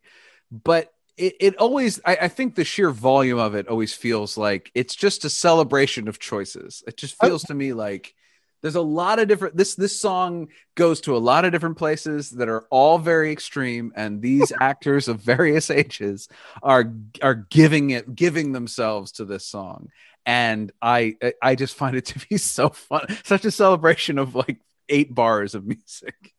But 0.51 0.93
it, 1.19 1.37
it 1.41 1.57
always, 1.57 2.01
I, 2.05 2.17
I 2.23 2.29
think 2.29 2.55
the 2.55 2.65
sheer 2.65 2.91
volume 2.91 3.39
of 3.39 3.55
it 3.55 3.69
always 3.69 3.93
feels 3.93 4.37
like 4.37 4.71
it's 4.75 4.95
just 4.95 5.25
a 5.25 5.31
celebration 5.31 6.09
of 6.09 6.19
choices. 6.19 6.83
It 6.87 6.97
just 6.97 7.17
oh, 7.21 7.27
feels 7.27 7.43
to 7.45 7.55
me 7.55 7.73
like 7.73 8.15
there's 8.61 8.75
a 8.75 8.81
lot 8.81 9.19
of 9.19 9.29
different, 9.29 9.57
this, 9.57 9.75
this 9.75 10.01
song 10.01 10.49
goes 10.75 11.01
to 11.03 11.17
a 11.17 11.19
lot 11.19 11.45
of 11.45 11.53
different 11.53 11.77
places 11.77 12.31
that 12.31 12.49
are 12.49 12.67
all 12.71 12.99
very 12.99 13.33
extreme 13.33 13.93
and 13.97 14.23
these 14.23 14.53
actors 14.61 15.09
of 15.09 15.21
various 15.21 15.71
ages 15.71 16.29
are 16.63 16.93
are 17.23 17.35
giving 17.35 17.91
it 17.91 18.15
giving 18.15 18.53
themselves 18.53 19.13
to 19.13 19.25
this 19.25 19.45
song 19.45 19.89
and 20.27 20.73
i 20.83 21.17
i 21.43 21.55
just 21.55 21.75
find 21.75 21.97
it 21.97 22.07
to 22.07 22.27
be 22.29 22.37
so 22.37 22.69
fun 22.69 23.07
such 23.25 23.45
a 23.45 23.51
celebration 23.51 24.19
of 24.19 24.35
like 24.35 24.59
eight 24.89 25.15
bars 25.15 25.55
of 25.55 25.67
music 25.67 26.35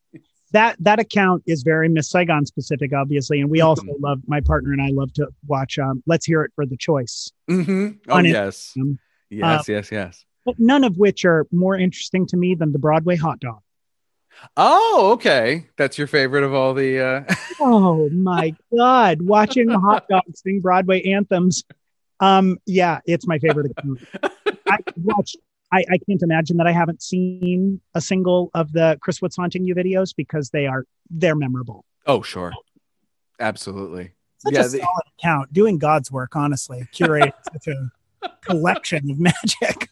that 0.52 0.76
that 0.80 1.00
account 1.00 1.44
is 1.46 1.64
very 1.64 1.90
Miss 1.90 2.10
Saigon 2.10 2.46
specific, 2.46 2.92
obviously, 2.94 3.40
and 3.42 3.50
we 3.50 3.62
also 3.62 3.84
Mhm. 3.84 4.00
love 4.02 4.22
my 4.28 4.42
partner 4.42 4.72
and 4.74 4.82
I 4.82 4.90
love 4.90 5.14
to 5.14 5.28
watch. 5.48 5.78
Um, 5.80 6.02
Let's 6.08 6.26
hear 6.26 6.44
it 6.44 6.52
for 6.56 6.66
the 6.66 6.78
choice, 6.78 7.32
mm-hmm. 7.50 7.90
oh 8.10 8.20
yes 8.20 8.74
Instagram. 8.78 8.98
yes 9.30 9.68
yes 9.68 9.92
yes 9.92 10.26
but 10.46 10.56
none 10.58 10.84
of 10.84 10.98
which 10.98 11.26
are 11.26 11.46
more 11.52 11.76
interesting 11.78 12.26
to 12.28 12.38
me 12.38 12.56
than 12.56 12.72
the 12.72 12.80
Broadway 12.80 13.16
hot 13.16 13.40
dog. 13.40 13.60
oh 14.58 15.12
okay 15.14 15.68
that's 15.78 15.98
your 15.98 16.08
favorite 16.08 16.44
of 16.44 16.54
all 16.54 16.74
the 16.74 17.00
uh 17.00 17.24
Oh 17.60 18.10
my 18.10 18.56
God. 18.76 19.22
Watching 19.22 19.68
the 19.68 19.78
hot 19.80 20.08
dogs 20.10 20.42
sing 20.42 20.62
Broadway 20.62 21.04
anthems. 21.12 21.66
Um, 22.22 22.58
yeah, 22.66 23.00
it's 23.06 23.28
my 23.28 23.38
favorite. 23.40 23.74
I 24.66 24.78
watched 24.96 25.36
I, 25.72 25.84
I 25.90 25.98
can't 26.08 26.22
imagine 26.24 26.58
that 26.58 26.68
I 26.68 26.72
haven't 26.72 27.02
seen 27.02 27.80
a 27.94 28.02
single 28.02 28.50
of 28.54 28.72
the 28.74 28.98
Chris 29.02 29.22
What's 29.22 29.36
Haunting 29.36 29.66
You 29.66 29.76
videos 29.76 30.16
because 30.16 30.50
they 30.50 30.66
are 30.68 30.86
they're 31.10 31.36
memorable. 31.36 31.86
oh 32.08 32.22
sure 32.22 32.54
absolutely 33.40 34.14
Such 34.40 34.54
Yeah, 34.54 34.60
a 34.62 34.64
the- 34.70 34.78
solid 34.80 35.04
account, 35.20 35.54
doing 35.54 35.78
God's 35.78 36.12
work, 36.12 36.36
honestly, 36.36 36.88
curating 36.94 37.34
such 37.54 37.68
a 37.68 38.30
collection 38.42 39.10
of 39.12 39.20
magic. 39.20 39.90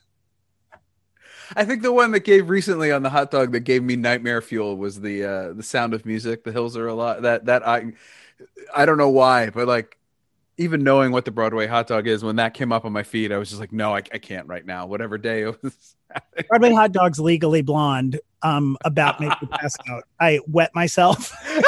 I 1.55 1.63
think 1.63 1.81
the 1.81 1.93
one 1.93 2.11
that 2.11 2.21
gave 2.21 2.49
recently 2.49 2.91
on 2.91 3.03
the 3.03 3.09
hot 3.09 3.31
dog 3.31 3.51
that 3.53 3.61
gave 3.61 3.81
me 3.83 3.95
nightmare 3.95 4.41
fuel 4.41 4.75
was 4.75 4.99
the 4.99 5.23
uh 5.23 5.53
the 5.53 5.63
sound 5.63 5.93
of 5.93 6.05
music. 6.05 6.43
The 6.43 6.51
hills 6.51 6.75
are 6.75 6.87
a 6.87 6.93
lot 6.93 7.21
that 7.21 7.45
that 7.45 7.65
I 7.65 7.93
I 8.75 8.85
don't 8.85 8.97
know 8.97 9.09
why, 9.09 9.49
but 9.49 9.67
like 9.67 9.97
even 10.57 10.83
knowing 10.83 11.11
what 11.11 11.25
the 11.25 11.31
Broadway 11.31 11.67
hot 11.67 11.87
dog 11.87 12.07
is, 12.07 12.23
when 12.23 12.37
that 12.37 12.53
came 12.53 12.71
up 12.71 12.83
on 12.85 12.91
my 12.91 13.03
feed, 13.03 13.31
I 13.31 13.37
was 13.37 13.49
just 13.49 13.59
like, 13.61 13.71
no, 13.71 13.93
I, 13.93 13.97
I 13.97 14.17
can't 14.17 14.47
right 14.47 14.65
now. 14.65 14.85
Whatever 14.87 15.17
day 15.17 15.41
it 15.43 15.61
was. 15.63 15.95
Broadway 16.49 16.73
hot 16.73 16.91
dogs 16.91 17.19
legally 17.19 17.61
blonde. 17.61 18.19
Um, 18.43 18.77
about 18.85 19.19
make 19.19 19.29
me 19.41 19.47
pass 19.51 19.75
out. 19.89 20.03
I 20.19 20.39
wet 20.47 20.71
myself. 20.75 21.31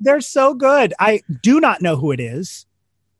They're 0.00 0.20
so 0.20 0.54
good. 0.54 0.92
I 0.98 1.20
do 1.42 1.60
not 1.60 1.80
know 1.82 1.96
who 1.96 2.10
it 2.12 2.20
is. 2.20 2.66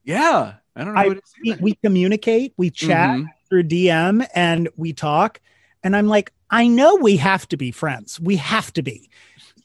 yeah, 0.04 0.54
I 0.74 0.84
don't 0.84 0.94
know. 0.94 1.00
I- 1.00 1.08
what 1.08 1.16
it 1.18 1.24
is 1.24 1.34
we, 1.44 1.54
we 1.60 1.74
communicate, 1.84 2.54
we 2.56 2.70
chat 2.70 3.10
Mhm. 3.18 3.26
through 3.48 3.64
DM, 3.64 4.26
and 4.34 4.68
we 4.76 4.92
talk. 4.92 5.40
And 5.84 5.94
I'm 5.96 6.08
like, 6.08 6.32
I 6.50 6.66
know 6.66 6.96
we 6.96 7.16
have 7.18 7.46
to 7.48 7.56
be 7.56 7.70
friends. 7.70 8.18
We 8.20 8.36
have 8.36 8.72
to 8.74 8.82
be. 8.82 9.08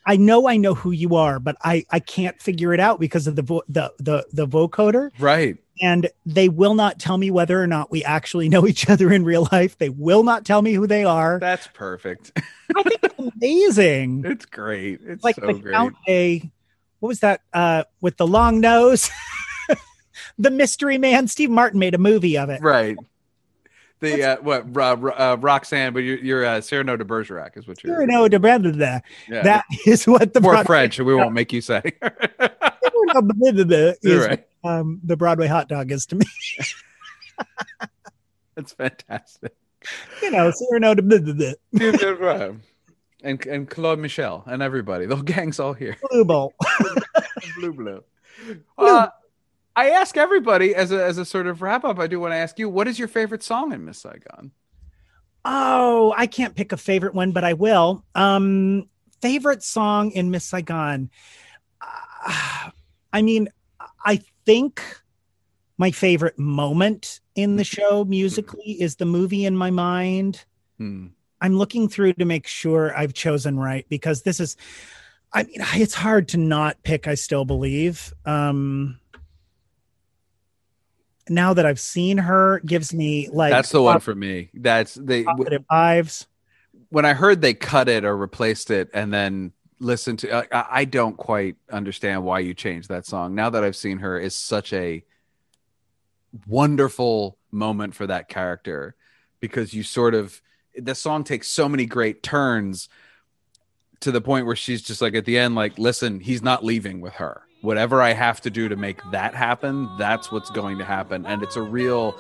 I 0.08 0.16
know 0.16 0.48
I 0.48 0.56
know 0.56 0.74
who 0.74 0.92
you 0.92 1.16
are, 1.16 1.38
but 1.38 1.58
I 1.62 1.86
I 1.92 2.00
can't 2.00 2.42
figure 2.42 2.74
it 2.74 2.80
out 2.80 2.98
because 3.00 3.28
of 3.28 3.36
the 3.36 3.42
vo- 3.42 3.64
the 3.68 3.94
the 4.00 4.26
the 4.32 4.48
vocoder, 4.48 5.12
right. 5.20 5.58
and 5.82 6.10
they 6.26 6.48
will 6.48 6.76
not 6.76 6.98
tell 6.98 7.18
me 7.18 7.30
whether 7.30 7.62
or 7.62 7.68
not 7.68 7.92
we 7.92 8.06
actually 8.06 8.48
know 8.50 8.66
each 8.66 8.90
other 8.90 9.12
in 9.12 9.26
real 9.26 9.50
life. 9.52 9.78
They 9.78 9.90
will 9.90 10.24
not 10.24 10.46
tell 10.46 10.62
me 10.62 10.74
who 10.74 10.88
they 10.88 11.04
are. 11.04 11.40
That's 11.40 11.68
perfect. 11.74 12.32
I 12.76 12.84
think 12.84 13.00
it's 13.04 13.20
amazing. 13.20 14.24
it's 14.26 14.46
great. 14.46 15.02
It's 15.04 15.26
like 15.26 15.36
so 15.36 15.48
the 15.48 15.54
great. 15.56 15.74
Count 15.74 15.96
A, 16.08 16.52
what 17.00 17.10
was 17.10 17.20
that? 17.20 17.42
Uh, 17.52 17.84
with 18.00 18.16
the 18.16 18.28
long 18.28 18.62
nose, 18.62 19.10
the 20.38 20.52
Mystery 20.52 20.98
Man. 20.98 21.28
Steve 21.28 21.50
Martin 21.50 21.80
made 21.80 21.96
a 21.96 22.00
movie 22.00 22.38
of 22.38 22.50
it. 22.50 22.62
Right. 22.62 22.96
The 24.00 24.24
uh, 24.24 24.38
what 24.42 24.66
uh, 24.78 24.80
uh, 25.10 25.38
Roxanne, 25.40 25.92
but 25.94 26.00
you're, 26.00 26.20
you're 26.20 26.46
uh, 26.46 26.62
Cyrano 26.62 26.98
de 26.98 27.04
Bergerac 27.06 27.58
is 27.58 27.68
what 27.68 27.84
you're. 27.84 27.96
Cyrano 27.96 28.28
de 28.28 28.40
blah. 28.40 29.00
yeah. 29.28 29.42
That 29.44 29.66
is 29.88 30.06
what 30.06 30.34
the 30.34 30.42
more 30.42 30.52
Broadway- 30.54 30.66
French, 30.66 31.00
we 31.00 31.16
won't 31.16 31.34
make 31.34 31.52
you 31.52 31.62
say. 31.62 31.82
Cyrano 32.00 33.22
blah, 33.22 33.52
blah 33.64 33.92
is, 34.04 34.04
right. 34.28 34.46
um, 34.64 35.00
the 35.04 35.18
Broadway 35.18 35.48
hot 35.48 35.68
dog 35.68 35.92
is 35.92 36.06
to 36.08 36.16
me. 36.16 36.26
That's 38.56 38.74
fantastic. 38.74 39.56
You 40.22 40.32
know, 40.32 40.52
Cyrano 40.52 40.94
de 40.94 41.02
blah. 41.02 42.50
and 43.24 43.46
and 43.46 43.70
Claude-Michel 43.70 44.44
and 44.46 44.62
everybody, 44.62 45.06
the 45.06 45.16
whole 45.16 45.24
gang's 45.24 45.60
all 45.60 45.74
here. 45.74 45.98
Blue 46.12 46.26
Bowl. 46.26 46.54
blue, 47.56 47.74
blue. 47.74 48.04
Uh, 48.78 49.08
I 49.78 49.92
ask 49.92 50.18
everybody 50.18 50.74
as 50.74 50.92
a 50.92 51.06
as 51.06 51.20
a 51.20 51.24
sort 51.24 51.46
of 51.46 51.62
wrap 51.62 51.86
up. 51.86 52.00
I 52.00 52.08
do 52.08 52.20
want 52.20 52.32
to 52.32 52.38
ask 52.38 52.58
you, 52.58 52.68
what 52.68 52.88
is 52.88 52.98
your 52.98 53.08
favorite 53.08 53.44
song 53.44 53.72
in 53.72 53.86
Miss 53.86 54.00
Saigon? 54.00 54.52
Oh, 55.46 56.16
I 56.18 56.26
can't 56.26 56.56
pick 56.56 56.72
a 56.72 56.78
favorite 56.78 57.14
one, 57.14 57.32
but 57.32 57.44
I 57.44 57.54
will. 57.54 58.04
Um, 58.16 58.90
favorite 59.22 59.62
song 59.62 60.10
in 60.12 60.32
Miss 60.32 60.46
Saigon. 60.46 61.12
Uh, 61.80 62.72
I 63.14 63.22
mean, 63.22 63.50
I 64.04 64.22
think 64.48 64.82
my 65.78 65.92
favorite 65.92 66.40
moment 66.40 67.22
in 67.36 67.56
the 67.56 67.64
show 67.64 68.04
musically 68.04 68.82
is 68.82 68.96
the 68.96 69.06
movie 69.06 69.46
in 69.46 69.56
my 69.56 69.70
mind. 69.70 70.44
Hmm. 70.80 71.08
I'm 71.40 71.56
looking 71.56 71.88
through 71.88 72.14
to 72.14 72.26
make 72.26 72.48
sure 72.48 72.98
I've 72.98 73.14
chosen 73.14 73.60
right 73.60 73.86
because 73.90 74.24
this 74.24 74.40
is 74.40 74.58
I 75.32 75.44
mean 75.44 75.58
it's 75.76 75.94
hard 75.94 76.30
to 76.30 76.38
not 76.38 76.82
pick 76.82 77.08
I 77.08 77.14
still 77.14 77.46
believe. 77.46 78.12
Um 78.26 79.00
now 81.30 81.54
that 81.54 81.66
I've 81.66 81.80
seen 81.80 82.18
her 82.18 82.60
gives 82.66 82.94
me 82.94 83.30
like 83.32 83.52
That's 83.52 83.72
the 83.72 83.82
one 83.82 84.00
for 84.00 84.16
me. 84.16 84.50
That's 84.54 84.94
they 84.96 85.24
positive 85.24 85.64
vibes. 85.72 86.26
when 86.90 87.06
I 87.06 87.14
heard 87.14 87.42
they 87.42 87.54
cut 87.54 87.90
it 87.90 88.06
or 88.06 88.16
replaced 88.16 88.72
it 88.72 88.90
and 88.94 89.14
then 89.14 89.54
listened 89.80 90.20
to 90.20 90.56
I, 90.56 90.82
I 90.82 90.86
don't 90.86 91.18
quite 91.18 91.56
understand 91.72 92.24
why 92.24 92.40
you 92.40 92.54
changed 92.54 92.90
that 92.90 93.06
song. 93.06 93.36
Now 93.36 93.50
that 93.50 93.64
I've 93.64 93.76
seen 93.76 94.00
her 94.00 94.20
is 94.20 94.36
such 94.36 94.74
a 94.74 95.04
wonderful 96.48 97.38
moment 97.52 97.96
for 97.96 98.08
that 98.08 98.30
character 98.30 98.96
because 99.40 99.74
you 99.74 99.84
sort 99.84 100.16
of 100.16 100.42
the 100.76 100.96
song 100.96 101.24
takes 101.24 101.48
so 101.48 101.68
many 101.68 101.86
great 101.86 102.22
turns 102.24 102.90
to 104.02 104.12
the 104.12 104.22
point 104.22 104.46
where 104.46 104.56
she's 104.56 104.82
just 104.82 105.02
like 105.02 105.16
at 105.16 105.26
the 105.26 105.38
end, 105.38 105.56
like, 105.56 105.78
listen, 105.80 106.20
he's 106.20 106.44
not 106.44 106.64
leaving 106.64 107.02
with 107.02 107.14
her. 107.14 107.42
Whatever 107.62 108.02
I 108.02 108.14
have 108.14 108.42
to 108.42 108.50
do 108.50 108.70
to 108.70 108.76
make 108.76 109.00
that 109.12 109.34
happen, 109.34 109.90
that's 109.98 110.32
what's 110.32 110.50
going 110.52 110.78
to 110.78 110.86
happen. 110.86 111.26
And 111.26 111.42
it's 111.42 111.56
a 111.56 111.62
real 111.62 112.16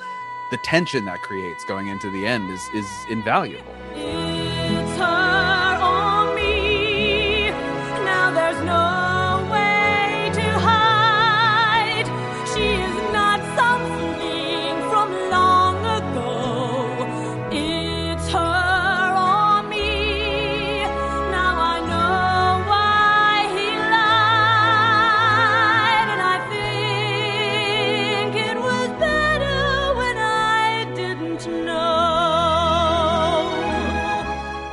the 0.52 0.58
tension 0.64 1.06
that 1.06 1.22
creates 1.22 1.66
going 1.66 1.88
into 1.88 2.10
the 2.10 2.26
end 2.26 2.50
is 2.50 2.62
is 2.74 2.88
invaluable. 3.10 3.76
Mm. 3.94 4.37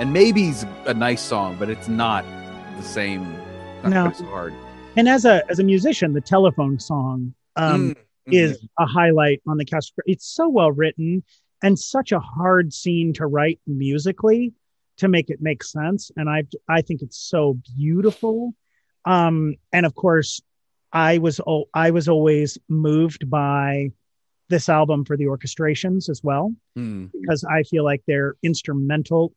And 0.04 0.12
maybe's 0.12 0.66
a 0.84 0.92
nice 0.92 1.22
song, 1.22 1.56
but 1.58 1.70
it's 1.70 1.88
not 1.88 2.26
the 2.76 2.82
same. 2.82 3.22
Not 3.84 3.90
No. 3.90 4.02
quite 4.02 4.16
so 4.18 4.26
hard. 4.26 4.54
And 4.98 5.08
as 5.08 5.24
a 5.24 5.42
as 5.48 5.60
a 5.60 5.64
musician, 5.64 6.12
the 6.12 6.20
telephone 6.20 6.78
song 6.78 7.32
um, 7.56 7.94
Mm, 8.28 8.32
is 8.34 8.58
a 8.78 8.84
highlight 8.84 9.40
on 9.46 9.56
the 9.56 9.64
cast. 9.64 9.94
It's 10.04 10.26
so 10.26 10.46
well 10.46 10.70
written 10.72 11.22
and 11.62 11.78
such 11.78 12.12
a 12.12 12.20
hard 12.20 12.74
scene 12.74 13.14
to 13.14 13.24
write 13.24 13.60
musically 13.66 14.52
to 14.98 15.08
make 15.08 15.30
it 15.30 15.40
make 15.40 15.64
sense. 15.64 16.10
And 16.18 16.28
I 16.28 16.44
I 16.68 16.82
think 16.82 17.00
it's 17.00 17.16
so 17.16 17.58
beautiful. 17.74 18.54
Um, 19.06 19.54
and 19.72 19.86
of 19.86 19.94
course, 19.94 20.42
I 20.92 21.16
was 21.16 21.40
al- 21.46 21.70
I 21.72 21.92
was 21.92 22.08
always 22.10 22.58
moved 22.68 23.30
by 23.30 23.90
this 24.50 24.68
album 24.68 25.06
for 25.06 25.16
the 25.16 25.24
orchestrations 25.24 26.10
as 26.10 26.22
well 26.22 26.54
mm, 26.76 27.10
because 27.18 27.42
I 27.44 27.62
feel 27.62 27.84
like 27.84 28.02
they're 28.06 28.34
instrumental, 28.42 29.32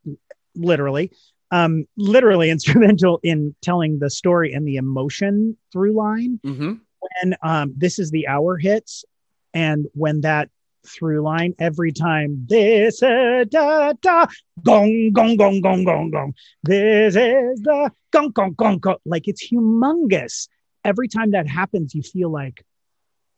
literally, 0.57 1.11
um, 1.51 1.85
literally 1.95 2.49
instrumental 2.55 3.19
in 3.23 3.55
telling 3.61 3.99
the 3.99 4.09
story 4.09 4.53
and 4.53 4.67
the 4.67 4.75
emotion 4.75 5.55
through 5.71 5.93
line. 5.93 6.39
mhm. 6.45 6.79
When 6.99 7.35
um, 7.43 7.73
this 7.77 7.99
is 7.99 8.09
the 8.11 8.27
hour 8.27 8.57
hits, 8.57 9.05
and 9.53 9.85
when 9.93 10.21
that 10.21 10.49
through 10.85 11.21
line 11.21 11.53
every 11.59 11.91
time 11.91 12.45
this 12.49 13.03
uh, 13.03 13.43
da 13.49 13.91
da 14.01 14.25
gong 14.63 15.11
gong 15.11 15.35
gong 15.35 15.59
gong 15.61 15.83
gong 15.83 16.09
gong 16.11 16.33
this 16.63 17.13
is 17.15 17.59
the 17.61 17.91
gong 18.11 18.31
gong 18.31 18.53
gong 18.53 18.79
gong 18.79 18.95
like 19.05 19.27
it's 19.27 19.45
humongous 19.45 20.47
every 20.85 21.09
time 21.09 21.31
that 21.31 21.45
happens 21.45 21.93
you 21.93 22.01
feel 22.01 22.29
like 22.31 22.63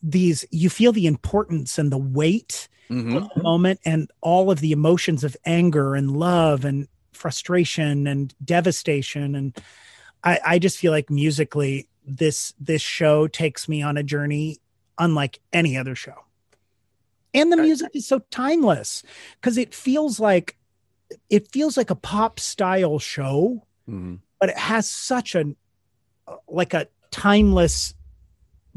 these 0.04 0.46
you 0.52 0.70
feel 0.70 0.92
the 0.92 1.08
importance 1.08 1.78
and 1.80 1.92
the 1.92 1.98
weight 1.98 2.68
Mhm. 2.92 3.18
of 3.18 3.30
the 3.36 3.42
moment 3.44 3.80
and 3.86 4.10
all 4.22 4.50
of 4.52 4.60
the 4.62 4.72
emotions 4.72 5.24
of 5.24 5.36
anger 5.46 5.96
and 5.96 6.16
love 6.18 6.66
and 6.66 6.88
frustration 7.20 8.08
and 8.08 8.34
devastation 8.44 9.36
and 9.36 9.58
I, 10.24 10.40
I 10.46 10.60
just 10.60 10.78
feel 10.78 10.92
like 10.92 11.10
musically 11.10 11.88
this 12.06 12.54
this 12.60 12.82
show 12.82 13.28
takes 13.28 13.68
me 13.68 13.82
on 13.82 13.98
a 13.98 14.04
journey 14.04 14.58
unlike 14.98 15.40
any 15.54 15.78
other 15.78 15.96
show 15.96 16.16
and 17.34 17.52
the 17.52 17.58
music 17.58 17.92
is 17.94 18.08
so 18.08 18.20
timeless 18.32 19.04
because 19.36 19.58
it 19.58 19.74
feels 19.76 20.20
like 20.20 20.58
it 21.30 21.52
feels 21.52 21.76
like 21.78 21.90
a 21.90 21.96
pop 21.96 22.40
style 22.40 23.00
show 23.00 23.66
Mhm. 23.88 24.20
but 24.40 24.50
it 24.50 24.58
has 24.58 24.90
such 24.90 25.36
a 25.36 25.44
like 26.48 26.74
a 26.74 26.88
timeless 27.12 27.94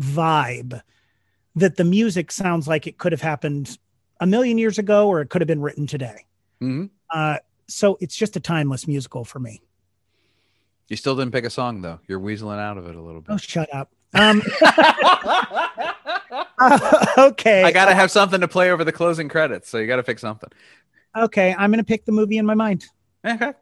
vibe 0.00 0.80
that 1.54 1.76
the 1.76 1.84
music 1.84 2.32
sounds 2.32 2.66
like 2.66 2.86
it 2.86 2.98
could 2.98 3.12
have 3.12 3.20
happened 3.20 3.78
a 4.20 4.26
million 4.26 4.58
years 4.58 4.78
ago 4.78 5.06
or 5.08 5.20
it 5.20 5.28
could 5.28 5.42
have 5.42 5.48
been 5.48 5.60
written 5.60 5.86
today. 5.86 6.24
Mhm. 6.62 6.88
Uh, 7.12 7.38
so 7.68 7.96
it's 8.00 8.16
just 8.16 8.36
a 8.36 8.40
timeless 8.40 8.86
musical 8.86 9.24
for 9.24 9.38
me. 9.38 9.60
You 10.88 10.96
still 10.96 11.16
didn't 11.16 11.32
pick 11.32 11.44
a 11.44 11.50
song 11.50 11.80
though. 11.82 12.00
You're 12.08 12.20
weaseling 12.20 12.58
out 12.58 12.76
of 12.78 12.86
it 12.86 12.94
a 12.96 13.00
little 13.00 13.20
bit. 13.20 13.32
Oh, 13.32 13.36
shut 13.38 13.72
up. 13.72 13.90
Um, 14.14 14.42
okay. 17.18 17.62
I 17.62 17.70
gotta 17.72 17.94
have 17.94 18.10
something 18.10 18.40
to 18.40 18.48
play 18.48 18.70
over 18.70 18.84
the 18.84 18.92
closing 18.92 19.28
credits, 19.28 19.68
so 19.68 19.78
you 19.78 19.86
gotta 19.86 20.02
pick 20.02 20.18
something. 20.18 20.50
okay. 21.16 21.54
I'm 21.56 21.70
going 21.70 21.78
to 21.78 21.84
pick 21.84 22.04
the 22.04 22.12
movie 22.12 22.38
in 22.38 22.46
my 22.46 22.54
mind. 22.54 22.86
Okay, 23.24 23.52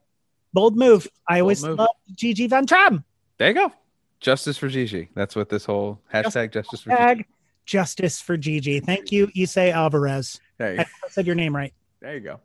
Bold 0.52 0.76
move. 0.76 1.06
I 1.28 1.40
always 1.40 1.62
move. 1.64 1.78
loved 1.78 1.92
Gigi 2.16 2.46
Van 2.46 2.66
Tranh. 2.66 3.04
there 3.38 3.48
you 3.48 3.54
go. 3.54 3.72
Justice 4.20 4.56
for 4.58 4.68
Gigi. 4.68 5.08
That's 5.14 5.36
what 5.36 5.48
this 5.48 5.64
whole 5.64 6.00
hashtag 6.12 6.52
justice 6.52 6.80
for 6.82 6.90
Gigi. 6.90 7.26
Justice 7.66 8.20
for 8.20 8.36
Gigi. 8.36 8.80
Thank 8.80 9.12
you, 9.12 9.28
Isay 9.28 9.72
Alvarez. 9.72 10.40
There 10.58 10.74
you 10.74 10.80
I 10.80 10.86
said 11.10 11.26
your 11.26 11.36
name 11.36 11.54
right. 11.54 11.72
There 12.00 12.14
you 12.14 12.20
go. 12.20 12.40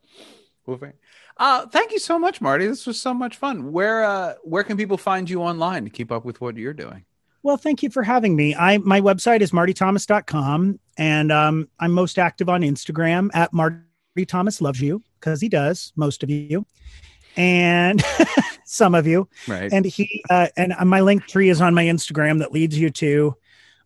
Uh, 1.38 1.66
thank 1.68 1.92
you 1.92 2.00
so 2.00 2.18
much, 2.18 2.40
Marty. 2.42 2.66
This 2.68 2.88
was 2.88 3.00
so 3.00 3.14
much 3.14 3.36
fun. 3.38 3.72
Where 3.72 4.04
uh, 4.06 4.36
where 4.44 4.64
can 4.64 4.78
people 4.78 4.98
find 4.98 5.30
you 5.30 5.42
online 5.42 5.84
to 5.84 5.90
keep 5.90 6.12
up 6.12 6.24
with 6.26 6.40
what 6.42 6.56
you're 6.58 6.74
doing? 6.74 7.06
Well, 7.44 7.58
thank 7.58 7.84
you 7.84 7.90
for 7.90 8.04
having 8.04 8.36
me. 8.36 8.56
I 8.56 8.78
my 8.80 9.02
website 9.02 9.42
is 9.42 9.52
martythomas.com 9.52 10.80
and 10.98 11.32
um, 11.32 11.70
I'm 11.80 11.92
most 11.92 12.18
active 12.18 12.50
on 12.50 12.62
Instagram 12.62 13.30
at 13.34 13.54
Marty 13.54 14.26
Thomas 14.26 14.62
loves 14.62 14.82
you 14.82 15.04
because 15.20 15.42
he 15.42 15.50
does 15.50 15.92
most 15.96 16.24
of 16.24 16.30
you 16.30 16.66
and 17.38 18.02
some 18.66 18.96
of 18.96 19.06
you 19.06 19.28
Right. 19.48 19.72
and 19.72 19.86
he 19.86 20.24
uh, 20.30 20.48
and 20.56 20.74
my 20.86 21.02
link 21.02 21.28
tree 21.28 21.50
is 21.50 21.60
on 21.62 21.74
my 21.74 21.84
Instagram 21.84 22.40
that 22.40 22.52
leads 22.54 22.80
you 22.80 22.90
to 22.92 23.36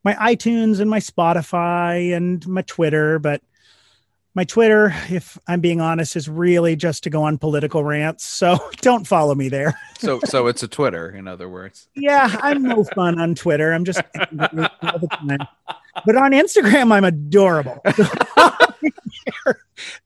my 0.04 0.14
iTunes 0.14 0.80
and 0.80 0.90
my 0.90 1.00
Spotify 1.00 2.16
and 2.16 2.48
my 2.48 2.62
Twitter 2.62 3.18
but 3.20 3.42
my 4.40 4.46
Twitter 4.46 4.96
if 5.10 5.38
I'm 5.50 5.60
being 5.60 5.82
honest 5.82 6.16
is 6.16 6.30
really 6.30 6.78
just 6.78 7.04
to 7.04 7.10
go 7.10 7.24
on 7.24 7.38
political 7.38 7.84
rants 7.84 8.24
so 8.24 8.58
don't 8.78 9.06
follow 9.06 9.36
me 9.36 9.50
there. 9.50 9.78
so 9.98 10.22
so 10.24 10.48
it's 10.48 10.64
a 10.64 10.68
Twitter, 10.70 11.10
in 11.10 11.28
other 11.28 11.50
words. 11.50 11.90
Yeah, 11.94 12.34
I'm 12.42 12.64
no 12.64 12.86
fun 12.86 13.20
on 13.20 13.36
Twitter. 13.36 13.74
I'm 13.74 13.84
just 13.84 14.02
all 14.16 14.28
the 14.32 15.10
time. 15.12 15.40
But 16.06 16.16
on 16.16 16.32
Instagram, 16.32 16.94
I'm 16.94 17.04
adorable. 17.04 17.84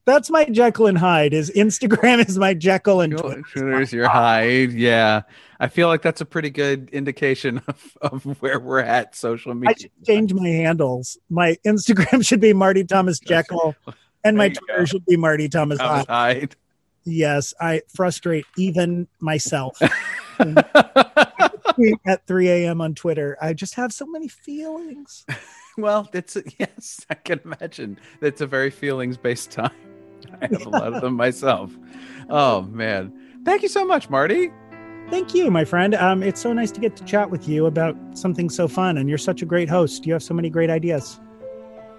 That's 0.04 0.30
my 0.30 0.46
Jekyll 0.46 0.88
and 0.88 0.98
Hyde. 0.98 1.32
Is 1.32 1.52
Instagram 1.52 2.28
is 2.28 2.36
my 2.36 2.54
Jekyll 2.54 3.02
and 3.02 3.16
Twitter. 3.16 3.42
Twitter's 3.42 3.92
your 3.92 4.08
hide. 4.08 4.72
Yeah. 4.72 5.22
I 5.60 5.68
feel 5.68 5.86
like 5.88 6.02
that's 6.02 6.20
a 6.20 6.26
pretty 6.26 6.50
good 6.50 6.90
indication 6.90 7.62
of, 7.68 7.96
of 8.02 8.24
where 8.42 8.58
we're 8.58 8.80
at 8.80 9.14
social 9.14 9.54
media. 9.54 9.76
I 9.76 9.80
should 9.80 9.92
change 10.04 10.34
my 10.34 10.48
handles. 10.48 11.16
My 11.30 11.56
Instagram 11.64 12.26
should 12.26 12.40
be 12.40 12.52
Marty 12.52 12.82
Thomas 12.84 13.20
Jekyll, 13.20 13.76
and 14.24 14.36
my 14.36 14.48
Twitter 14.48 14.78
go. 14.78 14.84
should 14.84 15.06
be 15.06 15.16
Marty 15.16 15.48
Thomas 15.48 15.78
Thomas 15.78 16.06
Hyde. 16.06 16.36
Hyde. 16.40 16.56
Yes, 17.04 17.52
I 17.60 17.82
frustrate 17.94 18.46
even 18.56 19.06
myself. 19.20 19.80
At 22.06 22.26
3 22.26 22.48
a.m. 22.48 22.80
on 22.80 22.94
Twitter. 22.94 23.36
I 23.40 23.52
just 23.52 23.74
have 23.74 23.92
so 23.92 24.06
many 24.06 24.28
feelings. 24.28 25.26
Well, 25.76 26.08
it's 26.12 26.36
yes, 26.58 27.04
I 27.10 27.14
can 27.14 27.40
imagine. 27.44 27.98
It's 28.20 28.40
a 28.40 28.46
very 28.46 28.70
feelings 28.70 29.16
based 29.16 29.50
time. 29.50 29.72
I 30.40 30.46
have 30.46 30.66
a 30.66 30.70
lot 30.70 30.94
of 30.94 31.02
them 31.02 31.14
myself. 31.14 31.76
Oh 32.30 32.62
man. 32.62 33.12
Thank 33.44 33.62
you 33.62 33.68
so 33.68 33.84
much, 33.84 34.08
Marty. 34.08 34.50
Thank 35.10 35.34
you, 35.34 35.50
my 35.50 35.64
friend. 35.64 35.94
Um, 35.94 36.22
it's 36.22 36.40
so 36.40 36.52
nice 36.52 36.70
to 36.72 36.80
get 36.80 36.96
to 36.96 37.04
chat 37.04 37.28
with 37.28 37.46
you 37.46 37.66
about 37.66 37.94
something 38.14 38.48
so 38.48 38.66
fun, 38.66 38.96
and 38.96 39.08
you're 39.08 39.18
such 39.18 39.42
a 39.42 39.46
great 39.46 39.68
host. 39.68 40.06
You 40.06 40.14
have 40.14 40.22
so 40.22 40.32
many 40.32 40.48
great 40.48 40.70
ideas. 40.70 41.20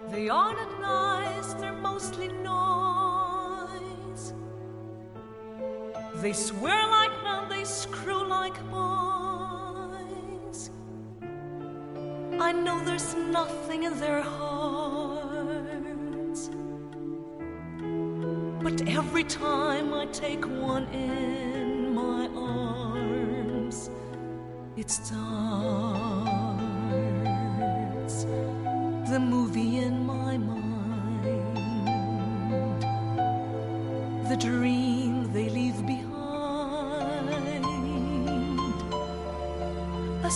They 0.10 0.28
are 0.28 0.54
not 0.54 0.82
nice, 0.82 1.15
They 6.26 6.34
swear 6.34 6.88
like 6.88 7.12
men, 7.24 7.50
they 7.50 7.64
screw 7.64 8.28
like 8.28 8.58
boys. 8.72 10.72
I 12.42 12.52
know 12.52 12.84
there's 12.84 13.14
nothing 13.14 13.84
in 13.84 14.00
their 14.00 14.24
hearts. 14.24 16.50
But 18.64 18.88
every 18.88 19.26
time 19.26 19.94
I 19.94 20.08
take 20.08 20.44
one 20.48 20.86
in 20.86 21.94
my 21.94 22.28
arms, 22.36 23.92
it 24.76 24.90
starts 24.90 25.14
the 29.12 29.20
movie 29.20 29.78
in 29.78 30.04
my 30.04 30.40
mind, 30.40 31.22
the 34.28 34.38
dream 34.38 34.95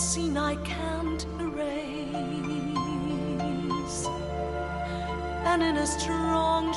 scene 0.00 0.36
I 0.38 0.56
can't 0.64 1.26
erase. 1.38 2.08
And 5.44 5.62
in 5.62 5.76
a 5.76 5.86
strong 5.86 6.72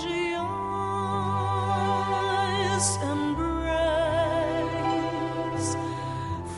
embrace, 3.01 3.77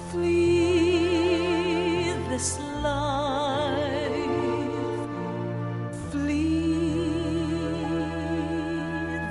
flee 0.09 2.13
this 2.29 2.59
life, 2.81 3.85
flee 6.09 7.13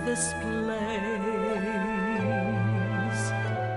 this 0.05 0.33
place. 0.41 0.85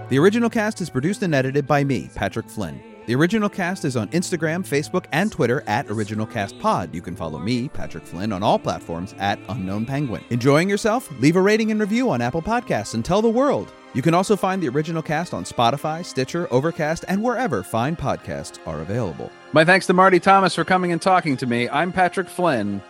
The 0.09 0.19
original 0.19 0.49
cast 0.49 0.79
is 0.79 0.89
produced 0.91 1.23
and 1.23 1.33
edited 1.33 1.65
by 1.65 1.83
me, 1.83 2.11
Patrick 2.13 2.47
Flynn. 2.47 2.96
The 3.07 3.15
original 3.15 3.47
cast 3.47 3.85
is 3.85 3.95
on 3.95 4.09
Instagram, 4.09 4.67
Facebook, 4.67 5.05
and 5.13 5.31
Twitter 5.31 5.63
at 5.65 5.89
Original 5.89 6.25
Cast 6.25 6.59
Pod. 6.59 6.93
You 6.93 7.01
can 7.01 7.15
follow 7.15 7.39
me, 7.39 7.69
Patrick 7.69 8.03
Flynn, 8.03 8.33
on 8.33 8.43
all 8.43 8.59
platforms 8.59 9.15
at 9.17 9.39
Unknown 9.47 9.85
Penguin. 9.85 10.25
Enjoying 10.29 10.69
yourself? 10.69 11.09
Leave 11.21 11.37
a 11.37 11.41
rating 11.41 11.71
and 11.71 11.79
review 11.79 12.09
on 12.09 12.19
Apple 12.19 12.41
Podcasts 12.41 12.95
and 12.95 13.05
tell 13.05 13.21
the 13.21 13.29
world. 13.29 13.71
You 13.93 14.01
can 14.01 14.13
also 14.13 14.35
find 14.35 14.61
the 14.61 14.67
original 14.67 15.01
cast 15.01 15.33
on 15.33 15.45
Spotify, 15.45 16.03
Stitcher, 16.03 16.49
Overcast, 16.51 17.05
and 17.07 17.23
wherever 17.23 17.63
fine 17.63 17.95
podcasts 17.95 18.59
are 18.67 18.81
available. 18.81 19.31
My 19.53 19.63
thanks 19.63 19.87
to 19.87 19.93
Marty 19.93 20.19
Thomas 20.19 20.53
for 20.53 20.65
coming 20.65 20.91
and 20.91 21.01
talking 21.01 21.37
to 21.37 21.45
me. 21.45 21.69
I'm 21.69 21.93
Patrick 21.93 22.27
Flynn, 22.27 22.81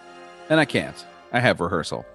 and 0.50 0.60
I 0.60 0.66
can't. 0.66 1.06
I 1.32 1.42
have 1.42 1.62
rehearsal. 1.62 2.08